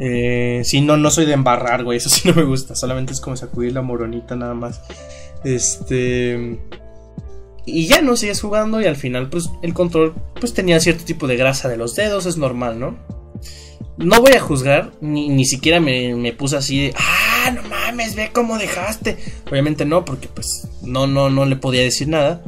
Eh, 0.00 0.62
sí, 0.64 0.80
no, 0.80 0.96
no 0.96 1.10
soy 1.12 1.26
de 1.26 1.32
embarrar, 1.32 1.84
güey. 1.84 1.98
Eso 1.98 2.08
sí 2.10 2.28
no 2.28 2.34
me 2.34 2.42
gusta. 2.42 2.74
Solamente 2.74 3.12
es 3.12 3.20
como 3.20 3.36
sacudir 3.36 3.72
la 3.72 3.80
moronita 3.80 4.34
nada 4.36 4.52
más. 4.54 4.80
Este. 5.44 6.58
Y 7.66 7.86
ya 7.86 8.02
no 8.02 8.16
sigues 8.16 8.40
jugando 8.40 8.80
y 8.80 8.86
al 8.86 8.96
final, 8.96 9.30
pues, 9.30 9.50
el 9.62 9.72
control, 9.72 10.14
pues 10.38 10.52
tenía 10.52 10.80
cierto 10.80 11.04
tipo 11.04 11.26
de 11.26 11.36
grasa 11.36 11.68
de 11.68 11.76
los 11.76 11.94
dedos, 11.94 12.26
es 12.26 12.36
normal, 12.36 12.78
¿no? 12.78 12.96
No 13.96 14.20
voy 14.20 14.32
a 14.32 14.40
juzgar, 14.40 14.92
ni, 15.00 15.28
ni 15.28 15.44
siquiera 15.44 15.80
me, 15.80 16.14
me 16.14 16.32
puse 16.32 16.56
así 16.56 16.86
de, 16.86 16.94
ah, 16.96 17.50
no 17.52 17.62
mames, 17.68 18.16
ve 18.16 18.30
cómo 18.32 18.58
dejaste. 18.58 19.16
Obviamente 19.50 19.84
no, 19.84 20.04
porque 20.04 20.28
pues 20.28 20.68
no, 20.82 21.06
no, 21.06 21.30
no 21.30 21.44
le 21.46 21.56
podía 21.56 21.82
decir 21.82 22.08
nada. 22.08 22.42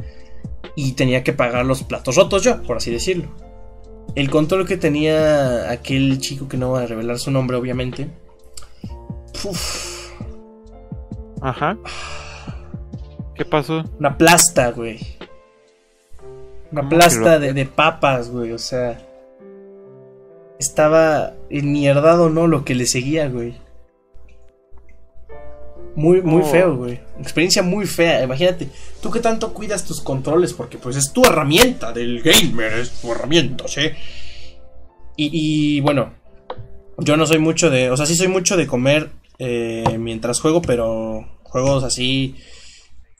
Y 0.75 0.91
tenía 0.91 1.23
que 1.23 1.33
pagar 1.33 1.65
los 1.65 1.83
platos 1.83 2.15
rotos 2.15 2.43
yo, 2.43 2.61
por 2.63 2.77
así 2.77 2.91
decirlo. 2.91 3.33
El 4.15 4.29
control 4.29 4.67
que 4.67 4.77
tenía 4.77 5.71
aquel 5.71 6.19
chico 6.19 6.47
que 6.47 6.57
no 6.57 6.71
va 6.71 6.81
a 6.81 6.85
revelar 6.85 7.17
su 7.17 7.31
nombre, 7.31 7.57
obviamente. 7.57 8.09
Uf, 9.43 9.97
Ajá. 11.41 11.77
¿Qué 13.37 13.45
pasó? 13.45 13.83
una 13.99 14.17
plasta, 14.17 14.71
güey. 14.71 14.99
Una 16.71 16.81
¿Cómo 16.81 16.89
que 16.89 16.95
plasta 16.95 17.33
lo- 17.35 17.39
de, 17.39 17.53
de 17.53 17.65
papas, 17.65 18.29
güey. 18.29 18.51
O 18.51 18.59
sea. 18.59 19.01
Estaba 20.59 21.33
enmierdado, 21.49 22.29
¿no? 22.29 22.47
Lo 22.47 22.65
que 22.65 22.73
le 22.75 22.85
seguía, 22.87 23.29
güey. 23.29 23.55
Muy, 25.95 26.21
muy 26.21 26.41
Oh. 26.43 26.45
feo, 26.45 26.75
güey. 26.75 26.99
Experiencia 27.19 27.63
muy 27.63 27.85
fea. 27.87 28.23
Imagínate, 28.23 28.67
tú 29.01 29.09
que 29.09 29.19
tanto 29.19 29.53
cuidas 29.53 29.83
tus 29.85 29.99
controles, 30.01 30.53
porque 30.53 30.77
pues 30.77 30.95
es 30.95 31.11
tu 31.11 31.23
herramienta 31.25 31.91
del 31.91 32.21
gamer, 32.21 32.73
es 32.73 33.01
tu 33.01 33.11
herramienta, 33.11 33.67
¿sí? 33.67 33.81
Y, 35.15 35.29
y, 35.77 35.79
bueno, 35.81 36.13
yo 36.99 37.17
no 37.17 37.25
soy 37.25 37.39
mucho 37.39 37.69
de. 37.71 37.89
O 37.89 37.97
sea, 37.97 38.05
sí 38.05 38.15
soy 38.15 38.27
mucho 38.27 38.55
de 38.57 38.67
comer 38.67 39.09
eh, 39.39 39.97
mientras 39.99 40.39
juego, 40.39 40.61
pero 40.61 41.27
juegos 41.43 41.83
así. 41.83 42.35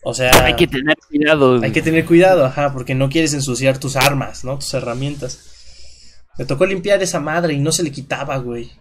O 0.09 0.13
sea. 0.13 0.31
Hay 0.45 0.55
que 0.55 0.67
tener 0.67 0.95
cuidado. 1.09 1.61
Hay 1.61 1.73
que 1.73 1.81
tener 1.81 2.05
cuidado, 2.05 2.45
ajá, 2.45 2.71
porque 2.71 2.95
no 2.95 3.09
quieres 3.09 3.33
ensuciar 3.33 3.77
tus 3.77 3.97
armas, 3.97 4.45
¿no? 4.45 4.57
Tus 4.57 4.73
herramientas. 4.73 6.23
Me 6.37 6.45
tocó 6.45 6.65
limpiar 6.65 7.03
esa 7.03 7.19
madre 7.19 7.55
y 7.55 7.59
no 7.59 7.73
se 7.73 7.83
le 7.83 7.91
quitaba, 7.91 8.37
güey. 8.37 8.71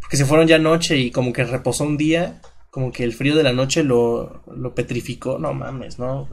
Porque 0.00 0.16
se 0.16 0.24
fueron 0.24 0.46
ya 0.46 0.56
noche 0.56 0.96
y 0.96 1.10
como 1.10 1.34
que 1.34 1.44
reposó 1.44 1.84
un 1.84 1.98
día, 1.98 2.40
como 2.70 2.90
que 2.90 3.04
el 3.04 3.12
frío 3.12 3.36
de 3.36 3.42
la 3.42 3.52
noche 3.52 3.82
lo, 3.84 4.44
lo 4.46 4.74
petrificó. 4.74 5.38
No 5.38 5.52
mames, 5.52 5.98
no. 5.98 6.26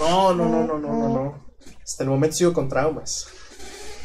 No, 0.00 0.34
no, 0.34 0.48
no, 0.48 0.66
no, 0.66 0.76
no, 0.76 0.92
no, 0.92 1.08
no. 1.08 1.54
Hasta 1.84 2.02
el 2.02 2.10
momento 2.10 2.34
sigo 2.34 2.52
con 2.52 2.68
traumas. 2.68 3.28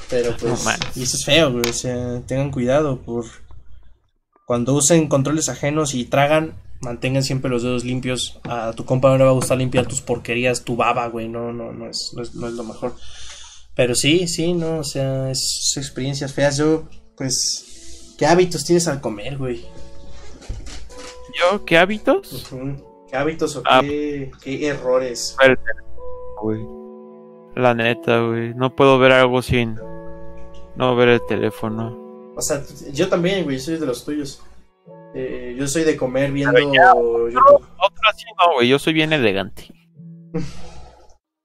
Pero 0.08 0.38
pues. 0.38 0.44
No 0.44 0.66
mames. 0.66 0.96
y 0.96 1.02
eso 1.02 1.18
es 1.18 1.26
feo, 1.26 1.52
güey. 1.52 1.68
O 1.68 1.74
sea, 1.74 2.22
tengan 2.28 2.52
cuidado 2.52 3.02
por. 3.02 3.26
Cuando 4.46 4.76
usen 4.76 5.08
controles 5.08 5.50
ajenos 5.50 5.96
y 5.96 6.06
tragan, 6.06 6.54
mantengan 6.82 7.24
siempre 7.24 7.50
los 7.50 7.64
dedos 7.64 7.84
limpios. 7.84 8.40
A 8.44 8.74
tu 8.74 8.86
compa 8.86 9.10
no 9.10 9.18
le 9.18 9.24
va 9.26 9.30
a 9.32 9.34
gustar 9.34 9.58
limpiar 9.58 9.86
tus 9.88 10.02
porquerías, 10.02 10.64
tu 10.64 10.76
baba, 10.76 11.08
güey. 11.08 11.28
No, 11.28 11.52
no, 11.54 11.72
no 11.74 11.90
es, 11.90 12.12
no 12.16 12.22
es, 12.24 12.36
no 12.36 12.48
es 12.48 12.54
lo 12.54 12.64
mejor. 12.64 12.96
Pero 13.76 13.96
sí, 13.96 14.28
sí, 14.28 14.54
no, 14.54 14.80
o 14.80 14.84
sea, 14.84 15.32
es, 15.32 15.70
es 15.72 15.78
experiencias 15.78 16.34
feas. 16.34 16.58
Yo, 16.58 16.84
pues, 17.16 18.16
¿qué 18.18 18.26
hábitos 18.26 18.66
tienes 18.66 18.88
al 18.88 19.00
comer, 19.02 19.38
güey? 19.38 19.66
¿Yo? 21.40 21.64
¿Qué 21.66 21.78
hábitos? 21.78 22.48
¿Qué 23.10 23.16
hábitos 23.16 23.56
o 23.56 23.64
Ah. 23.66 23.82
qué, 23.82 24.32
qué 24.44 24.68
errores? 24.68 25.36
Güey. 26.42 26.60
La 27.56 27.74
neta, 27.74 28.22
güey. 28.22 28.54
No 28.54 28.76
puedo 28.76 29.00
ver 29.00 29.12
algo 29.12 29.42
sin 29.42 29.76
no 30.76 30.96
ver 30.96 31.10
el 31.10 31.22
teléfono. 31.28 32.34
O 32.36 32.42
sea, 32.42 32.64
yo 32.94 33.10
también, 33.10 33.44
güey, 33.44 33.60
soy 33.60 33.78
de 33.78 33.86
los 33.86 34.06
tuyos. 34.06 34.42
Eh, 35.16 35.56
yo 35.58 35.68
soy 35.68 35.84
de 35.84 35.98
comer 35.98 36.32
viendo 36.32 36.60
ya, 36.60 36.94
YouTube. 36.94 37.68
Otro 37.78 38.10
así 38.10 38.26
no, 38.40 38.54
güey. 38.54 38.68
Yo 38.68 38.80
soy 38.80 38.94
bien 38.94 39.14
elegante. 39.14 39.68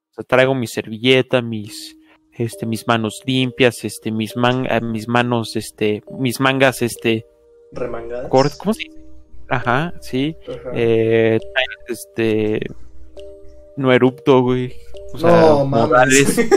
O 0.07 0.21
sea, 0.21 0.23
traigo 0.23 0.55
mi 0.55 0.65
servilleta, 0.65 1.41
mis 1.41 1.97
este 2.31 2.65
mis 2.65 2.87
manos 2.87 3.21
limpias, 3.25 3.83
este 3.83 4.11
mis 4.11 4.37
man 4.37 4.65
eh, 4.69 4.79
mis 4.79 5.09
manos 5.09 5.57
este 5.57 6.03
mis 6.09 6.39
mangas 6.39 6.81
este 6.81 7.25
Remangadas. 7.73 8.29
cort 8.29 8.53
¿cómo 8.55 8.73
se 8.73 8.83
dice? 8.85 9.03
Ajá, 9.49 9.93
sí. 9.99 10.37
Ajá. 10.47 10.71
Eh, 10.73 11.37
este 11.89 12.61
no 13.75 13.91
erupto, 13.91 14.41
güey. 14.41 14.73
O 15.13 15.17
sea, 15.17 15.31
no, 15.31 15.65
modales. 15.65 16.37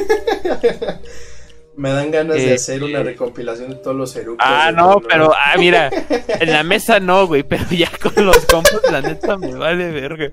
Me 1.78 1.90
dan 1.92 2.10
ganas 2.10 2.36
de 2.36 2.50
Eh, 2.50 2.54
hacer 2.56 2.82
una 2.82 3.02
recopilación 3.04 3.70
de 3.70 3.76
todos 3.76 3.96
los 3.96 4.14
eructos. 4.16 4.46
Ah, 4.46 4.72
no, 4.72 5.00
pero, 5.08 5.32
ah, 5.32 5.56
mira, 5.56 5.88
en 6.40 6.50
la 6.52 6.62
mesa 6.64 6.98
no, 7.00 7.26
güey, 7.28 7.44
pero 7.44 7.64
ya 7.70 7.88
con 8.02 8.26
los 8.26 8.44
compas, 8.46 8.80
la 8.90 9.00
neta 9.00 9.36
me 9.38 9.54
vale 9.54 9.90
verga. 9.92 10.28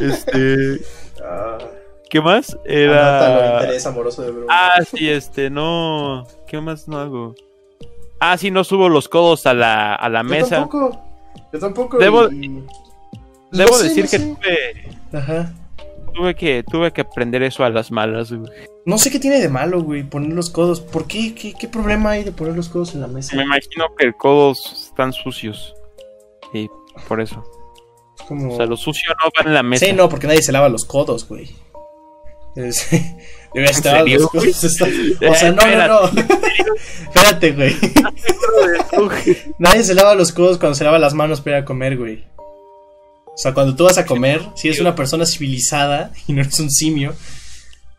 Este, 0.00 0.80
Ah, 1.24 1.56
¿qué 2.10 2.20
más? 2.20 2.56
Era. 2.64 3.58
interés 3.60 3.86
amoroso 3.86 4.22
de 4.22 4.30
Bruno. 4.32 4.46
Ah, 4.50 4.80
sí, 4.84 5.08
este, 5.08 5.50
no. 5.50 6.26
¿Qué 6.48 6.60
más 6.60 6.88
no 6.88 6.98
hago? 6.98 7.34
Ah, 8.18 8.36
sí, 8.36 8.50
no 8.50 8.64
subo 8.64 8.88
los 8.88 9.08
codos 9.08 9.46
a 9.46 9.54
la, 9.54 9.94
a 9.94 10.08
la 10.08 10.22
Yo 10.22 10.28
mesa. 10.28 10.56
tampoco. 10.56 11.00
Yo 11.52 11.58
tampoco. 11.60 11.98
Debo- 11.98 12.30
y- 12.32 12.64
Debo 13.52 13.70
No 13.72 13.76
sé, 13.78 13.84
decir 13.88 14.04
no 14.04 14.10
que 14.10 14.18
sé. 14.18 14.24
tuve, 14.26 15.18
Ajá. 15.18 15.52
Tuve 16.12 16.34
que 16.34 16.64
tuve 16.70 16.92
que 16.92 17.00
aprender 17.02 17.42
eso 17.42 17.64
a 17.64 17.70
las 17.70 17.90
malas, 17.90 18.32
güey. 18.32 18.50
No 18.84 18.98
sé 18.98 19.10
qué 19.10 19.18
tiene 19.20 19.40
de 19.40 19.48
malo, 19.48 19.82
güey, 19.82 20.02
poner 20.02 20.32
los 20.32 20.50
codos. 20.50 20.80
¿Por 20.80 21.06
qué? 21.06 21.34
¿Qué, 21.34 21.54
qué 21.54 21.68
problema 21.68 22.10
hay 22.10 22.24
de 22.24 22.32
poner 22.32 22.54
los 22.56 22.68
codos 22.68 22.94
en 22.94 23.00
la 23.00 23.06
mesa? 23.06 23.36
Me 23.36 23.42
imagino 23.44 23.86
que 23.96 24.06
el 24.06 24.14
codos 24.16 24.88
están 24.90 25.12
sucios. 25.12 25.74
Y 26.52 26.68
por 27.08 27.20
eso. 27.20 27.44
Es 28.18 28.26
como... 28.26 28.52
O 28.52 28.56
sea, 28.56 28.66
lo 28.66 28.76
sucio 28.76 29.12
no 29.22 29.30
va 29.36 29.48
en 29.48 29.54
la 29.54 29.62
mesa. 29.62 29.86
Sí, 29.86 29.92
no, 29.92 30.08
porque 30.08 30.26
nadie 30.26 30.42
se 30.42 30.52
lava 30.52 30.68
los 30.68 30.84
codos, 30.84 31.26
güey. 31.28 31.50
Es- 32.56 32.88
a 33.54 33.60
estar 33.60 34.06
los 34.06 34.28
codos. 34.28 34.64
está- 34.64 34.86
O 35.30 35.34
sea, 35.34 35.52
no, 35.52 35.62
no, 35.64 35.88
no. 36.12 36.22
Espérate, 37.14 37.52
güey. 37.52 37.74
Nadie 39.58 39.84
se 39.84 39.94
lava 39.94 40.14
los 40.14 40.32
codos 40.32 40.58
cuando 40.58 40.74
se 40.74 40.84
lava 40.84 40.98
las 40.98 41.14
manos 41.14 41.40
para 41.40 41.58
ir 41.58 41.62
a 41.62 41.66
comer, 41.66 41.96
güey. 41.96 42.24
O 43.34 43.36
sea, 43.36 43.54
cuando 43.54 43.74
tú 43.74 43.84
vas 43.84 43.98
a 43.98 44.04
comer, 44.06 44.42
si 44.56 44.68
eres 44.68 44.80
una 44.80 44.94
persona 44.94 45.24
civilizada 45.26 46.10
y 46.26 46.32
no 46.32 46.42
eres 46.42 46.58
un 46.60 46.70
simio, 46.70 47.14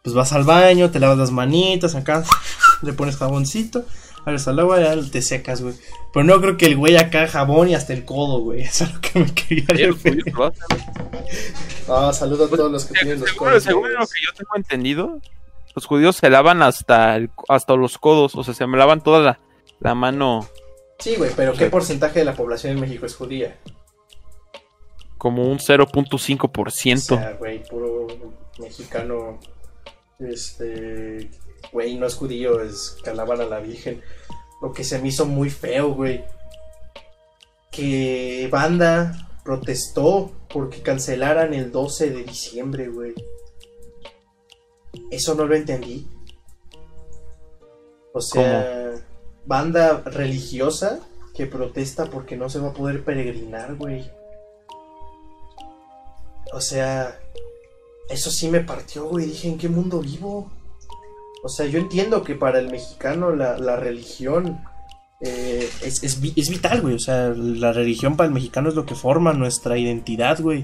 pues 0.03 0.13
vas 0.15 0.33
al 0.33 0.43
baño, 0.43 0.91
te 0.91 0.99
lavas 0.99 1.17
las 1.17 1.31
manitas, 1.31 1.95
acá 1.95 2.23
le 2.81 2.93
pones 2.93 3.15
jaboncito, 3.17 3.85
abres 4.25 4.47
al 4.47 4.59
agua 4.59 4.79
y 4.79 4.83
ya 4.83 5.11
te 5.11 5.21
secas, 5.21 5.61
güey. 5.61 5.75
Pero 6.13 6.23
no 6.25 6.39
creo 6.39 6.57
que 6.57 6.67
el 6.67 6.77
güey 6.77 6.95
acá 6.97 7.27
jabón 7.27 7.69
y 7.69 7.75
hasta 7.75 7.93
el 7.93 8.05
codo, 8.05 8.39
güey. 8.41 8.61
Eso 8.63 8.83
es 8.83 8.93
lo 8.93 9.01
que 9.01 9.19
me 9.19 9.33
quería 9.33 9.65
referir. 9.87 10.23
Ah, 11.89 12.11
saludo 12.13 12.45
a 12.45 12.49
todos 12.49 12.71
los 12.71 12.85
que 12.85 12.93
tienen 12.93 13.19
los 13.19 13.33
codos. 13.33 13.63
según 13.63 13.91
lo 13.93 13.99
que 14.05 14.21
yo 14.25 14.33
tengo 14.37 14.55
entendido, 14.55 15.19
los 15.75 15.85
judíos 15.85 16.15
se 16.15 16.29
lavan 16.29 16.61
hasta, 16.61 17.15
el- 17.15 17.31
hasta 17.49 17.75
los 17.75 17.97
codos. 17.97 18.35
O 18.35 18.43
sea, 18.43 18.53
se 18.53 18.67
me 18.67 18.77
lavan 18.77 19.01
toda 19.01 19.19
la, 19.19 19.39
la 19.79 19.95
mano 19.95 20.47
Sí, 20.99 21.15
güey, 21.17 21.31
pero 21.35 21.53
¿qué 21.53 21.65
porcentaje 21.69 22.19
de 22.19 22.25
la 22.25 22.35
población 22.35 22.73
en 22.73 22.79
México 22.79 23.05
es 23.05 23.15
judía? 23.15 23.57
Como 25.23 25.49
un 25.49 25.55
O 25.55 25.61
0.5%. 25.61 26.97
sea, 26.97 27.31
güey, 27.39 27.63
puro 27.63 28.07
mexicano, 28.59 29.39
este, 30.19 31.31
güey, 31.71 31.95
no 31.95 32.07
es 32.07 32.15
judío, 32.15 32.61
es 32.61 32.97
que 33.01 33.09
alaban 33.09 33.39
a 33.39 33.45
la 33.45 33.61
Virgen. 33.61 34.01
Lo 34.61 34.73
que 34.73 34.83
se 34.83 34.99
me 34.99 35.07
hizo 35.07 35.25
muy 35.25 35.49
feo, 35.49 35.93
güey. 35.93 36.25
Que 37.71 38.49
banda 38.51 39.29
protestó 39.45 40.29
porque 40.49 40.81
cancelaran 40.81 41.53
el 41.53 41.71
12 41.71 42.09
de 42.09 42.23
diciembre, 42.23 42.89
güey. 42.89 43.13
Eso 45.09 45.35
no 45.35 45.45
lo 45.45 45.55
entendí. 45.55 46.05
O 48.11 48.19
sea, 48.19 48.91
banda 49.45 50.01
religiosa 50.05 50.99
que 51.33 51.45
protesta 51.45 52.07
porque 52.07 52.35
no 52.35 52.49
se 52.49 52.59
va 52.59 52.71
a 52.71 52.73
poder 52.73 53.05
peregrinar, 53.05 53.75
güey. 53.75 54.11
O 56.53 56.61
sea, 56.61 57.19
eso 58.09 58.31
sí 58.31 58.47
me 58.47 58.59
partió, 58.61 59.05
güey. 59.05 59.25
Dije, 59.27 59.47
¿en 59.47 59.57
qué 59.57 59.67
mundo 59.69 59.99
vivo? 59.99 60.51
O 61.43 61.49
sea, 61.49 61.65
yo 61.65 61.79
entiendo 61.79 62.23
que 62.23 62.35
para 62.35 62.59
el 62.59 62.69
mexicano 62.71 63.35
la, 63.35 63.57
religión 63.75 64.61
eh, 65.21 65.69
es, 65.81 66.03
es 66.03 66.21
vi- 66.21 66.33
es 66.35 66.49
vital, 66.49 66.81
güey. 66.81 66.95
O 66.95 66.99
sea, 66.99 67.29
la 67.35 67.73
religión 67.73 68.15
para 68.15 68.27
el 68.27 68.33
mexicano 68.33 68.69
es 68.69 68.75
lo 68.75 68.85
que 68.85 68.95
forma 68.95 69.33
nuestra 69.33 69.77
identidad, 69.77 70.39
güey. 70.39 70.63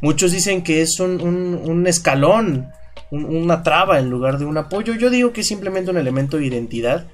Muchos 0.00 0.32
dicen 0.32 0.62
que 0.62 0.82
es 0.82 1.00
un, 1.00 1.20
un- 1.20 1.62
escalón, 1.86 2.70
un- 3.10 3.24
una 3.24 3.62
traba 3.62 3.98
en 3.98 4.10
lugar 4.10 4.38
de 4.38 4.44
un 4.44 4.58
apoyo. 4.58 4.94
Yo 4.94 5.10
digo 5.10 5.32
que 5.32 5.40
es 5.42 5.46
simplemente 5.46 5.90
un 5.90 5.96
elemento 5.98 6.36
de 6.36 6.46
identidad. 6.46 7.06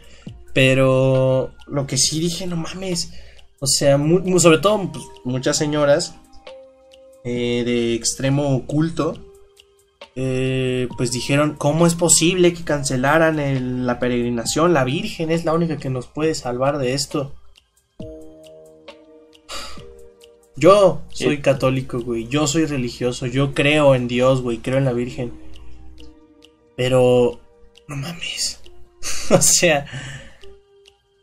Pero 0.54 1.52
lo 1.66 1.86
que 1.86 1.98
sí 1.98 2.18
dije, 2.18 2.46
no 2.46 2.56
mames. 2.56 3.12
O 3.60 3.66
sea, 3.66 3.98
sobre 4.38 4.58
todo 4.58 4.90
pues, 4.90 5.04
muchas 5.24 5.56
señoras 5.58 6.14
eh, 7.26 7.62
de 7.66 7.94
extremo 7.94 8.64
culto, 8.66 9.14
eh, 10.14 10.88
pues 10.96 11.10
dijeron, 11.12 11.56
¿cómo 11.58 11.86
es 11.86 11.94
posible 11.94 12.54
que 12.54 12.64
cancelaran 12.64 13.38
el- 13.40 13.84
la 13.86 13.98
peregrinación? 13.98 14.72
La 14.72 14.84
Virgen 14.84 15.30
es 15.30 15.44
la 15.44 15.52
única 15.52 15.76
que 15.76 15.90
nos 15.90 16.06
puede 16.06 16.34
salvar 16.34 16.78
de 16.78 16.94
esto. 16.94 17.34
Yo 20.56 21.02
soy 21.10 21.42
católico, 21.42 22.00
güey. 22.00 22.28
Yo 22.28 22.46
soy 22.46 22.64
religioso. 22.64 23.26
Yo 23.26 23.52
creo 23.52 23.94
en 23.94 24.08
Dios, 24.08 24.40
güey. 24.40 24.58
Creo 24.58 24.78
en 24.78 24.86
la 24.86 24.94
Virgen. 24.94 25.32
Pero... 26.76 27.40
No 27.88 27.96
mames. 27.96 28.60
o 29.30 29.42
sea... 29.42 29.86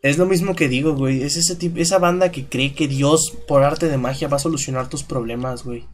Es 0.02 0.18
lo 0.18 0.26
mismo 0.26 0.54
que 0.54 0.68
digo, 0.68 0.92
güey. 0.94 1.22
Es 1.22 1.36
ese 1.36 1.56
tipo, 1.56 1.78
esa 1.80 1.98
banda 1.98 2.30
que 2.30 2.44
cree 2.44 2.74
que 2.74 2.86
Dios, 2.86 3.32
por 3.48 3.64
arte 3.64 3.88
de 3.88 3.96
magia, 3.96 4.28
va 4.28 4.36
a 4.36 4.40
solucionar 4.40 4.90
tus 4.90 5.02
problemas, 5.02 5.64
güey. 5.64 5.86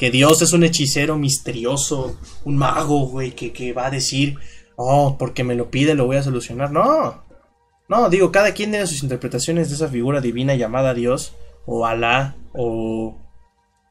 Que 0.00 0.10
Dios 0.10 0.40
es 0.40 0.54
un 0.54 0.64
hechicero 0.64 1.18
misterioso, 1.18 2.16
un 2.46 2.56
mago, 2.56 3.06
güey, 3.08 3.32
que, 3.32 3.52
que 3.52 3.74
va 3.74 3.88
a 3.88 3.90
decir, 3.90 4.38
oh, 4.76 5.16
porque 5.18 5.44
me 5.44 5.54
lo 5.54 5.70
pide, 5.70 5.94
lo 5.94 6.06
voy 6.06 6.16
a 6.16 6.22
solucionar. 6.22 6.72
No. 6.72 7.22
No, 7.86 8.08
digo, 8.08 8.32
cada 8.32 8.54
quien 8.54 8.70
tiene 8.70 8.86
sus 8.86 9.02
interpretaciones 9.02 9.68
de 9.68 9.74
esa 9.74 9.88
figura 9.88 10.22
divina 10.22 10.54
llamada 10.54 10.94
Dios, 10.94 11.34
o 11.66 11.84
Alá, 11.84 12.34
o 12.54 13.18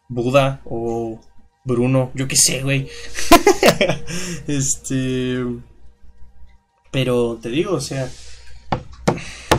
Buda, 0.08 0.62
o 0.66 1.20
Bruno, 1.64 2.10
yo 2.16 2.28
qué 2.28 2.38
sé, 2.38 2.64
güey. 2.64 2.90
este. 4.48 5.46
Pero 6.90 7.38
te 7.40 7.50
digo, 7.50 7.76
o 7.76 7.82
sea. 7.82 8.10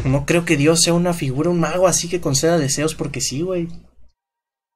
No 0.05 0.27
creo 0.27 0.44
que 0.44 0.56
Dios 0.56 0.82
sea 0.82 0.94
una 0.94 1.12
figura, 1.12 1.48
un 1.48 1.60
mago 1.60 1.86
así 1.86 2.09
que 2.09 2.20
conceda 2.20 2.59
deseos 2.59 2.97
porque 2.97 3.20
sí, 3.20 3.43
güey. 3.43 3.68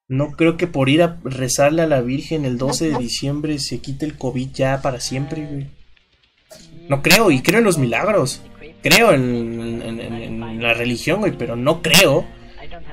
No 0.09 0.33
creo 0.33 0.57
que 0.57 0.67
por 0.67 0.89
ir 0.89 1.03
a 1.03 1.19
rezarle 1.25 1.83
a 1.83 1.87
la 1.87 2.03
Virgen 2.03 2.45
el 2.45 2.59
12 2.59 2.91
de 2.91 2.99
diciembre 2.99 3.59
se 3.59 3.79
quite 3.81 4.05
el 4.05 4.19
COVID 4.19 4.51
ya 4.53 4.83
para 4.83 5.01
siempre, 5.01 5.47
güey. 5.47 5.67
No 6.89 7.03
creo, 7.03 7.31
y 7.31 7.41
creo 7.41 7.59
en 7.61 7.65
los 7.65 7.79
milagros. 7.79 8.43
Creo 8.83 9.13
en, 9.13 10.61
la 10.61 10.75
religión, 10.75 11.21
güey, 11.21 11.33
pero 11.37 11.57
no 11.57 11.81
creo 11.81 12.27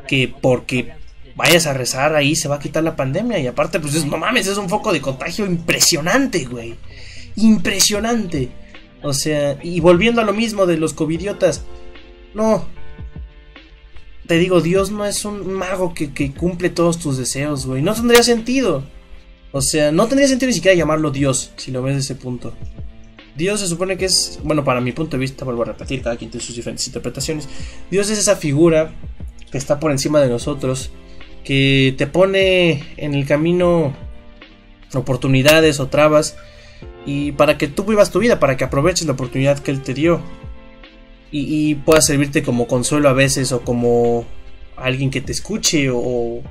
que 0.07 0.33
porque 0.41 0.93
vayas 1.35 1.67
a 1.67 1.73
rezar 1.73 2.15
ahí 2.15 2.35
se 2.35 2.47
va 2.47 2.55
a 2.55 2.59
quitar 2.59 2.83
la 2.83 2.95
pandemia. 2.95 3.39
Y 3.39 3.47
aparte, 3.47 3.81
pues 3.81 3.95
es- 3.95 4.05
no 4.05 4.17
mames, 4.17 4.47
es 4.47 4.57
un 4.57 4.69
foco 4.69 4.93
de 4.93 5.01
contagio 5.01 5.45
impresionante, 5.45 6.45
güey. 6.45 6.75
Impresionante. 7.35 8.49
O 9.03 9.13
sea, 9.13 9.57
y 9.61 9.81
volviendo 9.81 10.21
a 10.21 10.25
lo 10.25 10.33
mismo 10.33 10.65
de 10.65 10.77
los 10.77 10.93
covidiotas. 10.93 11.65
No. 12.33 12.65
Te 14.27 14.37
digo, 14.37 14.61
Dios 14.61 14.91
no 14.91 15.05
es 15.05 15.25
un 15.25 15.53
mago 15.53 15.93
que, 15.93 16.31
cumple 16.31 16.69
todos 16.69 16.99
tus 16.99 17.17
deseos, 17.17 17.65
güey. 17.65 17.81
No 17.81 17.93
tendría 17.93 18.23
sentido. 18.23 18.83
O 19.51 19.61
sea, 19.61 19.91
no 19.91 20.07
tendría 20.07 20.27
sentido 20.27 20.47
ni 20.47 20.53
siquiera 20.53 20.77
llamarlo 20.77 21.11
Dios, 21.11 21.51
si 21.57 21.71
lo 21.71 21.81
ves 21.81 21.95
de 21.95 22.01
ese 22.01 22.15
punto. 22.15 22.53
Dios 23.35 23.59
se 23.59 23.67
supone 23.67 23.97
que 23.97 24.05
es, 24.05 24.39
bueno, 24.43 24.63
para 24.63 24.81
mi 24.81 24.91
punto 24.91 25.17
de 25.17 25.21
vista, 25.21 25.43
vuelvo 25.43 25.63
a 25.63 25.65
repetir, 25.65 26.01
cada 26.01 26.15
quien 26.15 26.31
tiene 26.31 26.45
sus 26.45 26.55
diferentes 26.55 26.85
interpretaciones. 26.87 27.49
Dios 27.89 28.09
es 28.09 28.19
esa 28.19 28.35
figura 28.35 28.93
que 29.51 29.57
está 29.57 29.79
por 29.79 29.91
encima 29.91 30.21
de 30.21 30.29
nosotros, 30.29 30.91
que 31.43 31.93
te 31.97 32.07
pone 32.07 32.83
en 32.97 33.13
el 33.13 33.25
camino 33.25 33.93
oportunidades 34.93 35.79
o 35.79 35.87
trabas 35.87 36.35
y 37.05 37.31
para 37.33 37.57
que 37.57 37.67
tú 37.67 37.83
vivas 37.83 38.11
tu 38.11 38.19
vida, 38.19 38.39
para 38.39 38.57
que 38.57 38.63
aproveches 38.63 39.07
la 39.07 39.13
oportunidad 39.13 39.59
que 39.59 39.71
Él 39.71 39.81
te 39.81 39.93
dio 39.93 40.21
y, 41.31 41.69
y 41.71 41.75
pueda 41.75 42.01
servirte 42.01 42.43
como 42.43 42.67
consuelo 42.67 43.09
a 43.09 43.13
veces 43.13 43.51
o 43.51 43.61
como 43.61 44.25
alguien 44.75 45.09
que 45.11 45.21
te 45.21 45.31
escuche 45.31 45.89
o, 45.89 46.41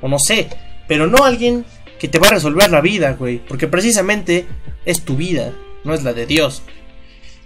o 0.00 0.08
no 0.08 0.18
sé, 0.18 0.48
pero 0.88 1.06
no 1.06 1.24
alguien 1.24 1.64
que 1.98 2.08
te 2.08 2.18
va 2.18 2.28
a 2.28 2.32
resolver 2.32 2.70
la 2.70 2.80
vida, 2.80 3.12
güey, 3.12 3.38
porque 3.38 3.68
precisamente 3.68 4.46
es 4.84 5.02
tu 5.02 5.16
vida, 5.16 5.52
no 5.84 5.94
es 5.94 6.02
la 6.02 6.12
de 6.12 6.26
Dios. 6.26 6.62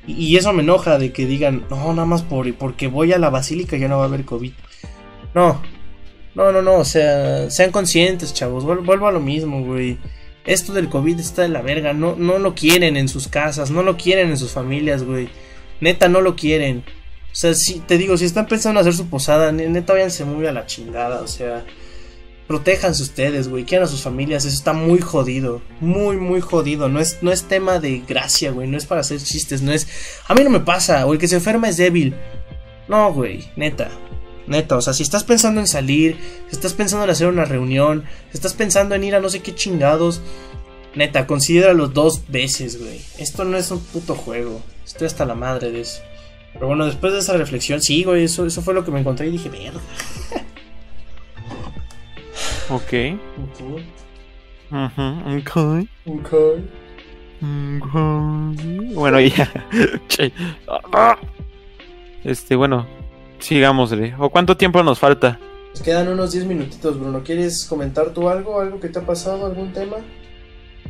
Y, 0.06 0.36
eso 0.36 0.52
me 0.52 0.62
enoja 0.62 0.98
de 0.98 1.12
que 1.12 1.26
digan, 1.26 1.64
no, 1.68 1.92
nada 1.92 2.06
más 2.06 2.22
por, 2.22 2.52
porque 2.54 2.86
voy 2.86 3.12
a 3.12 3.18
la 3.18 3.28
basílica 3.28 3.76
ya 3.76 3.88
no 3.88 3.98
va 3.98 4.04
a 4.04 4.06
haber 4.06 4.24
COVID. 4.24 4.52
No, 5.34 5.60
no, 6.36 6.52
no, 6.52 6.62
no, 6.62 6.76
o 6.76 6.84
sea, 6.84 7.50
sean 7.50 7.72
conscientes, 7.72 8.32
chavos, 8.32 8.64
vuel- 8.64 8.84
vuelvo 8.84 9.08
a 9.08 9.12
lo 9.12 9.20
mismo, 9.20 9.64
güey. 9.64 9.98
Esto 10.44 10.72
del 10.72 10.88
COVID 10.88 11.18
está 11.18 11.42
de 11.42 11.48
la 11.48 11.60
verga, 11.60 11.92
no, 11.92 12.14
no 12.14 12.38
lo 12.38 12.54
quieren 12.54 12.96
en 12.96 13.08
sus 13.08 13.26
casas, 13.26 13.72
no 13.72 13.82
lo 13.82 13.96
quieren 13.96 14.30
en 14.30 14.38
sus 14.38 14.52
familias, 14.52 15.02
güey. 15.02 15.28
Neta, 15.80 16.08
no 16.08 16.20
lo 16.20 16.36
quieren. 16.36 16.84
O 17.32 17.34
sea, 17.38 17.54
si, 17.54 17.80
te 17.80 17.98
digo, 17.98 18.16
si 18.16 18.24
están 18.24 18.46
pensando 18.46 18.80
en 18.80 18.86
hacer 18.86 18.94
su 18.96 19.08
posada, 19.08 19.52
ne- 19.52 19.68
neta, 19.68 19.92
váyanse 19.92 20.24
muy 20.24 20.46
a 20.46 20.52
la 20.52 20.66
chingada, 20.66 21.20
o 21.20 21.26
sea. 21.28 21.64
Protéjanse 22.46 23.02
ustedes, 23.02 23.48
güey, 23.48 23.64
quieran 23.64 23.88
a 23.88 23.90
sus 23.90 24.02
familias, 24.02 24.44
eso 24.44 24.54
está 24.54 24.72
muy 24.72 25.00
jodido, 25.00 25.62
muy, 25.80 26.16
muy 26.16 26.40
jodido, 26.40 26.88
no 26.88 27.00
es, 27.00 27.18
no 27.20 27.32
es 27.32 27.42
tema 27.48 27.80
de 27.80 27.98
gracia, 28.06 28.52
güey, 28.52 28.68
no 28.68 28.78
es 28.78 28.86
para 28.86 29.00
hacer 29.00 29.20
chistes, 29.20 29.62
no 29.62 29.72
es... 29.72 29.88
A 30.28 30.34
mí 30.34 30.44
no 30.44 30.50
me 30.50 30.60
pasa, 30.60 31.04
o 31.06 31.12
el 31.12 31.18
que 31.18 31.26
se 31.26 31.34
enferma 31.34 31.68
es 31.68 31.76
débil. 31.76 32.14
No, 32.86 33.12
güey, 33.12 33.50
neta, 33.56 33.90
neta, 34.46 34.76
o 34.76 34.80
sea, 34.80 34.92
si 34.94 35.02
estás 35.02 35.24
pensando 35.24 35.60
en 35.60 35.66
salir, 35.66 36.18
si 36.48 36.54
estás 36.54 36.72
pensando 36.72 37.02
en 37.02 37.10
hacer 37.10 37.26
una 37.26 37.46
reunión, 37.46 38.04
si 38.30 38.36
estás 38.36 38.52
pensando 38.54 38.94
en 38.94 39.02
ir 39.02 39.16
a 39.16 39.20
no 39.20 39.28
sé 39.28 39.40
qué 39.42 39.52
chingados, 39.52 40.20
neta, 40.94 41.26
considéralo 41.26 41.88
dos 41.88 42.28
veces, 42.28 42.80
güey. 42.80 43.00
Esto 43.18 43.44
no 43.44 43.56
es 43.56 43.72
un 43.72 43.80
puto 43.80 44.14
juego, 44.14 44.62
estoy 44.86 45.06
hasta 45.06 45.24
la 45.26 45.34
madre 45.34 45.70
de 45.70 45.80
eso. 45.80 46.02
Pero 46.54 46.68
bueno, 46.68 46.86
después 46.86 47.12
de 47.12 47.18
esa 47.18 47.36
reflexión, 47.36 47.82
sí, 47.82 48.04
güey, 48.04 48.24
eso, 48.24 48.46
eso 48.46 48.62
fue 48.62 48.72
lo 48.72 48.84
que 48.84 48.90
me 48.90 49.00
encontré 49.00 49.26
y 49.26 49.32
dije, 49.32 49.50
verga. 49.50 49.80
Ok. 52.68 53.18
Ok. 53.44 53.60
Ujú, 54.72 55.02
ok. 55.38 55.86
Ok. 56.06 56.32
Ok. 57.42 57.94
Bueno, 58.94 59.20
ya. 59.20 59.52
Este, 62.24 62.56
bueno, 62.56 62.86
sigámosle. 63.38 64.14
¿O 64.18 64.30
cuánto 64.30 64.56
tiempo 64.56 64.82
nos 64.82 64.98
falta? 64.98 65.38
Nos 65.70 65.80
quedan 65.80 66.08
unos 66.08 66.32
10 66.32 66.44
minutitos, 66.46 66.98
Bruno. 66.98 67.22
¿Quieres 67.22 67.66
comentar 67.66 68.10
tú 68.10 68.28
algo? 68.28 68.60
¿Algo 68.60 68.80
que 68.80 68.88
te 68.88 68.98
ha 68.98 69.06
pasado? 69.06 69.46
¿Algún 69.46 69.72
tema? 69.72 69.98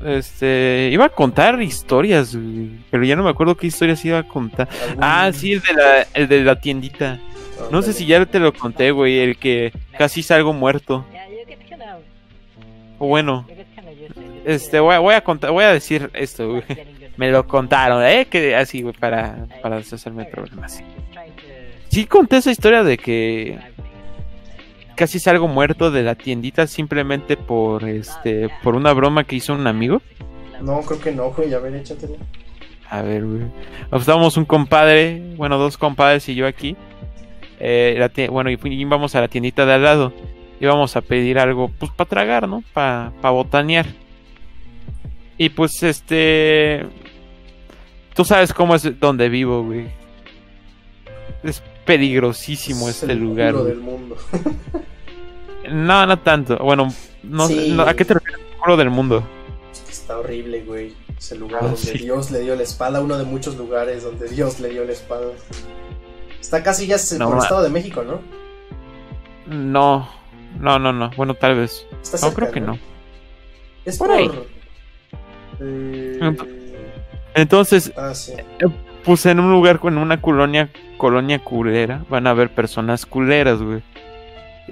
Este, 0.04 0.90
iba 0.92 1.06
a 1.06 1.08
contar 1.08 1.60
historias, 1.62 2.34
güey, 2.36 2.70
pero 2.90 3.04
ya 3.04 3.16
no 3.16 3.22
me 3.24 3.30
acuerdo 3.30 3.56
qué 3.56 3.66
historias 3.66 4.04
iba 4.04 4.18
a 4.18 4.22
contar. 4.28 4.68
¿Algún- 4.88 5.04
Ah, 5.04 5.30
sí, 5.32 5.52
el 5.54 5.62
de 5.62 5.72
la, 5.74 6.06
el 6.14 6.28
de 6.28 6.44
la 6.44 6.60
tiendita. 6.60 7.18
No 7.70 7.80
sé 7.82 7.92
si 7.92 8.04
ya 8.06 8.24
te 8.26 8.38
lo 8.38 8.52
conté, 8.52 8.90
güey, 8.90 9.18
el 9.18 9.36
que 9.38 9.72
casi 9.98 10.22
salgo 10.22 10.52
muerto. 10.52 11.04
O 12.98 13.06
bueno, 13.08 13.46
este, 14.44 14.80
voy 14.80 14.94
a, 14.94 14.98
voy 15.00 15.14
a 15.14 15.20
contar, 15.22 15.50
voy 15.50 15.64
a 15.64 15.72
decir 15.72 16.10
esto, 16.14 16.48
güey. 16.50 16.62
Me 17.16 17.30
lo 17.30 17.46
contaron, 17.46 18.04
¿eh? 18.04 18.26
Que 18.30 18.54
así, 18.54 18.82
güey, 18.82 18.94
para, 18.94 19.46
para 19.62 19.76
deshacerme 19.76 20.24
de 20.24 20.30
problemas. 20.30 20.82
Sí 21.88 22.04
conté 22.06 22.36
esa 22.38 22.50
historia 22.50 22.82
de 22.82 22.98
que 22.98 23.58
casi 24.96 25.20
salgo 25.20 25.46
muerto 25.46 25.90
de 25.92 26.02
la 26.02 26.16
tiendita 26.16 26.66
simplemente 26.66 27.36
por, 27.36 27.84
este, 27.84 28.48
por 28.62 28.74
una 28.74 28.92
broma 28.92 29.24
que 29.24 29.36
hizo 29.36 29.54
un 29.54 29.66
amigo. 29.66 30.02
No, 30.60 30.80
creo 30.80 31.00
que 31.00 31.12
no, 31.12 31.30
güey. 31.30 31.54
A 31.54 31.58
ver, 31.58 31.76
échatelo. 31.76 32.16
A 32.90 33.02
ver, 33.02 33.24
güey. 33.24 33.42
Estábamos 33.92 34.36
un 34.36 34.44
compadre, 34.44 35.34
bueno, 35.36 35.58
dos 35.58 35.78
compadres 35.78 36.28
y 36.28 36.34
yo 36.34 36.46
aquí. 36.46 36.76
Eh, 37.60 37.96
la 37.98 38.30
bueno, 38.30 38.50
y 38.50 38.58
íbamos 38.62 39.14
a 39.14 39.20
la 39.20 39.28
tiendita 39.28 39.66
de 39.66 39.74
al 39.74 39.82
lado. 39.82 40.12
Íbamos 40.60 40.96
a 40.96 41.02
pedir 41.02 41.38
algo, 41.38 41.68
pues, 41.68 41.92
para 41.92 42.08
tragar, 42.08 42.48
¿no? 42.48 42.64
Para 42.72 43.10
botanear. 43.22 43.86
Y 45.38 45.50
pues, 45.50 45.82
este... 45.82 46.86
Tú 48.14 48.24
sabes 48.24 48.54
cómo 48.54 48.74
es 48.74 48.98
donde 48.98 49.28
vivo, 49.28 49.62
güey. 49.62 49.88
Es 51.42 51.62
peligrosísimo 51.86 52.88
Es 52.88 53.00
este 53.02 53.12
el 53.12 53.20
lugar. 53.20 53.54
del 53.54 53.78
mundo. 53.78 54.16
No, 55.68 56.06
no 56.06 56.16
tanto. 56.20 56.58
Bueno, 56.58 56.86
no, 57.24 57.48
Sí. 57.48 57.72
no, 57.74 57.82
¿a 57.82 57.94
qué 57.94 58.04
te 58.04 58.14
refieres? 58.14 58.40
Culo 58.62 58.76
del 58.76 58.88
mundo. 58.90 59.26
Está 59.90 60.16
horrible, 60.16 60.62
güey. 60.62 60.94
Es 61.18 61.32
el 61.32 61.40
lugar 61.40 61.58
Ah, 61.60 61.64
donde 61.66 61.78
sí. 61.78 61.98
Dios 61.98 62.30
le 62.30 62.38
dio 62.38 62.54
la 62.54 62.62
espalda. 62.62 63.00
Uno 63.00 63.18
de 63.18 63.24
muchos 63.24 63.56
lugares 63.56 64.04
donde 64.04 64.28
Dios 64.28 64.60
le 64.60 64.68
dio 64.68 64.84
la 64.84 64.92
espalda. 64.92 65.32
Está 66.40 66.62
casi 66.62 66.86
ya 66.86 66.96
No, 67.18 67.26
por 67.26 67.38
el 67.38 67.42
Estado 67.42 67.62
de 67.64 67.70
México, 67.70 68.04
¿no? 68.04 68.20
No, 69.52 70.08
no, 70.60 70.78
no, 70.78 70.92
no. 70.92 71.10
Bueno, 71.16 71.34
tal 71.34 71.56
vez. 71.56 71.84
Está 72.00 72.24
No, 72.24 72.32
creo 72.32 72.52
que 72.52 72.60
no. 72.60 72.78
Es 73.84 73.98
Por 73.98 74.06
por... 74.06 74.16
ahí. 74.16 74.30
eh, 75.60 76.36
Entonces, 77.34 77.92
Ah, 77.96 78.14
sí. 78.14 78.34
Pues 79.06 79.24
en 79.26 79.40
un 79.40 79.50
lugar 79.52 79.78
con 79.78 79.96
una 79.96 80.20
colonia, 80.20 80.68
colonia 80.98 81.38
culera, 81.38 82.04
van 82.10 82.26
a 82.26 82.30
haber 82.30 82.50
personas 82.50 83.06
culeras, 83.06 83.62
güey. 83.62 83.80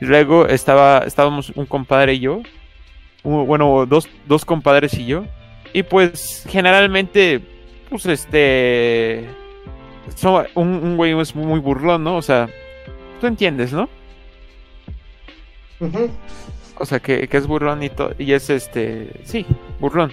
Y 0.00 0.04
luego 0.04 0.46
estaba, 0.46 0.98
estábamos 1.06 1.50
un 1.54 1.64
compadre 1.66 2.14
y 2.14 2.20
yo, 2.20 2.42
bueno, 3.22 3.86
dos, 3.86 4.08
dos 4.26 4.44
compadres 4.44 4.92
y 4.94 5.06
yo, 5.06 5.24
y 5.72 5.82
pues 5.84 6.44
generalmente, 6.48 7.40
pues 7.88 8.04
este, 8.06 9.24
so- 10.16 10.44
un, 10.54 10.68
un 10.68 10.96
güey 10.96 11.18
es 11.18 11.34
muy 11.34 11.60
burlón, 11.60 12.04
¿no? 12.04 12.16
O 12.16 12.22
sea, 12.22 12.48
tú 13.20 13.26
entiendes, 13.28 13.72
¿no? 13.72 13.88
Ujú. 15.80 16.10
O 16.78 16.86
sea, 16.86 16.98
que, 17.00 17.28
que 17.28 17.36
es 17.36 17.46
burlón 17.46 17.82
y 17.82 17.88
todo. 17.88 18.14
Y 18.18 18.32
es 18.32 18.50
este. 18.50 19.20
Sí, 19.24 19.46
burlón. 19.80 20.12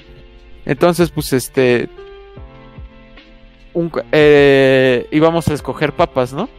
Entonces, 0.65 1.10
pues 1.11 1.34
este. 1.34 1.89
Un, 3.73 3.91
eh, 4.11 5.07
íbamos 5.11 5.48
a 5.48 5.53
escoger 5.53 5.93
papas, 5.93 6.34
¿no? 6.34 6.49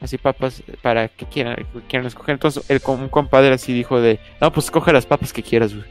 Así 0.00 0.18
papas 0.18 0.62
para 0.82 1.08
que 1.08 1.24
quieran, 1.26 1.56
que 1.56 1.80
quieran 1.88 2.06
escoger. 2.06 2.34
Entonces, 2.34 2.64
el, 2.68 2.80
un 2.86 3.08
compadre 3.08 3.54
así 3.54 3.72
dijo 3.72 4.00
de. 4.00 4.18
No, 4.40 4.52
pues 4.52 4.66
escoge 4.66 4.92
las 4.92 5.06
papas 5.06 5.32
que 5.32 5.42
quieras, 5.42 5.74
güey. 5.74 5.86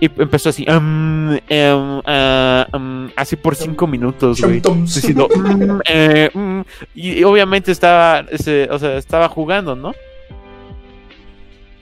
Y 0.00 0.06
empezó 0.20 0.50
así. 0.50 0.64
"Mm, 0.64 1.36
em, 1.48 2.02
ah, 2.06 2.66
mm", 2.78 3.06
así 3.16 3.36
por 3.36 3.56
cinco 3.56 3.86
minutos, 3.86 4.40
güey. 4.40 4.60
Diciendo, 4.60 5.28
"Mm, 5.34 5.80
eh, 5.88 6.30
mm", 6.32 6.60
y, 6.94 7.24
obviamente 7.24 7.72
estaba, 7.72 8.24
ese, 8.30 8.68
o 8.70 8.78
sea, 8.78 8.96
estaba 8.96 9.28
jugando, 9.28 9.74
¿no? 9.74 9.94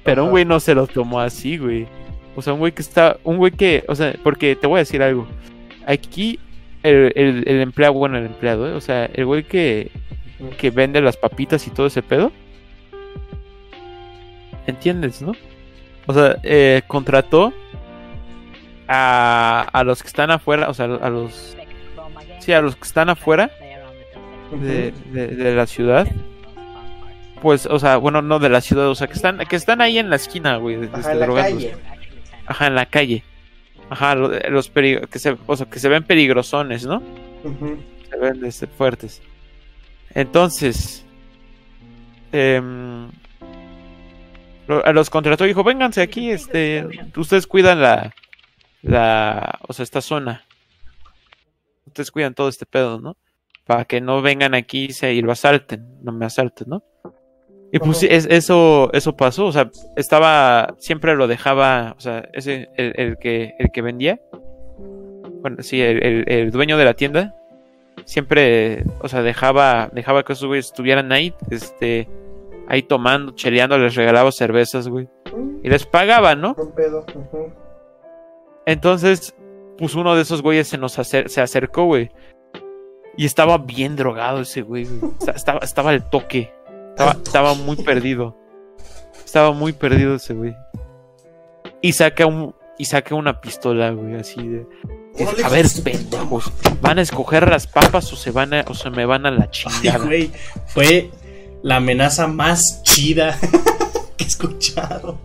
Pero 0.02 0.24
un 0.24 0.30
güey 0.30 0.44
no 0.44 0.60
se 0.60 0.74
lo 0.74 0.86
tomó 0.86 1.20
así, 1.20 1.58
güey. 1.58 1.86
O 2.36 2.42
sea, 2.42 2.52
un 2.52 2.60
güey 2.60 2.72
que 2.72 2.82
está, 2.82 3.18
un 3.24 3.36
güey 3.38 3.52
que, 3.52 3.84
o 3.88 3.94
sea, 3.94 4.14
porque 4.22 4.54
te 4.54 4.66
voy 4.66 4.76
a 4.76 4.80
decir 4.80 5.02
algo. 5.02 5.26
Aquí 5.86 6.38
el, 6.88 7.12
el, 7.16 7.44
el 7.46 7.60
empleado, 7.60 7.94
bueno, 7.94 8.18
el 8.18 8.26
empleado, 8.26 8.68
¿eh? 8.68 8.72
o 8.72 8.80
sea, 8.80 9.06
el 9.12 9.24
güey 9.26 9.44
que, 9.44 9.90
que 10.58 10.70
vende 10.70 11.00
las 11.00 11.16
papitas 11.16 11.66
y 11.66 11.70
todo 11.70 11.86
ese 11.86 12.02
pedo. 12.02 12.32
¿Entiendes, 14.66 15.22
no? 15.22 15.32
O 16.06 16.14
sea, 16.14 16.36
eh, 16.42 16.82
contrató 16.86 17.52
a, 18.88 19.66
a 19.72 19.84
los 19.84 20.02
que 20.02 20.08
están 20.08 20.30
afuera, 20.30 20.68
o 20.68 20.74
sea, 20.74 20.86
a 20.86 21.10
los, 21.10 21.56
sí, 22.40 22.52
a 22.52 22.60
los 22.60 22.76
que 22.76 22.84
están 22.84 23.08
afuera 23.08 23.50
de, 24.52 24.92
de- 25.12 25.28
de 25.28 25.54
la 25.54 25.66
ciudad. 25.66 26.06
Pues, 27.42 27.66
o 27.66 27.78
sea, 27.78 27.96
bueno, 27.98 28.22
no 28.22 28.38
de 28.38 28.48
la 28.48 28.60
ciudad, 28.60 28.88
o 28.88 28.94
sea, 28.94 29.06
que 29.06 29.12
están, 29.12 29.38
que 29.38 29.56
están 29.56 29.80
ahí 29.80 29.98
en 29.98 30.10
la 30.10 30.16
esquina, 30.16 30.56
güey, 30.56 30.76
Ajá, 30.76 30.98
este, 30.98 31.12
en 31.12 31.20
la 31.20 31.26
calle. 31.42 31.74
Ajá, 32.46 32.66
en 32.68 32.74
la 32.74 32.86
calle. 32.86 33.22
Ajá, 33.90 34.14
lo- 34.14 34.28
los 34.50 34.72
perig- 34.72 35.06
que 35.08 35.18
se, 35.18 35.36
o 35.46 35.56
sea, 35.56 35.66
que 35.66 35.78
se 35.78 35.88
ven 35.88 36.02
peligrosones, 36.04 36.84
¿no? 36.86 37.02
Se 38.10 38.16
ven 38.18 38.44
este, 38.44 38.66
fuertes. 38.66 39.22
Entonces, 40.14 41.04
a 44.84 44.92
los 44.92 45.10
contrató 45.10 45.44
y 45.44 45.48
dijo, 45.48 45.62
vénganse 45.64 46.02
aquí, 46.02 46.30
este, 46.30 46.86
ustedes 47.16 47.46
cuidan 47.46 47.80
la, 47.80 48.12
la, 48.82 49.58
o 49.68 49.72
sea, 49.72 49.82
esta 49.84 50.00
zona. 50.00 50.44
Ustedes 51.86 52.10
cuidan 52.10 52.34
todo 52.34 52.48
este 52.48 52.66
pedo, 52.66 53.00
¿no? 53.00 53.16
Para 53.64 53.84
que 53.84 54.00
no 54.00 54.20
vengan 54.22 54.54
aquí 54.54 54.86
y 54.86 54.92
se- 54.92 55.14
y 55.14 55.22
lo 55.22 55.32
asalten, 55.32 55.84
no 56.02 56.12
me 56.12 56.26
asalten, 56.26 56.68
¿no? 56.68 56.82
Y 57.72 57.78
pues 57.78 57.98
sí, 57.98 58.06
es- 58.10 58.26
eso, 58.30 58.90
eso 58.93 59.16
pasó, 59.16 59.47
o 59.47 59.52
sea, 59.52 59.70
estaba, 59.97 60.74
siempre 60.78 61.14
lo 61.16 61.26
dejaba, 61.26 61.94
o 61.97 62.01
sea, 62.01 62.28
ese, 62.32 62.68
el, 62.76 62.93
el 62.97 63.18
que, 63.18 63.55
el 63.59 63.70
que 63.70 63.82
vendía, 63.82 64.20
bueno, 65.43 65.59
sí, 65.62 65.80
el, 65.82 66.02
el- 66.02 66.24
el 66.28 66.51
dueño 66.51 66.78
de 66.78 66.84
la 66.84 66.94
tienda, 66.94 67.34
siempre, 68.05 68.84
o 69.01 69.09
sea, 69.09 69.22
dejaba, 69.22 69.90
dejaba 69.93 70.22
que 70.24 70.32
esos 70.34 70.47
güeyes 70.47 70.66
estuvieran 70.66 71.10
ahí, 71.12 71.34
este, 71.51 72.09
ahí 72.68 72.82
tomando, 72.82 73.32
cheleando, 73.34 73.76
les 73.78 73.94
regalaba 73.97 74.30
cervezas, 74.32 74.88
güey, 74.88 75.09
y 75.62 75.68
les 75.68 75.84
pagaba, 75.86 76.34
¿no? 76.36 76.55
Entonces, 78.64 79.34
pues 79.78 79.94
uno 79.94 80.14
de 80.14 80.22
esos 80.22 80.43
güeyes 80.43 80.68
se 80.68 80.78
nos 80.78 80.98
acer- 80.98 81.28
se 81.28 81.40
acercó, 81.40 81.84
güey. 81.84 82.10
Y 83.16 83.24
estaba 83.24 83.59
bien 83.59 83.97
drogado 83.97 84.40
ese 84.40 84.62
güey, 84.62 84.84
güey. 84.84 85.12
Esta- 85.18 85.32
Estaba, 85.32 85.59
estaba 85.60 85.90
al 85.90 86.09
toque. 86.10 86.52
Estaba, 86.97 87.12
estaba 87.12 87.55
muy 87.55 87.77
perdido. 87.77 88.35
Estaba 89.23 89.52
muy 89.52 89.74
perdido 89.74 90.14
ese 90.14 90.32
güey. 90.32 90.56
Y 91.82 91.93
saca 91.93 92.24
un. 92.24 92.55
Y 92.78 92.86
saca 92.86 93.14
una 93.14 93.40
pistola, 93.43 93.90
güey, 93.90 94.14
así 94.14 94.47
de. 94.48 94.66
A 95.44 95.48
ver, 95.51 95.66
puta 95.66 95.85
pendejos. 95.85 96.51
¿Van 96.81 96.98
a 96.98 97.02
escoger 97.02 97.48
las 97.48 97.66
papas 97.66 98.10
o 98.14 98.16
se 98.16 98.31
van 98.31 98.55
a, 98.55 98.64
o 98.68 98.73
se 98.74 98.89
me 98.89 99.05
van 99.05 99.27
a 99.27 99.31
la 99.31 99.44
Ay, 99.44 99.51
chingada? 99.51 100.05
güey. 100.06 100.31
Fue 100.66 101.10
la 101.62 101.77
amenaza 101.77 102.27
más 102.28 102.82
chida 102.82 103.39
que 104.16 104.24
he 104.24 104.27
escuchado. 104.27 105.18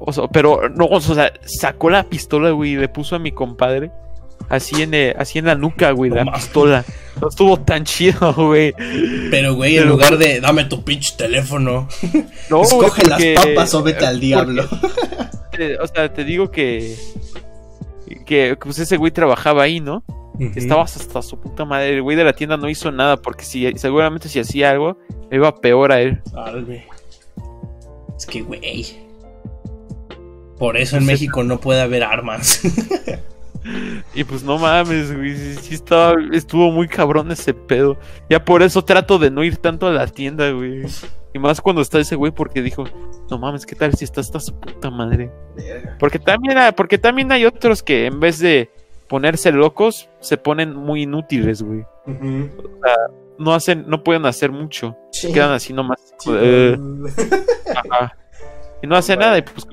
O 0.00 0.12
sea, 0.12 0.28
pero 0.28 0.68
no, 0.68 0.84
o 0.84 1.00
sea, 1.00 1.32
sacó 1.46 1.88
la 1.88 2.04
pistola, 2.04 2.50
güey, 2.50 2.72
y 2.72 2.76
le 2.76 2.88
puso 2.88 3.16
a 3.16 3.18
mi 3.18 3.32
compadre 3.32 3.90
así 4.48 4.82
en, 4.82 4.94
eh, 4.94 5.14
así 5.18 5.38
en 5.38 5.46
la 5.46 5.54
nuca, 5.54 5.90
güey, 5.92 6.10
la 6.10 6.30
pistola. 6.32 6.84
No 7.20 7.28
estuvo 7.28 7.58
tan 7.58 7.84
chido, 7.84 8.32
güey. 8.34 8.74
Pero, 9.30 9.54
güey, 9.54 9.78
en 9.78 9.88
lugar 9.88 10.18
de 10.18 10.40
dame 10.40 10.64
tu 10.64 10.84
pinche 10.84 11.14
teléfono, 11.16 11.88
No, 12.48 12.62
escoge 12.62 13.02
güey, 13.02 13.34
las 13.34 13.46
papas 13.46 13.74
o 13.74 13.82
vete 13.82 14.06
al 14.06 14.20
diablo. 14.20 14.68
porque, 15.50 15.76
o 15.80 15.86
sea, 15.86 16.12
te 16.12 16.24
digo 16.24 16.50
que 16.50 16.96
que 18.24 18.56
pues 18.60 18.78
ese 18.78 18.96
güey 18.96 19.10
trabajaba 19.10 19.62
ahí, 19.62 19.80
¿no? 19.80 20.04
Estabas 20.54 20.96
hasta 20.96 21.20
su 21.20 21.40
puta 21.40 21.64
madre. 21.64 21.94
El 21.94 22.02
güey 22.02 22.16
de 22.16 22.22
la 22.24 22.32
tienda 22.32 22.56
no 22.56 22.68
hizo 22.68 22.92
nada 22.92 23.16
porque 23.16 23.44
si 23.44 23.70
seguramente 23.76 24.28
si 24.28 24.38
hacía 24.38 24.70
algo 24.70 24.96
le 25.30 25.36
iba 25.36 25.54
peor 25.56 25.90
a 25.90 26.00
él. 26.00 26.22
Salve. 26.30 26.86
Es 28.16 28.26
que, 28.26 28.42
güey. 28.42 29.08
Por 30.58 30.76
eso 30.76 30.96
en 30.96 31.06
México 31.06 31.42
no 31.42 31.58
puede 31.58 31.80
haber 31.80 32.04
armas. 32.04 32.60
Y 34.14 34.24
pues 34.24 34.42
no 34.42 34.58
mames, 34.58 35.14
güey. 35.16 35.36
Sí, 35.36 35.54
sí 35.56 35.74
estaba, 35.74 36.14
estuvo 36.32 36.70
muy 36.70 36.88
cabrón 36.88 37.30
ese 37.30 37.54
pedo. 37.54 37.98
Ya 38.30 38.44
por 38.44 38.62
eso 38.62 38.82
trato 38.84 39.18
de 39.18 39.30
no 39.30 39.44
ir 39.44 39.56
tanto 39.58 39.86
a 39.86 39.92
la 39.92 40.06
tienda, 40.06 40.50
güey. 40.50 40.82
Y 41.34 41.38
más 41.38 41.60
cuando 41.60 41.82
está 41.82 41.98
ese 42.00 42.16
güey 42.16 42.32
porque 42.32 42.62
dijo, 42.62 42.84
no 43.30 43.38
mames, 43.38 43.66
¿qué 43.66 43.74
tal 43.74 43.92
si 43.94 44.04
está 44.04 44.20
hasta 44.22 44.40
su 44.40 44.58
puta 44.58 44.90
madre? 44.90 45.30
Porque 45.98 46.18
también, 46.18 46.56
hay- 46.58 46.72
porque 46.72 46.98
también 46.98 47.30
hay 47.32 47.44
otros 47.44 47.82
que 47.82 48.06
en 48.06 48.18
vez 48.20 48.38
de 48.38 48.70
ponerse 49.08 49.52
locos, 49.52 50.08
se 50.20 50.36
ponen 50.36 50.74
muy 50.74 51.02
inútiles, 51.02 51.62
güey. 51.62 51.84
Ujú. 52.06 52.48
No 53.38 53.54
hacen, 53.54 53.84
no 53.86 54.02
pueden 54.02 54.26
hacer 54.26 54.50
mucho. 54.50 54.96
Sí. 55.12 55.32
Quedan 55.32 55.52
así 55.52 55.72
nomás. 55.72 56.14
Sí, 56.18 56.30
eh, 56.34 56.76
ajá. 57.76 58.16
Y 58.82 58.86
no 58.86 58.96
hace 58.96 59.16
nada, 59.16 59.38
y 59.38 59.42
pues 59.42 59.66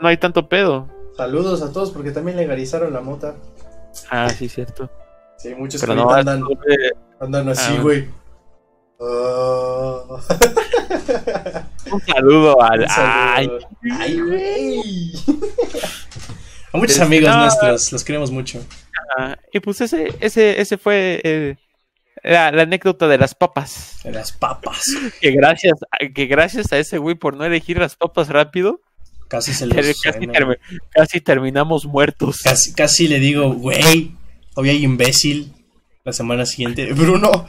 no 0.00 0.08
hay 0.08 0.16
tanto 0.16 0.48
pedo. 0.48 0.86
Saludos 1.16 1.62
a 1.62 1.72
todos 1.72 1.90
porque 1.90 2.10
también 2.10 2.36
legalizaron 2.36 2.92
la 2.92 3.00
mota. 3.00 3.36
Ah, 4.10 4.28
sí, 4.30 4.48
cierto. 4.48 4.90
Sí, 5.36 5.54
muchos 5.54 5.80
Pero 5.80 5.94
que 5.94 6.00
no, 6.00 6.10
andan, 6.10 6.40
eh, 6.42 6.92
andan 7.20 7.48
así, 7.48 7.74
Ah. 7.76 7.82
güey. 7.82 8.08
Ah. 9.00 10.04
un 11.92 12.00
saludo 12.00 12.62
al. 12.62 12.80
Un 12.82 12.88
saludo. 12.88 13.58
Ay, 13.98 14.20
güey. 14.20 15.12
A 16.72 16.78
muchos 16.78 17.00
amigos 17.00 17.28
no. 17.28 17.40
nuestros, 17.42 17.92
los 17.92 18.04
queremos 18.04 18.30
mucho. 18.30 18.64
ah, 19.18 19.36
y 19.52 19.60
pues 19.60 19.80
ese, 19.82 20.14
ese, 20.20 20.60
ese 20.60 20.78
fue 20.78 21.20
eh, 21.22 21.56
la, 22.22 22.50
la 22.52 22.62
anécdota 22.62 23.08
de 23.08 23.18
las 23.18 23.34
papas. 23.34 23.98
De 24.04 24.12
las 24.12 24.32
papas. 24.32 24.84
Que 25.20 25.32
gracias, 25.32 25.74
que 26.14 26.26
gracias 26.26 26.72
a 26.72 26.78
ese 26.78 26.96
güey 26.98 27.14
por 27.14 27.36
no 27.36 27.44
elegir 27.44 27.78
las 27.78 27.96
papas 27.96 28.28
rápido, 28.28 28.80
Casi 29.32 29.54
se 29.54 29.64
los 29.66 29.74
casi, 29.76 29.94
suena. 29.94 30.32
termi- 30.34 30.58
casi 30.90 31.20
terminamos 31.22 31.86
muertos. 31.86 32.42
Casi, 32.42 32.74
casi 32.74 33.08
le 33.08 33.18
digo, 33.18 33.54
güey, 33.54 34.14
hoy 34.56 34.68
hay 34.68 34.84
imbécil. 34.84 35.54
La 36.04 36.12
semana 36.12 36.44
siguiente, 36.44 36.92
Bruno. 36.94 37.46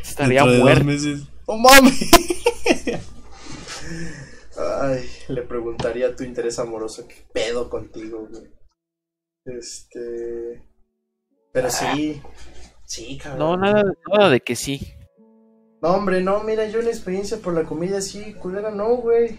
Estaría 0.00 0.44
de 0.44 0.58
muerto. 0.60 0.84
meses. 0.84 1.22
¡Oh, 1.46 1.58
mames! 1.58 1.98
Ay, 4.80 5.04
le 5.28 5.42
preguntaría 5.42 6.06
a 6.08 6.14
tu 6.16 6.22
interés 6.22 6.58
amoroso, 6.60 7.08
¿qué 7.08 7.16
pedo 7.32 7.68
contigo, 7.68 8.28
güey? 8.30 8.44
Este. 9.44 10.62
Pero 11.52 11.68
sí. 11.70 12.22
Sí, 12.84 13.18
cabrón. 13.18 13.38
No, 13.38 13.56
nada, 13.56 13.82
nada 14.08 14.30
de 14.30 14.40
que 14.40 14.54
sí. 14.54 14.92
No, 15.82 15.88
hombre, 15.94 16.20
no, 16.22 16.44
mira, 16.44 16.68
yo 16.68 16.78
una 16.78 16.90
experiencia 16.90 17.38
por 17.38 17.54
la 17.54 17.64
comida 17.64 17.98
así, 17.98 18.34
culera, 18.34 18.70
no, 18.70 18.96
güey. 18.98 19.38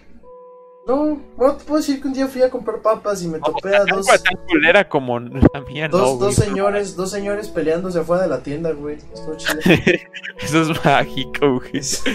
No, 0.85 1.21
bueno, 1.37 1.55
te 1.55 1.63
puedo 1.63 1.79
decir 1.79 2.01
que 2.01 2.07
un 2.09 2.13
día 2.13 2.27
fui 2.27 2.41
a 2.41 2.49
comprar 2.49 2.81
papas 2.81 3.23
y 3.23 3.29
me 3.29 3.39
topé 3.39 3.73
a 3.73 3.85
dos, 3.85 4.05
Tan 4.05 4.35
culera 4.49 4.89
como 4.89 5.17
la 5.17 5.61
mía, 5.65 5.87
dos, 5.87 6.19
no, 6.19 6.25
dos 6.25 6.35
señores, 6.35 6.97
dos 6.97 7.09
señores 7.09 7.47
peleándose 7.47 7.99
afuera 7.99 8.23
de 8.23 8.29
la 8.29 8.43
tienda, 8.43 8.71
güey. 8.73 8.97
Estuvo 9.13 9.37
chido. 9.37 9.61
Eso 10.41 10.61
es 10.61 10.85
mágico, 10.85 11.59
güey. 11.59 11.81
Sí, 11.81 12.07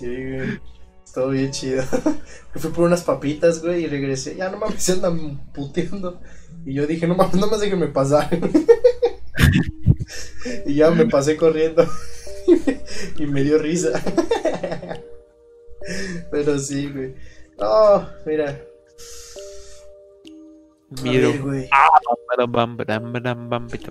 güey. 0.00 0.60
Estuvo 1.04 1.28
bien 1.28 1.52
chido. 1.52 1.84
Fui 2.56 2.70
por 2.72 2.84
unas 2.84 3.04
papitas, 3.04 3.62
güey, 3.62 3.84
y 3.84 3.86
regresé. 3.86 4.34
Ya 4.34 4.50
no 4.50 4.58
mames, 4.58 4.82
se 4.82 4.92
andan 4.92 5.52
puteando. 5.52 6.20
Y 6.66 6.74
yo 6.74 6.88
dije, 6.88 7.06
no 7.06 7.14
mames, 7.14 7.34
no 7.36 7.46
más 7.46 7.60
déjenme 7.60 7.86
pasar. 7.86 8.28
y 10.66 10.74
ya 10.74 10.90
me 10.90 11.06
pasé 11.06 11.36
corriendo. 11.36 11.86
y 13.16 13.26
me 13.26 13.44
dio 13.44 13.58
risa. 13.58 13.90
Pero 16.32 16.58
sí, 16.58 16.88
güey. 16.88 17.14
No, 17.62 18.08
mira. 18.26 18.60
Miro. 21.02 21.32
pim, 21.32 21.68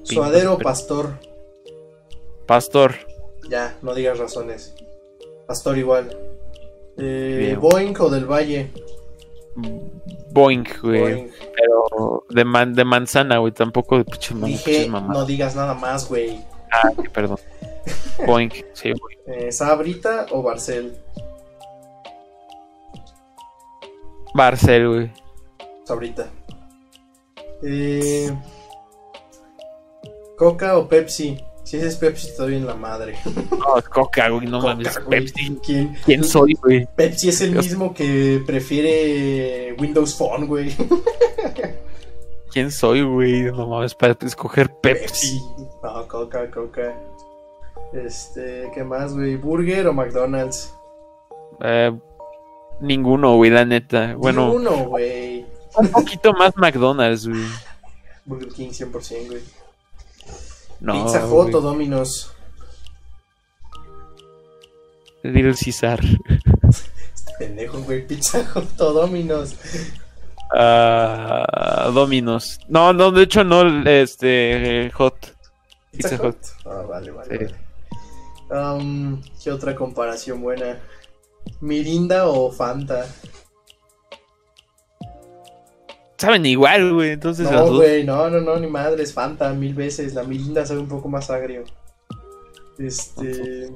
Suadero 0.03 0.57
pastor. 0.57 1.17
Pastor. 2.45 2.95
Ya, 3.49 3.77
no 3.81 3.93
digas 3.93 4.19
razones. 4.19 4.75
Pastor 5.47 5.77
igual. 5.77 6.15
Eh. 6.97 7.57
Boeing 7.59 7.95
o 7.99 8.09
del 8.09 8.25
Valle. 8.25 8.71
Boing, 10.31 10.63
güey. 10.81 10.99
Boeing. 11.01 11.31
Pero 11.55 12.25
de, 12.29 12.45
man- 12.45 12.73
de 12.73 12.85
manzana, 12.85 13.37
güey. 13.39 13.51
Tampoco 13.53 13.97
de 13.97 14.05
pinches 14.05 14.39
Dije, 14.41 14.87
mamadas. 14.89 15.17
no 15.17 15.25
digas 15.25 15.55
nada 15.55 15.73
más, 15.73 16.07
güey. 16.07 16.43
Ah, 16.71 16.89
sí, 16.95 17.07
perdón. 17.09 17.37
Boing, 18.27 18.51
sí, 18.73 18.91
güey. 18.91 19.17
Eh, 19.27 19.51
¿Sabrita 19.51 20.27
o 20.31 20.41
Barcel? 20.43 20.95
Barcel, 24.33 24.87
güey. 24.87 25.11
Sabrita. 25.83 26.27
Eh, 27.63 28.31
¿Coca 30.37 30.77
o 30.77 30.87
Pepsi? 30.87 31.37
Si 31.63 31.77
ese 31.77 31.87
es 31.87 31.95
Pepsi, 31.97 32.27
estoy 32.27 32.55
en 32.55 32.65
la 32.65 32.73
madre. 32.75 33.15
No, 33.51 33.77
es 33.77 33.87
Coca, 33.87 34.29
güey. 34.29 34.47
No 34.47 34.59
Coca, 34.59 34.73
mames. 34.73 35.05
güey. 35.05 35.19
Pepsi. 35.25 35.59
¿Quién, 35.63 35.95
¿Quién 36.05 36.23
soy, 36.23 36.53
güey? 36.55 36.87
Pepsi 36.95 37.29
es 37.29 37.41
el 37.41 37.51
Dios. 37.53 37.65
mismo 37.65 37.93
que 37.93 38.41
prefiere 38.45 39.73
Windows 39.79 40.15
Phone, 40.15 40.47
güey. 40.47 40.75
¿Quién 42.51 42.71
soy, 42.71 43.03
güey? 43.03 43.43
No 43.43 43.67
mames, 43.67 43.93
para 43.95 44.17
escoger 44.21 44.69
Pepsi. 44.81 45.39
No, 45.83 46.07
Coca, 46.07 46.49
Coca. 46.51 46.95
Este, 47.93 48.69
¿qué 48.73 48.83
más, 48.83 49.13
güey? 49.13 49.35
¿Burger 49.35 49.87
o 49.87 49.93
McDonald's? 49.93 50.73
Eh, 51.61 51.91
ninguno, 52.81 53.35
güey, 53.35 53.51
la 53.51 53.65
neta. 53.65 54.15
Bueno, 54.15 54.49
Ni 54.49 54.55
uno, 54.55 54.71
güey. 54.85 55.45
un 55.75 55.87
poquito 55.89 56.33
más 56.33 56.55
McDonald's, 56.57 57.27
güey. 57.27 57.45
Burger 58.25 58.49
King 58.49 58.69
100%, 58.69 59.27
güey. 59.27 59.41
No, 60.79 60.93
Pizza. 61.05 61.25
Hut 61.25 61.53
o 61.53 61.61
Domino's. 61.61 62.31
Little 65.23 65.53
Caesar. 65.55 65.99
Pendejo, 67.37 67.79
güey. 67.81 68.05
Pizza 68.07 68.39
Hut 68.55 68.79
o 68.81 68.91
Domino's. 68.93 69.55
Ah, 70.53 71.89
Dominos. 71.93 72.59
No, 72.67 72.91
no, 72.93 73.11
de 73.11 73.23
hecho 73.23 73.43
no, 73.43 73.87
este, 73.89 74.91
Hot. 74.95 75.15
Pizza, 75.91 76.09
Pizza 76.09 76.27
Hut. 76.27 76.37
Ah, 76.65 76.83
vale, 76.89 77.11
vale. 77.11 77.37
Sí. 77.37 77.53
vale. 78.49 78.71
Um, 78.81 79.21
¿Qué 79.41 79.51
otra 79.51 79.75
comparación 79.75 80.41
buena? 80.41 80.77
¿Mirinda 81.61 82.27
o 82.27 82.51
Fanta? 82.51 83.07
Saben 86.17 86.45
igual, 86.45 86.93
güey, 86.93 87.11
entonces 87.11 87.49
No, 87.49 87.65
dos. 87.65 87.77
güey, 87.77 88.03
no, 88.03 88.29
no, 88.29 88.41
no, 88.41 88.57
ni 88.59 88.67
madres, 88.67 89.13
Fanta, 89.13 89.53
mil 89.53 89.73
veces. 89.73 90.13
La 90.13 90.23
Mirinda 90.23 90.65
sabe 90.65 90.79
un 90.79 90.87
poco 90.87 91.07
más 91.07 91.29
agrio. 91.31 91.63
Este. 92.77 93.71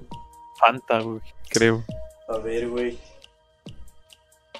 Fanta, 0.59 0.99
güey, 0.99 1.21
creo. 1.49 1.83
A 2.27 2.37
ver, 2.37 2.69
güey. 2.69 2.99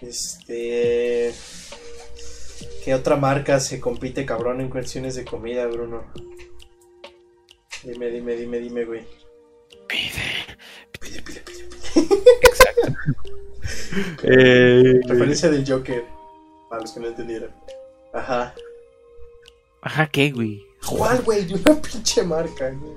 Este. 0.02 1.34
¿Qué 2.84 2.94
otra 2.94 3.16
marca 3.16 3.60
se 3.60 3.80
compite 3.80 4.26
cabrón 4.26 4.62
en 4.62 4.70
cuestiones 4.70 5.16
de 5.16 5.26
comida, 5.26 5.66
Bruno? 5.68 6.04
Dime, 7.84 8.08
dime, 8.10 8.36
dime, 8.36 8.60
dime, 8.60 8.86
güey. 8.86 9.06
Pide. 9.88 10.58
Pide, 11.00 11.22
pide, 11.22 11.42
pide, 11.42 11.64
pide. 11.66 12.52
Eh, 14.22 15.00
Referencia 15.08 15.50
del 15.50 15.66
Joker. 15.68 16.06
Para 16.70 16.82
los 16.84 16.92
que 16.92 17.00
no 17.00 17.08
entendieron. 17.08 17.50
Ajá. 18.14 18.54
Ajá, 19.82 20.08
¿qué, 20.08 20.32
güey? 20.32 20.62
¿Cuál, 20.86 21.22
güey? 21.24 21.46
De 21.46 21.56
una 21.56 21.82
pinche 21.82 22.22
marca, 22.24 22.70
güey. 22.70 22.94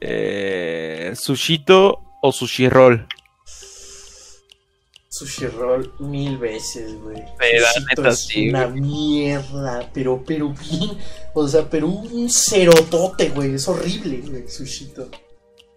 Eh, 0.00 1.12
sushito 1.16 1.98
o 2.22 2.30
sushi 2.32 2.68
roll. 2.68 3.06
Sushi 5.08 5.46
roll 5.46 5.92
mil 5.98 6.38
veces, 6.38 6.94
güey. 7.00 7.16
La 7.18 7.72
Sushito 7.72 8.02
neta, 8.02 8.08
es 8.10 8.26
sí, 8.26 8.48
Una 8.48 8.66
güey. 8.66 8.80
mierda, 8.80 9.90
pero, 9.92 10.22
pero 10.24 10.48
bien. 10.50 10.96
O 11.34 11.46
sea, 11.46 11.68
pero 11.68 11.88
un 11.88 12.30
cerotote, 12.30 13.30
güey. 13.30 13.54
Es 13.54 13.66
horrible, 13.68 14.18
güey, 14.18 14.48
Sushito. 14.48 15.08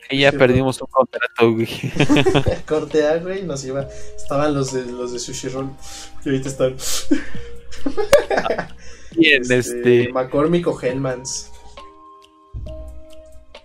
Y 0.10 0.20
ya 0.20 0.32
Sí, 0.32 0.38
perdimos 0.38 0.80
un 0.82 0.88
contrato, 0.88 1.52
güey. 1.52 1.68
Corte 2.68 3.08
A, 3.08 3.18
güey, 3.18 3.44
nos 3.44 3.64
iba. 3.66 3.88
Estaban 4.16 4.54
los 4.54 4.72
de 4.74 4.86
los 4.86 5.14
de 5.14 5.20
Sushi 5.20 5.50
Roll. 5.50 5.70
Y 6.24 6.30
ahorita 6.30 6.50
están. 6.50 6.76
Bien, 9.18 9.42
este, 9.50 10.10
McCormick 10.12 10.68
o 10.68 10.80
Hellmans. 10.80 11.52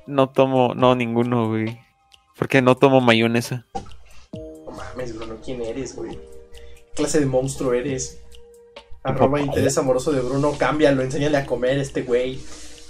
no 0.07 0.29
tomo, 0.31 0.75
no, 0.75 0.95
ninguno, 0.95 1.49
güey. 1.49 1.81
Porque 2.39 2.63
no 2.63 2.77
tomo 2.77 3.01
mayonesa. 3.01 3.67
No 4.33 4.71
mames, 4.73 5.15
Bruno, 5.15 5.37
¿quién 5.45 5.61
eres, 5.63 5.95
güey? 5.95 6.13
¿Qué 6.13 6.93
clase 6.95 7.21
de 7.21 7.27
monstruo 7.27 7.73
eres? 7.75 8.21
Arroba 9.03 9.39
Papá. 9.39 9.41
interés 9.41 9.79
amoroso 9.79 10.13
de 10.13 10.21
Bruno, 10.21 10.57
cámbialo, 10.59 11.03
enséñale 11.03 11.39
a 11.39 11.47
comer 11.47 11.79
a 11.79 11.83
este 11.83 12.03
güey. 12.03 12.41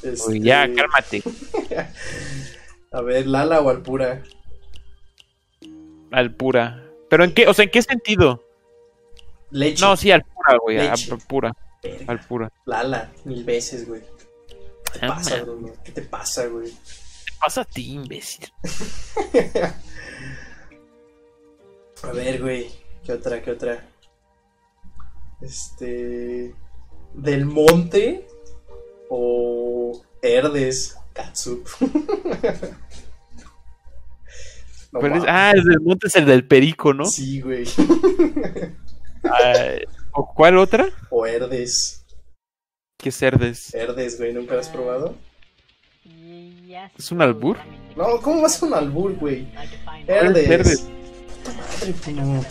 Este, 0.03 0.25
Güey, 0.27 0.41
ya, 0.41 0.69
cálmate. 0.75 1.23
A 2.93 3.01
ver, 3.03 3.27
Lala 3.27 3.61
o 3.61 3.69
Alpura. 3.71 4.23
Al 6.11 6.35
pura. 6.35 6.85
¿Pero 7.09 7.23
en 7.25 7.33
qué? 7.35 7.47
O 7.47 7.55
sea, 7.55 7.65
¿en 7.65 7.71
qué 7.71 7.83
sentido? 7.83 8.45
Leche. 9.51 9.85
No, 9.85 9.97
sí, 9.97 10.11
al 10.11 10.25
pura, 10.25 10.57
güey. 10.61 10.77
Leche. 10.79 11.13
Al 11.13 11.19
pura. 11.19 11.53
Verga. 11.83 12.05
al 12.09 12.21
pura. 12.21 12.53
Lala, 12.67 13.13
mil 13.25 13.45
veces, 13.45 13.87
güey. 13.87 14.03
¿Qué 14.93 14.99
te 14.99 15.07
Ah, 15.07 15.09
pasa. 15.09 15.43
Bruno? 15.43 15.73
¿Qué 15.85 15.93
te 15.93 16.03
pasa, 16.03 16.47
güey? 16.47 16.69
¿Qué 16.71 17.33
pasa 17.41 17.61
a 17.61 17.65
ti, 17.65 17.93
imbécil? 17.93 18.49
A 22.03 22.13
ver, 22.13 22.41
güey. 22.43 22.71
¿Qué 23.05 23.13
otra? 23.13 23.41
¿Qué 23.43 23.51
otra? 23.53 23.87
Este. 25.41 26.55
¿Del 27.15 27.47
monte? 27.47 28.27
¿O 29.09 30.03
Herdes? 30.23 30.97
Katsup. 31.23 31.69
No 34.93 34.99
¿Cuál 34.99 35.19
es? 35.19 35.25
Ah, 35.29 35.53
el 35.55 35.63
del 35.63 35.81
monte 35.83 36.09
es 36.09 36.17
el 36.17 36.27
del 36.27 36.45
perico, 36.45 36.93
¿no? 36.93 37.05
Sí, 37.05 37.41
güey. 37.41 37.65
Ah, 39.23 39.53
¿o 40.13 40.35
¿Cuál 40.35 40.57
otra? 40.57 40.89
O 41.11 41.27
Herdes. 41.27 42.07
¿Qué 42.97 43.13
cerdes? 43.13 43.75
Herdes, 43.75 44.19
güey. 44.19 44.33
¿Nunca 44.33 44.55
lo 44.55 44.61
has 44.61 44.69
probado? 44.71 45.15
¿Es 46.99 47.13
un 47.13 47.21
albur? 47.21 47.59
No, 47.97 48.19
¿cómo 48.23 48.41
vas 48.41 48.63
a 48.63 48.67
un 48.67 48.75
albur, 48.75 49.15
güey? 49.17 49.47
Herdes. 50.07 50.51
Herdes. 50.51 50.87
Puta 51.45 52.23
madre. 52.23 52.49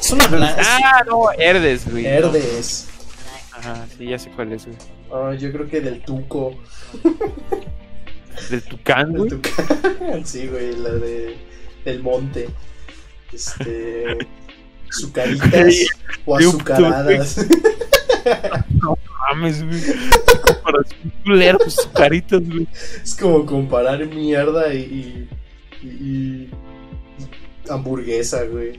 Es 0.00 0.12
una 0.12 0.26
blanca. 0.28 0.62
Ah, 0.64 1.04
no, 1.04 1.32
Herdes, 1.32 1.90
güey. 1.90 2.06
Herdes. 2.06 2.88
Ajá, 3.52 3.86
sí, 3.98 4.06
ya 4.06 4.18
sé 4.18 4.30
cuál 4.30 4.52
es, 4.52 4.66
güey. 4.66 4.78
Ah, 5.12 5.34
yo 5.34 5.50
creo 5.52 5.68
que 5.68 5.80
del 5.80 6.00
tuco. 6.02 6.54
Del 8.50 8.62
tucán, 8.62 9.12
güey. 9.12 9.30
Sí, 10.24 10.46
güey, 10.48 10.76
la 10.76 10.90
de 10.90 11.36
del 11.84 12.02
monte. 12.02 12.48
Este. 13.32 14.18
Sucaritas 14.90 15.74
o 16.24 16.36
azucaradas. 16.36 17.46
Mames, 19.30 19.64
güey. 19.64 19.80
Comparación 20.46 21.12
culera, 21.24 21.58
pues 21.58 21.74
sus 21.74 21.86
caritas, 21.88 22.40
güey. 22.48 22.68
Es 23.02 23.14
como 23.16 23.44
comparar 23.44 24.06
mierda 24.06 24.72
y. 24.72 25.28
y, 25.82 25.86
y- 25.86 25.88
y 25.88 26.50
hamburguesa, 27.68 28.44
güey. 28.44 28.78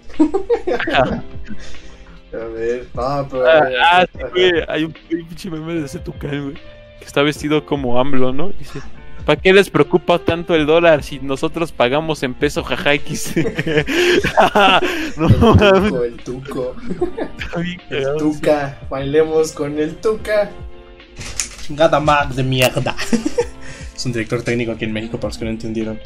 A 2.33 2.45
ver, 2.47 2.87
no, 2.93 3.27
pero. 3.29 3.45
Ah, 3.47 3.69
ah, 3.91 4.05
sí, 4.11 4.19
güey. 4.31 4.51
Hay 4.67 4.83
un, 4.85 4.93
pinche 5.09 5.49
meme 5.49 5.75
de 5.75 5.85
ese 5.85 5.99
tucán, 5.99 6.43
güey. 6.43 6.55
Que 6.99 7.05
está 7.05 7.21
vestido 7.21 7.65
como 7.65 7.99
AMLO, 7.99 8.33
¿no? 8.33 8.49
Dice. 8.49 8.79
¿Para 9.25 9.41
qué 9.41 9.53
les 9.53 9.69
preocupa 9.69 10.19
tanto 10.19 10.53
el 10.53 10.65
dólar 10.65 11.01
si 11.03 11.19
nosotros 11.19 11.71
pagamos 11.71 12.21
en 12.23 12.33
peso 12.35 12.63
jajaikis? 12.63 13.33
no, 15.17 15.27
El 15.27 15.37
tuco, 15.37 16.03
el 16.03 16.17
tuco. 16.17 16.75
El 17.89 18.17
tuca. 18.17 18.79
Bailemos 18.89 19.51
con 19.51 19.79
el 19.79 19.95
tuca. 19.95 20.51
Chingada 21.65 21.99
Mac 21.99 22.29
de 22.29 22.43
mierda. 22.43 22.95
es 23.95 24.05
un 24.05 24.11
director 24.11 24.43
técnico 24.43 24.73
aquí 24.73 24.85
en 24.85 24.93
México, 24.93 25.17
para 25.19 25.29
los 25.29 25.37
que 25.37 25.45
no 25.45 25.51
entendieron. 25.51 25.99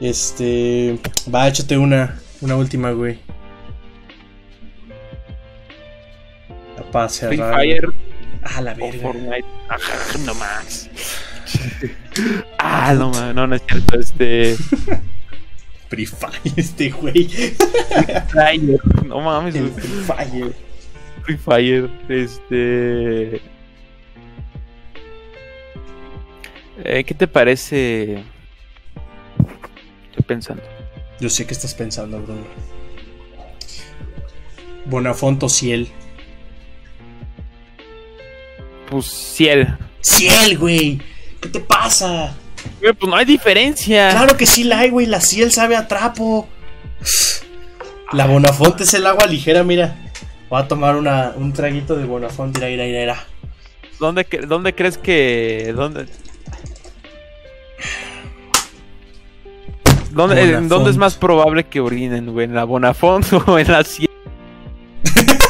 Este. 0.00 0.98
Va, 1.32 1.48
échate 1.48 1.76
una. 1.76 2.18
Una 2.40 2.56
última, 2.56 2.90
güey. 2.92 3.18
La 6.76 6.82
paz 6.90 7.20
Free. 7.20 7.36
Fire 7.36 7.88
Ah, 8.42 8.60
la 8.60 8.72
o 8.72 8.76
verga. 8.76 9.02
Fortnite. 9.02 9.44
Ajá, 9.68 10.18
no 10.24 10.34
más. 10.34 10.90
ah, 12.58 12.94
no 12.94 13.10
más. 13.10 13.34
No, 13.34 13.46
no 13.46 13.54
es 13.54 13.62
cierto. 13.68 13.98
Este. 13.98 14.56
Free 15.88 16.06
Fire, 16.06 16.40
este 16.56 16.90
güey. 16.90 17.28
Fire. 17.28 18.80
No 19.06 19.20
mames, 19.20 19.54
El. 19.54 19.70
Free 19.70 20.04
Fire. 20.06 20.54
Free 21.22 21.36
Fire. 21.36 21.90
Este. 22.08 23.42
Eh, 26.84 27.04
¿Qué 27.04 27.14
te 27.14 27.28
parece? 27.28 28.24
Estoy 30.10 30.24
pensando. 30.26 30.62
Yo 31.20 31.28
sé 31.28 31.46
que 31.46 31.52
estás 31.52 31.74
pensando, 31.74 32.20
Bruno. 32.20 32.42
Bonafonto 34.86 35.48
Ciel. 35.48 35.88
Pues 38.90 39.06
Ciel. 39.06 39.76
¡Ciel, 40.00 40.58
güey! 40.58 41.00
¿Qué 41.42 41.48
te 41.48 41.60
pasa? 41.60 42.34
Güey, 42.80 42.92
Pues 42.92 43.10
no 43.10 43.16
hay 43.16 43.24
diferencia. 43.24 44.10
Claro 44.10 44.36
que 44.36 44.46
sí 44.46 44.64
la 44.64 44.78
hay, 44.78 44.90
güey. 44.90 45.06
La 45.06 45.20
Ciel 45.20 45.52
sabe 45.52 45.76
a 45.76 45.88
trapo. 45.88 46.48
La 48.12 48.26
Bonafonte 48.26 48.84
es 48.84 48.94
el 48.94 49.06
agua 49.06 49.26
ligera, 49.26 49.64
mira. 49.64 49.96
Voy 50.48 50.60
a 50.62 50.68
tomar 50.68 50.96
una, 50.96 51.32
un 51.36 51.52
traguito 51.52 51.96
de 51.96 52.04
Bonafonte. 52.04 52.60
Mira, 52.60 52.86
mira, 52.86 53.00
mira. 53.00 53.26
¿Dónde, 53.98 54.26
dónde 54.46 54.74
crees 54.74 54.98
que.? 54.98 55.72
¿Dónde.? 55.74 56.06
¿Dónde. 60.12 60.60
¿Dónde 60.68 60.90
es 60.90 60.96
más 60.96 61.16
probable 61.16 61.64
que 61.64 61.80
orinen, 61.80 62.32
güey? 62.32 62.44
¿En 62.44 62.54
la 62.54 62.64
Bonafont 62.64 63.26
o 63.46 63.58
en 63.58 63.72
la 63.72 63.82
Ciel? 63.82 64.10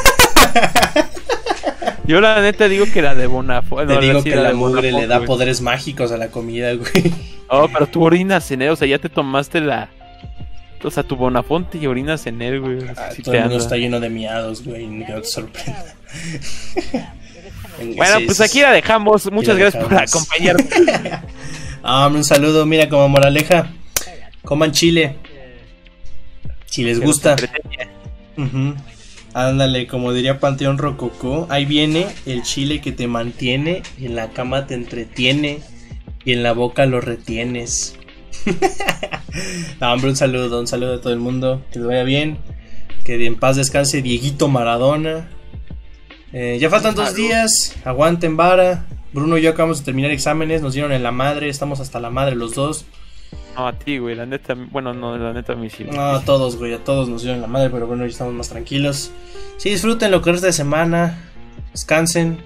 Yo 2.05 2.19
la 2.21 2.41
neta 2.41 2.67
digo 2.67 2.85
que 2.91 3.01
la 3.01 3.15
de 3.15 3.27
Bonafont. 3.27 3.87
Te 3.87 3.93
no, 3.95 4.01
digo 4.01 4.23
que 4.23 4.35
la 4.35 4.49
de 4.49 4.53
mugre 4.53 4.91
le 4.91 5.07
da 5.07 5.17
güey. 5.17 5.27
poderes 5.27 5.61
mágicos 5.61 6.11
a 6.11 6.17
la 6.17 6.27
comida, 6.29 6.73
güey. 6.73 7.13
Oh, 7.47 7.67
pero 7.71 7.87
tú 7.87 8.03
orinas 8.03 8.49
en 8.51 8.61
él, 8.63 8.69
o 8.71 8.75
sea, 8.75 8.87
ya 8.87 8.99
te 8.99 9.09
tomaste 9.09 9.61
la. 9.61 9.89
O 10.83 10.91
sea, 10.91 11.03
tu 11.03 11.15
Bonafonte 11.15 11.77
y 11.77 11.87
orinas 11.87 12.25
en 12.27 12.41
él, 12.41 12.59
güey. 12.59 12.79
Ah, 12.97 13.09
todo 13.23 13.33
el 13.33 13.39
mundo 13.41 13.55
anda. 13.55 13.63
está 13.63 13.77
lleno 13.77 13.99
de 14.01 14.09
miados, 14.09 14.63
güey. 14.65 14.85
No 14.87 15.05
te 15.21 15.27
sorprenda. 15.27 15.85
Bueno, 17.97 18.19
sí, 18.19 18.25
pues 18.27 18.39
aquí 18.39 18.61
la 18.61 18.71
dejamos. 18.71 19.31
Muchas 19.31 19.55
la 19.55 19.61
gracias 19.61 19.83
por 19.83 19.91
dejamos. 19.91 20.15
acompañarnos. 20.15 20.67
Ah, 21.85 22.05
hombre, 22.05 22.19
un 22.19 22.23
saludo, 22.23 22.65
mira, 22.65 22.87
como 22.87 23.09
moraleja. 23.09 23.67
Coman 24.43 24.71
chile. 24.71 25.17
Si 26.65 26.81
les 26.83 26.99
gusta. 27.01 27.35
Ujú. 28.37 28.75
Ándale, 29.33 29.87
como 29.87 30.13
diría 30.13 30.39
Panteón 30.39 30.77
Rococó, 30.77 31.47
ahí 31.49 31.65
viene 31.65 32.07
el 32.25 32.43
chile 32.43 32.81
que 32.81 32.91
te 32.91 33.07
mantiene 33.07 33.81
y 33.99 34.05
en 34.05 34.15
la 34.15 34.29
cama 34.29 34.67
te 34.67 34.75
entretiene 34.75 35.61
y 36.23 36.33
en 36.33 36.43
la 36.43 36.53
boca 36.53 36.85
lo 36.85 37.01
retienes. 37.01 37.97
no, 39.81 39.93
hombre, 39.93 40.11
un 40.11 40.15
saludo, 40.15 40.59
un 40.59 40.67
saludo 40.67 40.95
a 40.95 41.01
todo 41.01 41.13
el 41.13 41.19
mundo, 41.19 41.63
que 41.71 41.79
les 41.79 41.87
vaya 41.87 42.03
bien, 42.03 42.37
que 43.03 43.25
en 43.25 43.35
paz 43.35 43.55
descanse 43.55 44.01
Dieguito 44.01 44.47
Maradona. 44.47 45.29
Eh, 46.31 46.57
ya 46.59 46.69
faltan 46.69 46.95
dos 46.95 47.15
días, 47.15 47.75
aguanten 47.83 48.37
vara. 48.37 48.87
Bruno 49.13 49.37
y 49.37 49.43
yo 49.43 49.51
acabamos 49.51 49.79
de 49.79 49.85
terminar 49.85 50.09
exámenes, 50.11 50.63
nos 50.63 50.73
dieron 50.73 50.91
en 50.91 51.03
la 51.03 51.11
madre, 51.11 51.47
estamos 51.47 51.79
hasta 51.79 51.99
la 51.99 52.09
madre 52.09 52.35
los 52.35 52.55
dos. 52.55 52.85
No, 53.55 53.67
a 53.67 53.73
ti, 53.73 53.97
güey, 53.99 54.15
la 54.15 54.25
neta. 54.25 54.55
Bueno, 54.55 54.93
no, 54.93 55.17
la 55.17 55.33
neta 55.33 55.53
a 55.53 55.55
mí 55.55 55.69
sí. 55.69 55.83
No, 55.83 56.01
a 56.01 56.23
todos, 56.23 56.57
güey, 56.57 56.73
a 56.73 56.83
todos 56.83 57.07
nos 57.09 57.21
dieron 57.21 57.41
la 57.41 57.47
madre, 57.47 57.69
pero 57.69 57.85
bueno, 57.87 58.03
ya 58.05 58.09
estamos 58.11 58.33
más 58.33 58.49
tranquilos. 58.49 59.11
Sí, 59.57 59.69
disfruten 59.69 60.11
lo 60.11 60.21
que 60.21 60.31
resta 60.31 60.47
de 60.47 60.53
semana, 60.53 61.31
descansen. 61.71 62.37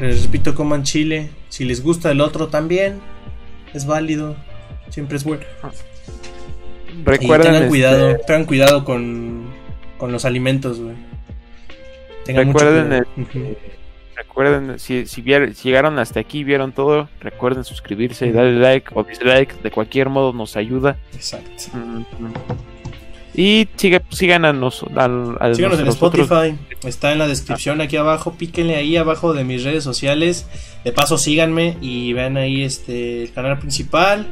Les 0.00 0.24
repito, 0.24 0.54
coman 0.54 0.82
chile. 0.82 1.30
Si 1.48 1.64
les 1.64 1.82
gusta 1.82 2.10
el 2.10 2.20
otro 2.20 2.48
también, 2.48 3.00
es 3.74 3.86
válido. 3.86 4.36
Siempre 4.88 5.16
es 5.16 5.24
bueno. 5.24 5.44
Y 6.98 7.04
Recuerden. 7.04 7.46
tengan 7.46 7.54
este, 7.62 7.68
cuidado, 7.68 8.16
tengan 8.26 8.44
cuidado 8.44 8.84
con, 8.84 9.44
con 9.98 10.10
los 10.12 10.24
alimentos, 10.24 10.80
güey. 10.80 10.94
Tengan 12.24 12.46
mucho 12.46 12.64
Recuerden, 12.64 13.04
cuidado. 13.30 13.44
Ujú. 13.44 13.56
Recuerden, 14.36 14.80
si, 14.80 15.06
si, 15.06 15.22
vier- 15.22 15.54
si 15.54 15.68
llegaron 15.68 15.96
hasta 16.00 16.18
aquí 16.18 16.40
y 16.40 16.44
vieron 16.44 16.72
todo, 16.72 17.08
recuerden 17.20 17.62
suscribirse, 17.62 18.32
darle 18.32 18.58
like 18.58 18.88
o 18.92 19.04
dislike. 19.04 19.62
De 19.62 19.70
cualquier 19.70 20.08
modo 20.08 20.32
nos 20.32 20.56
ayuda. 20.56 20.96
Exacto. 21.14 21.50
Mm. 21.72 22.02
Y 23.36 23.68
sigue, 23.76 24.02
sigan 24.10 24.44
a, 24.44 24.52
nos, 24.52 24.82
al- 24.96 25.54
Síganos 25.54 25.78
en 25.78 25.86
nosotros. 25.86 26.28
Spotify, 26.28 26.56
está 26.84 27.12
en 27.12 27.18
la 27.18 27.28
descripción 27.28 27.80
aquí 27.80 27.96
abajo, 27.96 28.34
píquenle 28.34 28.74
ahí 28.74 28.96
abajo 28.96 29.34
de 29.34 29.44
mis 29.44 29.62
redes 29.62 29.84
sociales. 29.84 30.46
De 30.84 30.90
paso 30.90 31.16
síganme 31.16 31.76
y 31.80 32.12
vean 32.12 32.36
ahí 32.36 32.62
este 32.64 33.22
el 33.22 33.32
canal 33.32 33.60
principal. 33.60 34.26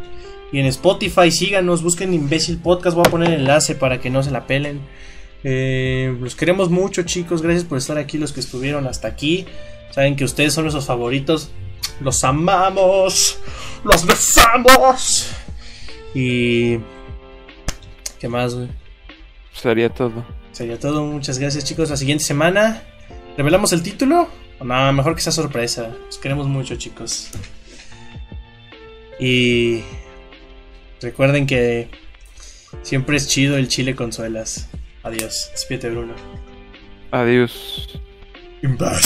Y 0.52 0.58
en 0.58 0.66
Spotify 0.66 1.30
síganos, 1.30 1.82
busquen 1.82 2.12
Imbécil 2.12 2.58
Podcast, 2.58 2.96
voy 2.96 3.04
a 3.06 3.10
poner 3.10 3.28
el 3.32 3.40
enlace 3.40 3.76
para 3.76 4.00
que 4.00 4.10
no 4.10 4.22
se 4.24 4.32
la 4.32 4.48
pelen. 4.48 4.80
Eh, 5.44 6.16
los 6.20 6.36
queremos 6.36 6.70
mucho 6.70 7.02
chicos, 7.02 7.42
gracias 7.42 7.64
por 7.64 7.78
estar 7.78 7.98
aquí, 7.98 8.18
los 8.18 8.32
que 8.32 8.40
estuvieron 8.40 8.86
hasta 8.86 9.08
aquí. 9.08 9.46
Saben 9.92 10.16
que 10.16 10.24
ustedes 10.24 10.54
son 10.54 10.64
nuestros 10.64 10.86
favoritos. 10.86 11.50
Los 12.00 12.24
amamos, 12.24 13.38
los 13.84 14.06
besamos. 14.06 15.30
Y... 16.14 16.78
¿Qué 18.18 18.28
más, 18.28 18.54
güey? 18.54 18.68
Sería 19.52 19.90
todo. 19.90 20.24
Sería 20.52 20.78
todo, 20.78 21.04
muchas 21.04 21.38
gracias 21.38 21.64
chicos. 21.64 21.90
La 21.90 21.96
siguiente 21.96 22.24
semana, 22.24 22.82
¿revelamos 23.36 23.72
el 23.72 23.82
título? 23.82 24.28
O 24.58 24.64
no, 24.64 24.92
mejor 24.92 25.14
que 25.14 25.22
sea 25.22 25.32
sorpresa. 25.32 25.90
Los 26.06 26.18
queremos 26.18 26.46
mucho 26.46 26.76
chicos. 26.76 27.30
Y 29.18 29.82
recuerden 31.00 31.46
que 31.46 31.90
siempre 32.82 33.16
es 33.16 33.28
chido 33.28 33.56
el 33.56 33.68
chile 33.68 33.94
con 33.94 34.12
suelas. 34.12 34.68
Adiós. 35.02 35.50
Despídete 35.52 35.90
Bruno. 35.90 36.14
Adiós. 37.10 37.88
In. 38.62 38.78